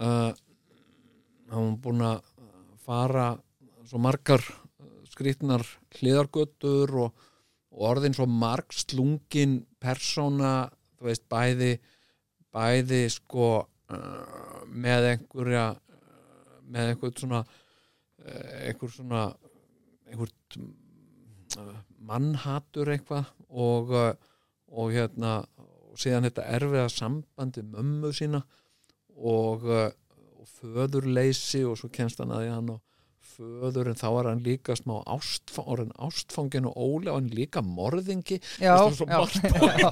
uh, 0.00 0.32
hann 1.50 1.70
var 1.70 1.80
búinn 1.84 2.04
að 2.06 2.20
fara 2.84 3.28
svo 3.88 4.00
margar 4.02 4.42
skrýtnar 5.10 5.64
hliðargötur 5.98 6.94
og, 7.04 7.26
og 7.74 7.84
orðin 7.90 8.16
svo 8.16 8.26
marg 8.30 8.74
slungin 8.74 9.60
persóna 9.82 10.70
þú 10.98 11.10
veist 11.10 11.26
bæði 11.30 11.72
bæði 12.54 13.04
sko 13.12 13.48
uh, 13.62 14.64
með 14.70 15.10
einhverja 15.12 15.68
með 16.64 16.94
einhvern 16.94 17.18
svona 17.20 17.44
einhver 18.24 18.88
svona 18.88 19.24
einhvert 20.08 20.58
mannhatur 22.04 22.90
eitthvað 22.94 23.28
og, 23.48 23.92
og 24.72 24.92
hérna 24.94 25.42
og 25.94 26.00
síðan 26.00 26.26
þetta 26.26 26.46
erfiða 26.56 26.90
sambandi 26.90 27.62
mömmu 27.68 28.10
sína 28.16 28.42
og, 29.16 29.64
uh, 29.68 29.90
og 30.40 30.50
föðurleysi 30.60 31.64
og 31.68 31.78
svo 31.80 31.90
kemst 31.92 32.20
hann 32.22 32.34
að 32.34 32.50
hann 32.52 32.74
og 32.76 32.82
föður 33.34 33.90
en 33.90 33.98
þá 33.98 34.06
er 34.08 34.28
hann 34.30 34.42
líka 34.44 34.76
smá 34.78 34.94
ástfang, 35.10 35.68
orðin 35.74 35.94
ástfangin 36.06 36.68
og 36.70 36.76
ólega 36.78 37.14
og 37.14 37.18
hann 37.18 37.30
líka 37.34 37.62
morðingi. 37.66 38.38
Já, 38.62 38.76
Veistu, 38.78 38.94
svo 39.00 39.06
já, 39.10 39.18
já. 39.82 39.90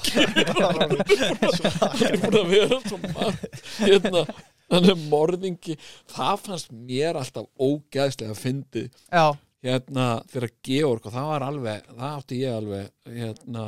hann 1.82 2.02
er 2.06 2.18
búin 2.22 2.38
að 2.38 2.52
vera 2.52 2.80
svo 2.86 3.00
margt. 3.02 3.62
Hérna, 3.80 4.24
hann 4.72 4.90
er 4.94 5.06
morðingi. 5.10 5.78
Það 6.12 6.44
fannst 6.46 6.74
mér 6.74 7.18
alltaf 7.20 7.48
ógæðslega 7.58 8.36
að 8.36 8.42
fyndi 8.42 8.84
já, 8.86 9.26
hérna 9.66 10.06
þegar 10.32 10.54
Georg 10.68 11.06
og 11.06 11.16
það 11.16 11.30
var 11.32 11.46
alveg, 11.48 11.90
það 11.92 12.18
átti 12.18 12.42
ég 12.42 12.58
alveg 12.60 13.16
hérna, 13.20 13.66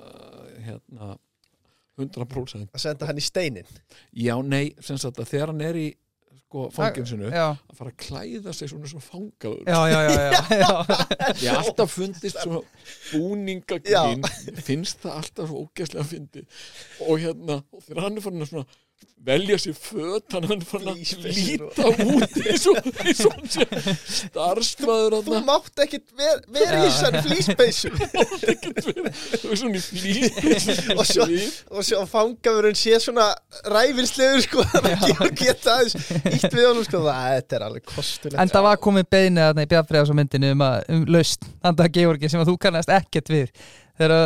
uh, 0.00 0.48
hérna 0.68 1.14
100% 2.00 2.74
að 2.74 2.82
senda 2.82 3.08
hann 3.10 3.20
í 3.20 3.24
steinin? 3.24 3.68
Já, 4.12 4.34
nei, 4.42 4.72
sem 4.82 4.98
sagt 5.00 5.20
að 5.22 5.30
þegar 5.30 5.52
hann 5.54 5.62
er 5.64 5.78
í 5.78 5.88
sko 6.54 6.68
fanginsinu 6.70 7.30
að 7.34 7.56
fara 7.74 7.90
að 7.90 7.96
klæða 8.04 8.52
sig 8.54 8.70
svona 8.70 8.90
svona 8.90 9.04
fangaður. 9.04 9.64
Já, 9.66 9.80
já, 9.90 10.00
já, 10.06 10.34
já, 10.60 10.68
ég 11.48 11.58
alltaf 11.58 11.94
fundist 11.94 12.38
svona 12.38 12.60
búningagrín. 13.10 14.22
Finnst 14.62 15.02
það 15.02 15.18
alltaf 15.18 15.50
svo 15.50 15.64
ógæslega 15.64 16.04
að 16.04 16.12
fyndi 16.12 16.44
og 17.08 17.22
hérna, 17.24 17.58
og 17.74 17.86
þegar 17.86 18.06
hann 18.06 18.20
er 18.20 18.26
farin 18.26 18.46
að 18.46 18.52
svona 18.52 18.78
velja 19.24 19.58
sér 19.58 19.76
föt 19.78 20.34
hann 20.36 20.44
er 20.52 20.64
farin 20.68 20.90
að 20.92 21.28
líta 21.32 21.86
út 21.88 22.34
eins 22.44 22.66
og, 22.68 23.46
starfsmæður 24.18 25.16
Þú 25.24 25.40
mátt 25.46 25.84
ekkit 25.84 26.10
ver, 26.18 26.42
vera 26.52 26.82
í 26.82 26.90
þessari 26.90 27.22
flýspeysu 27.24 27.92
þú 27.94 29.52
er 29.54 29.60
svona 29.62 29.78
í 29.78 29.84
flýt 29.84 30.92
og 30.98 31.04
svo, 31.08 31.28
og 31.72 31.88
svo 31.88 32.02
fangavurinn 32.10 32.78
sé 32.78 32.98
svona 33.02 33.30
ræfilslegur 33.72 34.44
sko 34.44 34.66
þannig 34.74 35.06
að 35.14 35.32
geta 35.40 35.78
aðeins 35.78 35.96
ítt 36.34 36.50
við 36.52 36.68
honum 36.68 36.86
sko. 36.86 37.00
Það 37.04 37.30
þetta 37.38 37.58
er 37.58 37.66
alveg 37.68 37.88
kostulegt. 37.88 38.40
En 38.40 38.52
það 38.52 38.66
var 38.68 38.82
komið 38.82 39.08
þarna 39.14 39.64
í 39.64 39.70
Bjartfriðars 39.70 40.14
myndinu 40.18 40.52
um, 40.54 40.66
að, 40.66 40.76
um 40.94 41.08
laust, 41.14 41.48
handa 41.64 41.88
Georgi 41.96 42.30
sem 42.30 42.42
að 42.42 42.52
þú 42.52 42.56
kannast 42.66 42.92
ekkert 42.92 43.32
við 43.32 43.50
þegar 43.98 44.16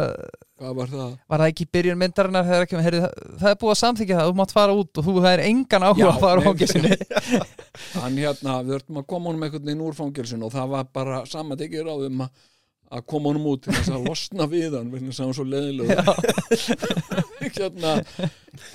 hvað 0.58 0.74
var 0.80 0.92
það? 0.92 1.14
var 1.30 1.42
það 1.42 1.52
ekki 1.52 1.68
byrjun 1.76 2.00
myndarinnar 2.02 2.48
þegar 2.48 2.66
ekki, 2.66 2.82
heyrðu, 2.88 3.00
það, 3.04 3.32
það 3.42 3.50
er 3.52 3.58
búið 3.62 3.74
að 3.74 3.80
samþykja 3.82 4.18
það, 4.18 4.28
þú 4.28 4.38
mátt 4.40 4.54
fara 4.56 4.76
út 4.82 5.00
og 5.00 5.08
þú 5.08 5.16
það 5.18 5.32
er 5.32 5.44
engan 5.46 5.88
áhuga 5.88 6.04
Já, 6.04 6.10
að 6.10 6.20
fara 6.24 6.38
á 6.38 6.46
fangilsinu 6.48 6.92
hann 8.02 8.20
hérna, 8.20 8.60
við 8.62 8.76
verðum 8.76 9.02
að 9.02 9.08
koma 9.14 9.32
honum 9.32 9.48
einhvern 9.48 9.66
veginn 9.70 9.88
úr 9.88 9.98
fangilsinu 9.98 10.48
og 10.48 10.54
það 10.54 10.72
var 10.74 10.94
bara 10.98 11.24
sama 11.30 11.58
tekið 11.58 11.88
ráðum 11.88 12.24
að 12.26 12.46
að 12.88 13.04
koma 13.10 13.32
honum 13.32 13.48
út 13.50 13.64
til 13.64 13.74
þess 13.76 13.92
að 13.92 14.06
losna 14.08 14.46
við 14.48 14.76
hann 14.78 14.92
hann 14.94 15.10
var 15.12 15.36
svo 15.36 15.44
leðilegur 15.44 15.98
hérna 17.58 17.94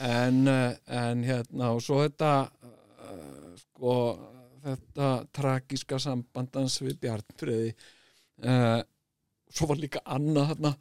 en, 0.05 0.43
eh, 0.51 0.75
en 0.99 1.23
hérna 1.25 1.71
og 1.73 1.81
svo 1.81 2.03
þetta 2.03 2.33
uh, 2.45 3.49
sko 3.63 3.95
þetta 4.63 5.09
tragíska 5.33 5.99
sambandans 6.01 6.77
við 6.83 6.99
Bjarnfriði 7.01 7.73
uh, 7.73 8.79
svo 9.49 9.71
var 9.71 9.81
líka 9.81 10.03
annað 10.05 10.53
hérna 10.53 10.75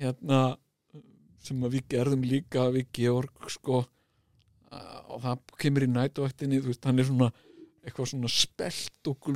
hérna 0.00 0.42
sem 1.44 1.66
við 1.68 1.88
gerðum 1.92 2.24
líka 2.26 2.68
við 2.74 2.86
Georg 2.96 3.50
sko 3.52 3.82
uh, 3.84 5.00
og 5.12 5.24
það 5.24 5.42
kemur 5.60 5.86
í 5.86 5.90
nætuvættinni 5.92 6.62
þú 6.62 6.72
veist, 6.72 6.86
hann 6.88 7.02
er 7.02 7.08
svona 7.10 7.30
eitthvað 7.84 8.08
svona 8.14 8.30
spelt 8.32 9.08
og 9.10 9.26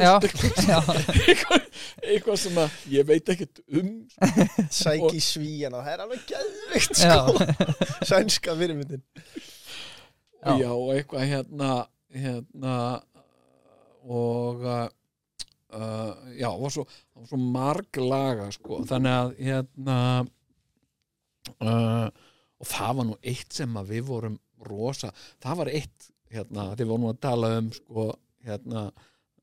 já, 0.00 0.12
eitthvað, 0.16 1.66
eitthvað 2.08 2.38
sem 2.40 2.60
að 2.62 2.78
ég 2.94 3.08
veit 3.08 3.32
ekkert 3.34 3.60
um 3.68 3.90
sæki 4.80 5.20
svíjan 5.20 5.76
og 5.76 5.84
það 5.84 5.92
er 5.92 6.04
alveg 6.06 6.22
geðvikt 6.30 7.02
já, 7.02 7.18
sko. 7.20 7.48
Sænska 8.10 8.56
fyrirmyndin. 8.56 9.04
Já. 10.40 10.54
já, 10.62 10.70
og 10.72 10.94
eitthvað 10.94 11.28
hérna 11.34 11.72
hérna 12.16 12.76
og 14.06 14.64
uh, 15.76 16.30
já, 16.36 16.48
svo, 16.72 16.86
það 16.86 17.20
var 17.20 17.30
svo 17.30 17.40
marg 17.42 18.00
laga 18.02 18.48
sko, 18.54 18.80
þannig 18.88 19.16
að 19.16 19.34
hérna 19.48 19.98
uh, 21.60 22.06
og 22.56 22.70
það 22.70 22.94
var 23.00 23.08
nú 23.10 23.18
eitt 23.32 23.58
sem 23.58 23.76
að 23.80 23.92
við 23.94 24.06
vorum 24.10 24.38
rosa, 24.66 25.12
það 25.44 25.60
var 25.62 25.72
eitt 25.74 26.08
hérna, 26.32 26.70
þið 26.78 26.90
vorum 26.92 27.10
að 27.10 27.20
tala 27.26 27.52
um 27.60 27.68
sko, 27.74 28.08
hérna 28.46 28.88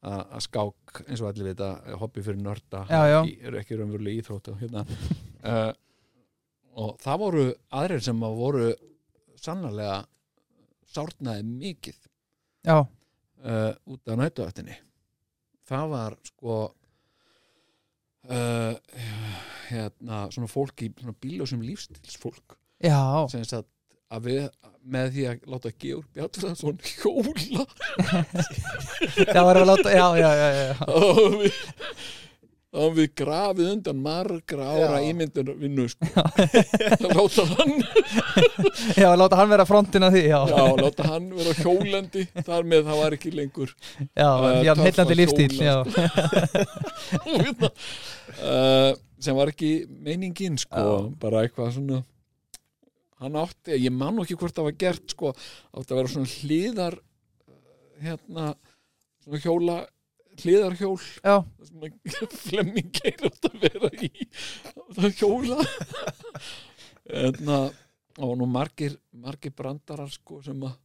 að 0.03 0.41
skák, 0.43 0.97
eins 1.05 1.21
og 1.23 1.29
allir 1.29 1.53
vita 1.53 1.69
hobby 2.01 2.23
fyrir 2.25 2.41
nörda, 2.43 2.81
eru 3.47 3.59
ekki 3.61 3.77
raunverulega 3.79 4.19
íþróttu 4.19 4.55
hérna. 4.59 4.83
Uh, 5.39 5.69
og 6.83 6.97
það 7.03 7.21
voru 7.21 7.45
aðrir 7.79 8.03
sem 8.03 8.25
að 8.25 8.35
voru 8.39 8.65
sannarlega 9.39 10.01
sárnaði 10.93 11.45
mikið 11.47 11.99
já, 12.67 12.77
uh, 12.81 13.71
út 13.89 14.11
af 14.11 14.19
nætuættinni 14.19 14.75
það 15.69 15.93
var 15.93 16.17
sko 16.27 16.57
uh, 18.29 18.73
hérna 19.69 20.25
svona 20.33 20.51
fólk 20.51 20.85
í 20.85 20.91
svona 20.99 21.15
bíljósum 21.23 21.63
lífstilsfólk 21.65 22.57
sem 23.31 23.45
sagt 23.47 23.69
að 24.13 24.27
við 24.27 24.47
með 24.83 25.13
því 25.15 25.23
að 25.29 25.45
láta 25.53 25.71
Georg 25.79 26.07
Bjartfræðsson 26.13 26.79
hjóla. 26.83 27.63
Já, 29.33 29.39
var 29.47 29.59
að 29.61 29.69
láta, 29.69 29.93
já, 29.95 30.07
já, 30.19 30.29
já, 30.35 30.49
já, 30.59 30.73
og 30.91 31.37
við 31.39 31.61
þá 32.73 32.79
hafum 32.81 32.95
við 32.97 33.09
grafið 33.21 33.67
undan 33.69 33.99
margra 34.01 34.67
ára 34.73 34.97
Já. 34.97 35.09
ímyndun 35.11 35.51
vinnu 35.61 35.83
sko. 35.91 36.07
að 36.09 37.03
láta 37.13 37.43
hann 37.51 37.73
Já, 39.03 39.09
láta 39.19 39.37
hann 39.37 39.51
vera 39.53 39.65
frontin 39.69 40.07
af 40.07 40.15
því 40.15 40.23
Já, 40.25 40.39
já, 40.49 40.63
láta 40.81 41.05
hann 41.11 41.27
vera 41.37 41.53
hjólandi. 41.59 42.23
Þar 42.47 42.65
með 42.71 42.87
það 42.89 43.01
var 43.03 43.17
ekki 43.19 43.33
lengur 43.37 43.75
já, 44.17 44.29
Eh, 44.49 44.63
já 44.65 44.73
að 44.73 45.13
lífstíl 45.19 45.53
Já, 45.61 45.75
uh, 48.41 48.91
sem 49.23 49.37
var 49.37 49.53
ekki 49.53 49.71
meiningin 50.03 50.57
sko, 50.59 51.13
bara 51.21 51.45
eitthvað 51.45 51.75
svona 51.77 52.01
hann 53.23 53.37
átti, 53.39 53.77
ég 53.79 53.93
man 53.95 54.17
ekki 54.23 54.35
hvort 54.39 54.55
það 54.57 54.67
var 54.71 54.79
gert 54.81 55.13
sko, 55.13 55.31
átti 55.77 55.93
að 55.93 55.99
vera 56.01 56.11
svona 56.17 56.33
hliðar 56.41 56.97
uh, 56.97 57.57
hérna 58.03 58.49
svona 59.23 59.43
hjóla, 59.45 59.77
hliðarhjól 60.41 60.97
það 61.03 61.45
sem 61.67 61.85
að 61.87 62.37
Flemming 62.47 62.91
geir 62.97 63.27
átt 63.29 63.47
að 63.49 63.63
vera 63.63 63.91
í 63.99 64.27
það 64.97 65.21
hjóla. 65.21 65.69
Hérna 67.03 67.61
og 68.23 68.35
nú 68.39 68.47
margir, 68.49 68.97
margir 69.11 69.53
brandarar 69.57 70.11
sko 70.13 70.41
sem 70.45 70.59
að 70.65 70.77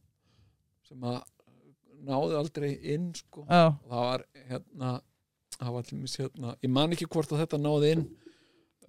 sem 0.89 1.05
að 1.05 1.19
náðu 2.09 2.39
aldrei 2.39 2.71
inn 2.93 3.11
sko. 3.17 3.45
Það 3.49 3.77
var 3.91 4.25
hérna 4.49 4.95
það 5.59 5.75
var 5.75 5.93
mér 5.93 6.15
hérna, 6.15 6.55
ég 6.63 6.71
man 6.71 6.95
ekki 6.95 7.07
hvort 7.11 7.33
að 7.33 7.41
þetta 7.43 7.59
náði 7.59 7.93
inn 7.95 8.03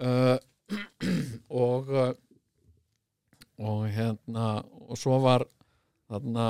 uh, 0.07 0.37
og 1.65 1.91
uh, 1.91 2.13
og 3.61 3.85
hérna 3.93 4.61
og 4.89 4.99
svo 4.99 5.19
var 5.21 5.45
þarna 6.11 6.47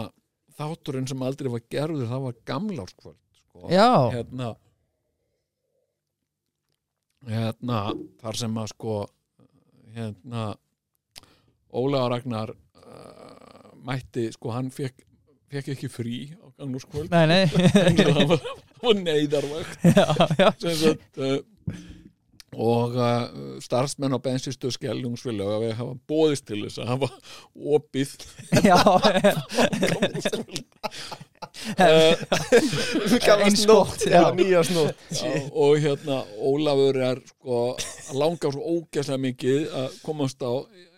þátturinn 0.59 1.09
sem 1.11 1.25
aldrei 1.25 1.51
var 1.53 1.65
gerður 1.73 2.11
það 2.11 2.27
var 2.27 2.39
gamlárskvöld 2.51 3.19
sko. 3.51 3.69
hérna 4.15 4.55
hérna 7.29 7.81
þar 8.23 8.41
sem 8.41 8.59
að 8.63 8.73
sko 8.75 8.97
hérna 9.95 10.49
Ólega 11.71 12.09
Ragnar 12.15 12.53
uh, 12.55 13.71
mætti 13.87 14.31
sko 14.35 14.55
hann 14.55 14.71
fekk, 14.75 15.05
fekk 15.51 15.73
ekki 15.75 15.91
frí 15.93 16.17
á 16.35 16.47
gamlárskvöld 16.59 17.13
nei, 17.13 17.27
nei. 17.31 17.45
Það 18.11 18.27
var, 18.33 18.45
sagt 20.81 21.21
uh, 21.21 21.39
og 22.51 22.97
uh, 22.99 23.59
starfsmenn 23.63 24.17
á 24.17 24.19
bensinstöð 24.19 24.75
Skellungsvili 24.75 25.45
og 25.45 25.63
við 25.63 25.77
hafa 25.79 25.95
bóðist 26.11 26.49
til 26.49 26.65
þess 26.65 26.81
að 26.83 26.91
hafa 26.91 27.09
opið. 27.77 28.17
Já 28.67 28.79
Gamla 30.31 31.30
Eins 33.45 33.63
snótt, 33.63 33.89
gott, 33.89 34.05
já, 34.07 34.21
já. 34.23 34.31
nýja 34.37 34.63
snótt 34.65 34.97
og 35.53 35.79
hérna 35.83 36.21
Ólafur 36.39 36.97
er 37.05 37.21
sko 37.31 37.59
að 37.75 38.21
langa 38.21 38.53
svo 38.53 38.77
ógæslega 38.77 39.25
mikið 39.27 39.67
að 39.83 39.99
komast 40.05 40.41
á 40.43 40.53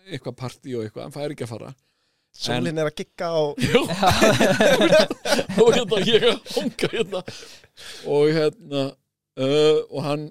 eitthvað 0.09 0.37
partí 0.39 0.75
og 0.75 0.85
eitthvað, 0.85 1.03
hann 1.07 1.15
fær 1.15 1.33
ekki 1.33 1.45
að 1.47 1.53
fara. 1.53 1.73
Sólin 2.33 2.79
er 2.81 2.89
að 2.89 2.95
gigga 2.97 3.27
á 3.29 3.41
og 5.61 5.69
hérna 5.75 5.99
ég 6.07 6.29
að 6.31 6.39
honga 6.55 6.89
hérna. 6.95 7.21
Og 8.09 8.31
hérna 8.33 8.85
uh, 9.37 9.79
og 9.89 9.99
hann 10.07 10.23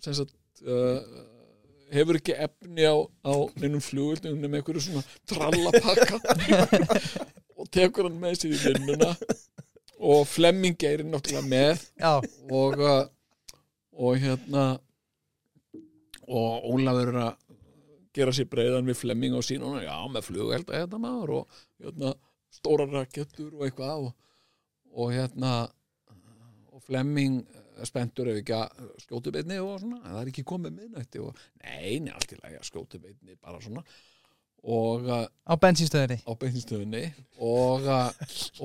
sem 0.00 0.16
sagt 0.16 0.64
uh, 0.64 1.00
hefur 1.92 2.16
ekki 2.20 2.36
efni 2.46 2.86
á, 2.88 2.96
á 3.26 3.34
neinum 3.60 3.82
flugvöldum 3.84 4.40
nema 4.40 4.60
einhverju 4.60 4.86
svona 4.86 5.04
trallapakka. 5.28 6.20
Og 7.60 7.68
tekur 7.68 8.08
hann 8.08 8.20
með 8.22 8.40
sér 8.40 8.56
í 8.56 8.60
vinnuna 8.64 9.12
og 10.00 10.26
Flemming 10.28 10.76
er 10.88 11.04
náttúrulega 11.04 11.46
með. 11.46 11.86
Og 12.50 12.80
uh, 12.80 13.02
og 14.00 14.16
hérna 14.16 14.64
og 16.30 16.66
Ólafur 16.72 17.10
er 17.10 17.20
að 17.24 17.46
gera 18.16 18.34
sér 18.34 18.48
breiðan 18.50 18.88
við 18.88 19.00
Flemming 19.02 19.36
og 19.38 19.44
sín 19.46 19.64
og 19.66 19.76
hann, 19.76 19.86
já, 19.86 19.96
með 20.10 20.26
flugvelda 20.30 20.78
hérna 20.78 21.00
maður 21.02 21.34
og 21.40 21.58
hérna, 21.82 22.14
stóra 22.54 22.86
rakettur 22.90 23.52
og 23.54 23.66
eitthvað 23.66 24.06
og, 24.08 24.14
og 24.96 25.12
hérna 25.14 25.52
og 26.70 26.82
Flemming 26.86 27.42
er 27.80 27.88
spenntur 27.88 28.30
ef 28.30 28.40
ekki 28.40 28.56
að 28.56 28.86
skjótu 29.04 29.32
beinni 29.34 29.58
og 29.62 29.76
svona, 29.82 30.00
en 30.00 30.14
það 30.14 30.22
er 30.22 30.32
ekki 30.32 30.46
komið 30.48 30.78
miðnætti 30.78 31.22
og 31.24 31.44
nei, 31.62 32.00
nei, 32.02 32.14
allt 32.14 32.34
í 32.34 32.40
lagi 32.40 32.58
að 32.60 32.66
skjótu 32.68 33.00
beinni 33.02 33.36
bara 33.40 33.60
svona. 33.62 33.84
Og 34.60 35.06
uh, 35.08 35.24
á 35.24 36.32
bensinstöðinni 36.36 37.06
og, 37.40 37.86
uh, 37.86 38.10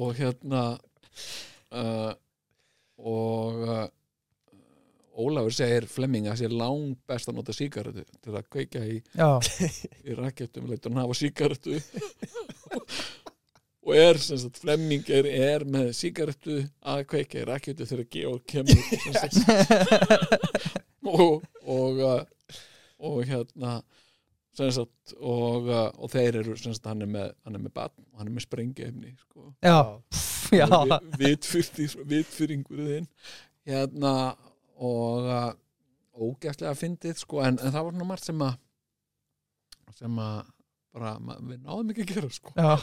og 0.02 0.18
hérna 0.18 0.66
uh, 1.76 2.14
og 3.02 3.62
uh, 3.66 3.86
Ólafur 5.16 5.54
segir 5.56 5.86
Flemming 5.88 6.28
að 6.28 6.42
sé 6.42 6.48
lang 6.52 6.96
best 7.08 7.30
að 7.32 7.38
nota 7.38 7.54
sígarettu 7.56 8.04
til 8.04 8.34
að 8.36 8.50
kveikja 8.52 8.82
í, 8.84 8.98
í 10.10 10.18
rakettum 10.18 10.68
hann 10.68 11.00
hafa 11.00 11.16
sígarettu. 11.16 11.80
Og 13.86 13.94
er 13.94 14.18
sagt 14.18 14.58
Flemming 14.58 15.06
er, 15.14 15.28
er 15.30 15.64
með 15.70 15.92
sígarettu 15.94 16.64
að 16.82 17.04
kveikja 17.12 17.44
í 17.44 17.48
rakettu 17.52 17.86
þegar 17.86 18.08
Georg 18.16 18.48
kemur 18.50 18.80
sagt, 19.14 19.38
og 21.16 21.44
og, 21.62 22.02
uh, 22.02 22.24
og 23.06 23.20
hérna 23.30 23.76
sagt 24.60 25.14
og, 25.19 25.68
uh, 25.68 25.90
og 25.99 26.11
þeir 26.14 26.38
eru 26.41 26.56
sagt 26.60 26.86
hann 26.90 27.02
er 27.06 27.10
með, 27.11 27.34
hann 27.45 27.57
er 27.60 27.64
með 27.65 27.73
batn 27.76 28.06
og 28.11 28.19
hann 28.22 28.30
er 28.32 28.36
með 28.38 28.45
sprengjefni 28.48 29.11
sko. 29.19 29.52
Vitfyringur 32.10 32.82
þinn. 32.90 33.07
Hérna 33.65 34.14
og 34.76 35.30
uh, 35.30 35.52
ógæstlega 36.15 36.76
fyndið 36.80 37.19
sko 37.23 37.41
en, 37.44 37.57
en 37.60 37.72
það 37.73 37.88
var 37.90 37.95
nú 37.99 38.07
margt 38.07 38.27
sem 38.27 38.41
að 38.45 38.57
sem 39.95 40.18
að 40.19 40.41
bara, 40.95 41.14
ma- 41.23 41.38
við 41.40 41.61
náðum 41.64 41.91
ekki 41.94 42.03
að 42.06 42.11
gera 42.15 42.30
sko. 42.36 42.52
Já, 42.60 42.76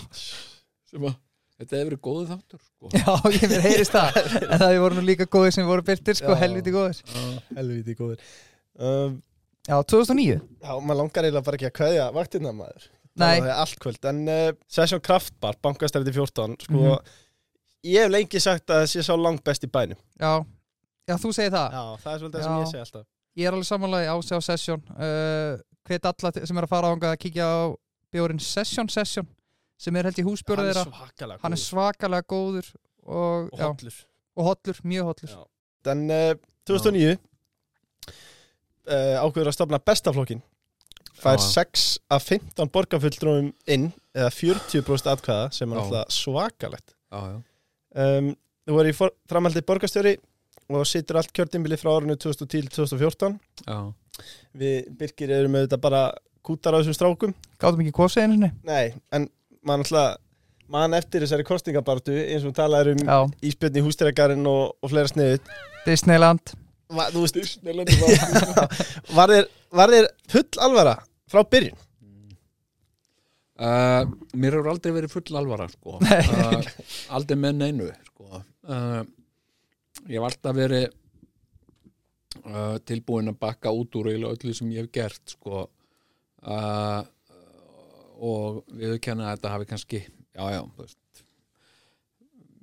sem 0.89 1.05
að 1.09 1.16
þetta 1.61 1.77
hefur 1.78 1.90
verið 1.90 2.01
góðu 2.07 2.24
þáttur 2.31 2.62
sko. 2.65 2.93
Já, 2.97 3.12
ég 3.36 3.44
mér 3.53 3.65
heyrist 3.66 3.94
það. 3.97 4.16
En 4.47 4.62
það 4.62 4.78
voru 4.85 4.97
nú 4.99 5.05
líka 5.07 5.27
góðir 5.32 5.55
sem 5.57 5.69
voru 5.69 5.85
byrtir 5.86 6.16
sko, 6.19 6.32
Já. 6.35 6.40
helviti 6.43 6.73
góðir. 6.74 7.03
Helviti 7.59 7.97
góður 7.99 8.24
um, 8.81 9.19
Já, 9.69 9.77
2009 9.87 10.41
Já, 10.63 10.73
maður 10.83 10.99
langar 10.99 11.27
eiginlega 11.27 11.47
bara 11.47 11.59
ekki 11.59 11.69
að 11.71 11.77
kveðja 11.79 12.07
vaktina 12.17 12.53
maður. 12.57 12.89
Nei, 13.21 13.37
Það 13.41 13.47
er 13.51 13.59
allt 13.63 13.79
kvöld. 13.83 14.07
En 14.09 14.21
uh, 14.33 14.53
Session 14.73 15.03
Kraftbar, 15.05 15.59
bankastræti 15.63 16.15
14 16.17 16.57
Sko, 16.65 16.81
Mhm. 16.81 17.13
ég 17.85 18.07
hef 18.07 18.11
lengi 18.11 18.41
sagt 18.41 18.71
að 18.71 18.83
það 18.83 18.91
sé 18.93 19.05
sá 19.07 19.15
langt 19.19 19.45
best 19.45 19.65
í 19.67 19.71
bænum. 19.71 19.99
Já. 20.19 20.33
Já, 21.09 21.17
þú 21.19 21.33
segir 21.35 21.53
það? 21.53 21.77
Já, 21.77 21.85
það 22.03 22.15
er 22.15 22.19
svolítið 22.23 22.39
það 22.41 22.47
sem 22.49 22.59
ég 22.63 22.71
segi 22.73 22.85
alltaf. 22.87 23.07
Ég 23.37 23.47
er 23.49 23.53
alveg 23.53 23.67
samanlega 23.69 24.13
á 24.13 24.17
sig 24.23 24.37
á 24.39 24.41
Session. 24.43 24.83
Uh, 24.97 25.61
Hvet 25.83 26.05
alla 26.07 26.31
sem 26.47 26.59
er 26.59 26.65
að 26.67 26.71
fara 26.71 26.91
ánga 26.95 27.11
að 27.13 27.19
kíkja 27.25 27.47
á 27.47 27.63
bjórin 28.15 28.41
Session 28.41 28.89
Session 28.89 29.27
sem 29.79 29.97
er 29.97 30.05
held 30.05 30.19
í 30.21 30.23
er 30.23 30.37
þeirra. 30.47 31.39
Hann 31.43 31.53
er 31.53 31.59
svakalega 31.59 32.23
góður 32.23 32.69
og, 33.03 33.51
og 33.53 33.59
já, 33.59 33.67
hollur. 33.67 33.97
Og 34.37 34.45
hollur, 34.47 34.79
mjög 34.87 35.09
hollur. 35.11 35.33
Já. 35.35 35.91
En 35.91 36.05
uh, 36.11 36.35
2009 36.71 37.17
uh, 37.17 37.19
ákveður 38.89 39.53
að 39.53 39.57
stofna 39.57 39.81
bestaflokkin 39.83 40.43
fær 41.23 41.39
Já. 41.39 41.47
6 41.63 41.87
af 42.11 42.27
15 42.27 42.71
borgarfulltrúum 42.73 43.53
inn 43.71 43.91
eða 44.17 44.31
40% 44.35 45.11
atkvæða 45.13 45.51
sem 45.55 45.73
er 45.73 45.83
alltaf 45.83 46.15
svakalegt. 46.15 46.95
Já, 47.13 47.21
já. 47.31 47.39
um, 48.07 48.33
Þú 48.63 48.77
var 48.79 48.87
í 48.87 48.93
for, 48.95 49.11
framhaldi 49.27 49.63
borgarstjóri 49.67 50.13
og 50.73 50.85
situr 50.87 51.19
allt 51.19 51.33
kjördimbili 51.35 51.75
frá 51.81 51.97
árinu 51.97 52.15
2010-2014 52.23 53.35
já. 53.67 53.79
Við 54.55 54.91
Birkir 54.99 55.33
erum 55.35 55.57
auðvitað 55.59 55.83
bara 55.83 56.03
kútar 56.47 56.77
á 56.77 56.79
þessum 56.79 56.95
strákum. 56.95 57.35
Gáðum 57.59 57.83
ekki 57.83 57.95
kosið 57.97 58.25
einu 58.27 58.37
sinni? 58.37 58.53
Nei, 58.67 58.95
en 59.15 59.27
mann 59.67 59.83
alltaf 59.83 60.21
mann 60.73 60.95
eftir 60.97 61.25
þessari 61.25 61.45
kostingabartu 61.47 62.15
eins 62.23 62.47
og 62.49 62.55
talaður 62.57 62.95
um 62.95 63.03
Já, 63.05 63.19
Ísbjörn 63.51 63.79
í 63.79 63.85
hústýragarinn 63.85 64.47
og, 64.49 64.77
og 64.81 64.93
fleira 64.93 65.11
sniðut 65.11 65.51
Disneyland 65.85 66.55
Va, 66.93 67.09
Þú 67.12 67.24
veist, 67.24 67.59
var 67.64 67.78
var 69.19 69.32
þér, 69.32 69.48
var 69.73 69.93
þér 69.94 70.09
full 70.32 70.62
alvara 70.66 70.94
frá 71.32 71.43
byrjun? 71.48 71.78
Uh, 73.62 74.09
mér 74.35 74.56
hefur 74.56 74.73
aldrei 74.73 74.94
verið 74.97 75.12
full 75.12 75.36
alvara 75.39 75.69
sko. 75.70 75.98
uh, 76.02 76.70
aldrei 77.14 77.39
með 77.39 77.59
neinu 77.60 77.89
sko. 78.09 78.40
uh, 78.66 79.02
ég 80.09 80.16
hef 80.16 80.27
alltaf 80.27 80.56
verið 80.56 80.89
uh, 82.43 82.78
tilbúin 82.89 83.31
að 83.31 83.39
bakka 83.44 83.73
út 83.77 83.94
úr 84.01 84.10
öllu 84.16 84.55
sem 84.56 84.73
ég 84.74 84.86
hef 84.86 84.93
gert 84.97 85.36
sko. 85.36 85.66
uh, 86.43 87.02
og 88.23 88.62
við 88.73 88.98
kenna 89.05 89.31
að 89.31 89.36
þetta 89.36 89.55
hafi 89.55 89.70
kannski 89.70 90.01
já 90.02 90.44
já 90.55 90.60
þú 90.62 90.85
veist, 90.85 90.98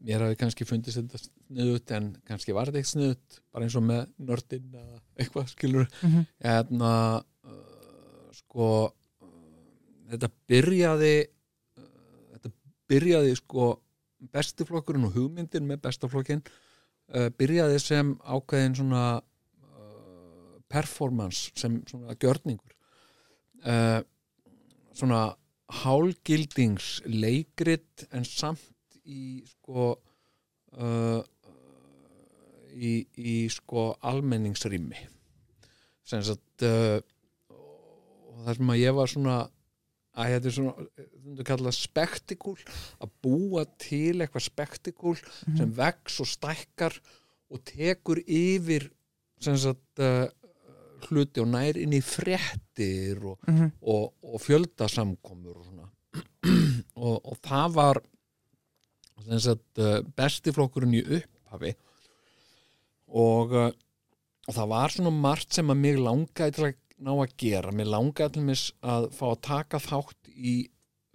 mér 0.06 0.24
hafi 0.24 0.38
kannski 0.40 0.68
fundist 0.68 1.00
þetta 1.00 1.20
sniðut 1.22 1.92
en 1.96 2.10
kannski 2.28 2.56
var 2.56 2.70
þetta 2.70 2.82
ekki 2.82 2.92
sniðut 2.94 3.40
bara 3.52 3.66
eins 3.66 3.76
og 3.80 3.86
með 3.88 4.06
nördin 4.30 4.70
eða 4.80 5.02
eitthvað 5.20 5.52
skilur 5.52 5.88
mm 5.90 6.14
-hmm. 6.14 6.30
hérna 6.46 6.94
uh, 7.20 8.32
sko 8.38 8.70
uh, 8.88 9.34
þetta 10.12 10.32
byrjaði 10.52 11.14
uh, 11.26 11.90
þetta 12.34 12.54
byrjaði 12.92 13.36
sko 13.42 13.70
bestiflokkurinn 14.34 15.08
og 15.10 15.16
hugmyndin 15.16 15.68
með 15.68 15.84
bestaflokkin 15.88 16.44
uh, 16.46 17.30
byrjaði 17.38 17.80
sem 17.84 18.16
ákveðin 18.24 18.80
svona 18.80 19.04
uh, 19.20 20.56
performance 20.70 21.52
sem 21.56 21.82
svona 21.88 22.16
gjörningur 22.16 22.76
uh, 23.66 24.02
svona 24.94 25.36
hálgildings 25.84 27.02
leikrit 27.06 28.08
en 28.12 28.26
samt 28.26 28.78
í 29.10 29.41
sko 29.49 29.90
uh, 30.77 31.22
í, 32.73 32.94
í 33.18 33.36
sko 33.52 33.90
almenningsrými. 34.06 34.99
Sem 36.10 36.22
sagt 36.26 36.65
uh, 36.65 36.99
og 37.53 38.44
það 38.45 38.60
sem 38.60 38.73
að 38.76 38.81
ég 38.84 38.95
var 38.98 39.11
svona 39.11 39.38
að 40.19 40.34
þetta 40.34 40.49
er 40.49 40.56
svona 40.57 41.72
spektikúl 41.76 42.57
að 42.99 43.11
búa 43.23 43.64
til 43.80 44.18
eitthvað 44.23 44.45
spektikúl 44.48 45.15
sem 45.57 45.69
vex 45.77 46.18
og 46.23 46.27
stækkar 46.27 46.98
og 47.49 47.61
tekur 47.68 48.19
yfir 48.26 48.90
sagt 49.40 50.02
uh, 50.03 50.26
hluti 51.07 51.40
og 51.40 51.48
nær 51.53 51.77
inn 51.80 51.94
í 51.95 52.02
fréttir 52.03 53.22
og, 53.23 53.38
Mhm. 53.48 53.69
og, 53.81 54.14
og 54.23 54.41
fjöldasamkomur 54.44 55.61
og 55.61 55.65
svona. 55.69 55.88
Og, 56.99 57.15
og 57.31 57.38
það 57.45 57.73
var 57.76 57.98
sem 59.26 59.40
sagt 59.44 59.82
uh, 59.84 60.00
besti 60.18 60.54
flokkurinn 60.56 60.96
í 61.00 61.04
upphafi. 61.20 61.74
Og, 63.20 63.54
uh, 63.56 63.72
og 64.48 64.54
það 64.56 64.70
var 64.74 64.94
svona 64.94 65.14
margt 65.16 65.56
sem 65.58 65.72
að 65.74 65.82
mig 65.82 65.98
langaði 66.02 66.56
til 66.58 66.68
að 66.70 66.76
ná 67.00 67.14
að 67.16 67.34
gera. 67.40 67.72
Mér 67.76 67.90
langaði 67.94 68.36
til 68.38 68.44
mis 68.50 68.66
að 68.84 69.08
fá 69.16 69.26
að 69.32 69.41
taka 69.48 69.80
þátt 69.82 70.30
í 70.36 70.54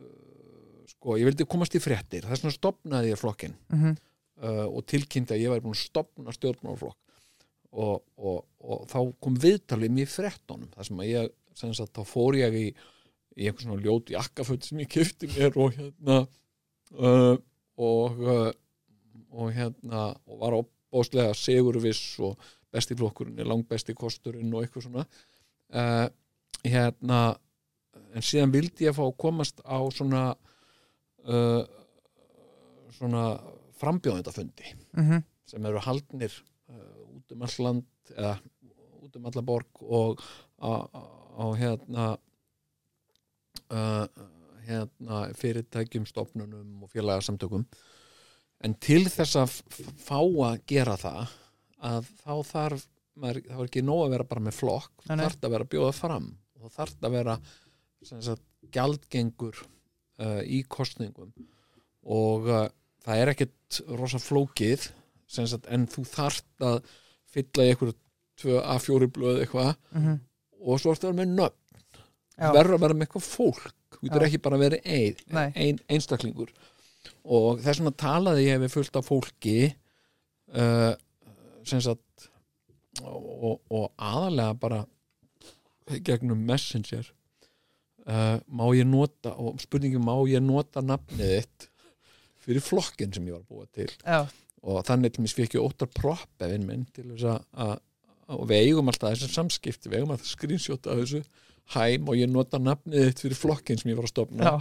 uh, 0.00 0.82
sko, 0.94 1.18
ég 1.20 1.28
vildi 1.30 1.46
komast 1.50 1.76
í 1.78 1.82
fréttir. 1.84 2.26
Þess 2.26 2.42
vegna 2.44 2.56
stopnaði 2.58 3.12
ég 3.14 3.20
flokkin 3.20 3.56
Mhm. 3.74 3.94
uh, 4.42 4.66
og 4.68 4.82
tilkynnti 4.90 5.36
að 5.36 5.44
ég 5.44 5.52
væri 5.54 5.64
búin 5.64 5.76
að 5.76 5.84
stopna 5.84 6.34
stjórnmálaflokk. 6.34 6.98
Og, 7.74 8.02
og, 8.22 8.44
og 8.62 8.84
þá 8.86 8.98
kom 9.22 9.34
viðtalið 9.42 9.90
mér 9.90 10.06
í 10.06 10.10
fréttonum 10.12 10.68
þar 10.76 10.86
sem 10.86 11.00
að 11.02 11.08
ég, 11.10 11.32
sem 11.58 11.72
sagt, 11.74 11.90
þá 11.96 12.04
fór 12.06 12.36
ég 12.38 12.54
í, 12.54 12.66
í 13.34 13.48
einhvern 13.48 13.66
svona 13.66 13.82
ljót 13.82 14.12
jakkaföld 14.14 14.62
sem 14.62 14.78
ég 14.84 14.90
kifti 14.94 15.26
mér 15.32 15.56
og 15.58 15.74
hérna 15.74 16.20
og 16.94 17.02
uh, 17.02 17.34
og 19.34 19.50
hérna 19.54 20.02
og 20.26 20.38
var 20.40 20.56
opbáslega 20.60 21.34
segurviss 21.34 22.18
og 22.22 22.38
besti 22.74 22.94
flokkurinn 22.98 23.38
er 23.38 23.48
langbesti 23.50 23.94
kosturinn 23.94 24.52
og 24.54 24.62
eitthvað 24.64 24.86
svona 24.88 25.04
uh, 25.74 26.06
hérna 26.64 27.20
en 28.14 28.22
síðan 28.22 28.52
vildi 28.54 28.86
ég 28.88 28.94
fá 28.96 29.02
að 29.06 29.16
komast 29.18 29.60
á 29.66 29.78
svona 29.94 30.22
uh, 31.26 31.62
svona 32.94 33.24
frambjóðendafundi 33.80 34.74
Mhm. 34.94 35.22
sem 35.46 35.66
eru 35.66 35.78
haldnir 35.82 36.32
uh, 36.70 37.16
út 37.16 37.32
um 37.34 37.42
all 37.42 37.58
land 37.58 37.84
eða 38.16 38.36
út 39.02 39.16
um 39.16 39.26
alla 39.26 39.42
borg 39.42 39.82
og 39.82 40.20
á, 40.62 41.44
hérna 41.58 42.16
uh, 43.70 44.06
hérna 44.68 45.20
fyrirtækjum, 45.38 46.06
stofnunum 46.08 46.82
og 46.86 46.90
félagasamtökum. 46.92 47.64
En 48.64 48.74
til 48.80 49.02
þess 49.12 49.36
að 49.36 49.56
fá 50.00 50.18
að 50.20 50.60
gera 50.70 50.96
það 51.00 51.34
að 51.84 52.06
þá 52.24 52.32
þarf 52.48 52.86
maður, 53.20 53.40
þá 53.50 53.58
er 53.60 53.66
ekki 53.68 53.82
nóg 53.84 54.04
að 54.06 54.14
vera 54.16 54.24
bara 54.30 54.40
með 54.46 54.56
flokk 54.58 55.04
þarf 55.28 55.44
að 55.44 55.52
vera 55.54 55.68
bjóða 55.74 55.92
fram 55.94 56.30
og 56.64 56.72
þarf 56.74 56.94
að 57.04 57.12
vera 57.18 57.34
sagt, 58.04 58.42
gjaldgengur 58.74 59.58
uh, 59.60 60.40
í 60.42 60.62
kostningum 60.68 61.30
og 62.04 62.48
uh, 62.48 62.64
það 63.04 63.20
er 63.22 63.32
ekkert 63.34 63.80
rosa 64.00 64.18
flókið 64.22 64.88
sagt, 65.28 65.68
en 65.68 65.86
þú 65.90 66.04
þarft 66.08 66.64
að 66.64 66.80
fylla 67.34 67.64
í 67.68 67.74
einhverju 67.74 67.96
tvö 68.40 68.58
A4 68.74 69.10
blöð 69.14 69.42
eitthvað 69.44 69.74
Mhm. 69.94 70.16
og 70.64 70.80
svo 70.80 70.94
ertu 70.94 71.06
að 71.06 71.12
vera 71.12 71.20
með 71.20 71.34
nöfn. 71.36 72.00
Verður 72.54 72.74
að 72.78 72.80
vera 72.82 72.94
með 72.98 73.06
eitthvað 73.06 73.26
fólk 73.28 73.83
þú 73.94 74.06
getur 74.06 74.26
ekki 74.28 74.42
bara 74.44 74.58
að 74.58 74.64
vera 74.66 74.80
ein, 74.84 75.50
ein, 75.54 75.80
einstaklingur. 75.88 76.52
Og 77.24 77.60
þess 77.64 77.80
vegna 77.80 77.94
talaði 78.04 78.46
ég 78.48 78.62
við 78.64 78.74
fullt 78.74 78.98
af 79.00 79.08
fólki 79.08 79.58
uh, 80.54 80.92
sem 81.64 81.82
sagt 81.84 82.28
og, 83.02 83.60
og 83.72 83.90
aðalega 83.96 84.54
bara 84.60 84.80
gegnum 86.04 86.44
messenger. 86.48 87.10
Uh, 88.04 88.36
má 88.52 88.66
ég 88.76 88.84
nota 88.84 89.32
og 89.40 89.62
spurningum 89.62 90.04
má 90.04 90.12
ég 90.28 90.42
nota 90.44 90.82
nafnið 90.84 91.38
þitt 91.38 91.70
fyrir 92.44 92.64
flokkin 92.64 93.14
sem 93.16 93.24
ég 93.30 93.32
var 93.32 93.44
að 93.44 93.48
búa 93.48 93.68
til? 93.72 93.88
Já, 94.04 94.26
og 94.64 94.84
þannig 94.88 95.14
til 95.14 95.24
mér 95.24 95.34
fikk 95.38 95.56
ég 95.56 95.64
óttar 95.64 95.90
proppefinn 95.92 96.66
minn 96.68 96.84
til 96.92 97.06
þess 97.12 97.26
að, 97.32 97.78
og 98.34 98.44
við 98.50 98.68
eigum 98.68 98.92
alltaf 98.92 99.14
þessi 99.14 99.30
samskipti 99.32 99.90
við 99.90 100.02
eigum 100.02 100.14
alltaf 100.14 100.30
screenshot 100.30 100.88
af 100.88 101.00
þessu 101.00 101.22
hæm 101.72 102.08
og 102.08 102.18
ég 102.18 102.30
nota 102.30 102.60
nafnið 102.60 103.08
þitt 103.08 103.22
fyrir 103.24 103.38
flokkin 103.40 103.80
sem 103.80 103.92
ég 103.92 103.98
var 103.98 104.08
að 104.08 104.12
stopna 104.12 104.44
já, 104.44 104.54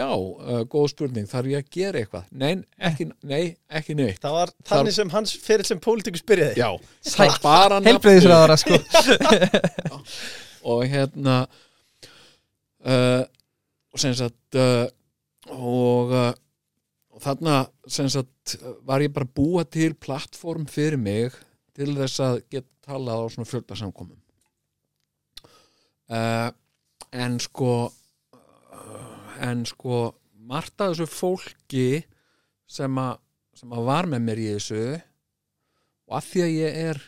já 0.00 0.08
uh, 0.10 0.62
góð 0.72 0.88
spurning, 0.92 1.28
þarf 1.30 1.52
ég 1.52 1.62
að 1.62 1.74
gera 1.76 2.02
eitthvað? 2.02 2.30
Nei, 2.42 2.52
ekki, 2.90 3.08
nei, 3.28 3.42
ekki 3.70 3.96
neitt. 3.98 4.20
Það 4.22 4.38
var 4.38 4.54
þannig 4.72 4.96
sem 4.98 5.12
hans 5.14 5.34
fyrir 5.44 5.68
sem 5.68 5.82
pólitíkus 5.82 6.24
byrjaði 6.28 6.62
já, 6.62 6.70
það 7.12 7.28
er 7.28 7.42
bara 7.44 7.82
nafnið. 7.84 8.56
Sko. 8.62 8.80
Og 10.72 10.84
hérna 10.86 11.36
uh, 12.86 13.22
og 13.92 14.00
sem 14.00 14.14
sagt 14.16 14.58
uh, 14.58 14.86
og, 15.52 16.12
uh, 16.14 16.32
og 17.12 17.22
þarna 17.22 17.62
sem 17.90 18.08
sagt 18.12 18.56
var 18.86 19.04
ég 19.04 19.12
bara 19.14 19.28
búa 19.28 19.64
til 19.68 19.94
plattform 19.98 20.66
fyrir 20.70 21.00
mig 21.00 21.34
til 21.76 21.92
þess 21.96 22.22
að 22.24 22.42
geta 22.52 22.68
talað 22.82 23.26
á 23.26 23.32
svona 23.34 23.48
fjöldasamkomum 23.48 24.18
uh, 26.10 26.50
en 27.12 27.38
sko 27.42 27.72
uh, 27.90 29.40
en 29.42 29.64
sko 29.68 30.00
margt 30.48 30.80
af 30.82 30.92
þessu 30.94 31.06
fólki 31.10 31.86
sem 32.66 32.98
að 32.98 33.18
sem 33.54 33.72
að 33.76 33.84
var 33.86 34.06
með 34.10 34.22
mér 34.26 34.40
í 34.40 34.46
þessu 34.54 34.82
og 36.08 36.14
að 36.18 36.28
því 36.30 36.40
að 36.42 36.54
ég 36.56 36.78
er 36.88 37.02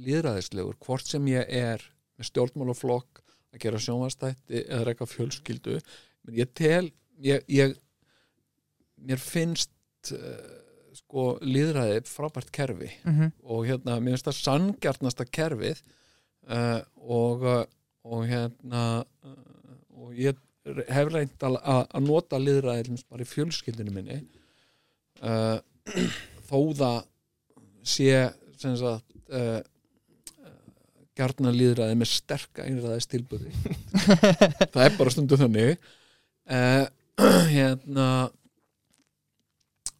líðræðislegur, 0.00 0.76
hvort 0.80 1.06
sem 1.10 1.26
ég 1.28 1.50
er 1.52 1.82
með 2.16 2.28
stjórnmálaflokk 2.30 3.20
að 3.50 3.58
gera 3.64 3.80
sjónvastætti 3.82 4.62
eða 4.62 4.84
reyka 4.86 5.08
fjölskyldu 5.10 5.76
menn 5.80 6.38
ég 6.38 6.52
tel 6.56 6.86
ég, 7.20 7.42
ég, 7.50 7.74
mér 9.02 9.20
finnst 9.20 10.12
uh, 10.14 10.38
sko 10.96 11.34
líðræði 11.42 12.00
frábært 12.08 12.50
kerfi 12.54 12.90
Mhm. 13.04 13.32
og 13.42 13.66
hérna, 13.68 13.98
mér 14.00 14.14
finnst 14.16 14.30
það 14.30 14.38
sanngjarnasta 14.40 15.26
kerfið 15.26 15.82
uh, 16.48 16.80
og, 16.96 17.44
og 18.06 18.24
hérna 18.28 18.84
uh, 19.02 19.74
og 20.00 20.14
ég 20.16 20.38
hef 20.90 21.10
reynt 21.10 21.44
að, 21.46 21.58
að 21.60 22.04
nota 22.06 22.38
liðræði 22.40 22.84
til 22.84 22.92
dæmis 22.92 23.08
bara 23.08 23.24
í 23.24 23.28
fjölskyldinu 23.28 23.94
minni 23.94 24.20
uh, 25.24 25.58
þó 26.48 26.58
það 26.78 26.98
sé 27.86 28.14
sem 28.60 28.76
sagt 28.78 29.32
uh, 29.32 29.60
gjarna 31.16 31.52
líðræði 31.52 31.98
með 31.98 32.12
sterka 32.12 32.66
einræðis 32.66 33.08
tilbúði 33.10 33.52
það 34.72 34.82
er 34.84 34.96
bara 34.96 35.12
stundu 35.12 35.38
þannig. 35.40 35.76
Uh, 36.50 36.86
hérna 37.54 38.08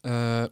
uh, 0.09 0.47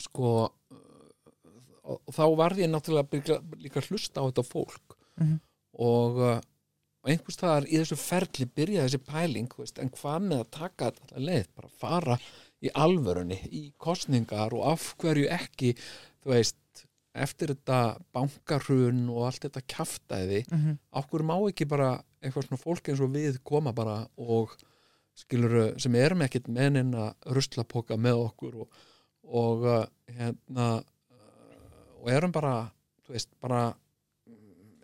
sko 0.00 0.32
og, 0.40 1.98
og 1.98 2.14
þá 2.14 2.24
varð 2.38 2.62
ég 2.62 2.70
náttúrulega 2.70 3.40
líka 3.60 3.82
hlusta 3.88 4.22
á 4.22 4.28
þetta 4.28 4.46
fólk. 4.46 4.98
Mhm. 5.20 5.38
Og, 5.80 6.20
uh, 6.20 6.38
og 7.00 7.10
einhvers 7.12 7.38
staðar 7.38 7.66
í 7.70 7.78
þessu 7.80 7.96
ferli 8.00 8.46
byrja 8.58 8.86
þessi 8.86 9.00
pæling 9.08 9.50
veist, 9.58 9.78
en 9.80 9.90
hvað 9.94 10.26
með 10.28 10.42
að 10.44 10.50
taka 10.58 10.90
þetta 10.98 11.24
leið 11.28 11.46
bara 11.56 11.70
fara 11.80 12.16
í 12.60 12.72
alvörunni 12.76 13.38
í 13.56 13.62
kostningar 13.80 14.52
og 14.56 14.66
af 14.74 14.90
hverju 15.00 15.30
ekki 15.32 15.74
þú 16.20 16.34
veist, 16.34 16.56
eftir 17.16 17.54
þetta 17.54 17.78
bankarhrun 18.14 19.06
og 19.10 19.24
allt 19.30 19.46
þetta 19.48 19.62
kjaftaði 19.74 20.42
Mhm. 20.52 20.76
af 20.92 21.08
hverju 21.10 21.26
má 21.26 21.36
ekki 21.48 21.66
bara 21.68 21.94
eitthvað 22.22 22.46
svona 22.50 22.60
fólk 22.62 22.88
eins 22.92 23.00
og 23.00 23.10
við 23.16 23.40
koma 23.42 23.72
bara 23.72 24.06
og 24.20 24.52
skilur 25.16 25.74
sem 25.80 25.94
erum 25.98 26.20
ekkit 26.22 26.46
mennin 26.48 26.92
að 26.94 27.14
ruslapoka 27.34 27.96
með 27.96 28.20
okkur 28.28 28.60
og, 28.62 28.68
og 29.24 29.64
uh, 29.64 29.86
hérna 30.12 30.68
uh, 30.84 32.02
og 32.02 32.10
erum 32.12 32.32
bara 32.32 32.70
veist, 33.08 33.32
bara 33.42 33.72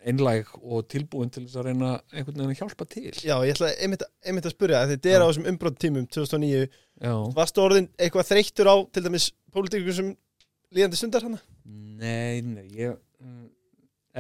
einlæg 0.07 0.51
og 0.61 0.87
tilbúin 0.93 1.31
til 1.35 1.45
þess 1.47 1.59
að 1.61 1.69
reyna 1.71 1.93
einhvern 2.13 2.39
veginn 2.39 2.55
að 2.55 2.61
hjálpa 2.61 2.87
til. 2.91 3.13
Já, 3.27 3.35
ég 3.43 3.57
ætla 3.57 3.73
einmitt, 3.75 4.05
einmitt 4.23 4.47
að 4.47 4.55
spyrja 4.55 4.85
þetta 4.93 5.13
er 5.13 5.25
á 5.25 5.27
þessum 5.27 5.49
umbróttímum 5.51 6.07
2009 6.15 6.67
Já, 6.97 7.13
Varstu 7.37 7.61
orðin 7.65 7.89
eitthvað 8.01 8.31
þreyttur 8.31 8.71
á 8.73 8.77
til 8.95 9.03
dæmis 9.05 9.29
pólitíkur 9.53 9.97
sem 9.97 10.13
líðandi 10.77 11.01
stundar 11.01 11.27
hana? 11.27 11.41
nei, 11.67 12.41
nei 12.45 12.67
ég, 12.77 12.97
mm, 13.21 13.47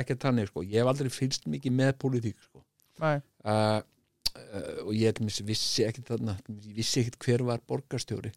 ekki 0.00 0.16
þannig 0.20 0.50
sko. 0.50 0.64
Ég 0.64 0.82
hef 0.82 0.90
aldrei 0.90 1.12
fylgst 1.12 1.46
mikið 1.50 1.76
með 1.76 1.92
pólitík 2.02 2.40
sko. 2.44 2.64
Nei. 3.02 3.20
uh, 3.44 3.78
uh, 3.80 4.82
og 4.86 4.92
ég 4.96 5.20
vissi 5.44 5.84
ekki 5.84 6.04
þarna 6.08 6.38
ég 6.48 6.76
vissi 6.78 7.02
ekkit 7.02 7.18
hver 7.24 7.46
var 7.48 7.64
borgarstjóri. 7.68 8.32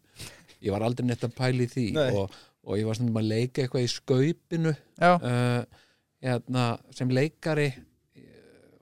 Ég 0.60 0.74
var 0.74 0.84
aldrei 0.84 1.06
neitt 1.08 1.24
að 1.24 1.36
pæla 1.38 1.64
í 1.64 1.70
því 1.72 1.86
og, 2.10 2.34
og 2.68 2.80
ég 2.80 2.88
var 2.88 2.98
stundum 2.98 3.20
að 3.20 3.30
leika 3.30 3.64
eitthvað 3.64 3.86
í 3.86 3.92
skaupinu. 3.92 4.74
Já, 5.00 5.14
uh, 5.16 5.86
hérna, 6.24 6.64
sem 6.94 7.10
leikari 7.12 7.68
eh, 7.70 8.24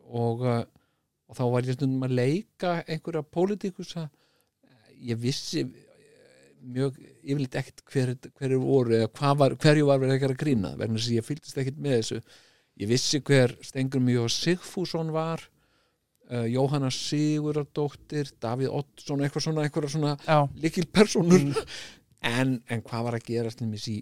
og, 0.08 0.44
eh, 0.46 0.64
og 1.28 1.38
þá 1.38 1.44
var 1.52 1.68
ég 1.68 1.78
stundum 1.78 2.06
að 2.06 2.16
leika 2.18 2.78
einhverja 2.86 3.24
pólitíkus 3.26 3.94
að 4.00 4.08
ég 5.08 5.20
vissi 5.22 5.62
eh, 5.62 6.48
mjög 6.58 6.98
yfirleitt 7.22 7.58
ekkert 7.60 7.84
hver, 7.92 8.14
hverju 8.40 8.62
voru 8.62 8.96
eða 8.98 9.34
var, 9.38 9.54
hverju 9.60 9.86
var 9.88 10.02
verið 10.02 10.16
ekki 10.16 10.30
að 10.32 10.40
grína 10.42 10.74
vegna 10.78 10.98
þess 10.98 11.12
að 11.12 11.18
ég 11.18 11.28
fylgdist 11.28 11.60
ekkert 11.62 11.78
með 11.84 12.00
þessu. 12.00 12.20
Ég 12.78 12.90
vissi 12.90 13.20
hver 13.26 13.54
Stengur 13.66 14.02
Mjög 14.02 14.28
Sigfússon 14.30 15.08
var 15.14 15.42
uh, 16.30 16.44
Jóhanna 16.46 16.90
Sigurðardóttir 16.94 18.30
Davíð 18.42 18.74
Oddsson, 18.80 19.24
eitthvað 19.26 19.48
svona, 19.48 19.64
svona 19.90 20.12
já, 20.22 20.38
líkil 20.62 20.86
personur 20.94 21.48
en, 22.22 22.58
en 22.70 22.84
hvað 22.86 23.08
var 23.08 23.18
að 23.18 23.26
gera 23.32 23.50
í 23.50 23.98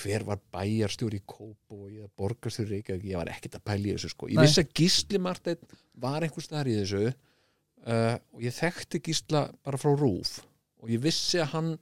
hver 0.00 0.24
var 0.28 0.40
bæjarstjóri 0.54 1.20
í 1.20 1.24
Kóp 1.28 1.74
og 1.74 1.88
ég 1.92 2.10
borgarstjóri 2.18 2.68
í 2.68 2.74
Reykjavík? 2.76 3.08
Ég 3.10 3.20
var 3.20 3.30
ekkert 3.32 3.58
að 3.58 3.64
pæla 3.70 3.90
í 3.90 3.94
þessu 3.96 4.12
sko. 4.12 4.28
Ég 4.30 4.38
Nei. 4.38 4.44
vissi 4.46 4.62
að 4.62 4.72
Gísli 4.80 5.20
Marteinn 5.22 5.74
var 6.06 6.26
einhvers 6.26 6.48
staðar 6.48 6.70
í 6.72 6.76
þessu 6.80 7.02
uh, 7.06 8.14
og 8.36 8.44
ég 8.46 8.56
þekkti 8.56 9.02
Gísla 9.08 9.46
bara 9.66 9.80
frá 9.80 9.92
Rúf 9.96 10.38
og 10.82 10.92
ég 10.92 11.02
vissi 11.02 11.40
að 11.42 11.52
hann 11.54 11.72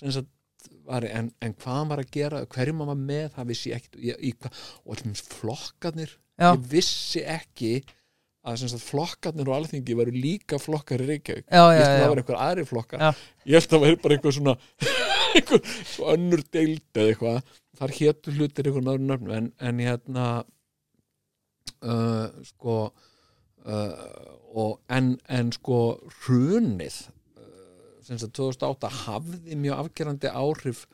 sagt 0.00 0.30
var, 0.84 1.04
en, 1.06 1.30
en 1.40 1.54
hvað 1.56 1.78
hann 1.78 1.92
var 1.92 2.02
að 2.02 2.10
gera 2.14 2.42
hverjum 2.52 2.82
hann 2.82 2.92
var 2.92 3.00
með, 3.00 3.30
það 3.36 3.48
vissi 3.52 3.70
ég 3.70 3.80
ekkert 3.80 4.02
ég, 4.04 4.26
hvað- 4.42 4.60
og 4.84 4.96
allum 4.96 5.16
flokkarnir 5.20 6.12
já, 6.16 6.50
ég 6.50 6.66
vissi 6.72 7.22
ekki 7.24 7.72
að 8.40 8.62
sagt, 8.64 8.84
flokkarnir 8.86 9.48
og 9.50 9.58
alþingi 9.58 9.96
veru 9.98 10.14
líka 10.16 10.56
flokkar 10.60 11.02
í 11.04 11.08
Reykjavík. 11.10 11.44
Já, 11.52 11.64
ég 11.74 11.80
já, 11.80 11.84
held 11.84 11.90
að 11.90 12.00
það 12.00 12.12
var 12.12 12.20
einhver 12.22 12.38
aðri 12.46 12.64
flokkar. 12.70 13.02
Ég 13.44 13.58
held 13.58 13.66
að 13.66 13.74
það 13.74 13.82
var 13.84 13.98
bara 14.04 14.16
einhver 14.16 14.36
svona 14.36 14.54
einhver 15.34 15.60
önnur 16.14 16.42
deild 16.52 16.82
eða 16.94 17.12
eitthvað. 17.12 17.54
Þar 17.80 17.94
hétu 17.98 18.34
hlutir 18.36 18.68
einhver 18.68 18.90
öðrum 18.94 19.06
nöfnum 19.08 19.36
en, 19.36 19.52
en 19.60 19.80
hérna 19.84 20.26
uh, 21.84 22.28
sko 22.50 22.76
uh, 23.66 24.74
en, 24.92 25.14
en 25.28 25.52
sko 25.54 25.80
hrunið 26.22 26.98
uh, 27.38 27.96
sem 28.06 28.20
sagt 28.20 28.36
2008 28.38 28.92
hafði 29.04 29.58
mjög 29.60 29.84
afgerandi 29.84 30.32
áhrif 30.32 30.84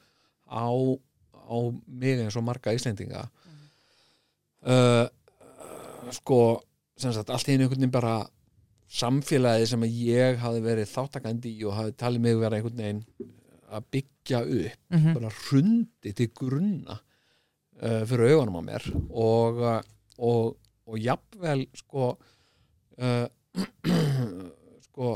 á, 0.47 0.69
á 0.69 1.57
mig 1.87 2.23
eins 2.23 2.39
og 2.39 2.47
marga 2.47 2.75
Íslendinga. 2.77 3.27
Uh, 4.67 5.07
sko 6.15 6.41
sem 6.99 7.13
sagt 7.13 7.31
allt 7.31 7.49
einu 7.49 7.67
einhvern 7.67 7.83
veginn 7.83 7.95
bara 7.95 8.17
samfélagi 8.87 9.67
sem 9.69 9.83
að 9.83 9.97
ég 10.07 10.39
hafi 10.41 10.63
verið 10.65 10.93
þáttakandi 10.93 11.53
í 11.59 11.65
og 11.67 11.75
hafi 11.77 11.97
talið 11.99 12.23
mig 12.23 12.39
vera 12.41 12.59
einhvern 12.59 12.83
veginn 12.83 13.03
að 13.67 13.89
byggja 13.97 14.43
upp 14.45 14.95
mhm, 14.95 15.17
bara 15.17 15.33
hrundi 15.41 16.13
til 16.17 16.29
grunna 16.37 16.99
uh, 16.99 18.03
fyrir 18.09 18.37
augunum 18.37 18.61
á 18.61 18.63
mér 18.71 18.87
og, 19.11 19.61
uh, 19.61 19.81
og, 20.19 20.57
og 20.87 20.99
jafnvel 21.03 21.67
sko 21.77 22.13
uh, 22.15 23.27
sko 24.87 25.13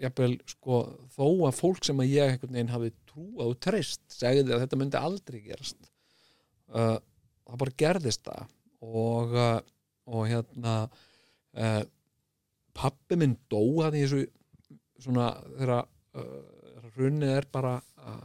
jafnvel 0.00 0.38
sko 0.48 0.80
þó 1.12 1.26
að 1.48 1.58
fólk 1.58 1.84
sem 1.84 2.00
að 2.00 2.14
ég 2.14 2.34
einhvern 2.34 2.56
veginn 2.56 2.72
hafi 2.72 2.92
trúað 3.10 3.52
og 3.52 3.60
treyst 3.60 4.04
segði 4.14 4.54
að 4.54 4.64
þetta 4.64 4.80
myndi 4.80 5.00
aldrei 5.00 5.40
gerast 5.44 5.90
uh, 6.72 6.96
það 7.50 7.62
bara 7.64 7.78
gerðist 7.82 8.24
það. 8.24 8.50
Og, 8.80 9.34
og 10.08 10.22
hérna 10.24 10.74
pappi 12.72 13.18
minn 13.18 13.34
dó 13.52 13.60
hann 13.82 13.96
í 13.98 14.04
þessu 14.06 14.22
svona 15.04 15.26
uh, 15.36 15.82
runnið 16.96 17.34
er 17.36 17.46
bara 17.52 17.76
uh, 17.80 18.16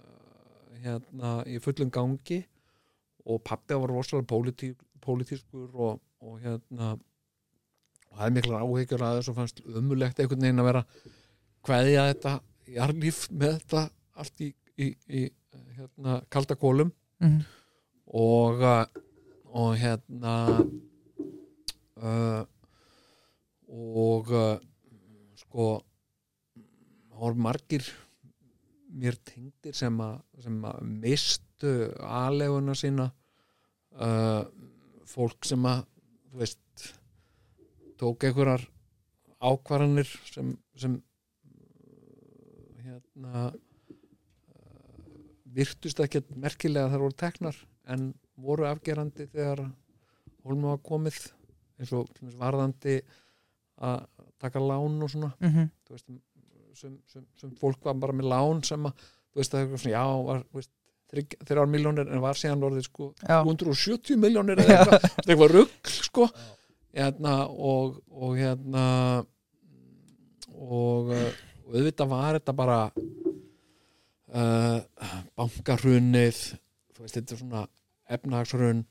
uh, 0.00 0.76
hérna 0.84 1.36
í 1.50 1.58
fullum 1.62 1.90
gangi 1.92 2.42
og 3.26 3.42
pappi 3.44 3.74
var 3.74 3.90
rosalega 3.90 4.28
pólitík, 4.30 4.76
pólitískur 5.02 5.70
og, 5.74 6.00
og 6.22 6.38
hérna 6.44 6.94
og 6.96 8.18
það 8.18 8.26
er 8.28 8.36
miklar 8.36 8.64
áhyggjur 8.64 9.04
að 9.04 9.18
þessu 9.20 9.36
fannst 9.36 9.64
umulegt 9.66 10.20
einhvern 10.20 10.46
veginn 10.46 10.62
að 10.62 10.70
vera 10.70 10.84
kveðja 11.66 12.06
þetta 12.12 12.36
jarlíf 12.76 13.24
með 13.32 13.58
þetta 13.58 13.82
allt 14.16 14.44
í, 14.46 14.52
í, 14.80 14.86
í 15.10 15.24
hérna, 15.76 16.20
kalda 16.32 16.56
kólum 16.58 16.92
mhm, 17.22 17.42
og 18.16 18.62
uh, 18.64 18.84
og 19.56 19.76
hérna 19.80 20.34
uh, 21.96 22.42
og 23.66 24.32
uh, 24.32 24.56
sko 25.40 25.68
voru 27.16 27.40
margir 27.46 27.86
mér 28.96 29.16
tengdir 29.26 29.74
sem 29.76 29.96
að, 30.02 30.20
mistu 30.86 31.72
aðleguna 32.00 32.74
sína 32.78 33.08
uh, 34.00 34.44
fólk 35.08 35.46
sem 35.48 35.64
að 35.68 35.84
þú 36.30 36.40
veist 36.42 36.86
tók 38.00 38.26
einhverjar 38.28 38.66
ákvarðanir 39.46 40.10
sem, 40.28 40.52
sem 40.78 40.96
uh, 40.96 41.00
hérna 42.84 43.46
uh, 43.48 43.54
virtust 45.56 46.00
ekki 46.04 46.24
merkilega 46.36 46.92
þar 46.92 47.06
voru 47.06 47.18
teknar 47.24 47.60
en 47.92 48.10
voru 48.36 48.66
afgerandi 48.68 49.28
þegar 49.32 49.64
hólma 50.46 50.74
var 50.74 50.82
komið 50.86 51.20
eins 51.80 51.92
og 51.96 52.10
varðandi 52.40 53.00
að 53.84 54.06
taka 54.40 54.60
lán 54.62 55.02
og 55.04 55.10
svona. 55.12 55.32
Mhm, 55.40 55.68
þú 55.84 55.96
veist, 55.96 56.08
sem, 56.78 56.96
sem, 57.12 57.24
sem 57.40 57.52
fólk 57.60 57.84
var 57.86 57.96
bara 58.00 58.16
með 58.16 58.30
lán 58.32 58.62
sem 58.66 58.88
að, 58.88 59.06
þú 59.32 59.42
veist, 59.42 59.54
það 59.54 59.62
er 59.62 59.82
svona, 59.82 59.94
já, 59.94 60.04
var, 60.28 60.42
veist, 60.56 60.72
þrjár 61.46 61.70
miljónir 61.70 62.10
en 62.10 62.22
var 62.24 62.38
síðan 62.38 62.66
orðið 62.66 62.88
sko 62.88 63.10
já, 63.20 63.38
270 63.46 64.20
miljónir 64.20 64.62
eða 64.64 64.76
eitthvað, 64.76 65.08
eitthvað 65.24 65.54
rugg 65.54 65.92
sko. 65.92 66.28
Hérna, 66.96 67.34
og, 67.46 67.98
og 68.08 68.38
hérna 68.38 68.84
og, 70.56 71.10
uh, 71.12 71.26
og 71.66 71.74
auðvitað 71.74 72.08
var 72.08 72.38
þetta 72.38 72.54
bara 72.56 72.78
uh, 74.32 74.78
bankarhunnið 75.36 76.38
þú 76.96 77.04
veist, 77.04 77.18
þetta 77.18 77.36
er 77.36 77.42
svona 77.42 77.66
efnahagsrunn 78.16 78.86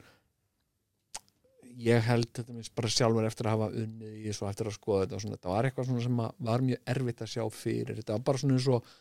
ég 1.78 2.02
held 2.08 2.30
þetta 2.34 2.54
minnst 2.56 2.76
bara 2.76 2.88
sjálfur 2.90 3.26
eftir 3.28 3.48
að 3.50 3.56
hafa 3.58 3.72
unnið 3.84 4.14
í 4.22 4.28
þessu 4.30 4.50
eftir 4.50 4.70
að 4.70 4.78
skoða 4.78 5.02
þetta 5.06 5.16
og 5.16 5.22
svona, 5.26 5.36
þetta 5.40 5.50
var 5.56 5.64
eitthvað 5.70 5.90
svona 5.90 6.04
sem 6.06 6.22
var 6.50 6.62
mjög 6.70 6.80
erfitt 6.96 7.22
að 7.26 7.34
sjá 7.34 7.44
fyrir. 7.52 7.96
Þetta 8.00 8.14
var 8.16 8.24
bara 8.30 8.38
svona 8.38 8.54
eins 8.60 8.68
og 8.68 8.94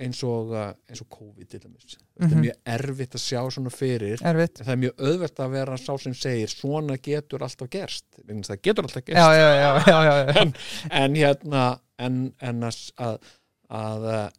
eins 0.00 0.20
og, 0.24 0.52
uh, 0.54 0.70
eins 0.88 1.00
og 1.02 1.08
COVID 1.12 1.48
til 1.50 1.60
dæmis. 1.60 1.96
Þetta 2.16 2.24
Mhm. 2.24 2.32
er 2.32 2.42
mjög 2.44 2.56
erfitt 2.72 3.14
að 3.18 3.20
sjá 3.20 3.40
svona 3.52 3.70
fyrir 3.74 4.22
erfitt. 4.22 4.60
en 4.60 4.66
það 4.66 4.72
er 4.72 4.80
mjög 4.84 4.94
auðvelt 4.96 5.40
að 5.44 5.50
vera 5.50 5.76
sá 5.76 5.98
sem 6.00 6.14
segir 6.14 6.48
svona 6.48 6.96
getur 7.02 7.42
alltaf 7.42 7.68
gerst. 7.70 8.04
Það 8.26 8.62
getur 8.62 8.84
alltaf 8.84 9.04
gerst. 9.04 9.18
Já, 9.18 9.28
já, 9.34 9.50
já, 9.84 10.34
já. 10.34 10.52
en 11.02 11.14
hérna 11.14 11.80
en, 11.98 12.32
en 12.40 12.62
að, 12.62 12.78
að, 13.68 14.04
uh, 14.04 14.30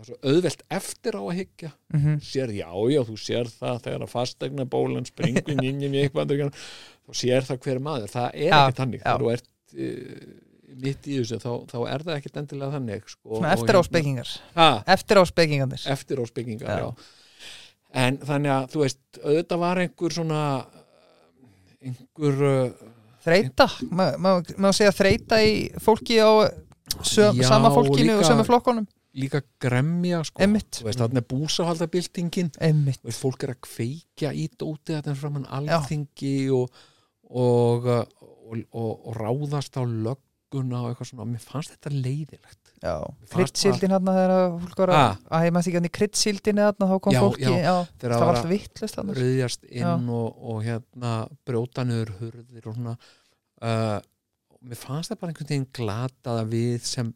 er 0.00 0.08
svo 0.10 0.16
auðvelt 0.30 0.62
eftir 0.78 1.16
á 1.16 1.22
að 1.22 1.36
hyggja. 1.40 1.70
Mhm, 1.94 2.16
sér, 2.22 2.52
já, 2.56 2.70
já, 2.92 3.00
þú 3.08 3.16
sér 3.20 3.50
það 3.52 3.78
þegar 3.86 4.02
að 4.06 4.12
fastegna 4.12 4.66
bólan 4.76 5.06
springur 5.08 5.62
inn 5.64 5.80
í 5.86 5.92
eitthvað 6.02 6.32
þá 7.06 7.14
sér 7.20 7.46
það 7.46 7.60
hver 7.66 7.78
maður. 7.86 8.10
Það 8.12 8.28
er 8.34 8.50
Já, 8.50 8.58
ekki 8.66 8.76
þannig. 8.80 9.04
þegar 9.06 9.22
þú 9.24 9.30
ert 9.36 9.76
uh, 9.76 10.26
mitt 10.76 11.06
í 11.08 11.18
þessu 11.20 11.38
þá, 11.40 11.50
þá 11.70 11.76
er 11.94 12.02
það 12.04 12.16
ekkit 12.18 12.40
endilega 12.42 12.74
þannig 12.76 13.06
sko, 13.08 13.38
eftir 13.48 13.78
á 13.78 13.82
hérna- 13.86 14.82
eftir 14.96 15.16
á 15.16 15.24
spekingarnir 15.30 15.86
eftir 15.94 16.20
á 16.20 16.24
spekingar, 16.28 16.68
Já. 16.68 16.84
já. 16.84 16.90
en 18.02 18.18
þannig 18.18 18.52
að 18.52 18.66
þú 18.74 18.82
veist, 18.82 19.00
auðvitað 19.22 19.62
var 19.62 19.80
einhver 19.80 20.12
svona 20.18 20.40
einhver 21.86 22.42
uh, 22.44 22.90
þreita, 23.24 23.66
má, 23.90 24.04
má, 24.20 24.30
má 24.60 24.68
segja 24.76 24.92
þreita 24.94 25.38
í 25.46 25.54
fólki 25.82 26.18
á 26.20 26.30
söm, 27.06 27.40
Já, 27.40 27.48
sama 27.48 27.70
fólkinu 27.74 28.12
líka- 28.12 28.20
og 28.20 28.28
sömu 28.28 28.44
flokkonum 28.46 28.86
líka 29.16 29.40
gremja 29.62 30.20
sko. 30.26 30.42
Einmitt. 30.44 30.80
Þú 30.80 30.88
veist, 30.90 31.00
þarna 31.00 31.22
er 31.22 31.26
búsahaldabildingin 31.30 32.52
einmitt, 32.68 33.00
Þú 33.00 33.10
veist, 33.10 33.22
fólk 33.24 33.46
er 33.46 33.54
að 33.54 33.62
kveikja 33.66 34.32
í 34.36 34.46
dótið 34.52 34.98
þetta 34.98 35.12
er 35.12 35.18
framann 35.20 35.48
alþingi 35.58 36.36
og, 36.56 36.78
og, 37.30 37.90
og, 37.90 38.62
og, 38.76 39.10
ráðast 39.16 39.78
á 39.80 39.82
lögguna 39.84 40.82
og 40.84 40.92
eitthvað 40.92 41.10
svona, 41.12 41.28
mér 41.32 41.44
fannst 41.44 41.74
þetta 41.74 41.94
leiðilegt. 41.94 42.72
Já, 42.76 42.94
fannst 43.00 43.32
kryddsildin 43.32 43.94
hérna 43.96 44.16
þegar 44.18 44.34
að 44.36 44.56
fólk 44.66 44.80
var 44.82 44.92
að, 44.92 45.22
að 45.32 45.46
heima 45.46 45.62
því 45.64 45.72
ekki 45.80 45.92
kryddsildin 45.96 46.60
hérna 46.60 46.90
þá 46.90 46.96
kom 47.06 47.16
Já, 47.16 47.20
fólki, 47.24 47.46
já, 47.46 47.54
já, 47.56 47.76
það 47.96 48.10
var 48.10 48.12
var 48.12 48.26
að- 48.26 48.32
alltaf 48.34 48.50
vittlust 48.52 48.98
þannig 48.98 49.20
rauðjast 49.22 49.70
inn 49.70 50.10
og, 50.18 50.42
og 50.52 50.60
hérna 50.66 51.14
brjóta 51.48 51.86
niður 51.88 52.12
hurðir 52.20 52.68
og 52.68 52.76
svona. 52.76 52.98
Uh, 53.56 53.96
mér 54.66 54.78
fannst 54.80 55.12
það 55.12 55.22
bara 55.22 55.32
einhvern 55.32 55.48
veginn 55.54 55.70
glata 55.78 56.36
að 56.42 56.52
við 56.52 56.84
sem 56.84 57.14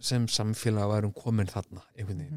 sem 0.00 0.26
samfélag 0.30 0.88
værum 0.92 1.12
komin 1.16 1.48
þarna 1.50 1.82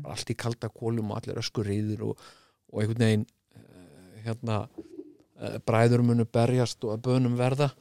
bara 0.01 0.15
allt 0.15 0.33
í 0.33 0.37
kalda 0.37 0.69
kólum 0.73 1.11
og 1.11 1.21
allir 1.21 1.39
öskur 1.41 1.67
reyður 1.67 2.11
og, 2.11 2.25
og 2.71 2.81
einhvern 2.81 3.05
veginn 3.05 3.25
uh, 3.25 4.19
hérna 4.25 4.57
uh, 4.65 5.57
bræður 5.65 6.05
munu 6.07 6.25
berjast 6.25 6.83
og 6.85 6.95
að 6.95 7.07
bönum 7.07 7.37
verða. 7.39 7.71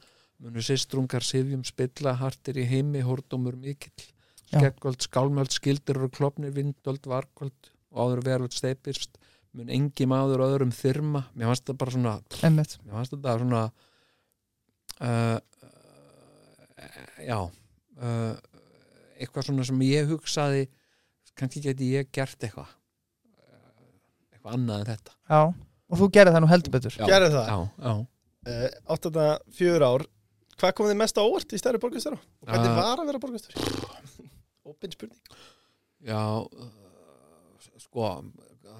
Munu 0.41 0.63
sýstrungar 0.65 1.25
sifjum 1.25 1.63
spilla 1.67 2.15
hartir 2.17 2.57
í 2.57 2.65
heimi, 2.65 3.03
hórdómur 3.05 3.57
mikill. 3.57 4.09
Já. 4.51 4.59
skeggöld, 4.59 4.99
skálmöld, 5.05 5.53
skildir 5.55 6.01
og 6.03 6.11
klopnir, 6.11 6.51
vindöld, 6.51 7.05
vargöld 7.07 7.69
og 7.91 8.01
áður 8.01 8.23
veröld 8.25 8.55
steipist. 8.55 9.15
Mun 9.55 9.71
engi 9.71 10.07
maður 10.07 10.43
öðrum 10.43 10.73
þyrma. 10.75 11.25
Mér 11.35 11.51
fannst 11.51 11.63
þetta 11.63 11.77
bara 11.79 11.93
svona 11.95 12.15
einmitt. 12.43 12.77
mér 12.83 12.97
fannst 12.97 13.15
þetta 13.15 13.37
svona 13.39 13.63
uh, 14.99 15.39
já 17.21 17.39
eitthvað 19.21 19.47
svona 19.49 19.65
sem 19.69 19.83
ég 19.87 20.09
hugsaði 20.11 20.63
kannski 21.37 21.61
geti 21.67 21.91
ég 21.95 22.09
gert 22.13 22.41
eitthvað 22.43 22.71
uh, 22.71 23.85
eitthvað 24.33 24.55
annað 24.57 24.81
en 24.83 24.89
þetta. 24.91 25.15
Já, 25.31 25.41
og 25.91 26.01
þú 26.01 26.09
gerir 26.17 26.35
það 26.35 26.43
nú 26.45 26.51
heldur 26.51 26.75
betur. 26.75 26.97
Já, 26.99 27.05
Gerðu 27.11 27.31
það. 27.37 27.47
já, 27.51 27.87
já. 27.87 27.93
uh, 28.51 28.67
átt 28.95 29.07
þetta 29.07 29.27
fjögur 29.59 29.87
ár 29.87 30.07
hvað 30.61 30.75
kom 30.77 30.89
þið 30.91 30.99
mest 31.01 31.17
á 31.17 31.23
óvart 31.25 31.53
í 31.55 31.59
stærri 31.61 31.79
borgastöru 31.81 32.19
og 32.19 32.49
hvernig 32.51 32.69
Ah. 32.69 32.77
var 32.81 33.01
að 33.01 33.07
vera 33.11 33.21
borgastöru 33.23 33.65
opin 34.71 34.93
spurning. 34.93 35.39
Já, 36.05 36.21
uh, 36.41 37.69
sko 37.81 38.09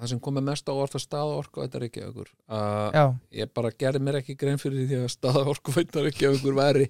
það 0.02 0.10
sem 0.12 0.20
komið 0.24 0.44
mest 0.48 0.66
á 0.70 0.74
orð 0.74 0.96
að 0.98 1.02
staða 1.04 1.34
orku 1.38 1.62
þetta 1.62 1.78
er 1.80 1.84
ekki 1.86 2.02
aukur 2.06 2.30
uh, 2.50 3.10
ég 3.34 3.50
bara 3.54 3.70
gerði 3.78 4.00
mér 4.02 4.18
ekki 4.22 4.34
grein 4.40 4.58
fyrir 4.62 4.86
því 4.90 5.00
að 5.04 5.10
staða 5.14 5.42
orku 5.52 5.74
veitar 5.74 6.08
ekki 6.10 6.26
aukur 6.30 6.56
væri 6.58 6.86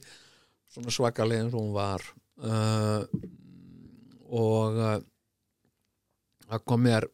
svona 0.72 0.92
svakalega 0.94 1.42
eins 1.44 1.52
og 1.56 1.60
hún 1.60 1.74
var. 1.76 2.04
Uh, 2.40 3.02
og 4.32 4.78
uh, 4.80 4.98
það 6.48 6.64
kom 6.68 6.86
mér 6.86 7.08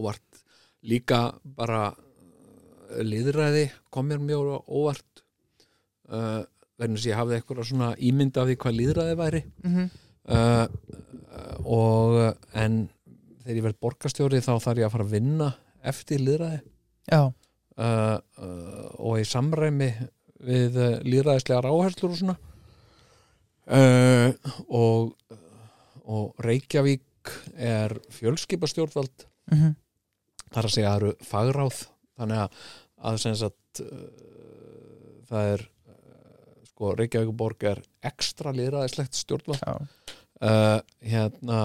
óvart 0.00 0.40
líka 0.86 1.24
bara 1.44 1.90
uh, 1.90 3.00
líðræði 3.04 3.66
kom 3.92 4.08
mér 4.10 4.22
mjög 4.22 4.54
óvart. 4.66 5.24
Uh, 6.10 6.42
að 6.80 7.04
ég 7.04 7.18
hafði 7.18 7.36
eitthvað 7.36 7.66
svona 7.68 7.90
ímynd 8.00 8.38
af 8.40 8.48
því 8.48 8.56
hvað 8.62 8.78
líðræði 8.78 9.16
væri. 9.18 9.42
Mhm, 9.66 9.90
uh, 10.32 10.66
og 11.68 12.16
en 12.56 12.78
þegar 13.42 13.58
ég 13.58 13.66
verð 13.66 13.82
borgarstjóri 13.84 14.40
þá 14.42 14.54
þarf 14.64 14.80
ég 14.80 14.88
að 14.88 14.94
fara 14.94 15.04
að 15.06 15.12
vinna 15.14 15.50
eftir 15.90 16.22
líðræði 16.24 16.58
já, 17.10 17.20
uh, 17.76 18.16
og 18.98 19.20
í 19.20 19.26
samræmi 19.28 19.90
við 20.40 20.78
líðræðislegar 21.04 21.68
áherslur 21.68 22.14
og 22.14 22.18
svona. 22.22 22.36
Og 24.80 25.12
og 26.10 26.42
Reykjavík 26.42 27.32
er 27.54 27.94
fjölskipastjórnvald. 28.14 29.26
Mhm, 29.52 29.74
þar 30.50 30.68
að 30.68 30.74
segja 30.74 30.90
að 30.90 30.94
það 30.94 31.02
eru 31.02 31.28
fagráð. 31.30 31.82
Þannig 32.20 32.42
að, 32.44 32.62
að 33.10 33.20
sagt 33.40 33.82
uh, 33.84 34.00
það 35.30 35.52
er 35.54 35.64
uh, 35.64 36.54
sko 36.72 36.94
Reykjavíkuborg 36.98 37.66
er 37.70 37.82
ekstra 38.10 38.54
líðræðislegt 38.56 39.18
stjórnvald. 39.20 39.86
Uh, 40.40 40.80
hérna 41.04 41.60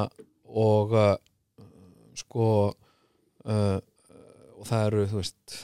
og 0.45 0.93
uh, 0.95 1.15
sko 2.19 2.49
uh, 3.45 3.79
og 4.55 4.67
það 4.69 4.85
eru 4.89 5.07
þú 5.11 5.21
veist 5.21 5.57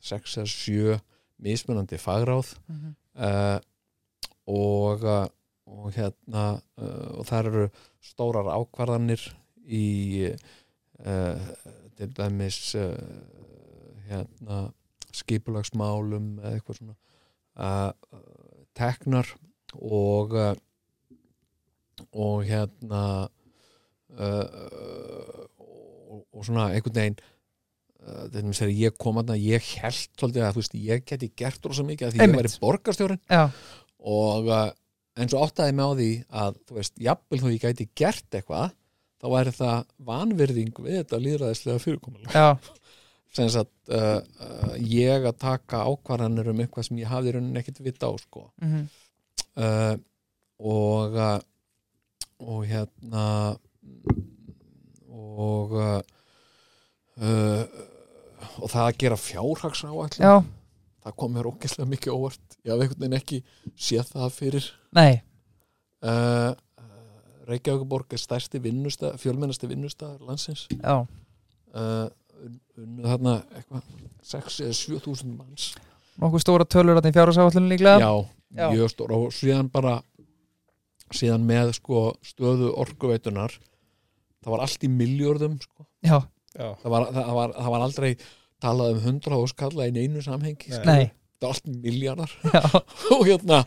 sex 0.00 0.38
eða 0.40 0.52
sjö 0.52 0.96
mismunandi 1.40 1.98
fagráð. 2.00 2.54
Mhm, 2.70 2.94
uh, 3.20 3.58
og 4.50 5.04
og 5.70 5.92
hérna 5.94 6.44
uh, 6.80 7.18
og 7.20 7.26
það 7.28 7.50
eru 7.50 7.66
stórar 8.04 8.50
ákvarðanir 8.54 9.22
í 9.70 9.86
uh, 10.30 11.38
til 11.98 12.10
dæmis 12.16 12.74
uh, 12.78 12.94
hérna 14.10 14.64
skipulagsmálum 15.14 16.38
eða 16.40 16.54
eitthvað 16.56 16.80
svona 16.80 16.96
teknar 18.78 19.26
og 19.74 20.36
og 22.14 22.44
hérna 22.46 23.02
og, 25.58 26.20
og 26.30 26.46
svona 26.46 26.68
einhvern 26.70 26.94
veginn 26.94 27.18
þegar 28.54 28.72
ég 28.78 28.96
kom 29.02 29.18
að 29.20 29.34
ég 29.42 29.66
held 29.82 30.24
að 30.30 30.56
veist 30.60 30.78
ég 30.78 31.04
geti 31.10 31.32
gert 31.36 31.66
rosa 31.66 31.84
mikið 31.84 32.06
að 32.06 32.14
því 32.14 32.22
Einmitt. 32.22 32.38
ég 32.38 32.42
væri 32.46 32.62
borgarstjórin 32.62 33.20
og 33.98 34.54
eins 35.18 35.34
og 35.34 35.46
áttaði 35.46 35.74
mig 35.76 35.86
á 35.86 35.92
því 35.98 36.10
að 36.42 36.60
þú 36.68 36.76
veist, 36.78 36.94
jafnvel 37.06 37.54
ég 37.54 37.64
gæti 37.64 37.88
gert 37.98 38.38
eitthvað 38.38 38.76
þá 39.20 39.26
væri 39.34 39.54
það 39.56 39.80
vanvirðing 40.10 40.82
við 40.84 40.98
þetta 41.00 41.22
líðræðislega 41.24 41.82
fyrirkomulega 41.84 42.44
já, 42.44 42.76
sem 43.36 43.50
sagt 43.52 43.92
uh, 43.92 44.20
uh, 44.20 44.76
ég 44.80 45.26
að 45.28 45.40
taka 45.42 45.82
ákvarðanir 45.90 46.52
um 46.52 46.62
eitthvað 46.64 46.88
sem 46.88 47.02
ég 47.02 47.10
hafði 47.10 47.32
í 47.32 47.34
rauninni 47.36 47.60
ekkert 47.60 47.82
vita 47.84 48.10
á 48.10 48.12
sko. 48.20 48.46
Mhm, 48.62 48.86
uh, 49.60 49.96
og 50.60 51.14
uh, 51.16 51.36
og 52.40 52.64
hérna 52.68 53.26
og 55.10 55.76
uh, 55.76 56.00
uh, 57.20 57.64
og 58.60 58.70
það 58.72 58.86
að 58.86 58.98
gera 59.02 59.18
fjárhags 59.20 59.82
áætlun 59.84 60.24
já, 60.24 60.34
það 61.04 61.16
kom 61.22 61.34
mér 61.36 61.48
ógeðslega 61.50 61.90
mikið 61.90 62.16
óvart. 62.16 62.56
Ég 62.64 62.72
hafði 62.72 62.86
einhvern 62.86 63.04
veginn 63.04 63.18
ekki 63.18 63.40
séð 63.76 64.12
það 64.14 64.34
fyrir. 64.36 64.70
Nei. 64.96 65.20
Uh, 66.00 66.52
Reykjavíkuborg 67.50 68.14
er 68.14 68.22
stærsti 68.22 68.60
vinnustað, 68.62 69.16
fjölmennasti 69.20 69.68
vinnustað 69.70 70.20
landsins. 70.24 70.66
Já, 70.76 71.00
uh, 71.74 72.06
þarna 73.04 73.40
eitthvað 73.58 73.88
6 74.30 74.60
eða 74.66 74.76
7 74.78 75.00
þúsund 75.06 75.34
manns. 75.36 75.72
Nokkuð 76.20 76.44
stóra 76.44 76.68
tölur 76.68 77.00
að 77.00 77.08
því 77.08 77.16
fjárhásáallunum 77.16 77.72
líklega. 77.72 77.98
Já, 78.04 78.12
Já. 78.54 78.68
mjög 78.74 78.92
stór 78.92 79.16
og 79.16 79.34
síðan 79.34 79.70
bara 79.72 79.98
síðan 81.14 81.46
með 81.46 81.74
sko 81.80 82.10
stöðu 82.22 82.70
orkuveitunar 82.78 83.56
það 84.40 84.52
var 84.54 84.64
allt 84.64 84.84
í 84.86 84.90
miljörðum 84.92 85.56
sko. 85.62 85.86
já, 86.04 86.18
já, 86.54 86.68
það, 86.82 86.90
var, 86.94 87.06
það, 87.16 87.32
var, 87.38 87.54
það 87.56 87.74
var 87.74 87.84
aldrei 87.86 88.10
talað 88.62 88.94
um 88.96 89.00
100 89.16 89.40
óskalla 89.40 89.88
í 89.88 90.04
einu 90.04 90.22
samhengi 90.24 90.70
það 90.74 90.86
var 91.40 91.54
allt 91.54 91.72
miljardar 91.72 92.32
já, 92.44 92.62
og 93.16 93.26
hérna 93.26 93.64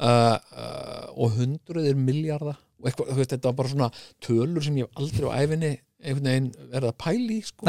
uh, 0.00 0.36
uh, 0.36 1.06
og 1.16 1.36
hundruðir 1.36 1.98
miljarda 2.00 2.56
og 2.80 2.88
eitthvað, 2.88 3.10
þú 3.10 3.18
veist, 3.20 3.32
þetta 3.34 3.50
var 3.50 3.56
bara 3.58 3.72
svona 3.74 3.88
tölur 4.24 4.64
sem 4.64 4.78
ég 4.80 4.88
hef 4.88 5.00
aldrei 5.02 5.28
á 5.28 5.32
æfinni 5.44 5.72
einhvern 6.00 6.30
veginn 6.30 6.52
verið 6.70 6.88
að 6.88 7.00
pæli 7.04 7.34
í, 7.36 7.42
sko. 7.44 7.66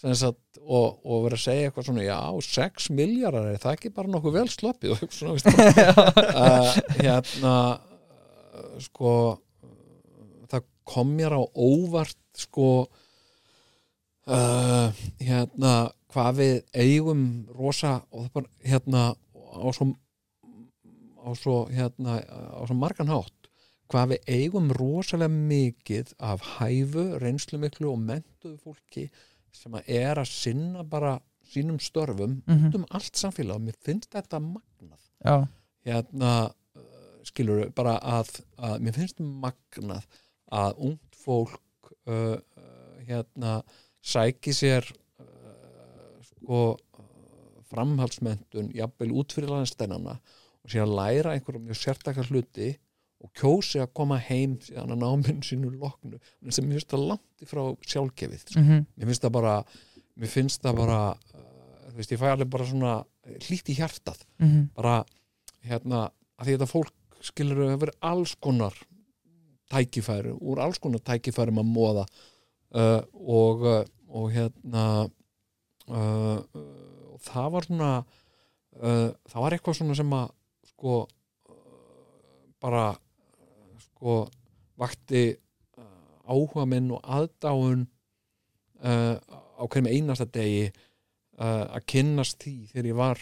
Sagt, 0.00 0.60
og, 0.64 1.02
og 1.04 1.26
verið 1.26 1.36
að 1.36 1.42
segja 1.42 1.68
eitthvað 1.68 1.86
svona 1.90 2.06
já, 2.06 2.18
6 2.46 2.86
miljardar, 2.96 3.50
er 3.50 3.60
það 3.60 3.76
ekki 3.76 3.92
bara 3.98 4.12
nokkuð 4.14 4.38
vel 4.38 4.46
sloppið? 4.48 4.90
Og 4.94 5.02
eitthvað 5.04 5.18
svona 5.18 5.34
veist, 5.36 5.50
uh, 6.40 6.70
hérna 6.96 7.54
uh, 7.76 8.70
sko 8.80 9.12
það 10.48 10.66
kom 10.88 11.12
mér 11.18 11.36
á 11.36 11.42
óvart 11.52 12.16
sko 12.40 12.70
uh, 14.30 14.92
hérna 15.20 15.72
hvað 16.10 16.30
við 16.40 16.54
eigum 16.74 17.24
rosa 17.58 17.96
og 18.10 18.24
það 18.26 18.32
bara 18.34 18.48
hérna 18.70 19.02
á 19.50 19.68
svo 19.76 19.86
á 21.20 21.28
svo 21.36 21.56
hérna 21.70 22.18
á 22.24 22.62
svo 22.66 22.76
margan 22.78 23.10
hátt. 23.12 23.36
Hvað 23.90 24.12
við 24.14 24.28
eigum 24.30 24.70
rosalega 24.76 25.32
mikið 25.34 26.12
af 26.22 26.44
hæfu, 26.58 27.04
reynslumiklu 27.22 27.90
og 27.90 27.98
mentuðu 28.06 28.56
fólki 28.62 29.08
sem 29.52 29.74
að 29.74 29.88
er 29.90 30.20
að 30.22 30.30
sinna 30.30 30.84
bara 30.86 31.16
sínum 31.50 31.80
störfum 31.82 32.42
Mhm. 32.46 32.68
út 32.68 32.74
um 32.78 32.84
allt 32.90 33.16
samfélag. 33.18 33.56
Og 33.56 33.62
mér 33.66 33.74
finnst 33.82 34.10
þetta 34.14 34.38
magnað. 34.38 35.00
Já, 35.24 35.48
hérna 35.84 36.52
uh, 36.76 36.82
skilur 37.26 37.70
bara 37.74 37.98
að, 37.98 38.40
að 38.58 38.78
mér 38.80 38.94
finnst 38.94 39.18
magnað 39.18 40.06
að 40.52 40.78
ungt 40.78 41.16
fólk 41.24 41.60
uh, 42.06 42.38
hérna 43.08 43.62
sæki 44.02 44.54
sér 44.56 44.86
uh, 45.20 46.20
sko 46.26 46.60
framhaldsmentun 47.70 48.70
jafnvel 48.74 49.12
út 49.20 49.34
fyrir 49.36 49.52
landsteinana 49.52 50.18
og 50.60 50.76
að 50.76 50.94
læra 50.96 51.34
einhverjum 51.34 51.68
mjög 51.68 51.80
sértakar 51.80 52.28
hluti 52.30 52.72
og 53.20 53.30
kjósi 53.36 53.82
að 53.82 53.92
koma 53.96 54.16
heim 54.30 54.56
síðan 54.64 54.94
að 54.94 55.02
náminn 55.04 55.44
sínu 55.44 55.70
loknu 55.76 56.18
sem 56.48 56.66
mér 56.66 56.80
finnst 56.80 56.92
það 56.94 57.06
langt 57.12 57.44
í 57.44 57.48
frá 57.48 57.62
sjálfgefið 57.84 58.44
sko. 58.46 58.60
mhm, 58.60 58.86
mér 58.96 59.10
finnst 59.10 59.24
það 59.26 59.36
bara 59.36 59.54
mér 60.16 60.32
finnst 60.34 60.64
það 60.64 60.80
bara 60.80 61.00
uh, 61.12 61.50
veist, 61.96 62.12
ég 62.14 62.20
fæ 62.20 62.30
alveg 62.32 62.50
bara 62.52 62.68
svona 62.68 62.94
hlýtt 63.46 63.70
í 63.70 63.76
hjartað. 63.78 64.24
Mhm. 64.40 64.62
Bara 64.76 65.04
hérna 65.66 66.08
að 66.40 66.46
því 66.46 66.56
þetta 66.56 66.70
fólk 66.70 67.20
skilur 67.20 67.66
að 67.66 67.80
vera 67.84 67.96
alls 68.10 68.34
konar 68.40 68.76
tækifæri, 69.70 70.32
úr 70.40 70.60
alls 70.64 70.80
konar 70.82 71.02
tækifærum 71.04 71.60
að 71.60 71.68
móða 71.70 72.06
uh, 72.74 73.00
og, 73.12 73.64
uh, 73.64 73.84
og 74.08 74.30
hérna 74.34 74.84
uh, 75.90 76.38
það 77.20 77.52
var 77.56 77.68
svona 77.68 77.92
það 78.80 79.42
var 79.42 79.52
eitthvað 79.52 79.76
svona 79.76 79.94
sem 79.98 80.12
að 80.16 80.28
sko 80.70 80.92
bara 82.62 82.84
sko 83.82 84.14
vakti 84.80 85.24
áhuga 86.24 86.64
minn 86.70 86.92
og 86.94 87.02
aðdáun 87.04 87.82
á 88.80 89.62
hverjum 89.66 89.90
einasta 89.90 90.24
degi 90.32 90.70
að 91.36 91.84
kynnast 91.92 92.40
því 92.40 92.54
þegar 92.70 92.88
ég 92.88 92.98
var 93.02 93.20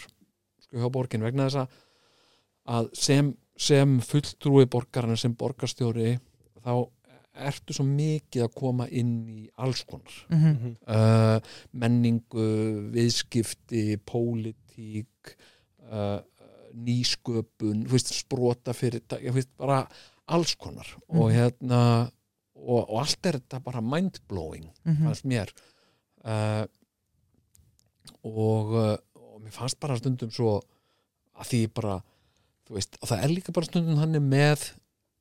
sko 0.63 0.79
hjá 0.79 0.93
borgin 0.93 1.25
vegna 1.25 1.49
þess 1.49 1.65
að 2.69 2.89
sem, 2.95 3.33
sem 3.59 3.99
fulltrúi 4.05 4.69
borgarinn 4.71 5.19
sem 5.19 5.35
borgarstjóri 5.35 6.15
þá 6.61 6.87
ertu 7.47 7.73
svo 7.73 7.85
mikið 7.85 8.43
að 8.45 8.53
koma 8.55 8.87
inn 8.91 9.27
í 9.29 9.49
alls 9.57 9.83
konar 9.87 10.13
Mhm. 10.29 10.75
uh, 10.87 11.39
menningu, 11.73 12.91
viðskipti 12.93 13.97
pólitík 14.05 15.35
uh, 15.91 16.19
nýsköpun 16.75 17.85
þú 17.87 17.91
veist, 17.95 18.13
sprota 18.13 18.73
fyrir 18.73 19.01
veist, 19.33 19.49
bara 19.57 19.87
alls 20.27 20.55
konar 20.55 20.87
og 21.07 21.29
Mhm. 21.31 21.35
hérna 21.37 22.11
og, 22.55 22.89
og 22.89 22.99
allt 22.99 23.25
er 23.25 23.39
þetta 23.39 23.63
bara 23.63 23.81
mindblowing 23.81 24.69
Mhm. 24.85 25.03
fannst 25.07 25.25
mér 25.25 25.49
uh, 26.25 26.65
og, 28.23 28.73
uh, 28.73 28.97
og 29.15 29.41
mér 29.43 29.51
fannst 29.55 29.79
bara 29.79 29.97
stundum 29.97 30.29
svo 30.31 30.59
að 31.39 31.45
því 31.51 31.61
bara 31.73 31.99
þú 32.67 32.75
veist, 32.77 32.97
og 33.01 33.09
það 33.09 33.23
er 33.23 33.29
líka 33.33 33.53
bara 33.55 33.65
stundum 33.69 33.97
hann 34.01 34.17
með 34.29 34.71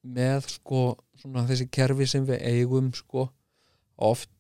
með 0.07 0.47
sko 0.55 0.83
svona 1.19 1.47
þessi 1.49 1.67
kerfi 1.75 2.07
sem 2.07 2.27
við 2.29 2.43
eigum 2.47 2.93
sko 2.95 3.29
oft 3.97 4.31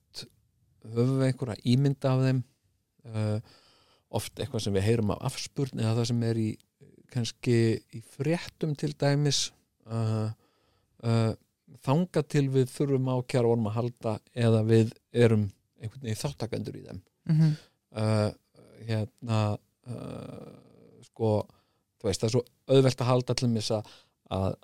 höfum 0.84 1.18
við 1.18 1.26
einhverja 1.32 1.58
ímynda 1.72 2.12
af 2.14 2.22
þeim 2.24 2.42
uh, 3.10 3.40
oft 4.18 4.38
eitthvað 4.40 4.62
sem 4.64 4.76
við 4.78 4.86
heyrum 4.86 5.10
af 5.16 5.24
afspurn 5.32 5.82
eða 5.82 5.96
það 5.98 6.08
sem 6.12 6.22
er 6.30 6.40
í 6.40 6.48
kannski 7.12 7.56
í 7.96 8.00
fréttum 8.14 8.74
til 8.78 8.92
dæmis 9.00 9.42
uh, 9.90 10.30
uh, 11.04 11.32
þanga 11.84 12.22
til 12.30 12.46
við 12.54 12.70
þurfum 12.72 13.10
á 13.12 13.16
kjara 13.28 13.50
orma 13.52 13.72
að 13.72 13.78
halda 13.80 14.14
eða 14.38 14.62
við 14.68 14.94
erum 15.12 15.48
einhvern 15.82 16.04
veginn 16.06 16.22
þáttakendur 16.24 16.78
í 16.80 16.86
þeim 16.88 17.02
Mhm. 17.28 17.48
uh, 18.00 18.30
hérna 18.88 19.38
uh, 19.84 20.54
sko 21.10 21.32
þú 22.00 22.06
veist 22.08 22.22
það 22.22 22.28
er 22.30 22.32
svo 22.32 22.42
auðvelt 22.72 23.02
að 23.04 23.08
halda 23.10 23.34
allir 23.34 23.50
mis 23.52 23.68
að, 23.74 23.90
að, 24.32 24.54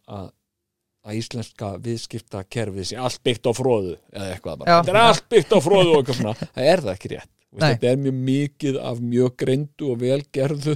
að 1.04 1.18
íslenska 1.20 1.70
viðskipta 1.84 2.42
kerfið 2.48 2.88
sé 2.88 2.98
allt 3.00 3.20
byggt 3.26 3.48
á 3.48 3.52
fróðu 3.56 3.94
eða 4.12 4.28
eitthvað 4.32 4.60
bara, 4.62 4.76
þetta 4.80 4.92
er 4.94 5.00
allt 5.02 5.26
byggt 5.34 5.52
á 5.52 5.58
fróðu 5.64 5.90
og 5.92 5.96
eitthvað 6.00 6.20
svona, 6.20 6.34
það 6.56 6.68
er 6.72 6.84
það 6.84 6.92
ekki 6.94 7.10
rétt. 7.14 7.30
Nei. 7.54 7.68
þetta 7.68 7.90
er 7.90 7.98
mjög 8.02 8.16
mikið 8.28 8.78
af 8.82 9.02
mjög 9.12 9.34
greindu 9.44 9.90
og 9.92 10.00
velgerðu 10.00 10.72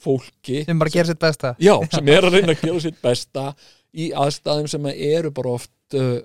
fólki 0.00 0.60
sem 0.68 0.78
bara 0.80 0.92
gera 0.94 1.10
sitt 1.10 1.22
besta. 1.22 1.54
Já, 1.58 1.74
sem 1.96 2.12
er 2.12 2.28
að 2.28 2.36
reyna 2.36 2.54
að 2.54 2.62
gera 2.66 2.82
sitt 2.84 3.00
besta 3.02 3.46
í 3.90 4.10
aðstæðum 4.14 4.68
sem 4.70 4.86
eru 4.92 5.32
bara 5.34 5.56
oft 5.56 5.98
uh, 5.98 6.20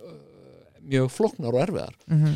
mjög 0.86 1.10
flóknar 1.16 1.56
og 1.56 1.64
erfiðar. 1.64 1.96
Mhm. 2.12 2.36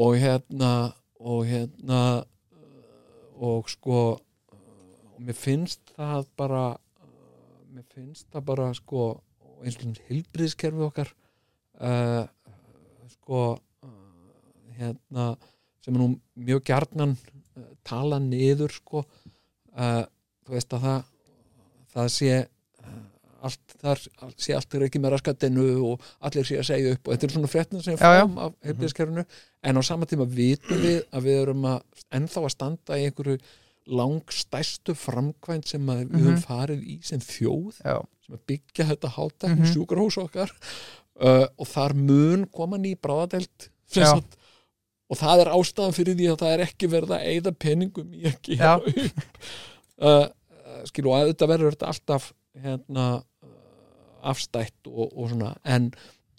og 0.00 0.18
hérna 0.20 0.72
og 1.20 1.40
hérna 1.48 2.02
uh, 2.20 3.48
og 3.48 3.70
sko 3.70 4.02
og 4.10 5.24
mér 5.24 5.36
finnst 5.36 5.80
það 5.96 6.28
bara 6.36 6.62
mér 7.70 7.84
finnst 7.94 8.28
það 8.32 8.44
bara 8.52 8.70
sko 8.76 9.08
eins 9.64 9.76
og 9.80 10.00
hilbriðskerfi 10.08 10.86
okkar 10.86 11.10
uh, 11.80 12.24
sko 13.16 13.42
uh, 13.56 13.92
hérna 14.78 15.32
sem 15.84 15.94
er 15.96 16.00
nú 16.02 16.08
mjög 16.36 16.64
gjarnan 16.70 17.16
uh, 17.16 17.68
tala 17.86 18.18
niður 18.22 18.72
sko 18.80 19.04
uh, 19.04 20.04
þú 20.46 20.56
veist 20.56 20.74
að 20.76 20.84
það 20.86 21.00
það 21.94 22.10
sé 22.16 22.32
uh, 22.40 22.98
allt 23.48 23.76
þar 23.80 24.02
sé 24.36 24.52
allt 24.56 24.74
er 24.76 24.84
ekki 24.88 25.00
með 25.00 25.14
raskatinu 25.16 25.68
og 25.92 26.02
allir 26.28 26.44
sé 26.48 26.58
að 26.60 26.68
segja 26.72 26.92
upp 26.96 27.08
og 27.08 27.14
þetta 27.16 27.26
er 27.30 27.34
svona 27.36 27.50
fréttin 27.54 27.84
sem 27.86 27.96
fram 28.00 28.36
af 28.46 28.52
heilbíðiskerfinu 28.66 29.24
en 29.64 29.80
á 29.80 29.82
sama 29.86 30.08
tíma 30.10 30.26
vitum 30.28 30.80
við 30.84 31.00
að 31.10 31.24
við 31.28 31.40
erum 31.46 31.64
að 31.72 32.04
ennþá 32.18 32.44
að 32.44 32.54
standa 32.56 32.98
í 33.00 33.06
einhverju 33.08 33.38
langstæstu 33.90 34.94
framkvæmt 34.94 35.66
sem 35.72 35.86
við 35.88 36.10
höfum 36.12 36.34
Mhm. 36.36 36.42
farið 36.44 36.82
í 36.84 36.98
sem 37.02 37.18
þjóð. 37.18 37.80
Já, 37.82 37.96
byggja 38.50 38.86
þetta 38.92 39.08
hátækni 39.16 39.64
Mhm. 39.64 39.72
sjúkrahús 39.74 40.16
okkar 40.22 40.50
uh, 41.20 41.46
og 41.58 41.66
þar 41.66 41.94
mun 41.98 42.46
koma 42.52 42.78
ný 42.78 42.94
bráðadelt 42.96 43.70
og 45.10 45.18
það 45.18 45.40
er 45.42 45.48
ástæðan 45.56 45.96
fyrir 45.96 46.14
því 46.14 46.28
að 46.30 46.38
það 46.44 46.52
er 46.54 46.60
ekki 46.68 46.88
verið 46.92 47.14
að 47.16 47.24
eyða 47.32 47.52
peningum 47.58 48.12
í 48.14 48.26
að 48.30 48.52
upp. 48.86 49.24
Uh, 50.00 50.28
uh, 50.30 50.82
skilu 50.86 51.10
og 51.10 51.18
auðvitað 51.18 51.50
verður 51.50 51.74
þetta 51.74 51.90
alltaf 51.90 52.32
hérna 52.62 53.06
uh, 53.18 54.30
afstætt 54.30 54.86
og, 54.86 55.10
og 55.16 55.28
svona 55.32 55.54
en, 55.64 55.90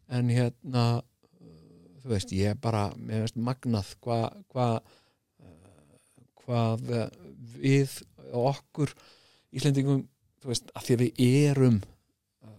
en 0.10 0.30
hérna 0.32 0.86
uh, 1.02 1.98
þú 2.02 2.14
veist, 2.16 2.32
ég 2.34 2.56
er 2.56 2.62
bara 2.62 2.88
veist 3.22 3.36
magnað 3.38 3.92
hvað 4.02 4.40
hva, 4.54 4.70
hvað 6.42 6.88
við 7.62 8.00
okkur 8.32 8.94
Íslendingum, 9.52 10.06
þú 10.42 10.52
veist, 10.52 10.72
að 10.76 10.88
því 10.88 10.96
að 10.96 11.04
við 11.04 11.36
erum 11.52 11.78
uh, 12.46 12.56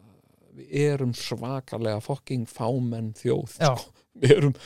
við 0.59 0.77
erum 0.87 1.15
svakalega 1.19 2.03
fokking 2.05 2.47
fámenn 2.51 3.13
þjóð 3.19 3.57
sko. 3.57 3.75
við 4.23 4.37
erum 4.39 4.57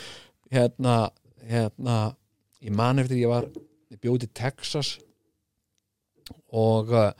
hérna, 0.52 0.98
hérna 1.46 1.96
ég 2.62 2.76
man 2.76 3.02
eftir 3.02 3.22
ég 3.22 3.32
var 3.32 3.48
ég 3.92 4.00
bjóði 4.02 4.28
Texas 4.36 4.96
og 6.50 6.92
uh, 6.94 7.10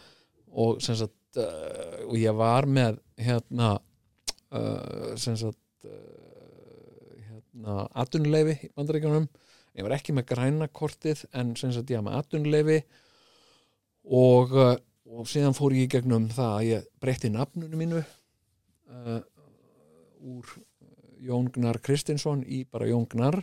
og 0.57 0.81
sem 0.85 0.97
sagt 0.99 1.41
uh, 1.41 2.07
og 2.07 2.17
ég 2.19 2.37
var 2.37 2.69
með 2.69 3.01
hérna 3.21 3.77
uh, 3.77 5.13
sem 5.21 5.37
sagt 5.39 5.89
uh, 5.89 7.17
hérna 7.27 7.85
atvinnuleifi 8.03 8.57
í 8.69 8.73
bandaríkjunum 8.77 9.29
ég 9.77 9.85
var 9.85 9.97
ekki 9.99 10.15
með 10.17 10.31
græna 10.33 10.69
kortið 10.73 11.27
en 11.37 11.55
sem 11.59 11.75
sagt 11.75 11.93
ég 11.93 12.01
var 12.01 12.09
með 12.09 12.19
atvinnuleifi 12.23 12.79
og, 14.07 14.55
uh, 14.55 14.77
og 15.07 15.29
síðan 15.31 15.55
fór 15.57 15.75
ég 15.77 15.87
í 15.87 15.93
gegnum 15.97 16.29
það 16.33 16.53
að 16.53 16.69
ég 16.71 16.89
breytti 17.03 17.31
nafnunu 17.33 17.79
mínu 17.79 18.01
uh, 18.03 19.21
úr 20.27 20.57
Jón 21.27 21.51
Gnar 21.55 21.79
Kristinsson 21.85 22.43
í 22.43 22.65
bara 22.71 22.89
Jón 22.91 23.07
Gnar 23.13 23.39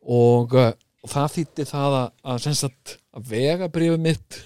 og, 0.00 0.54
uh, 0.54 0.70
og 1.02 1.12
það 1.12 1.34
þýtti 1.36 1.66
það 1.70 1.98
að, 1.98 2.08
að, 2.22 2.48
sagt, 2.60 2.96
að 3.16 3.28
vegabrifu 3.34 3.98
mitt. 4.00 4.40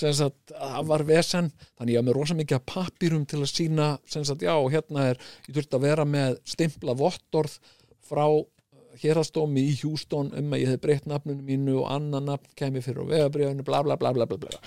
Sagt, 0.00 0.54
að 0.54 0.70
það 0.76 0.86
var 0.88 1.02
vesen. 1.04 1.50
Þannig 1.76 1.92
ég 1.92 2.00
var 2.00 2.06
með 2.06 2.16
rosa 2.16 2.36
mikið 2.38 2.56
af 2.56 2.68
pappýrum 2.70 3.26
til 3.28 3.42
að 3.42 3.50
sína 3.50 3.88
sagt, 4.08 4.46
já, 4.46 4.54
hérna 4.72 5.10
er 5.10 5.20
ég 5.44 5.58
þurfti 5.58 5.76
að 5.76 5.84
vera 5.84 6.06
með 6.08 6.38
stimpla 6.48 6.94
vottorð 6.96 7.58
frá 8.08 8.24
hérastómi 9.02 9.62
í 9.70 9.76
Hjústón 9.78 10.32
um 10.36 10.56
að 10.56 10.64
ég 10.64 10.72
hef 10.72 10.82
breytt 10.82 11.06
nafnunu 11.08 11.44
mínu 11.46 11.78
og 11.82 11.92
annan 11.92 12.28
nafn 12.30 12.50
kemi 12.58 12.82
fyrir 12.84 13.04
á 13.06 13.10
vegabrifinu 13.10 13.66
bla 13.66 13.82
bla 13.86 13.96
bla 14.00 14.12
bla 14.16 14.26
bla, 14.28 14.38
bla. 14.40 14.60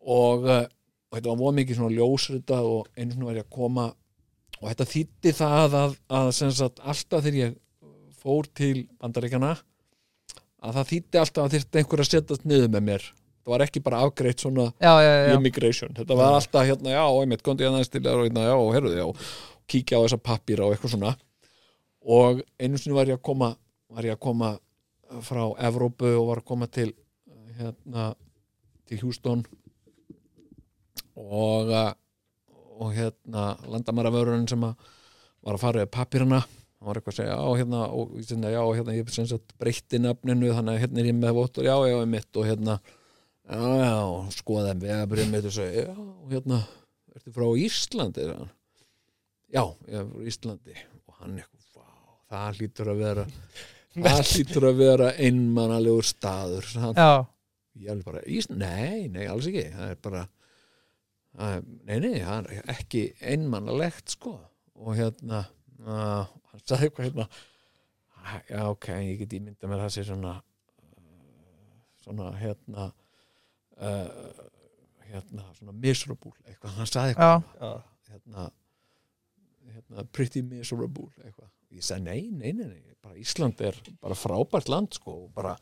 Og, 0.00 0.46
uh, 0.46 0.66
og 1.10 1.18
þetta 1.18 1.38
var 1.42 1.56
mikið 1.58 1.80
svona 1.80 1.96
ljósrita 1.96 2.60
og 2.64 2.88
einu 2.96 3.14
svona 3.14 3.30
var 3.30 3.40
ég 3.40 3.48
að 3.48 3.56
koma 3.56 3.88
og 4.60 4.68
þetta 4.68 4.86
þýtti 4.92 5.34
það 5.36 5.76
að, 5.80 5.96
að 6.20 6.30
sem 6.36 6.52
sagt, 6.54 6.82
alltaf 6.84 7.24
þegar 7.24 7.40
ég 7.40 7.58
fór 8.20 8.48
til 8.56 8.74
bandaríkjana 9.00 9.54
að 10.60 10.76
það 10.76 10.90
þýtti 10.92 11.20
alltaf 11.22 11.46
að 11.46 11.56
þyrfti 11.56 11.80
einhver 11.80 12.02
að 12.02 12.10
setjast 12.10 12.46
niður 12.48 12.72
með 12.74 12.86
mér. 12.90 13.06
Það 13.40 13.54
var 13.54 13.62
ekki 13.64 13.80
bara 13.80 14.02
afgreitt 14.04 14.42
svona 14.44 14.66
já, 14.76 14.92
já, 15.00 15.12
já, 15.16 15.32
immigration, 15.38 15.94
þetta 15.96 16.16
var 16.18 16.34
alltaf 16.36 16.66
hérna 16.68 16.92
já, 16.92 17.04
einmitt, 17.22 17.42
kondi 17.46 17.64
ég 17.64 17.72
aðeins 17.72 17.88
til 17.88 18.02
þér 18.04 18.18
og 18.20 18.26
hérna, 18.26 18.42
já, 18.50 18.56
heyrðu 18.74 18.92
já, 18.98 19.06
kíkja 19.72 19.96
á 19.96 20.04
þessa 20.04 20.18
pappíra 20.20 20.66
og 20.66 20.74
eitthvað 20.74 20.92
svona 20.92 21.14
og 22.00 22.42
einu 22.60 22.78
sinni 22.78 22.96
var 22.96 23.10
ég 23.10 23.18
að 23.18 23.26
koma 23.30 23.54
var 23.90 24.06
ég 24.06 24.16
að 24.16 24.24
koma 24.24 24.50
frá 25.26 25.42
Evrópu 25.66 26.12
og 26.16 26.28
var 26.30 26.42
að 26.42 26.48
koma 26.52 26.68
til 26.70 26.92
hérna 27.58 28.12
til 28.86 29.02
Hjústón 29.02 29.44
og 31.16 31.68
uh, 31.68 31.92
og 32.80 32.94
hérna 32.96 33.58
landamæravörun 33.68 34.48
sem 34.48 34.64
að 34.64 34.88
var 35.44 35.56
að 35.56 35.62
fara 35.62 35.82
við 35.82 35.92
pappirina 35.92 36.40
hann 36.80 36.88
var 36.88 36.96
eitthvað 36.96 37.12
að 37.12 37.18
segja, 37.18 37.36
já, 37.36 37.56
hérna, 37.60 37.80
og, 37.92 38.12
ég 38.16 38.26
sinna, 38.28 38.50
já, 38.54 38.60
hérna 38.78 38.96
ég 38.96 39.12
sem 39.12 39.26
sagt 39.28 39.52
breytti 39.60 40.00
nafninu 40.00 40.52
þannig 40.56 40.78
að 40.78 40.82
hérna 40.84 41.02
er 41.02 41.08
ég 41.10 41.16
með 41.18 41.34
vottur, 41.36 41.66
já, 41.68 41.74
já, 41.90 41.96
mitt 42.08 42.40
og 42.40 42.46
hérna, 42.48 42.76
já, 43.44 43.58
já, 43.82 43.96
skoða 44.38 44.70
þeim 44.70 44.84
vegabrið 44.86 45.34
mitt 45.34 45.48
og 45.50 45.56
segja, 45.58 45.84
já, 45.84 45.98
og 46.00 46.32
hérna 46.32 46.60
ertu 47.16 47.34
frá 47.36 47.46
Íslandi? 47.66 48.24
er 48.24 48.48
já, 49.52 49.64
ég 49.90 49.98
er 50.00 50.08
frá 50.08 50.30
Íslandi. 50.32 50.78
Og 51.04 51.18
hann 51.20 51.36
eitthvað, 51.36 51.59
það 52.30 52.60
hlýtur 52.60 52.90
að 52.92 53.00
vera 53.04 53.24
það 54.06 54.20
hlýtur 54.30 54.66
að 54.70 54.80
vera 54.80 55.08
einmannalegur 55.26 56.06
staður 56.06 56.68
já, 56.74 57.08
ég 57.80 57.90
alveg 57.94 58.06
bara, 58.06 58.22
Ís, 58.26 58.48
nei, 58.52 59.08
nei, 59.12 59.24
alls 59.30 59.48
ekki. 59.50 59.64
Það 59.74 59.94
er 59.94 60.00
bara 60.04 60.22
það 61.36 61.56
er, 61.56 61.64
nei, 61.88 61.96
nei, 62.04 62.20
það 62.26 62.50
er 62.58 62.70
ekki 62.74 63.02
einmannalegt 63.32 64.14
sko. 64.16 64.36
Og 64.80 64.94
hérna 64.98 65.44
uh, 65.84 66.28
hann 66.52 66.62
sagði 66.64 66.88
eitthvað 66.88 67.08
hérna 67.10 67.26
"Æ, 68.20 68.32
já, 68.52 68.62
ok, 68.68 68.88
ég 69.06 69.18
get 69.22 69.36
ímynda 69.38 69.68
það 69.74 69.92
sé 69.96 70.06
svona 70.08 70.34
uh, 70.38 71.76
svona 72.04 72.30
hérna 72.40 72.88
uh, 73.80 74.48
hérna, 75.10 75.46
svona 75.58 75.74
miserable 75.74 76.32
eitthvað, 76.46 76.76
hann 76.78 76.90
sagði 76.90 77.14
eitthvað. 77.14 77.86
Hérna, 78.10 78.50
hérna 79.74 80.04
pretty 80.12 80.42
miserable 80.46 81.08
eitthvað 81.24 81.48
ég 81.76 81.86
sagði 81.86 82.06
nei, 82.06 82.22
nei, 82.30 82.52
nei, 82.52 82.66
nei, 82.70 82.96
bara 83.02 83.18
Ísland 83.20 83.60
er 83.64 83.78
bara 84.02 84.18
frábært 84.18 84.70
land 84.72 84.96
sko 84.96 85.16
og 85.24 85.30
bara 85.36 85.54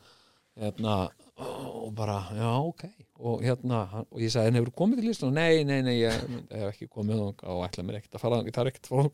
hérna 0.59 1.01
og 1.39 1.93
bara, 1.95 2.17
já, 2.35 2.51
ok. 2.67 2.85
Og 3.19 3.43
hérna, 3.47 3.85
og 4.11 4.23
ég 4.23 4.33
sagði, 4.33 4.51
en 4.51 4.59
hefur 4.59 4.73
komið 4.81 5.03
til 5.03 5.13
Ísland? 5.13 5.39
Nei, 5.39 5.63
nei, 5.67 5.79
nei, 5.87 5.95
ég 6.01 6.17
hef 6.51 6.73
ekki 6.73 6.89
komið 6.91 7.23
og 7.29 7.63
ætla 7.67 7.85
mér 7.87 8.01
ekkert 8.01 8.19
að 8.19 8.25
fara 8.25 8.41
það 8.43 8.61
er 8.65 8.71
ekkert 8.73 8.91
frá 8.91 9.05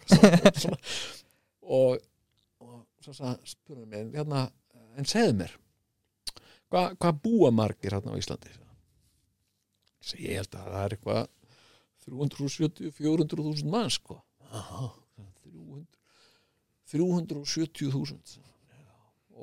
og, 1.78 2.00
og 2.64 2.78
svo 3.04 3.16
sa, 3.16 3.34
spurði 3.48 3.84
mér 3.90 4.08
hérna, 4.16 4.46
en 4.96 5.08
segðu 5.08 5.36
mér 5.42 5.54
hvað 6.72 6.96
hva 6.98 7.12
búa 7.26 7.52
margir 7.54 7.94
hérna 7.94 8.16
á 8.16 8.20
Íslandi? 8.20 8.50
Ég 8.54 10.10
segi, 10.10 10.28
ég 10.28 10.40
held 10.40 10.58
að 10.58 10.70
það 10.72 10.82
er 10.82 10.96
eitthvað 10.96 11.22
370-400.000 12.04 13.70
mann 13.72 13.92
sko. 13.92 14.18
Aha, 14.52 14.90
300 14.90 15.03
370.000 16.94 18.40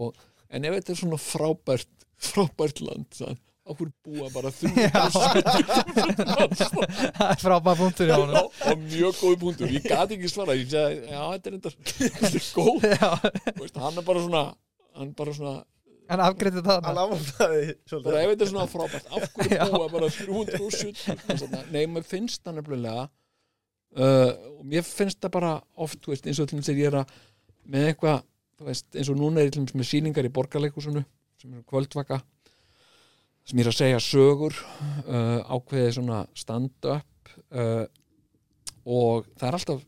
og 0.01 0.15
en 0.51 0.65
ef 0.67 0.77
þetta 0.79 0.93
er 0.95 0.99
svona 1.03 1.19
frábært 1.21 1.89
frábært 2.21 2.79
land 2.85 3.07
sann, 3.17 3.37
okkur 3.71 3.89
búa 4.05 4.27
bara 4.33 4.51
370.000 4.53 6.25
mann 6.31 6.55
sko. 6.59 6.85
það 7.17 7.27
er 7.27 7.41
frábæð 7.41 7.81
punktur 7.81 8.11
og 8.15 8.85
mjög 8.85 9.19
góði 9.21 9.37
punktur. 9.41 9.71
Ég 9.73 9.85
gati 9.87 10.17
ekki 10.17 10.29
svara, 10.31 10.55
ég 10.59 10.69
segi, 10.71 11.01
já, 11.11 11.21
þetta 11.33 11.51
er 11.51 11.57
enda 11.57 11.71
þetta 11.75 12.31
er 12.31 12.47
góð, 12.55 12.75
veist, 13.61 13.79
hann 13.85 14.01
er 14.01 14.07
bara 14.07 14.23
svona 14.25 14.43
hann 14.97 15.13
bara 15.17 15.33
svona, 15.37 15.55
hann 16.11 16.23
afgreiti 16.25 16.61
það 16.65 16.85
Hann 16.89 16.97
bara 16.99 17.07
ef 17.15 18.33
þetta 18.33 18.45
er 18.45 18.51
svona 18.51 18.67
frábært 18.71 19.05
Já. 19.55 19.63
búa 19.71 19.87
bara 19.93 20.11
370 20.11 21.71
nei, 21.71 21.85
mér 21.87 22.05
finnst 22.07 22.43
það 22.43 22.59
nefnilega 22.59 23.07
uh, 23.07 24.31
og 24.59 24.63
mér 24.67 24.83
finnst 24.87 25.21
það 25.23 25.35
bara 25.39 25.53
oft, 25.79 26.01
þú 26.03 26.13
veist, 26.13 26.27
eins 26.27 26.41
og 26.43 26.51
til 26.51 26.59
þess 26.61 26.73
að 26.75 26.81
ég 26.83 26.91
er 26.91 26.99
að 27.01 27.19
með 27.69 27.87
eitthvað, 27.91 28.23
þú 28.59 28.67
veist, 28.69 28.87
eins 28.95 29.09
og 29.13 29.17
núna 29.19 29.41
er 29.41 29.49
ég 29.51 29.73
með 29.77 29.89
sýningar 29.89 30.27
í 30.27 30.33
borgarleikusinu 30.33 31.03
sem 31.41 31.53
eru 31.53 31.63
kvöldvaka 31.69 32.21
sem 33.45 33.57
ég 33.57 33.65
er 33.65 33.71
að 33.71 33.77
segja 33.79 34.01
sögur 34.05 34.53
uh, 34.55 35.39
ákveðið 35.49 35.95
svona 35.97 36.19
stand-up 36.37 37.31
uh, 37.53 37.85
og 38.85 39.25
það 39.37 39.47
er 39.47 39.57
alltaf 39.57 39.81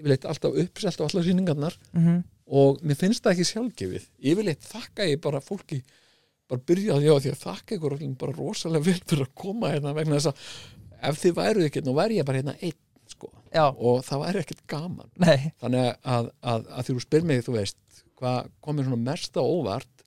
yfirleitt 0.00 0.26
alltaf 0.28 0.58
uppselt 0.64 1.00
á 1.00 1.04
allar 1.06 1.24
sýningarnar 1.26 1.76
Mhm. 1.92 2.20
og 2.50 2.80
mér 2.82 2.96
finnst 2.98 3.22
það 3.24 3.32
ekki 3.36 3.48
sjálfgefið 3.52 4.04
yfirleitt 4.32 4.64
þakka 4.66 5.06
ég 5.08 5.20
bara 5.22 5.40
fólki 5.40 5.82
bara 6.50 6.60
byrjaði 6.66 7.06
á 7.12 7.16
því 7.22 7.30
að 7.32 7.42
þakka 7.44 7.76
ykkur 7.76 7.96
bara 8.18 8.32
rosalega 8.36 8.84
vel 8.88 9.00
fyrir 9.06 9.26
að 9.28 9.34
koma 9.38 9.70
hérna 9.70 9.92
vegna 9.94 10.18
þess 10.18 10.32
að 10.32 11.10
ef 11.10 11.20
þið 11.22 11.36
væruð 11.36 11.66
ekki 11.68 11.82
nú 11.86 11.94
væri 11.94 12.18
ég 12.18 12.26
bara 12.26 12.40
hérna 12.42 12.56
einn 12.60 12.78
sko. 13.20 13.32
Já, 13.52 13.66
og 13.68 14.04
það 14.06 14.24
væri 14.24 14.42
ekkert 14.44 14.66
gaman. 14.72 15.10
Nei, 15.20 15.52
þannig 15.60 15.88
að, 16.16 16.30
að, 16.40 16.68
að 16.72 16.86
því 16.86 16.96
þú 16.96 17.04
spyr 17.04 17.26
mig 17.28 17.42
þú 17.46 17.56
veist, 17.58 18.04
hvað 18.20 18.52
komið 18.64 18.88
svona 18.88 19.04
mest 19.10 19.36
á 19.36 19.44
óvart 19.44 20.06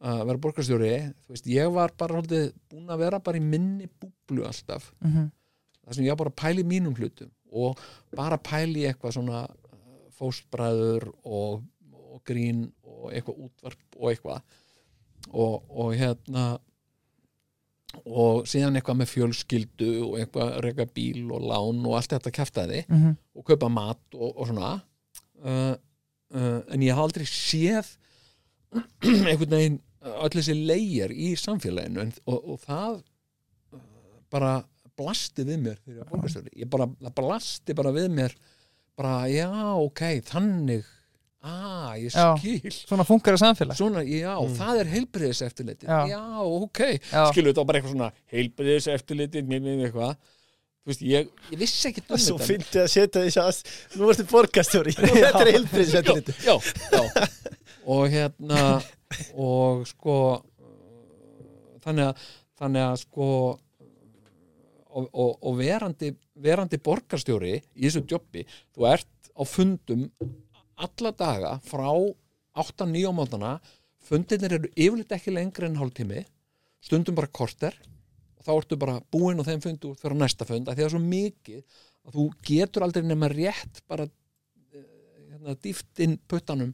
að 0.00 0.22
vera 0.30 0.40
borgarstjóri 0.40 0.92
þú 1.26 1.34
veist, 1.34 1.50
ég 1.52 1.74
var 1.74 1.92
bara 2.00 2.16
haldið 2.16 2.46
búin 2.72 2.88
að 2.88 3.02
vera 3.04 3.20
bara 3.20 3.40
í 3.40 3.44
minni 3.44 3.90
búblu 4.00 4.46
alltaf. 4.48 4.90
Mhm. 5.04 5.28
það 5.84 5.96
sem 5.96 6.06
ég 6.06 6.16
bara 6.16 6.52
í 6.54 6.64
mínum 6.64 6.94
hlutum 6.96 7.30
og 7.50 7.80
bara 8.16 8.38
pæla 8.38 8.78
í 8.78 8.86
eitthvað 8.88 9.16
svona 9.16 9.42
uh, 9.44 10.08
fóstbræður 10.14 11.08
og, 11.24 11.64
og 11.92 12.22
grín 12.24 12.68
og 12.86 13.10
eitthvað 13.12 13.40
útvarp 13.46 13.98
og 13.98 14.10
eitthvað. 14.12 14.42
Og, 15.30 15.64
og 15.68 15.94
hérna 15.98 16.44
og 18.06 18.44
síðan 18.48 18.76
eitthvað 18.78 18.98
með 19.00 19.08
fjölskyldu 19.12 19.90
og 20.06 20.16
eitthvað 20.20 20.52
reyka 20.64 20.86
bíl 20.94 21.24
og 21.34 21.42
lán 21.50 21.80
og 21.88 21.96
allt 21.98 22.12
þetta 22.14 22.32
kæftaði 22.36 22.82
Mhm. 22.88 23.16
og 23.34 23.44
kaupa 23.48 23.68
mat 23.72 24.00
og, 24.14 24.30
og 24.36 24.46
svona 24.50 24.72
uh, 25.44 25.74
uh, 26.34 26.60
en 26.70 26.80
ég 26.86 26.94
haf 26.94 27.08
aldrei 27.08 27.26
séð 27.26 27.96
einhvern 29.02 29.50
veginn 29.56 29.80
öll 30.00 30.30
þessi 30.32 30.54
leigjar 30.56 31.10
í 31.12 31.32
samfélaginu 31.36 32.00
en, 32.06 32.12
og, 32.30 32.38
og 32.54 32.60
það 32.62 33.00
bara 34.30 34.52
blasti 35.00 35.44
við 35.48 35.58
mér 35.64 35.78
ég 36.54 36.68
bara, 36.70 36.86
það 37.00 37.14
blasti 37.18 37.74
bara 37.76 37.92
við 37.96 38.08
mér 38.14 38.34
bara, 39.00 39.24
já, 39.32 39.48
ok, 39.80 40.02
þannig 40.28 40.86
ah, 41.46 41.94
ég 41.98 42.10
Já. 42.12 42.34
skil. 42.40 42.74
Svona 42.74 43.06
funkar 43.08 43.36
það 43.36 43.42
samfélag 43.44 43.78
svona, 43.78 44.02
já, 44.04 44.34
það 44.58 44.82
er 44.82 44.90
heilbriðis 44.94 45.40
eftirliti 45.46 45.88
Já. 45.88 46.00
já, 46.10 46.20
ok, 46.42 46.82
Já. 47.10 47.22
skilur 47.30 47.52
þetta 47.54 47.64
bara 47.70 47.80
eitthvað 47.80 47.96
svona 47.96 48.10
heilbriðis 48.34 48.90
eftirliti, 48.96 49.44
mér 49.46 49.64
mér 49.64 49.86
eitthvað. 49.88 50.14
Þú 50.80 50.88
veist, 50.90 51.02
ég, 51.04 51.32
ég 51.52 51.60
vissi 51.60 51.88
ekki 51.90 52.02
um 52.06 52.16
Svo 52.16 52.36
þetta 52.38 52.46
fyndi 52.48 52.78
að 52.80 52.86
setja 52.88 53.24
því 53.26 53.32
að 53.42 53.58
nú 54.00 54.06
ertu 54.12 54.24
borgastjóri 54.30 54.94
Þetta 54.96 55.42
er 55.42 55.50
heilbriðsættiliti 55.52 56.36
já, 56.46 56.54
já. 56.94 57.26
Og 57.84 58.06
hérna 58.12 58.62
og 59.36 59.82
sko 59.88 60.14
þannig 61.84 62.08
að, 62.10 62.24
þannig 62.60 62.86
að 62.86 62.96
sko 63.02 63.28
og, 64.90 65.06
og, 65.12 65.36
og 65.46 65.58
verandi, 65.60 66.12
verandi 66.40 66.80
borgarstjóri 66.82 67.54
í 67.58 67.86
þessu 67.86 68.04
jobbi 68.10 68.44
þú 68.48 68.88
ert 68.90 69.30
á 69.36 69.42
fundum 69.46 70.08
alla 70.86 71.12
daga 71.12 71.52
frá 71.66 71.88
8-9 71.90 73.06
á 73.06 73.12
mótana 73.14 73.52
fundirnir 74.08 74.54
eru 74.58 74.70
yfirleitt 74.74 75.12
ekki 75.16 75.32
lengri 75.34 75.68
en 75.68 75.76
hálftími 75.80 76.24
stundum 76.82 77.14
bara 77.18 77.28
korter 77.28 77.76
og 78.40 78.46
þá 78.46 78.52
ertu 78.56 78.78
bara 78.80 79.00
búinn 79.12 79.40
og 79.42 79.46
þeim 79.48 79.60
fundu 79.64 79.92
fyrir 80.00 80.16
næsta 80.18 80.46
fund 80.48 80.68
að 80.68 80.78
því 80.78 80.82
það 80.82 80.88
er 80.88 80.94
svo 80.94 81.02
mikið 81.04 81.60
að 82.08 82.14
þú 82.16 82.24
getur 82.48 82.86
aldrei 82.86 83.04
nema 83.04 83.28
rétt 83.28 83.82
bara 83.90 84.06
eh, 84.08 84.86
hérna, 85.34 85.54
dýft 85.60 86.00
inn 86.00 86.16
puttanum 86.30 86.72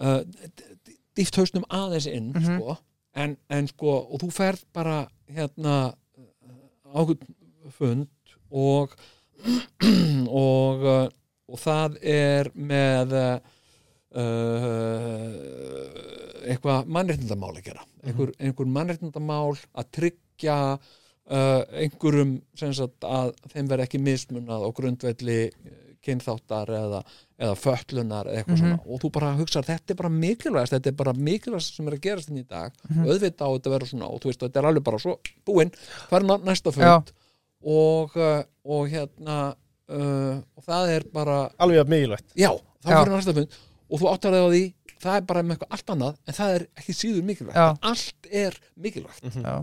uh, 0.00 0.20
dýft 1.16 1.38
hausnum 1.40 1.64
aðeins 1.72 2.06
inn 2.12 2.28
Mhm. 2.36 2.58
sko. 2.60 2.76
en, 3.16 3.36
en 3.48 3.66
sko 3.72 3.94
og 4.12 4.20
þú 4.22 4.28
ferð 4.36 4.64
bara 4.76 4.98
hérna 5.32 5.94
á 6.86 7.00
einhvern 7.00 7.72
fund 7.72 8.08
og 8.50 8.92
og 10.28 10.84
og 11.50 11.58
það 11.58 11.96
er 12.06 12.50
með 12.54 13.14
uh, 13.18 13.38
eitthvað 16.50 16.88
mannréttindamál 16.94 17.52
að 17.58 17.66
gera. 17.68 17.84
Einhver, 18.06 18.32
einhver 18.40 18.70
mannréttindamál 18.76 19.52
að 19.78 19.90
tryggja 19.98 20.56
uh, 20.78 21.60
einhverjum 21.82 22.36
sem 22.58 22.72
sagt, 22.76 23.04
að 23.06 23.34
þeim 23.52 23.68
verði 23.70 23.86
ekki 23.88 24.02
mismunað 24.02 24.66
á 24.66 24.68
grundvelli 24.76 25.40
kynþáttar 26.00 26.70
eða, 26.72 27.02
eða 27.36 27.56
fötlunar 27.60 28.28
eða 28.30 28.38
eitthvað 28.40 28.54
Mhm. 28.56 28.60
svona. 28.62 28.78
Og 28.88 29.00
þú 29.02 29.10
bara 29.12 29.34
hugsar 29.36 29.66
þetta 29.68 29.92
er 29.92 29.98
bara 30.00 30.08
mikilvægast 30.14 30.72
þetta 30.72 30.88
er 30.88 30.96
bara 30.96 31.12
mikilvægast 31.12 31.76
sem 31.76 31.88
er 31.90 31.96
að 31.98 32.04
gerast 32.06 32.30
inn 32.32 32.38
í 32.40 32.46
dag. 32.48 32.72
Mhm. 32.88 33.02
og 33.04 33.10
auðvitað 33.12 33.44
á 33.44 33.52
þetta 33.52 33.68
að 33.68 33.74
vera 33.76 33.86
svona 33.90 34.08
og 34.08 34.20
þú 34.22 34.30
veist 34.30 34.40
þetta 34.46 34.58
er 34.62 34.68
alveg 34.70 34.84
bara 34.88 34.98
svo 34.98 35.18
búinn. 35.44 35.72
Hvað 36.08 36.16
er 36.20 36.46
næsta 36.48 36.72
fund. 36.72 37.12
Og, 37.62 38.16
og 38.64 38.88
hérna 38.88 39.36
uh, 39.90 40.36
og 40.56 40.66
það 40.66 40.94
er 40.96 41.08
bara 41.14 41.40
Alveg 41.58 41.82
að 41.82 41.92
mikilvægt. 41.94 42.28
Já, 42.38 42.50
þá 42.84 42.90
fyrir 42.92 43.14
næsta 43.14 43.36
fund. 43.36 43.58
Og 43.90 44.02
þú 44.02 44.10
áttar 44.12 44.36
þig 44.36 44.46
á 44.46 44.50
því 44.54 44.64
það 45.00 45.16
er 45.16 45.26
bara 45.28 45.42
með 45.44 45.56
eitthvað 45.56 45.76
allt 45.76 45.92
annað 45.94 46.18
en 46.26 46.36
það 46.36 46.56
er 46.56 46.66
ekki 46.82 46.96
síður 46.96 47.28
mikilvægt. 47.30 47.56
Já. 47.56 47.68
allt 47.90 48.30
er 48.42 48.58
mikilvægt. 48.76 49.38
Já. 49.40 49.56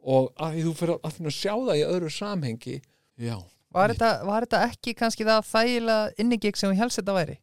og 0.00 0.30
að 0.40 0.56
því 0.56 0.66
þú 0.66 0.74
fyrir 0.80 0.94
að, 0.96 1.00
að 1.10 1.30
að 1.30 1.36
sjá 1.36 1.52
það 1.54 1.76
í 1.76 1.86
öðru 1.86 2.10
samhengi 2.14 2.76
já, 3.20 3.36
Var 3.70 3.92
þetta, 3.92 4.08
var 4.26 4.46
þetta 4.46 4.60
ekki 4.66 4.94
kannski 4.98 5.26
það 5.28 5.44
þægilega 5.46 6.10
innigik 6.24 6.58
sem 6.58 6.72
við 6.72 6.82
helst 6.82 6.98
þetta 6.98 7.14
væri? 7.20 7.36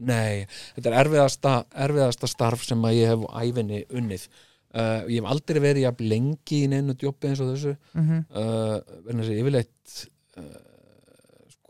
nei 0.00 0.46
þetta 0.76 0.86
er 0.90 0.96
erfiðasta, 1.02 1.54
erfiðasta 1.86 2.30
starf 2.30 2.62
sem 2.64 2.86
að 2.86 2.96
ég 3.00 3.10
hef 3.12 3.26
á 3.28 3.30
æfinni 3.42 3.82
unnið. 3.90 4.28
Uh, 4.70 5.02
ég 5.10 5.18
hef 5.18 5.28
aldrei 5.32 5.58
verið 5.60 5.84
jafn 5.88 6.06
lengi 6.12 6.60
í 6.62 6.68
neinu 6.70 6.94
djópi 6.94 7.28
eins 7.28 7.42
og 7.42 7.50
þessu. 7.50 7.74
Mm 7.98 8.06
-hmm. 8.06 8.20
uh, 8.30 9.00
verðin 9.04 9.22
þessi 9.24 9.38
yfirleitt 9.42 9.96
uh, 10.38 10.60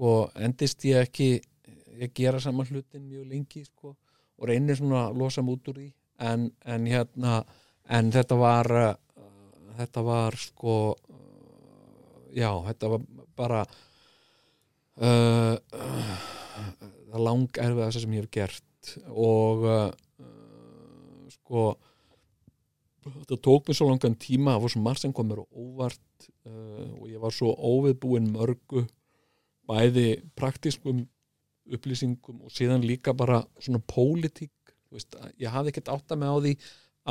sko 0.01 0.31
endist 0.40 0.81
ég 0.89 0.97
ekki 0.97 1.27
ég 2.01 2.12
gera 2.16 2.39
saman 2.40 2.64
hlutin 2.64 3.02
mjög 3.05 3.27
lengi 3.28 3.60
sko, 3.66 3.90
og 4.40 4.48
reynir 4.48 4.78
svona 4.78 5.10
að 5.10 5.18
losa 5.20 5.43
mig 5.44 5.59
út 5.59 5.68
úr 5.68 5.77
því. 5.77 5.89
En, 6.24 6.47
en 6.64 6.86
hérna 6.89 7.43
en 7.85 8.09
þetta 8.14 8.39
var 8.40 8.70
uh, 8.72 8.94
þetta 9.77 10.05
var 10.06 10.36
sko 10.40 10.77
uh, 10.97 12.22
já, 12.32 12.48
þetta 12.70 12.90
var 12.94 13.05
bara 13.36 13.60
uh, 14.97 15.59
það 17.10 17.27
lang 17.27 17.60
erfiðast 17.66 18.01
sem 18.01 18.14
ég 18.16 18.24
hef 18.24 18.32
gert. 18.39 18.94
Og 19.12 19.66
sko 21.35 21.66
þetta 23.05 23.36
tók 23.36 23.68
mér 23.68 23.77
svo 23.77 23.90
langan 23.90 24.16
tíma 24.16 24.56
það 24.56 24.64
var 24.64 24.74
svo 24.77 24.82
margt 24.86 25.05
sem 25.05 25.12
kom 25.12 25.28
mér 25.28 25.44
óvart 25.44 26.31
og 26.48 27.05
ég 27.09 27.20
var 27.20 27.36
svo 27.36 27.52
óviðbúin 27.52 28.32
mörgu 28.32 28.86
bæði 29.70 30.06
praktískum 30.38 31.05
upplýsingum 31.70 32.40
og 32.47 32.51
síðan 32.55 32.82
líka 32.86 33.12
bara 33.14 33.42
svona 33.62 33.78
pólitík 33.92 34.51
þú 34.90 34.97
veist, 34.98 35.14
að 35.14 35.30
ég 35.44 35.52
hafði 35.55 35.70
ekkert 35.74 35.90
átt 35.94 36.14
að 36.16 36.20
með 36.24 36.30
á 36.34 36.38
því 36.44 36.52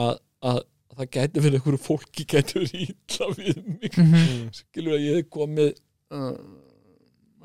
að, 0.03 0.13
að 0.49 0.59
það 0.99 1.09
gæti 1.15 1.43
verið 1.45 1.59
einhverju 1.59 1.79
fólki 1.85 2.25
gæti 2.33 2.57
verið 2.59 2.81
illa 2.89 3.29
við 3.37 3.61
mig 3.69 3.99
Mhm. 3.99 4.49
skilur 4.57 4.97
að 4.97 5.05
ég 5.05 5.19
hef 5.21 5.29
komið 5.37 5.69
uh, 6.11 6.33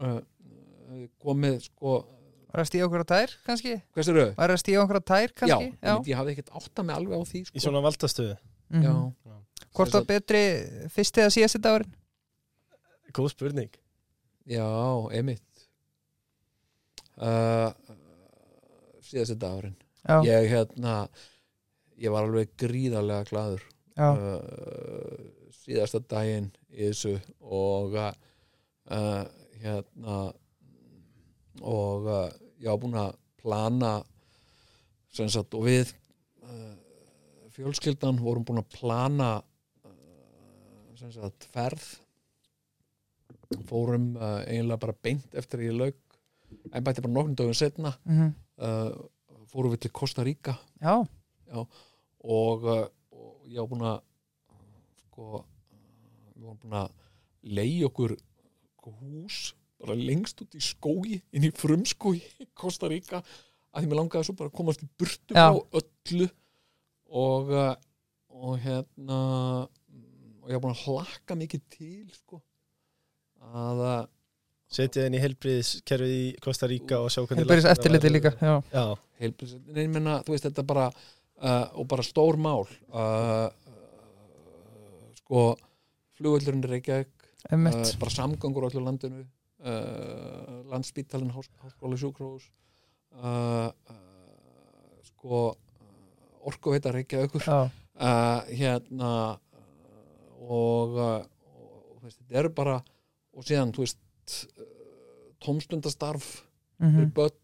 uh, 0.00 0.18
uh, 0.18 1.06
komið 1.22 1.60
sko 1.68 1.94
Var 2.54 2.62
það 2.62 2.68
stíða 2.70 2.84
okkur 2.86 3.02
á 3.02 3.08
tær 3.10 3.32
kannski? 3.46 3.70
hvað 3.94 4.04
sér 4.06 4.18
þau? 4.20 4.34
Var 4.38 4.50
það 4.54 4.60
stíða 4.62 4.82
okkur 4.84 4.98
á 4.98 5.04
tær 5.10 5.24
Já, 5.28 5.34
kannski? 5.40 5.70
ég, 5.74 6.10
ég 6.10 6.18
hafði 6.20 6.34
ekkert 6.36 6.52
átt 6.54 6.82
að 6.82 6.86
með 6.90 6.98
alveg 7.00 7.14
á 7.18 7.22
því 7.30 7.40
sko. 7.48 7.54
Í 7.58 7.62
svona 7.68 7.84
valdastöðu 7.86 8.36
Mhm. 8.74 8.82
Já, 8.82 8.92
Hvort 9.74 9.92
var 9.92 10.04
betri 10.08 10.40
fyrsti 10.94 11.20
eða 11.22 11.32
síðasti 11.34 11.60
dagurinn? 11.62 11.94
Góð 13.14 13.30
spurning 13.34 13.70
já, 14.48 14.68
emitt 15.16 15.66
uh, 17.18 17.70
síðasti 19.04 19.38
dagurinn. 19.40 19.76
Já, 20.04 20.18
ég 20.26 20.50
hérna 20.52 20.96
ég 22.00 22.12
var 22.12 22.26
alveg 22.26 22.52
gríðarlega 22.60 23.28
gladur 23.30 23.62
uh, 23.96 24.38
síðasta 25.54 26.02
daginn 26.10 26.50
í 26.74 26.88
þessu 26.88 27.14
og 27.40 27.94
uh, 27.96 29.22
hérna 29.62 30.18
og 31.62 32.08
uh, 32.10 32.28
ég 32.60 32.68
var 32.68 32.80
búin 32.82 32.98
að 33.00 33.14
plana 33.40 33.94
sem 35.14 35.30
sagt 35.30 35.54
og 35.54 35.68
við 35.68 35.92
uh, 36.44 36.74
fjölskyldan 37.54 38.18
vorum 38.20 38.46
búin 38.46 38.62
að 38.64 38.72
plana 38.74 39.30
uh, 39.38 39.92
sem 40.98 41.12
sagt 41.14 41.46
ferð 41.54 41.86
fórum 43.68 44.14
uh, 44.16 44.42
eiginlega 44.46 44.82
bara 44.84 44.96
beint 45.06 45.36
eftir 45.38 45.62
að 45.62 45.68
ég 45.68 45.78
lauk 45.78 46.18
en 46.70 46.84
bætti 46.86 47.04
bara 47.04 47.14
nokkrum 47.14 47.36
dögum 47.38 47.56
setna 47.58 47.94
mhm, 48.04 48.34
uh, 48.62 48.92
fórum 49.52 49.74
við 49.74 49.84
til 49.84 49.92
Costa 49.94 50.24
Rica. 50.26 50.56
Já, 50.82 50.96
og, 51.54 52.64
uh, 52.66 52.86
og 53.14 53.48
ég 53.50 53.60
var 53.60 53.70
búin 53.70 53.86
að 53.86 53.98
sko 55.04 55.26
uh, 55.40 55.44
við 56.34 56.46
varum 56.46 56.62
búin 56.62 56.78
að 56.80 56.94
leiði 57.54 57.82
okkur 57.88 58.16
hús 58.84 59.54
bara 59.80 59.96
lengst 59.96 60.40
út 60.44 60.54
í 60.56 60.62
skógi 60.62 61.18
inn 61.32 61.46
í 61.48 61.52
frumskógi 61.54 62.22
í 62.42 62.48
Costa 62.56 62.88
Rica 62.90 63.20
að 63.20 63.82
því 63.82 63.90
mér 63.90 64.00
langaði 64.00 64.28
svo 64.28 64.36
bara 64.38 64.52
að 64.52 64.58
komast 64.58 64.84
í 64.84 64.88
burtu 64.98 65.36
Já. 65.36 65.50
á 65.50 65.54
öllu. 65.54 66.28
Og 67.14 67.50
uh, 67.52 67.74
og 68.34 68.58
hérna 68.58 69.18
og 70.42 70.50
ég 70.50 70.56
var 70.56 70.64
búin 70.64 70.74
að 70.74 70.82
hlakka 70.88 71.36
mikið 71.38 71.62
til 71.72 72.08
sko 72.16 72.40
að 73.52 73.82
uh, 73.84 73.98
setja 74.74 75.04
þinn 75.04 75.18
í 75.18 75.22
helbriðiskerfið 75.22 76.14
í 76.14 76.24
Costa 76.42 76.68
Rica 76.70 77.00
og 77.02 77.12
sjá 77.12 77.22
hvernig 77.24 77.46
læknar 77.46 77.74
eftirliti 77.74 78.10
líka 78.12 78.32
já, 78.40 78.54
Já, 78.72 78.84
heilbrigðis 79.20 79.60
Nei, 79.68 79.84
ég 79.84 79.92
meina, 79.92 80.18
þú 80.26 80.34
veist, 80.34 80.48
þetta 80.48 80.64
bara 80.66 80.86
uh, 80.90 81.66
og 81.78 81.86
bara 81.90 82.06
stór 82.06 82.38
mál 82.40 82.64
uh, 82.64 83.46
uh, 83.50 85.04
sko 85.20 85.44
flugvöllurinn 86.18 86.64
er 86.66 86.76
Reykjavík 86.76 87.12
uh, 87.12 87.54
emmitt 87.56 87.94
bara 88.00 88.14
samgangur 88.14 88.66
á 88.66 88.68
öllu 88.70 88.84
landinu 88.84 89.22
uh, 89.22 90.64
landspítalinn 90.72 91.34
hás, 91.34 91.50
háskóla 91.62 92.00
sjúkrós 92.00 92.48
uh, 93.20 93.68
uh, 93.70 94.98
sko 95.12 95.44
uh, 95.52 96.48
orkuveita 96.50 96.94
Reykjavíkur 96.94 97.46
já, 97.46 97.60
uh, 97.68 98.40
hérna 98.50 99.12
uh, 99.36 99.38
og, 100.44 100.98
uh, 100.98 101.22
og 101.54 102.00
þú 102.00 102.08
veist, 102.08 102.18
þetta 102.20 102.42
eru 102.42 102.52
bara 102.56 102.80
og 103.34 103.46
síðan, 103.46 103.72
þú 103.74 103.84
veist 103.84 104.36
uh, 104.58 104.68
tómstundastarf 105.44 106.28
fyrir 106.78 107.06
mhm, 107.06 107.10
börn 107.16 107.36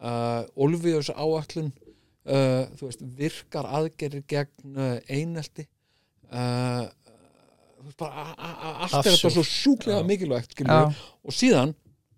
uh, 0.00 0.44
Olvíus 0.56 1.10
áallun 1.12 1.70
uh, 1.70 2.64
þú 2.78 2.88
veist, 2.88 3.06
virkar 3.18 3.68
aðgerir 3.78 4.24
gegn 4.30 4.76
uh, 4.78 4.98
einelti 5.08 5.66
þú 6.34 7.86
veist 7.86 8.00
bara 8.00 8.24
allt 8.34 8.96
er 9.02 9.12
þetta 9.12 9.32
svo 9.36 9.44
sjúklega 9.46 10.00
Já. 10.00 10.06
mikilvægt 10.08 10.54
skilur, 10.56 10.94
og 11.22 11.36
síðan 11.36 11.74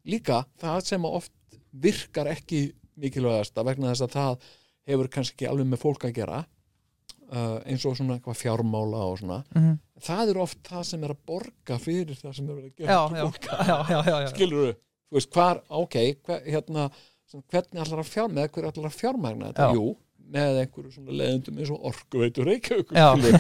líka 0.06 0.44
það 0.62 0.84
sem 0.86 1.08
að 1.08 1.16
oft 1.18 1.32
virkar 1.76 2.30
ekki 2.30 2.68
mikilvægasta 2.96 3.64
vegna 3.66 3.90
þess 3.90 4.06
að 4.06 4.14
það 4.14 4.46
hefur 4.86 5.10
kannski 5.16 5.36
ekki 5.36 5.50
alveg 5.50 5.68
með 5.72 5.82
fólk 5.82 6.06
að 6.06 6.14
gera 6.20 6.38
uh, 7.32 7.58
eins 7.66 7.84
og 7.88 7.96
svona 7.98 8.16
eitthvað 8.16 8.40
fjármála 8.40 9.02
og 9.10 9.20
svona 9.20 9.42
mhm, 9.54 9.76
það 10.06 10.32
er 10.32 10.40
oft 10.44 10.62
það 10.66 10.86
sem 10.90 11.04
er 11.06 11.14
að 11.14 11.22
borga 11.32 11.78
fyrir 11.82 12.18
það 12.20 12.38
sem 12.38 12.48
er 12.48 12.56
að 12.56 12.64
já, 12.66 12.72
gera 12.78 12.88
já, 12.92 13.02
já, 13.20 13.76
já, 13.90 14.00
já, 14.10 14.16
já. 14.24 14.30
skilur 14.34 14.72
þú 14.76 15.18
veist 15.18 15.36
hvar, 15.36 15.62
ok 15.82 15.96
hver, 16.26 16.42
hérna, 16.46 16.88
sem, 17.30 17.44
hvernig 17.52 17.84
allar 17.84 18.02
að 18.02 18.10
fjár 18.10 18.32
með 18.32 18.50
hver 18.56 18.68
allar 18.70 18.90
að 18.90 18.98
fjármagna 18.98 19.52
þetta, 19.52 19.70
Já. 19.70 19.78
jú 19.78 19.94
með 20.36 20.56
einhverju 20.64 20.90
svona 20.90 21.14
leðendum 21.20 21.60
eins 21.62 21.70
og 21.70 21.84
Já. 22.90 23.08
skilurðu. 23.14 23.38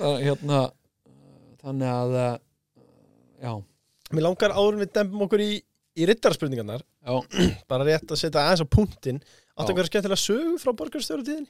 Það, 0.00 0.16
hérna 0.26 0.62
þannig 1.62 1.92
að 1.92 2.16
uh, 2.18 2.32
já, 3.42 3.52
mér 4.14 4.26
langar 4.26 4.54
áður 4.56 4.80
við 4.82 4.92
dempum 4.98 5.24
okkur 5.26 5.42
í, 5.44 5.50
í 5.96 6.08
rittarspurningarnar 6.10 6.82
já, 6.82 7.14
bara 7.70 7.86
rétt 7.86 8.10
að 8.10 8.20
setja 8.20 8.42
aðeins 8.42 8.66
á 8.66 8.74
punktinn 8.74 9.22
áttu 9.22 9.70
Já. 9.70 9.70
einhverja 9.70 9.90
skemmtilega 9.92 10.22
sögu 10.22 10.58
frá 10.62 10.74
borgarstjórutíðin 10.76 11.46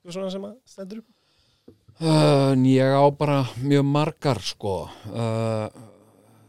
eitthvað 0.00 0.16
svona 0.16 0.34
sem 0.34 0.46
að 0.48 0.58
stendur 0.72 1.02
upp? 1.02 1.08
Uh, 2.00 2.54
ég 2.64 2.96
á 2.96 3.04
bara 3.12 3.42
mjög 3.60 3.84
margar 3.84 4.40
sko. 4.40 4.76
Uh, 5.12 5.66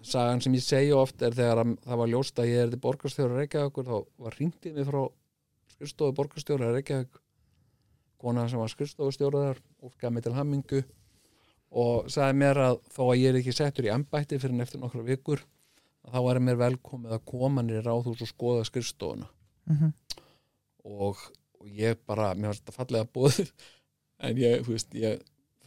sagan 0.01 0.39
sem 0.41 0.55
ég 0.55 0.63
segja 0.63 0.95
oft 0.95 1.21
er 1.21 1.35
þegar 1.35 1.65
að, 1.65 1.73
það 1.83 1.99
var 2.01 2.11
ljóst 2.13 2.39
að 2.39 2.51
ég 2.51 2.63
er 2.63 2.71
til 2.71 2.79
borgarstjóra 2.85 3.41
Reykjavíkur 3.41 3.89
þá 3.89 3.97
var 4.23 4.37
hringtið 4.39 4.79
mig 4.79 4.87
frá 4.87 5.01
skrifstofu 5.75 6.15
borgarstjóra 6.15 6.71
Reykjavík. 6.77 7.19
Kona 8.21 8.47
sem 8.47 8.61
var 8.61 8.71
skrifstofustjóra 8.71 9.43
þar 9.47 9.61
óskaði 9.81 10.13
mig 10.13 10.25
til 10.25 10.35
hammingu 10.37 10.83
og 11.81 12.09
sagði 12.11 12.37
mér 12.37 12.59
að 12.61 12.79
þó 12.93 13.01
að 13.07 13.17
ég 13.17 13.31
er 13.31 13.39
ekki 13.39 13.55
settur 13.55 13.87
í 13.87 13.91
embætti 13.93 14.39
fyrir 14.41 14.55
en 14.55 14.65
eftir 14.65 14.81
nokkra 14.81 15.03
vikur 15.07 15.41
að 16.05 16.15
þá 16.15 16.19
væri 16.27 16.43
mér 16.45 16.59
velkomið 16.61 17.15
að 17.17 17.25
koma 17.31 17.63
nýri 17.65 17.83
ráðhús 17.85 18.21
og 18.21 18.29
skoða 18.29 18.65
skrifstofuna. 18.67 19.29
Mhm, 19.71 19.93
og, 20.85 21.21
og 21.61 21.67
ég 21.77 21.99
bara, 22.09 22.31
mér 22.35 22.51
var 22.51 22.59
þetta 22.59 22.75
fallega 22.75 23.09
bóðið 23.15 23.51
en 24.25 24.41
ég, 24.41 24.63
þú 24.65 24.75
veist, 24.75 24.97
ég 24.97 25.21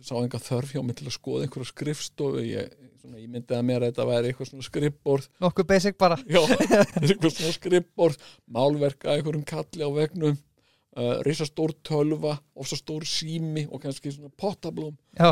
sá 0.04 0.16
enga 0.18 0.40
þörf 0.42 0.74
hjá 0.74 0.82
mig 0.84 0.98
til 0.98 1.08
að 1.08 1.16
skoða 1.16 1.46
einhverja 1.46 1.70
skrifstofu 1.70 2.42
ég, 2.44 2.72
svona, 3.00 3.20
ég 3.22 3.30
myndi 3.30 3.56
að 3.56 3.68
mér 3.68 3.84
að 3.84 3.92
þetta 3.92 4.08
væri 4.10 4.30
eitthvað 4.30 4.50
svona 4.50 4.66
skrifborð. 4.66 5.28
Nokkuð 5.44 5.68
basic 5.70 6.00
bara. 6.00 6.18
Já, 6.28 6.40
eitthvað 7.00 7.36
svona 7.36 7.54
skrifborð 7.54 8.26
málverk 8.56 9.06
að 9.06 9.20
einhverjum 9.20 9.46
kalli 9.48 9.86
á 9.86 9.90
vegnum 9.94 10.36
uh, 10.36 11.16
risastór 11.26 11.76
tölva 11.86 12.36
og 12.36 12.68
svo 12.68 12.80
stór 12.80 13.06
sími 13.08 13.66
og 13.70 13.82
kannski 13.84 14.12
svona 14.14 14.32
pottablóm. 14.40 14.96
Já, 15.16 15.30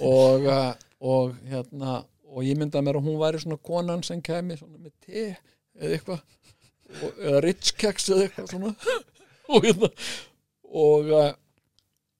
og, 0.00 0.48
uh, 0.48 0.72
og 0.98 1.36
hérna 1.46 2.00
og 2.28 2.44
ég 2.44 2.58
myndi 2.58 2.78
að 2.78 2.88
mér 2.88 2.98
að 2.98 3.06
hún 3.08 3.20
væri 3.20 3.40
svona 3.42 3.60
konan 3.64 4.04
sem 4.06 4.20
kemi 4.24 4.58
svona 4.58 4.80
með 4.80 4.94
te 5.04 5.28
eða 5.78 5.94
eitthvað 5.96 6.24
eða 7.22 7.40
rich 7.44 7.74
keks 7.78 8.10
eða 8.12 8.26
eitthvað 8.26 8.50
svona 8.52 8.74
og 9.48 9.64
hérna 9.66 9.90
og, 10.68 11.10
uh, 11.12 11.30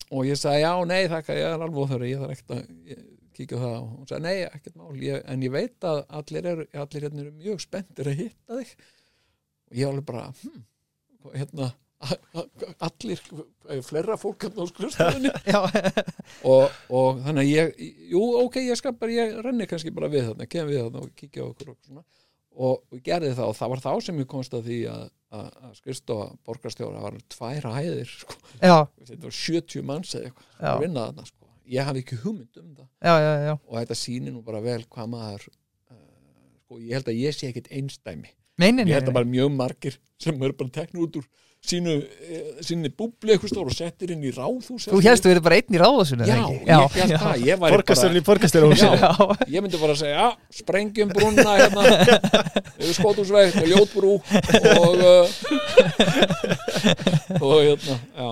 og 0.08 0.28
ég 0.28 0.40
sagði 0.40 0.64
já, 0.64 0.72
nei 0.88 1.02
þakka, 1.12 1.36
ég 1.36 1.48
er 1.52 1.64
alveg 1.64 1.82
óþörri 1.84 2.12
ég 2.12 2.22
þarf 2.22 2.36
ekkert 2.36 2.54
að 2.56 3.08
kíkja 3.38 3.58
það. 3.62 3.74
Og 3.80 3.90
hún 3.92 4.08
sagði 4.10 4.24
nei, 4.24 4.36
ekkert 4.48 4.78
mál, 4.78 4.94
ég, 5.02 5.26
en 5.28 5.44
ég 5.44 5.52
veit 5.54 5.88
að 5.88 6.00
allir, 6.20 6.48
er, 6.52 6.62
allir 6.84 7.06
hérna 7.06 7.24
eru 7.24 7.34
mjög 7.36 7.60
spenntir 7.64 8.10
að 8.10 8.22
hitta 8.24 8.62
þig. 8.62 8.72
Og 9.68 9.78
ég 9.78 9.90
alveg 9.90 10.08
bara 10.08 10.24
hm, 10.32 10.64
hérna 11.34 11.70
allir, 12.86 13.20
flera 13.84 14.16
fólk 14.18 14.46
hérna 14.46 14.64
á 14.64 14.66
skrifstofunni. 14.70 15.34
Já, 15.52 15.60
og, 16.46 16.78
og 16.94 17.20
þannig 17.26 17.42
að 17.42 17.50
ég 17.52 17.82
jú, 18.14 18.22
ok, 18.44 18.60
ég 18.68 18.80
skal 18.80 18.94
bara, 18.98 19.14
ég 19.14 19.36
renni 19.44 19.68
kannski 19.70 19.92
bara 19.94 20.10
við 20.12 20.30
þarna, 20.30 20.48
kem 20.50 20.70
við 20.70 20.84
þarna 20.84 21.04
og 21.04 21.12
kíkja 21.18 21.46
okkur 21.50 21.74
og 21.74 22.02
og, 22.58 22.98
gerði 23.04 23.34
það 23.38 23.52
og 23.52 23.56
það 23.58 23.72
var 23.72 23.82
þá 23.84 23.90
sem 24.02 24.20
ég 24.22 24.30
komst 24.30 24.54
að 24.56 24.68
því 24.68 24.78
að, 24.90 25.04
að, 25.34 25.48
að 25.68 25.72
skrifstofa 25.78 26.28
borgarstjóra 26.46 27.02
var 27.04 27.16
tvær 27.32 27.68
hæðir 27.74 28.10
sko. 28.10 28.36
já, 28.60 28.76
þetta 29.04 29.22
var 29.26 29.36
70 29.38 29.86
manns 29.88 30.14
eða 30.16 30.30
eitthvað 30.30 30.70
að 30.72 30.84
vinna 30.84 31.06
þarna 31.08 31.26
sko. 31.28 31.50
ég 31.74 31.88
hafi 31.90 32.04
ekki 32.04 32.20
hugmynd 32.22 32.60
um 32.62 32.70
það 32.78 32.86
já, 32.88 33.14
já, 33.24 33.32
já. 33.48 33.54
og 33.58 33.74
þetta 33.80 33.98
sýnir 34.02 34.36
nú 34.36 34.44
bara 34.46 34.62
vel 34.64 34.80
hvað 34.86 35.10
maður 35.14 35.48
uh, 35.48 35.98
sko, 36.64 36.80
ég 36.80 36.94
held 36.96 37.12
að 37.12 37.20
ég 37.20 37.36
sé 37.36 37.50
ekkit 37.50 37.72
einstæmi 37.80 38.32
nei, 38.58 38.70
ég 38.72 38.94
held 38.96 39.12
að 39.12 39.18
bara 39.20 39.32
mjög 39.36 39.52
margir 39.56 40.00
sem 40.18 40.40
eru 40.42 40.56
bara 40.58 40.76
teknir 40.80 41.04
út 41.04 41.20
úr 41.20 41.28
sínu, 41.64 41.94
eh, 41.98 42.62
sínu 42.64 42.90
búbli 42.96 43.34
eitthvað 43.34 43.52
stór 43.52 43.70
og 43.70 43.74
settir 43.76 44.12
inn 44.14 44.22
í 44.24 44.30
ráðhús 44.34 44.86
Þú 44.88 45.00
helst 45.04 45.24
þú 45.24 45.32
verið 45.32 45.44
bara 45.46 45.58
einn 45.58 45.74
í 45.74 45.80
ráðasunni 45.82 46.28
Já, 46.28 46.38
ég 46.38 46.96
held 46.96 47.14
það, 47.18 47.34
ég 47.44 47.60
væri 47.60 47.78
bara 47.78 48.22
borgarstjórnhúsinu 48.28 48.98
Já. 49.02 49.10
ég 49.54 49.64
myndi 49.64 49.80
bara 49.82 49.96
að 49.96 50.02
segja, 50.04 50.26
sprengjum 50.60 51.12
brúna 51.12 51.50
hérna, 51.58 51.82
yfir 52.78 52.94
skótusveit 52.96 53.58
og 53.58 53.68
ljótbrú 53.72 54.14
og 54.18 54.94
uh, 55.02 55.24
og 57.42 57.56
hérna, 57.66 57.96
já. 58.14 58.30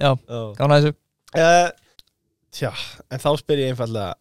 Já, 0.00 0.10
gána 0.56 0.80
þessu. 0.80 0.92
Uh, 1.36 1.68
Tja, 2.50 2.72
en 3.12 3.20
þá 3.22 3.30
spyr 3.38 3.60
ég 3.62 3.72
einfallega 3.74 4.16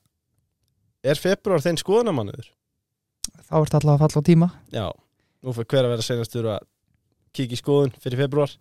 Er 1.08 1.18
februar 1.18 1.64
þinn 1.64 1.80
skoðanamannuður? 1.80 2.50
Þá 3.48 3.56
ertu 3.62 3.78
alltaf 3.80 3.94
að 3.94 4.02
falla 4.04 4.20
á 4.20 4.28
tíma. 4.28 4.48
Já, 4.74 4.86
nú 5.42 5.54
fyrir 5.56 5.70
hver 5.72 5.88
að 5.88 5.94
vera 5.94 6.06
senastur 6.06 6.50
að 6.52 6.66
kíkja 7.36 7.58
í 7.58 7.60
skoðun 7.60 7.94
fyrir 8.02 8.24
februar 8.24 8.54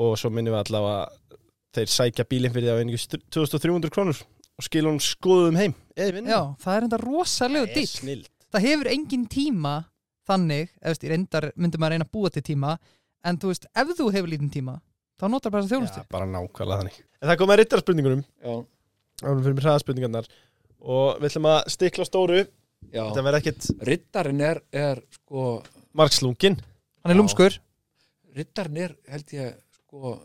og 0.00 0.16
svo 0.18 0.30
minnum 0.32 0.54
við 0.54 0.62
allavega 0.64 1.06
að 1.06 1.38
þeir 1.76 1.92
sækja 1.94 2.26
bílinn 2.30 2.54
fyrir 2.54 2.68
því 2.68 2.72
að 2.74 2.82
einingu 2.82 3.00
2300 3.36 3.94
krónur 3.94 4.20
og 4.60 4.66
skilja 4.66 4.90
hún 4.90 5.00
skoðum 5.02 5.58
heim. 5.60 5.74
Já, 5.96 6.40
það 6.60 6.74
er 6.74 6.86
enda 6.86 7.00
rosalegu 7.00 7.68
Það 7.70 7.78
dýrt 7.78 7.94
snill. 7.94 8.22
Það 8.50 8.66
hefur 8.66 8.90
engin 8.90 9.26
tíma 9.30 9.74
þannig, 10.28 10.72
eða 10.80 10.92
veist, 10.92 11.06
í 11.06 11.10
reyndar 11.10 11.48
myndum 11.56 11.82
maður 11.82 11.96
reyna 11.96 12.06
að 12.06 12.14
búa 12.16 12.32
til 12.34 12.44
tíma 12.46 12.76
en 13.26 13.38
þú 13.40 13.52
veist, 13.52 13.66
ef 13.70 13.92
þú 13.98 14.08
hefur 14.14 14.32
lítinn 14.32 14.52
tíma 14.52 14.76
þá 15.20 15.26
notar 15.30 15.54
bara 15.54 15.64
þessa 15.64 15.76
þjónustu. 15.76 16.04
Já, 16.04 16.10
bara 16.12 16.28
nákvæmlega 16.28 16.82
þannig. 16.82 17.00
En 17.20 17.30
það 17.30 17.40
kom 17.40 17.52
að 17.52 17.60
rittarspurningunum. 17.60 18.22
Já, 18.40 18.54
ánum 19.24 19.42
fyrir 19.44 19.56
mér 19.56 19.66
hraðaspurningarnar. 19.68 20.30
Og 20.80 21.20
við 21.20 21.30
ætlum 21.30 21.48
að 21.50 21.60
stikla 21.74 22.06
á 22.06 22.10
stóru. 22.10 22.44
Já. 22.88 23.04
ekkit 23.36 23.66
riddarinn 23.84 24.40
er, 24.40 24.62
er 24.72 25.02
sko 25.12 25.60
margslungin 25.92 26.56
Hann 27.04 27.12
er 27.12 27.18
lúmskur 27.18 27.58
rittarinn 28.36 28.82
er 28.86 28.96
held 29.10 29.32
ég 29.36 29.56
sko 29.78 30.18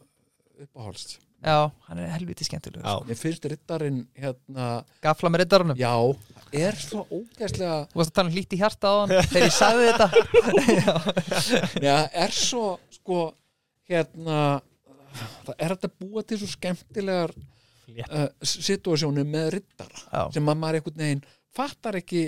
uppáhalds. 0.65 1.17
Já, 1.45 1.69
hann 1.89 1.99
er 2.01 2.09
helviti 2.15 2.45
skemmtilegur. 2.47 2.85
Já. 2.85 3.05
mér 3.05 3.17
finnst 3.19 3.45
rittarinn 3.51 4.05
hérna 4.17 4.69
Gafla 5.03 5.29
með 5.29 5.43
riddarunum. 5.43 5.77
Já, 5.77 5.93
er 6.55 6.77
svo 6.79 7.03
ógæslega 7.11 7.81
Þú 7.91 7.99
varst 7.99 8.13
að 8.13 8.15
tala 8.17 8.31
um 8.31 8.35
hlýtt 8.35 8.55
í 8.55 8.61
hjarta 8.61 8.89
á 8.89 8.95
hann 9.01 9.13
Þegar 9.33 9.45
ég 9.45 9.57
sagði 9.57 9.89
þetta. 9.91 10.07
Já, 11.87 11.97
er 12.23 12.33
svo 12.33 12.63
sko 12.95 13.19
hérna 13.89 14.39
það 15.45 15.53
er 15.59 15.75
að 15.75 15.85
búa 15.99 16.23
til 16.25 16.39
svo 16.41 16.49
skemmtilegar 16.49 17.33
uh, 17.35 18.27
situasjónu 18.41 19.25
með 19.27 19.51
rittara 19.59 20.01
Já, 20.01 20.23
sem 20.37 20.51
að 20.51 20.59
maður 20.61 20.79
einhvern 20.79 21.03
veginn 21.03 21.23
fattar 21.55 21.99
ekki 22.01 22.25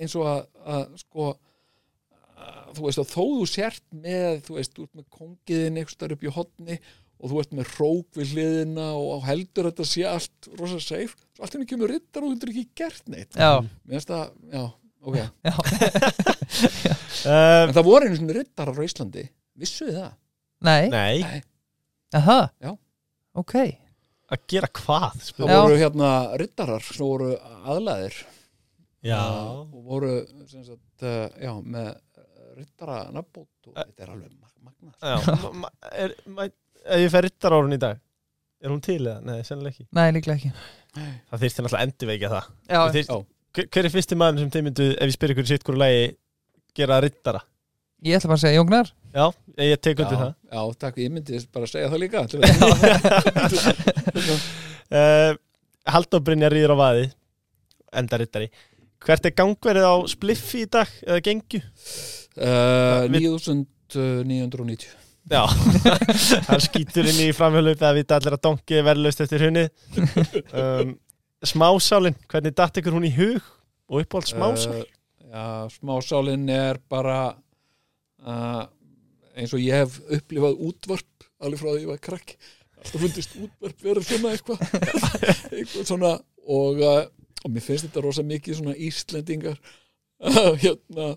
eins 0.00 0.14
og 0.18 0.26
að, 0.28 0.42
að 0.66 0.84
sko 1.04 1.30
þú 2.74 2.84
veist 2.88 3.00
að 3.02 3.10
þó 3.14 3.22
þú 3.22 3.46
sért 3.50 3.82
með 3.94 4.40
þú 4.48 4.58
veist, 4.58 4.74
þú 4.76 4.84
ert 4.86 4.94
með 5.00 5.06
kongiðin 5.18 5.78
einhvers 5.80 5.98
þar 6.00 6.14
upp 6.16 6.24
í 6.28 6.32
hotni 6.36 6.78
og 7.24 7.30
þú 7.30 7.40
ert 7.40 7.52
með 7.56 7.68
hrók 7.76 8.18
við 8.18 8.32
hliðina 8.34 8.86
og 8.98 9.22
heldur 9.28 9.68
að 9.68 9.72
þetta 9.72 9.86
sé 9.88 10.02
allt 10.10 10.48
rosa 10.58 10.80
safe, 10.82 11.14
svo 11.36 11.44
allt 11.46 11.54
henni 11.56 11.68
kemur 11.70 11.92
rittar 11.94 12.24
og 12.26 12.32
þú 12.32 12.34
getur 12.34 12.52
ekki 12.52 12.64
gert 12.82 13.06
neitt. 13.14 13.38
Já, 13.38 13.52
mér 13.62 13.94
finnst 13.96 14.10
það, 14.10 14.34
já, 14.52 14.64
ok. 15.04 15.16
Uh, 17.24 17.62
en 17.68 17.72
það 17.76 17.86
voru 17.86 18.08
einu 18.10 18.18
svona 18.18 18.36
rittarar 18.36 18.76
á 18.76 18.82
Íslandi. 18.84 19.24
Vissuði 19.62 19.94
það? 20.00 20.12
nei, 20.64 20.84
Nei, 20.90 21.40
aha. 22.18 22.38
Já. 22.64 22.72
Ok, 23.40 23.54
að 24.34 24.44
gera 24.50 24.68
hvað 24.74 25.06
það 25.14 25.24
spyr- 25.28 25.50
Já. 25.50 25.56
voru 25.62 25.78
hérna 25.80 26.10
rittarar 26.40 26.84
sem 26.86 27.02
voru 27.04 27.32
aðlæðir 27.64 28.20
Já, 29.04 29.20
og 29.20 29.80
voru 29.84 30.12
sem 30.48 30.62
sagt, 30.64 31.02
uh, 31.04 31.26
já, 31.40 31.52
með 31.60 31.90
rittara 32.58 32.96
nafnbót 33.14 33.68
og 33.70 33.74
þetta 33.78 34.02
er 34.06 34.12
alveg 34.14 34.32
mag- 34.38 34.62
magnað 34.64 34.94
já. 35.02 35.16
Ma- 35.42 35.52
ma- 35.64 35.74
er, 35.92 36.14
Ef 36.84 37.00
ég 37.00 37.10
fer 37.14 37.24
rittarárun 37.28 37.72
í 37.76 37.80
dag 37.80 38.00
Er 38.64 38.70
hún 38.72 38.80
til 38.84 39.00
eða? 39.02 39.18
Nei, 39.24 39.42
sennilega 39.44 39.74
ekki. 39.74 39.84
Nei, 39.92 40.06
líklega 40.16 40.36
ekki. 40.38 40.50
Það 41.28 41.42
þyrfti 41.42 41.62
náttúrulega 41.64 41.84
endurveikja 41.84 42.28
það. 42.32 42.44
Já, 42.70 42.80
Já. 42.96 43.16
Hver 43.54 43.66
hver 43.76 43.84
er 43.88 43.92
fyrsti 43.92 44.16
maður 44.16 44.38
sem 44.44 44.52
þið 44.54 44.64
myndu 44.68 44.86
Ef 44.94 45.04
ég 45.10 45.14
spyr 45.18 45.32
ykkur 45.34 45.46
sitt 45.50 45.64
hverju 45.66 45.80
lagi 45.82 46.04
Gera 46.74 46.96
rittara 47.04 47.40
ég 48.04 48.16
ætla 48.18 48.28
bara 48.32 48.36
að 48.36 48.42
segja 48.44 48.58
Jóngnar 48.58 48.88
Já, 49.14 49.26
ég 49.64 49.78
tek 49.84 50.00
undir 50.02 50.18
það. 50.20 50.32
já, 50.52 50.60
takk, 50.82 50.96
ég 51.04 51.12
myndi 51.14 51.38
bara 51.54 51.64
að 51.64 51.72
segja 51.72 51.90
það 51.92 52.00
líka 52.02 52.18
uh, 54.90 55.32
Halldór 55.94 56.24
Brynjar 56.26 56.52
rýður 56.54 56.74
á 56.74 56.76
vaði 56.80 57.04
Enda 57.94 58.18
rittari 58.20 58.48
Hvert 59.04 59.26
er 59.28 59.34
gangverið 59.36 59.86
á 59.86 59.94
spliffi 60.10 60.64
í 60.64 60.68
dag 60.72 60.88
Eða 61.04 61.20
gengju? 61.28 61.60
Uh, 62.38 63.06
Við- 63.12 63.28
9990 63.94 64.92
Já, 65.24 65.40
hann 66.50 66.60
skýtur 66.60 67.06
inn 67.08 67.20
í 67.24 67.30
framhjálp 67.32 67.78
Það 67.80 67.94
vita 67.96 68.18
allir 68.18 68.34
að 68.36 68.42
donki 68.44 68.76
er 68.76 68.84
verðlaust 68.90 69.22
eftir 69.24 69.44
hunni 69.46 69.62
um, 70.60 70.90
Smásálin 71.44 72.16
Hvernig 72.28 72.56
datt 72.58 72.80
ykkur 72.80 72.96
hún 72.98 73.06
í 73.08 73.12
hug? 73.16 73.40
Og 73.88 74.02
uppáhald 74.04 74.28
smásál? 74.32 74.82
uh, 74.82 74.90
Já, 75.34 75.44
smásálin 75.78 76.44
er 76.52 76.78
bara 76.92 77.34
uh, 78.24 78.62
eins 79.34 79.52
og 79.56 79.60
ég 79.64 79.74
hef 79.80 79.96
upplifað 80.14 80.60
útvarp 80.68 81.26
alveg 81.44 81.60
frá 81.60 81.72
því 81.72 81.80
ég 81.82 81.90
var 81.90 81.98
krakk. 82.04 82.36
Alltaf 82.78 83.02
fundist 83.02 83.34
útvarp 83.40 83.82
vera 83.84 84.02
svona 84.06 84.30
eitthvað. 84.36 84.60
Eitthvað 85.58 85.88
svona 85.88 86.12
og, 86.46 86.80
og 86.86 87.48
mér 87.50 87.64
finnst 87.66 87.88
þetta 87.88 88.04
rosa 88.06 88.24
mikið 88.24 88.60
svona 88.60 88.76
Íslendingar. 88.78 89.58
Hérna 90.62 91.10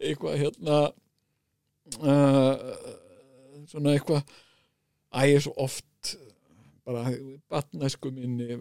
eitthvað 0.00 0.38
hérna 0.42 0.80
uh, 2.02 2.56
svona 3.70 3.94
eitthvað 3.96 4.22
æ, 5.16 5.20
ég 5.30 5.38
er 5.38 5.44
svo 5.46 5.54
oft 5.64 6.16
bara 6.86 7.06
batnæsku 7.50 8.12
minni 8.14 8.58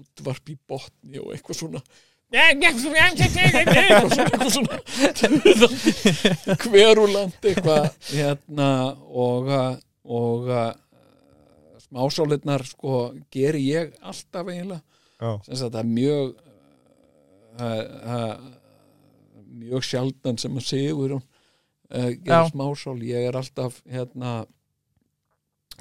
útvarp 0.00 0.48
í 0.52 0.56
botni 0.68 1.18
og 1.20 1.34
eitthvað 1.34 1.58
svona 1.62 1.82
eitthvað 4.22 4.52
svona, 4.54 4.76
hveruland 6.62 7.34
eitthvað 7.50 7.88
hérna 8.12 8.68
og, 9.10 9.50
uh, 9.50 9.74
og 10.06 10.46
uh, 10.46 10.70
smásálirnar 11.88 12.62
sko 12.68 13.00
geri 13.34 13.64
ég 13.72 13.96
alltaf 13.98 14.46
eiginlega 14.46 14.80
sem 15.48 15.58
sagt 15.58 15.74
er 15.80 15.88
mjög 15.90 16.36
uh, 17.58 17.82
uh, 18.14 18.36
mjög 19.50 19.84
sjaldan 19.86 20.38
sem 20.40 20.56
að 20.60 20.66
sigur 20.68 21.16
uh, 21.18 21.22
Já. 21.90 22.16
gera 22.24 22.46
smásál 22.52 22.98
ég 23.06 23.28
er 23.30 23.38
alltaf 23.40 23.80
hérna 23.90 24.34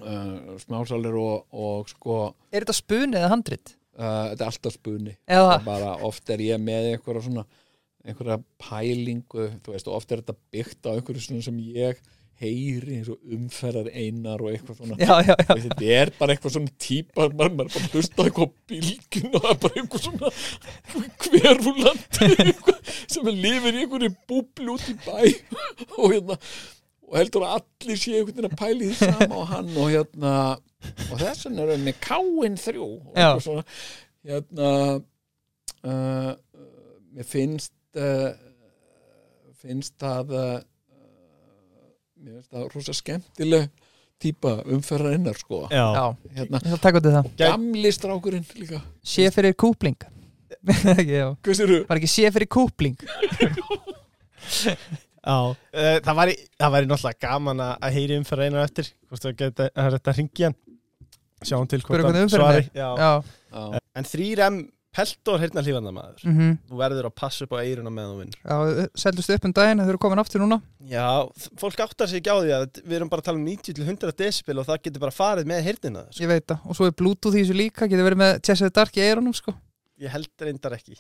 uh, 0.03 0.57
smásálir 0.63 1.15
og, 1.19 1.45
og 1.53 1.89
sko 1.91 2.19
Er 2.51 2.63
þetta 2.65 2.77
spun 2.77 3.13
eða 3.17 3.31
handrit? 3.33 3.75
uh, 3.99 4.29
þetta 4.31 4.43
er 4.45 4.51
alltaf 4.51 4.77
spunni 4.77 5.15
bara 5.65 5.95
oft 6.07 6.29
er 6.33 6.43
ég 6.45 6.61
með 6.63 6.93
einhverja 6.93 7.25
svona 7.27 7.45
einhverja 8.07 8.39
pælingu 8.63 9.49
þú 9.63 9.73
veist, 9.75 9.89
og 9.91 9.97
oft 9.99 10.11
er 10.15 10.21
þetta 10.23 10.37
byggt 10.55 10.87
á 10.87 10.95
einhverju 10.95 11.25
svona 11.25 11.45
sem 11.49 11.57
ég 11.75 11.99
heyri 12.39 12.97
eins 12.97 13.09
og 13.11 13.19
umferðar 13.35 13.89
einar 13.91 14.41
og 14.43 14.51
eitthvað 14.53 14.79
svona. 14.79 14.97
Já, 15.01 15.13
já, 15.27 15.35
já. 15.35 15.53
Þetta 15.65 15.89
er 15.97 16.11
bara 16.19 16.35
eitthvað 16.35 16.55
svona 16.55 16.73
típa 16.79 17.27
maður, 17.27 17.55
maður 17.59 17.69
er 17.69 17.73
bara 17.75 17.85
að 17.85 17.95
hlusta 17.97 18.25
eitthvað 18.25 18.49
á 18.49 18.55
bylgin 18.71 19.29
og 19.29 19.45
það 19.45 19.51
er 19.51 19.61
bara 19.65 19.81
eitthvað 19.83 20.03
svona 20.07 20.31
hverfulandi 21.25 22.55
sem 23.09 23.31
er 23.31 23.39
lifir 23.45 23.77
í 23.79 23.83
einhverju 23.83 24.11
búblu 24.29 24.75
út 24.77 24.87
í 24.89 24.95
bæ 25.05 25.19
og 25.99 26.13
hérna 26.13 26.39
og 27.09 27.15
heldur 27.17 27.45
að 27.47 27.55
allir 27.59 27.97
sé 27.99 28.15
einhvern 28.15 28.35
veginn 28.37 28.49
að 28.51 28.59
pæli 28.59 28.89
því 28.89 28.97
sama 28.99 29.39
og 29.41 29.47
hann 29.49 29.71
og 29.73 29.87
hérna 29.89 30.33
og 31.09 31.15
þess 31.19 31.47
vegna 31.47 31.63
erum 31.65 31.73
við 31.73 31.87
með 31.87 31.97
káin 32.05 32.59
þrjú 32.61 32.85
og 32.85 33.15
eitthvað 33.15 33.45
svona. 33.47 33.63
Hérna 34.29 34.69
uh, 35.89 36.31
mér 37.15 37.27
finnst 37.27 37.73
uh, 37.99 38.29
finnst 39.59 39.95
það 39.99 40.35
uh, 40.37 40.59
mér 42.19 42.39
finnst 42.39 42.51
það 42.53 42.67
rosa 42.75 42.95
skemmtileg 42.97 43.69
típa 44.19 44.57
umferðarinnar 44.67 45.37
sko. 45.39 45.61
Já. 45.71 45.85
Já, 45.95 46.05
hérna, 46.35 46.59
ég 46.65 46.75
að 46.75 46.81
taka 46.83 46.99
út 46.99 47.07
í 47.07 47.13
það 47.15 47.29
gamli 47.39 47.91
strákurinn 47.95 48.47
líka. 48.59 48.81
Sé 49.03 49.29
fyrir 49.31 49.55
kúpling. 49.59 49.99
Já, 51.19 51.27
hvað 51.45 51.55
sér 51.55 51.71
þú? 51.71 51.77
var 51.87 52.01
ekki 52.01 52.11
sé 52.11 52.31
fyrir 52.35 52.49
kúpling? 52.51 52.97
Já, 55.19 55.35
uh, 55.51 55.53
það 56.03 56.17
væri, 56.19 56.35
það 56.59 56.73
væri 56.75 56.89
náttúrulega 56.89 57.21
gaman 57.27 57.63
að 57.63 57.71
að 57.85 57.95
heyri 57.97 58.17
umferð 58.19 58.45
einar 58.47 58.65
eftir 58.65 58.91
hvort 59.07 59.23
það 59.23 59.37
geta 59.43 59.69
að 59.75 59.95
þetta 59.97 60.15
hringi 60.15 60.47
hann 60.47 60.57
sjáum 61.45 61.69
til 61.69 61.81
hvort 61.83 62.03
hvernig 62.03 62.25
umferðin 62.25 62.33
svari 62.33 62.63
er. 62.63 62.69
Já, 62.75 62.89
Já, 62.99 63.79
En 63.99 64.07
3M 64.07 64.59
peltor 64.95 65.37
hérna 65.41 65.61
hlífanda 65.63 65.91
maður. 65.93 66.23
Mhm. 66.25 66.53
Þú 66.69 66.77
verður 66.79 67.07
að 67.09 67.15
passa 67.21 67.45
upp 67.45 67.53
á 67.53 67.61
eiruna 67.61 67.91
meðan 67.93 68.13
þú 68.15 68.19
vinnur. 68.23 68.39
Já, 68.41 68.87
seldust 69.03 69.29
upp 69.35 69.45
um 69.45 69.53
daginn, 69.53 69.81
þau 69.83 69.89
eru 69.93 69.99
komin 70.01 70.21
aftur 70.23 70.41
núna. 70.41 70.57
Já, 70.89 71.05
fólk 71.61 71.83
áttar 71.85 72.09
sig 72.09 72.21
ekki 72.23 72.33
á 72.33 72.37
því 72.41 72.53
að 72.57 72.81
við 72.83 72.95
erum 72.97 73.09
bara 73.11 73.21
að 73.21 73.27
tala 73.29 73.37
um 73.37 73.45
90 73.45 73.73
til 73.77 73.85
100 73.85 74.15
decibel 74.17 74.57
og 74.59 74.65
það 74.65 74.81
getur 74.87 74.99
bara 75.05 75.11
farið 75.15 75.45
með 75.51 75.61
hirnina 75.67 76.05
sko. 76.09 76.23
Ég 76.25 76.31
veit 76.33 76.47
það, 76.49 76.65
og 76.65 76.75
svo 76.79 76.89
er 76.89 76.95
bluetooth 76.97 77.37
í 77.37 77.43
þessu 77.45 77.57
líka 77.59 77.87
Getur 77.89 78.07
verið 78.09 78.21
með 78.23 78.41
Chess 78.41 78.61
of 78.65 78.71
the 78.71 78.75
Dark 78.79 78.97
í 78.97 79.05
eyrunum, 79.05 79.33
sko. 79.37 79.53
Ég 79.99 80.09
held 80.09 80.29
reyndar 80.41 80.73
ekki. 80.79 80.97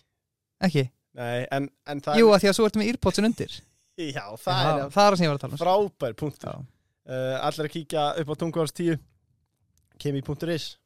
Ekki? 0.61 0.85
Nei, 1.17 1.47
en, 1.51 1.69
en 1.89 2.01
það 2.05 2.19
Jú, 2.21 2.29
að 2.29 2.43
því 2.43 2.49
að 2.51 2.55
svo 2.59 2.65
ertu 2.69 2.79
með 2.83 2.91
earpodsin 2.93 3.25
undir. 3.25 3.57
Er 3.99 4.13
Já, 4.15 4.25
það 4.39 4.59
Já, 4.63 4.85
er 4.85 4.91
það 4.95 5.07
er 5.09 5.15
sem 5.17 5.25
ég 5.25 5.29
var 5.33 5.37
að 5.37 5.41
tala 5.43 5.55
um. 5.57 5.59
frábær 5.59 6.13
punktur. 6.15 6.59
Uh, 7.09 7.35
Allir 7.43 7.65
að 7.67 7.73
kíkja 7.73 8.03
upp 8.21 8.29
á 8.31 8.35
tungváls 8.39 8.71
10 8.77 8.99
kemi.is 9.99 10.77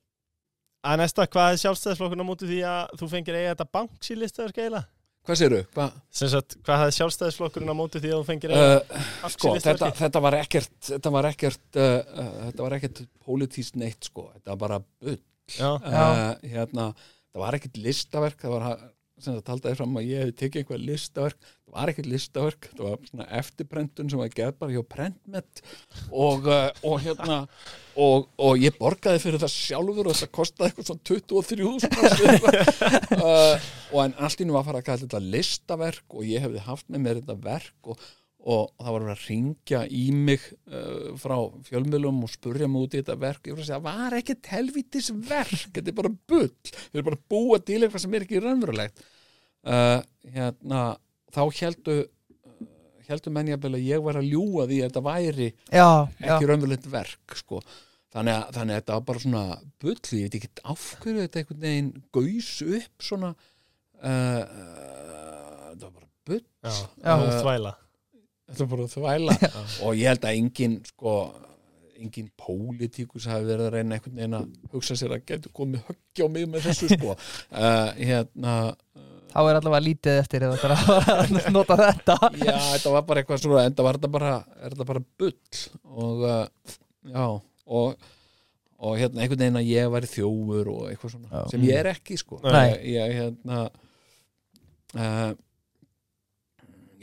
Að 0.84 1.00
næsta, 1.00 1.28
hvað 1.32 1.54
er 1.54 1.62
sjálfstæðisflokkun 1.62 2.24
á 2.24 2.28
móti 2.28 2.50
því 2.50 2.60
að 2.68 2.98
þú 3.00 3.08
fengir 3.14 3.40
eiga 3.40 3.54
þetta 3.54 3.70
banks 3.78 4.12
í 4.12 4.20
listaður 4.20 4.56
skeila? 4.56 4.84
hvað 5.24 5.40
sér 5.40 5.54
þú? 5.54 5.60
Hva? 5.76 5.86
Hvað 6.68 6.82
hefði 6.82 6.96
sjálfstæðisflokkurinn 6.98 7.72
á 7.72 7.76
móti 7.80 8.02
því 8.04 8.10
að 8.12 8.18
þú 8.18 8.26
fengir 8.28 8.54
eiga 8.54 8.64
Uh, 8.64 9.04
banks 9.24 9.36
sko, 9.36 9.54
í 9.54 9.62
þetta, 9.64 9.70
listaður 9.70 10.00
þetta 10.02 10.22
var 10.26 10.38
ekkert 10.40 10.90
þetta 10.90 11.14
var 11.16 11.28
ekkert 11.30 11.80
uh, 11.80 11.94
uh, 12.04 12.34
þetta 12.50 12.66
var 12.66 12.76
ekkert 12.78 13.04
pólitískt 13.24 13.80
neitt 13.80 14.10
sko 14.10 14.28
þetta 14.34 14.52
var 14.52 14.62
bara 14.66 14.82
bull 14.84 15.20
Já, 15.54 15.70
uh, 15.76 16.20
hérna, 16.44 16.90
það 17.32 17.46
var 17.46 17.58
ekkert 17.60 17.80
listaverk 17.84 18.44
það 18.44 18.56
var 18.58 18.84
sem 19.24 19.36
það 19.38 19.48
taldaði 19.50 19.78
fram 19.80 19.98
að 20.00 20.10
ég 20.10 20.18
hefði 20.24 20.40
tekið 20.40 20.60
einhver 20.62 20.82
listaverk. 20.84 21.40
Það 21.64 21.74
var 21.78 21.90
ekkert 21.92 22.12
listaverk, 22.12 22.62
það 22.78 22.86
var 22.88 22.98
svona 23.10 23.28
eftirprentun 23.40 24.10
sem 24.12 24.20
var 24.22 24.38
gerð 24.38 24.56
bara 24.60 24.74
hjá 24.76 24.84
Prentmet 24.94 25.54
og, 26.12 26.40
uh, 26.46 26.70
og 26.86 26.96
hérna 27.02 27.38
og, 27.98 28.18
og 28.38 28.54
ég 28.62 28.78
borgaði 28.78 29.24
fyrir 29.24 29.42
það 29.42 29.56
sjálfur 29.56 30.10
og 30.12 30.18
það 30.20 30.36
kostaði 30.38 30.68
eitthvað 30.70 30.90
svona 30.90 31.06
23.000 31.10 33.14
uh, 33.18 33.56
og 33.94 34.00
en 34.06 34.18
allt 34.22 34.42
í 34.44 34.46
nú 34.48 34.54
var 34.58 34.64
að 34.64 34.70
fara 34.70 34.80
að 34.84 34.88
kalla 34.90 35.04
þetta 35.06 35.30
listaverk 35.34 36.08
og 36.18 36.22
ég 36.30 36.40
hefði 36.46 36.68
haft 36.68 36.88
með 36.90 37.00
mér 37.08 37.20
þetta 37.22 37.38
verk 37.48 37.80
og, 37.94 37.98
og 38.44 38.74
það 38.76 38.90
var 38.92 39.04
verið 39.06 39.14
að 39.14 39.28
ringja 39.30 39.82
í 39.88 40.04
mig 40.16 40.48
uh, 40.68 41.14
frá 41.20 41.36
fjölmiðlum 41.70 42.24
og 42.26 42.32
spurja 42.34 42.68
mig 42.68 42.88
út 42.88 42.96
í 42.96 43.00
þetta 43.00 43.16
verk. 43.22 43.46
Ég 43.48 43.56
var 43.56 43.62
að 43.64 43.70
segja, 43.70 43.78
það 43.78 44.02
var 44.02 44.16
ekkert 44.18 44.50
helvítis 44.52 45.08
verk 45.30 45.54
þetta 45.70 45.94
er 45.94 45.98
bara 46.00 46.12
bull, 46.34 46.50
þau 46.74 46.98
eru 46.98 47.06
bara 47.08 47.20
að 47.20 47.30
búa 47.32 47.60
til 47.64 47.80
eitthvað 47.80 48.04
sem 48.04 48.18
er 48.18 48.26
ekki 48.26 48.42
raunverulegt. 48.44 49.06
Uh, 49.64 50.02
hérna, 50.34 50.82
þá 51.32 51.42
heldu 51.62 51.98
heldur 53.08 53.34
menn 53.36 53.52
jafnvel 53.52 53.78
að 53.78 53.88
ég 53.88 54.04
var 54.04 54.20
að 54.20 54.30
ljúga 54.32 54.68
því 54.68 54.78
að 54.80 54.86
þetta 54.90 55.04
væri 55.08 55.48
já, 55.52 55.88
ekki 56.24 56.48
raunverulegt 56.50 56.88
verk 56.92 57.36
sko. 57.40 57.60
þannig, 58.16 58.38
að, 58.38 58.46
þannig 58.58 58.76
að 58.76 58.82
þetta 58.82 58.98
var 58.98 59.06
bara 59.10 59.24
svona 59.24 59.44
bull, 59.84 59.98
ég 60.00 60.28
veit 60.28 60.38
ekki 60.40 60.52
af 60.74 60.86
hverju 61.04 61.26
þetta 61.26 61.42
einhvern 61.42 61.64
veginn 61.64 61.92
gaus 62.16 62.52
upp 62.64 63.08
svona 63.08 63.32
uh, 63.34 64.10
uh, 64.10 65.72
þetta 65.72 65.88
var 65.88 65.96
bara 65.96 66.10
bull. 66.28 66.44
Já, 66.64 66.76
Já. 67.04 67.16
uh, 67.16 67.40
þvæla 67.40 67.74
þetta 68.50 68.66
var 68.66 68.72
bara 68.76 68.92
þvæla. 68.94 69.38
Og 69.86 69.98
ég 70.00 70.12
held 70.12 70.28
að 70.30 70.38
engin 70.42 70.78
sko 70.90 71.16
engin 72.04 72.30
pólitíkus 72.40 73.28
hafi 73.30 73.46
verið 73.48 73.68
að 73.70 73.76
reyna 73.78 73.96
einhvern 73.98 74.18
veginn 74.18 74.38
að 74.40 74.48
hugsa 74.74 74.96
sér 75.00 75.14
að 75.16 75.26
getur 75.30 75.54
komið 75.56 75.86
höggja 75.88 76.26
á 76.28 76.30
mig 76.34 76.48
með 76.52 76.66
þessu 76.68 76.90
sko. 76.92 77.16
Uh, 77.54 77.94
hérna 78.10 78.56
þá 79.34 79.40
er 79.42 79.60
allavega 79.60 79.84
lítið 79.86 80.20
eftir 80.22 80.46
ef 80.46 80.58
þetta 80.58 80.74
er 80.74 81.14
að 81.14 81.48
nota 81.56 81.78
þetta. 81.80 82.18
Já, 82.42 82.58
þetta 82.74 82.96
var 82.98 83.06
bara 83.08 83.24
eitthvað 83.24 83.44
svona 83.46 83.64
en 83.70 83.78
það 83.78 83.88
var 83.88 84.00
þetta 84.02 84.12
bara, 84.18 84.34
er 84.60 84.76
þetta 84.76 84.90
bara 84.92 85.06
bull? 85.22 85.64
Og 85.94 86.26
uh, 86.28 86.76
já 87.14 87.26
og, 87.64 88.10
og 88.84 89.00
hérna 89.00 89.24
einhvern 89.24 89.46
veginn 89.46 89.62
að 89.62 89.72
ég 89.72 89.94
væri 89.94 90.12
þjófur 90.12 90.70
og 90.74 90.84
eitthvað 90.90 91.16
svona 91.16 91.32
Já. 91.32 91.44
sem 91.54 91.66
ég 91.70 91.80
er 91.80 91.92
ekki 91.94 92.20
sko. 92.20 92.42
Nei. 92.44 92.68
ég, 92.68 92.98
ég 92.98 93.16
hérna 93.22 93.64
uh, 94.98 95.32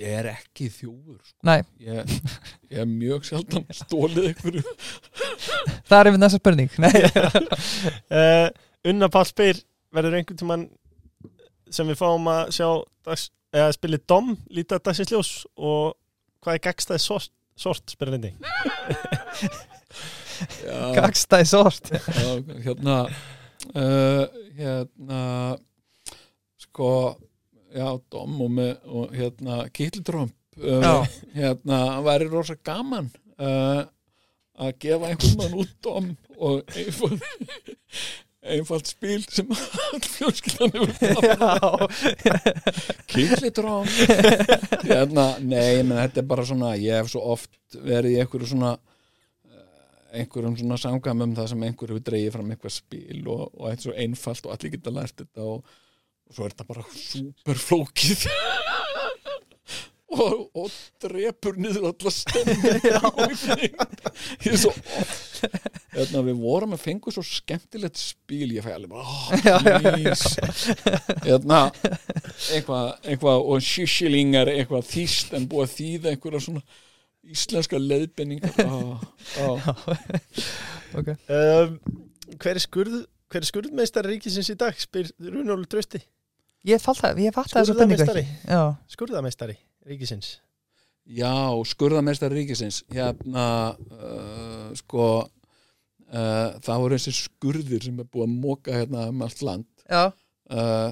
ég 0.01 0.17
er 0.21 0.29
ekki 0.33 0.69
þjófur 0.73 1.19
sko. 1.23 1.57
Ég, 1.85 2.13
ég 2.71 2.83
er 2.83 2.89
mjög 2.89 3.27
sjaldan 3.29 3.67
stólið 3.83 4.31
einhverju. 4.31 4.65
Það 5.89 5.97
er 5.99 6.11
einmitt 6.11 6.23
næsta 6.25 6.41
spurning. 6.41 6.71
Uh, 8.11 8.49
Unna 8.91 9.11
Pál 9.13 9.27
spyr 9.29 9.61
verður 9.95 10.17
einhvern 10.21 10.41
tímann 10.41 10.69
sem 11.71 11.89
við 11.91 12.01
fáum 12.01 12.27
að 12.31 12.55
sjá 12.57 12.69
eða 13.51 13.73
spilið 13.75 14.07
Dom 14.11 14.33
lítið 14.51 14.83
dagsins 14.87 15.13
ljós 15.13 15.33
og 15.59 15.97
hvað 16.41 16.57
er 16.57 16.65
gagstæði 16.69 17.03
sort, 17.05 17.33
sort 17.59 17.93
spyrir 17.93 18.17
hindi 18.17 18.33
gagstæði 20.97 21.49
sort. 21.51 21.91
Já, 21.93 22.31
hérna 22.65 22.97
uh, 23.75 24.25
hérna 24.57 25.21
sko 26.63 26.91
já, 27.75 27.87
Dom 28.13 28.41
og, 28.45 28.51
með, 28.59 28.73
og 28.87 29.15
hérna 29.17 29.63
Kittltrömp 29.75 30.35
uh, 30.61 31.07
hérna 31.37 31.79
væri 32.07 32.31
rosa 32.31 32.57
gaman 32.65 33.11
uh, 33.41 33.85
að 34.61 34.75
gefa 34.83 35.11
einhvern 35.13 35.39
mann 35.41 35.61
út 35.63 35.77
Dom 35.85 36.11
og 36.41 36.75
einfald 36.75 37.23
einfald 38.41 38.89
spil 38.89 39.25
sem 39.29 39.49
fjölskyldan 40.17 40.73
hefur 40.73 40.93
Kittltrömp 43.11 43.91
hérna, 44.87 45.27
nei, 45.45 45.83
menn 45.85 45.99
þetta 46.01 46.23
er 46.23 46.31
bara 46.31 46.47
svona 46.49 46.73
ég 46.81 47.03
hef 47.03 47.13
svo 47.13 47.25
oft 47.35 47.53
verið 47.77 48.17
í 48.17 48.23
einhverju 48.23 48.49
svona 48.55 48.73
eh, 49.53 50.23
einhverjum 50.23 50.57
svona 50.63 50.81
samkvæmum 50.81 51.37
það 51.37 51.53
sem 51.53 51.69
einhver 51.69 51.93
hefur 51.93 52.07
dreigið 52.09 52.35
fram 52.39 52.51
eitthvað 52.55 52.77
spil 52.79 53.21
og, 53.27 53.45
og 53.53 53.69
eitt 53.71 53.85
svo 53.85 53.95
einfalt 54.07 54.49
og 54.49 54.57
allir 54.57 54.75
geta 54.77 54.97
lært 54.97 55.21
þetta 55.21 55.47
og, 55.53 55.79
og 56.31 56.37
svo 56.37 56.47
er 56.47 56.55
þetta 56.55 56.69
bara 56.71 56.85
super 56.95 57.59
flókið 57.59 58.27
og, 60.15 60.47
og 60.55 60.71
drepur 61.03 61.59
niður 61.59 61.91
alla 61.91 62.13
stemmi 62.15 62.55
ég 63.67 64.53
er 64.53 64.59
svo 64.59 64.73
oft 64.73 65.45
hérna, 65.95 66.23
við 66.27 66.39
vorum 66.41 66.75
að 66.77 66.85
fengu 66.85 67.13
svo 67.15 67.23
skemmtilegt 67.27 67.99
spil. 67.99 68.49
Ég 68.55 68.65
fæ 68.65 68.75
alveg 68.75 68.93
bara 68.93 69.05
oh, 69.11 69.27
hérna 71.25 71.63
eitthvað, 72.51 72.93
eitthvað 73.05 73.49
og 73.53 73.65
sjúsilingar 73.65 74.53
eitthvað 74.53 74.87
þýst 74.91 75.35
en 75.39 75.49
búið 75.51 75.75
þýða 75.77 76.15
einhverja 76.15 76.45
svona 76.47 76.63
íslenska 77.31 77.79
leiðbenningar 77.79 78.55
ah, 78.65 79.03
ah. 79.45 79.73
ok. 80.99 81.11
Um, 81.29 81.81
Hver 82.41 82.57
er 82.57 82.63
skurð 82.63 83.03
hver 83.31 83.45
er 83.45 83.47
skurðmeistar 83.47 84.09
ríkisins 84.11 84.49
í 84.51 84.57
dag? 84.59 84.75
Spyr 84.79 85.13
Runólu 85.23 85.69
Trausti 85.71 86.01
Ég 86.69 86.83
fatt 86.83 87.01
það, 87.01 87.21
það 87.33 87.51
þessu 87.55 87.73
Skurðarmeistari. 87.73 88.23
ekki 88.27 88.53
Já, 88.53 88.63
skurðameistari 88.93 89.57
ríkisins. 89.89 90.31
Já, 91.11 91.33
skurðameistar 91.67 92.35
ríkisins. 92.37 92.83
Hérna 92.93 93.45
uh, 93.97 94.67
sko 94.79 95.07
uh, 95.25 96.59
það 96.61 96.83
voru 96.85 96.99
þessi 96.99 97.15
skurðir 97.17 97.87
sem 97.87 98.03
er 98.03 98.09
búið 98.13 98.27
að 98.27 98.35
móka 98.45 98.77
hérna 98.77 99.07
um 99.11 99.25
allt 99.25 99.45
land. 99.47 99.69
Já, 99.89 100.11
uh, 100.53 100.91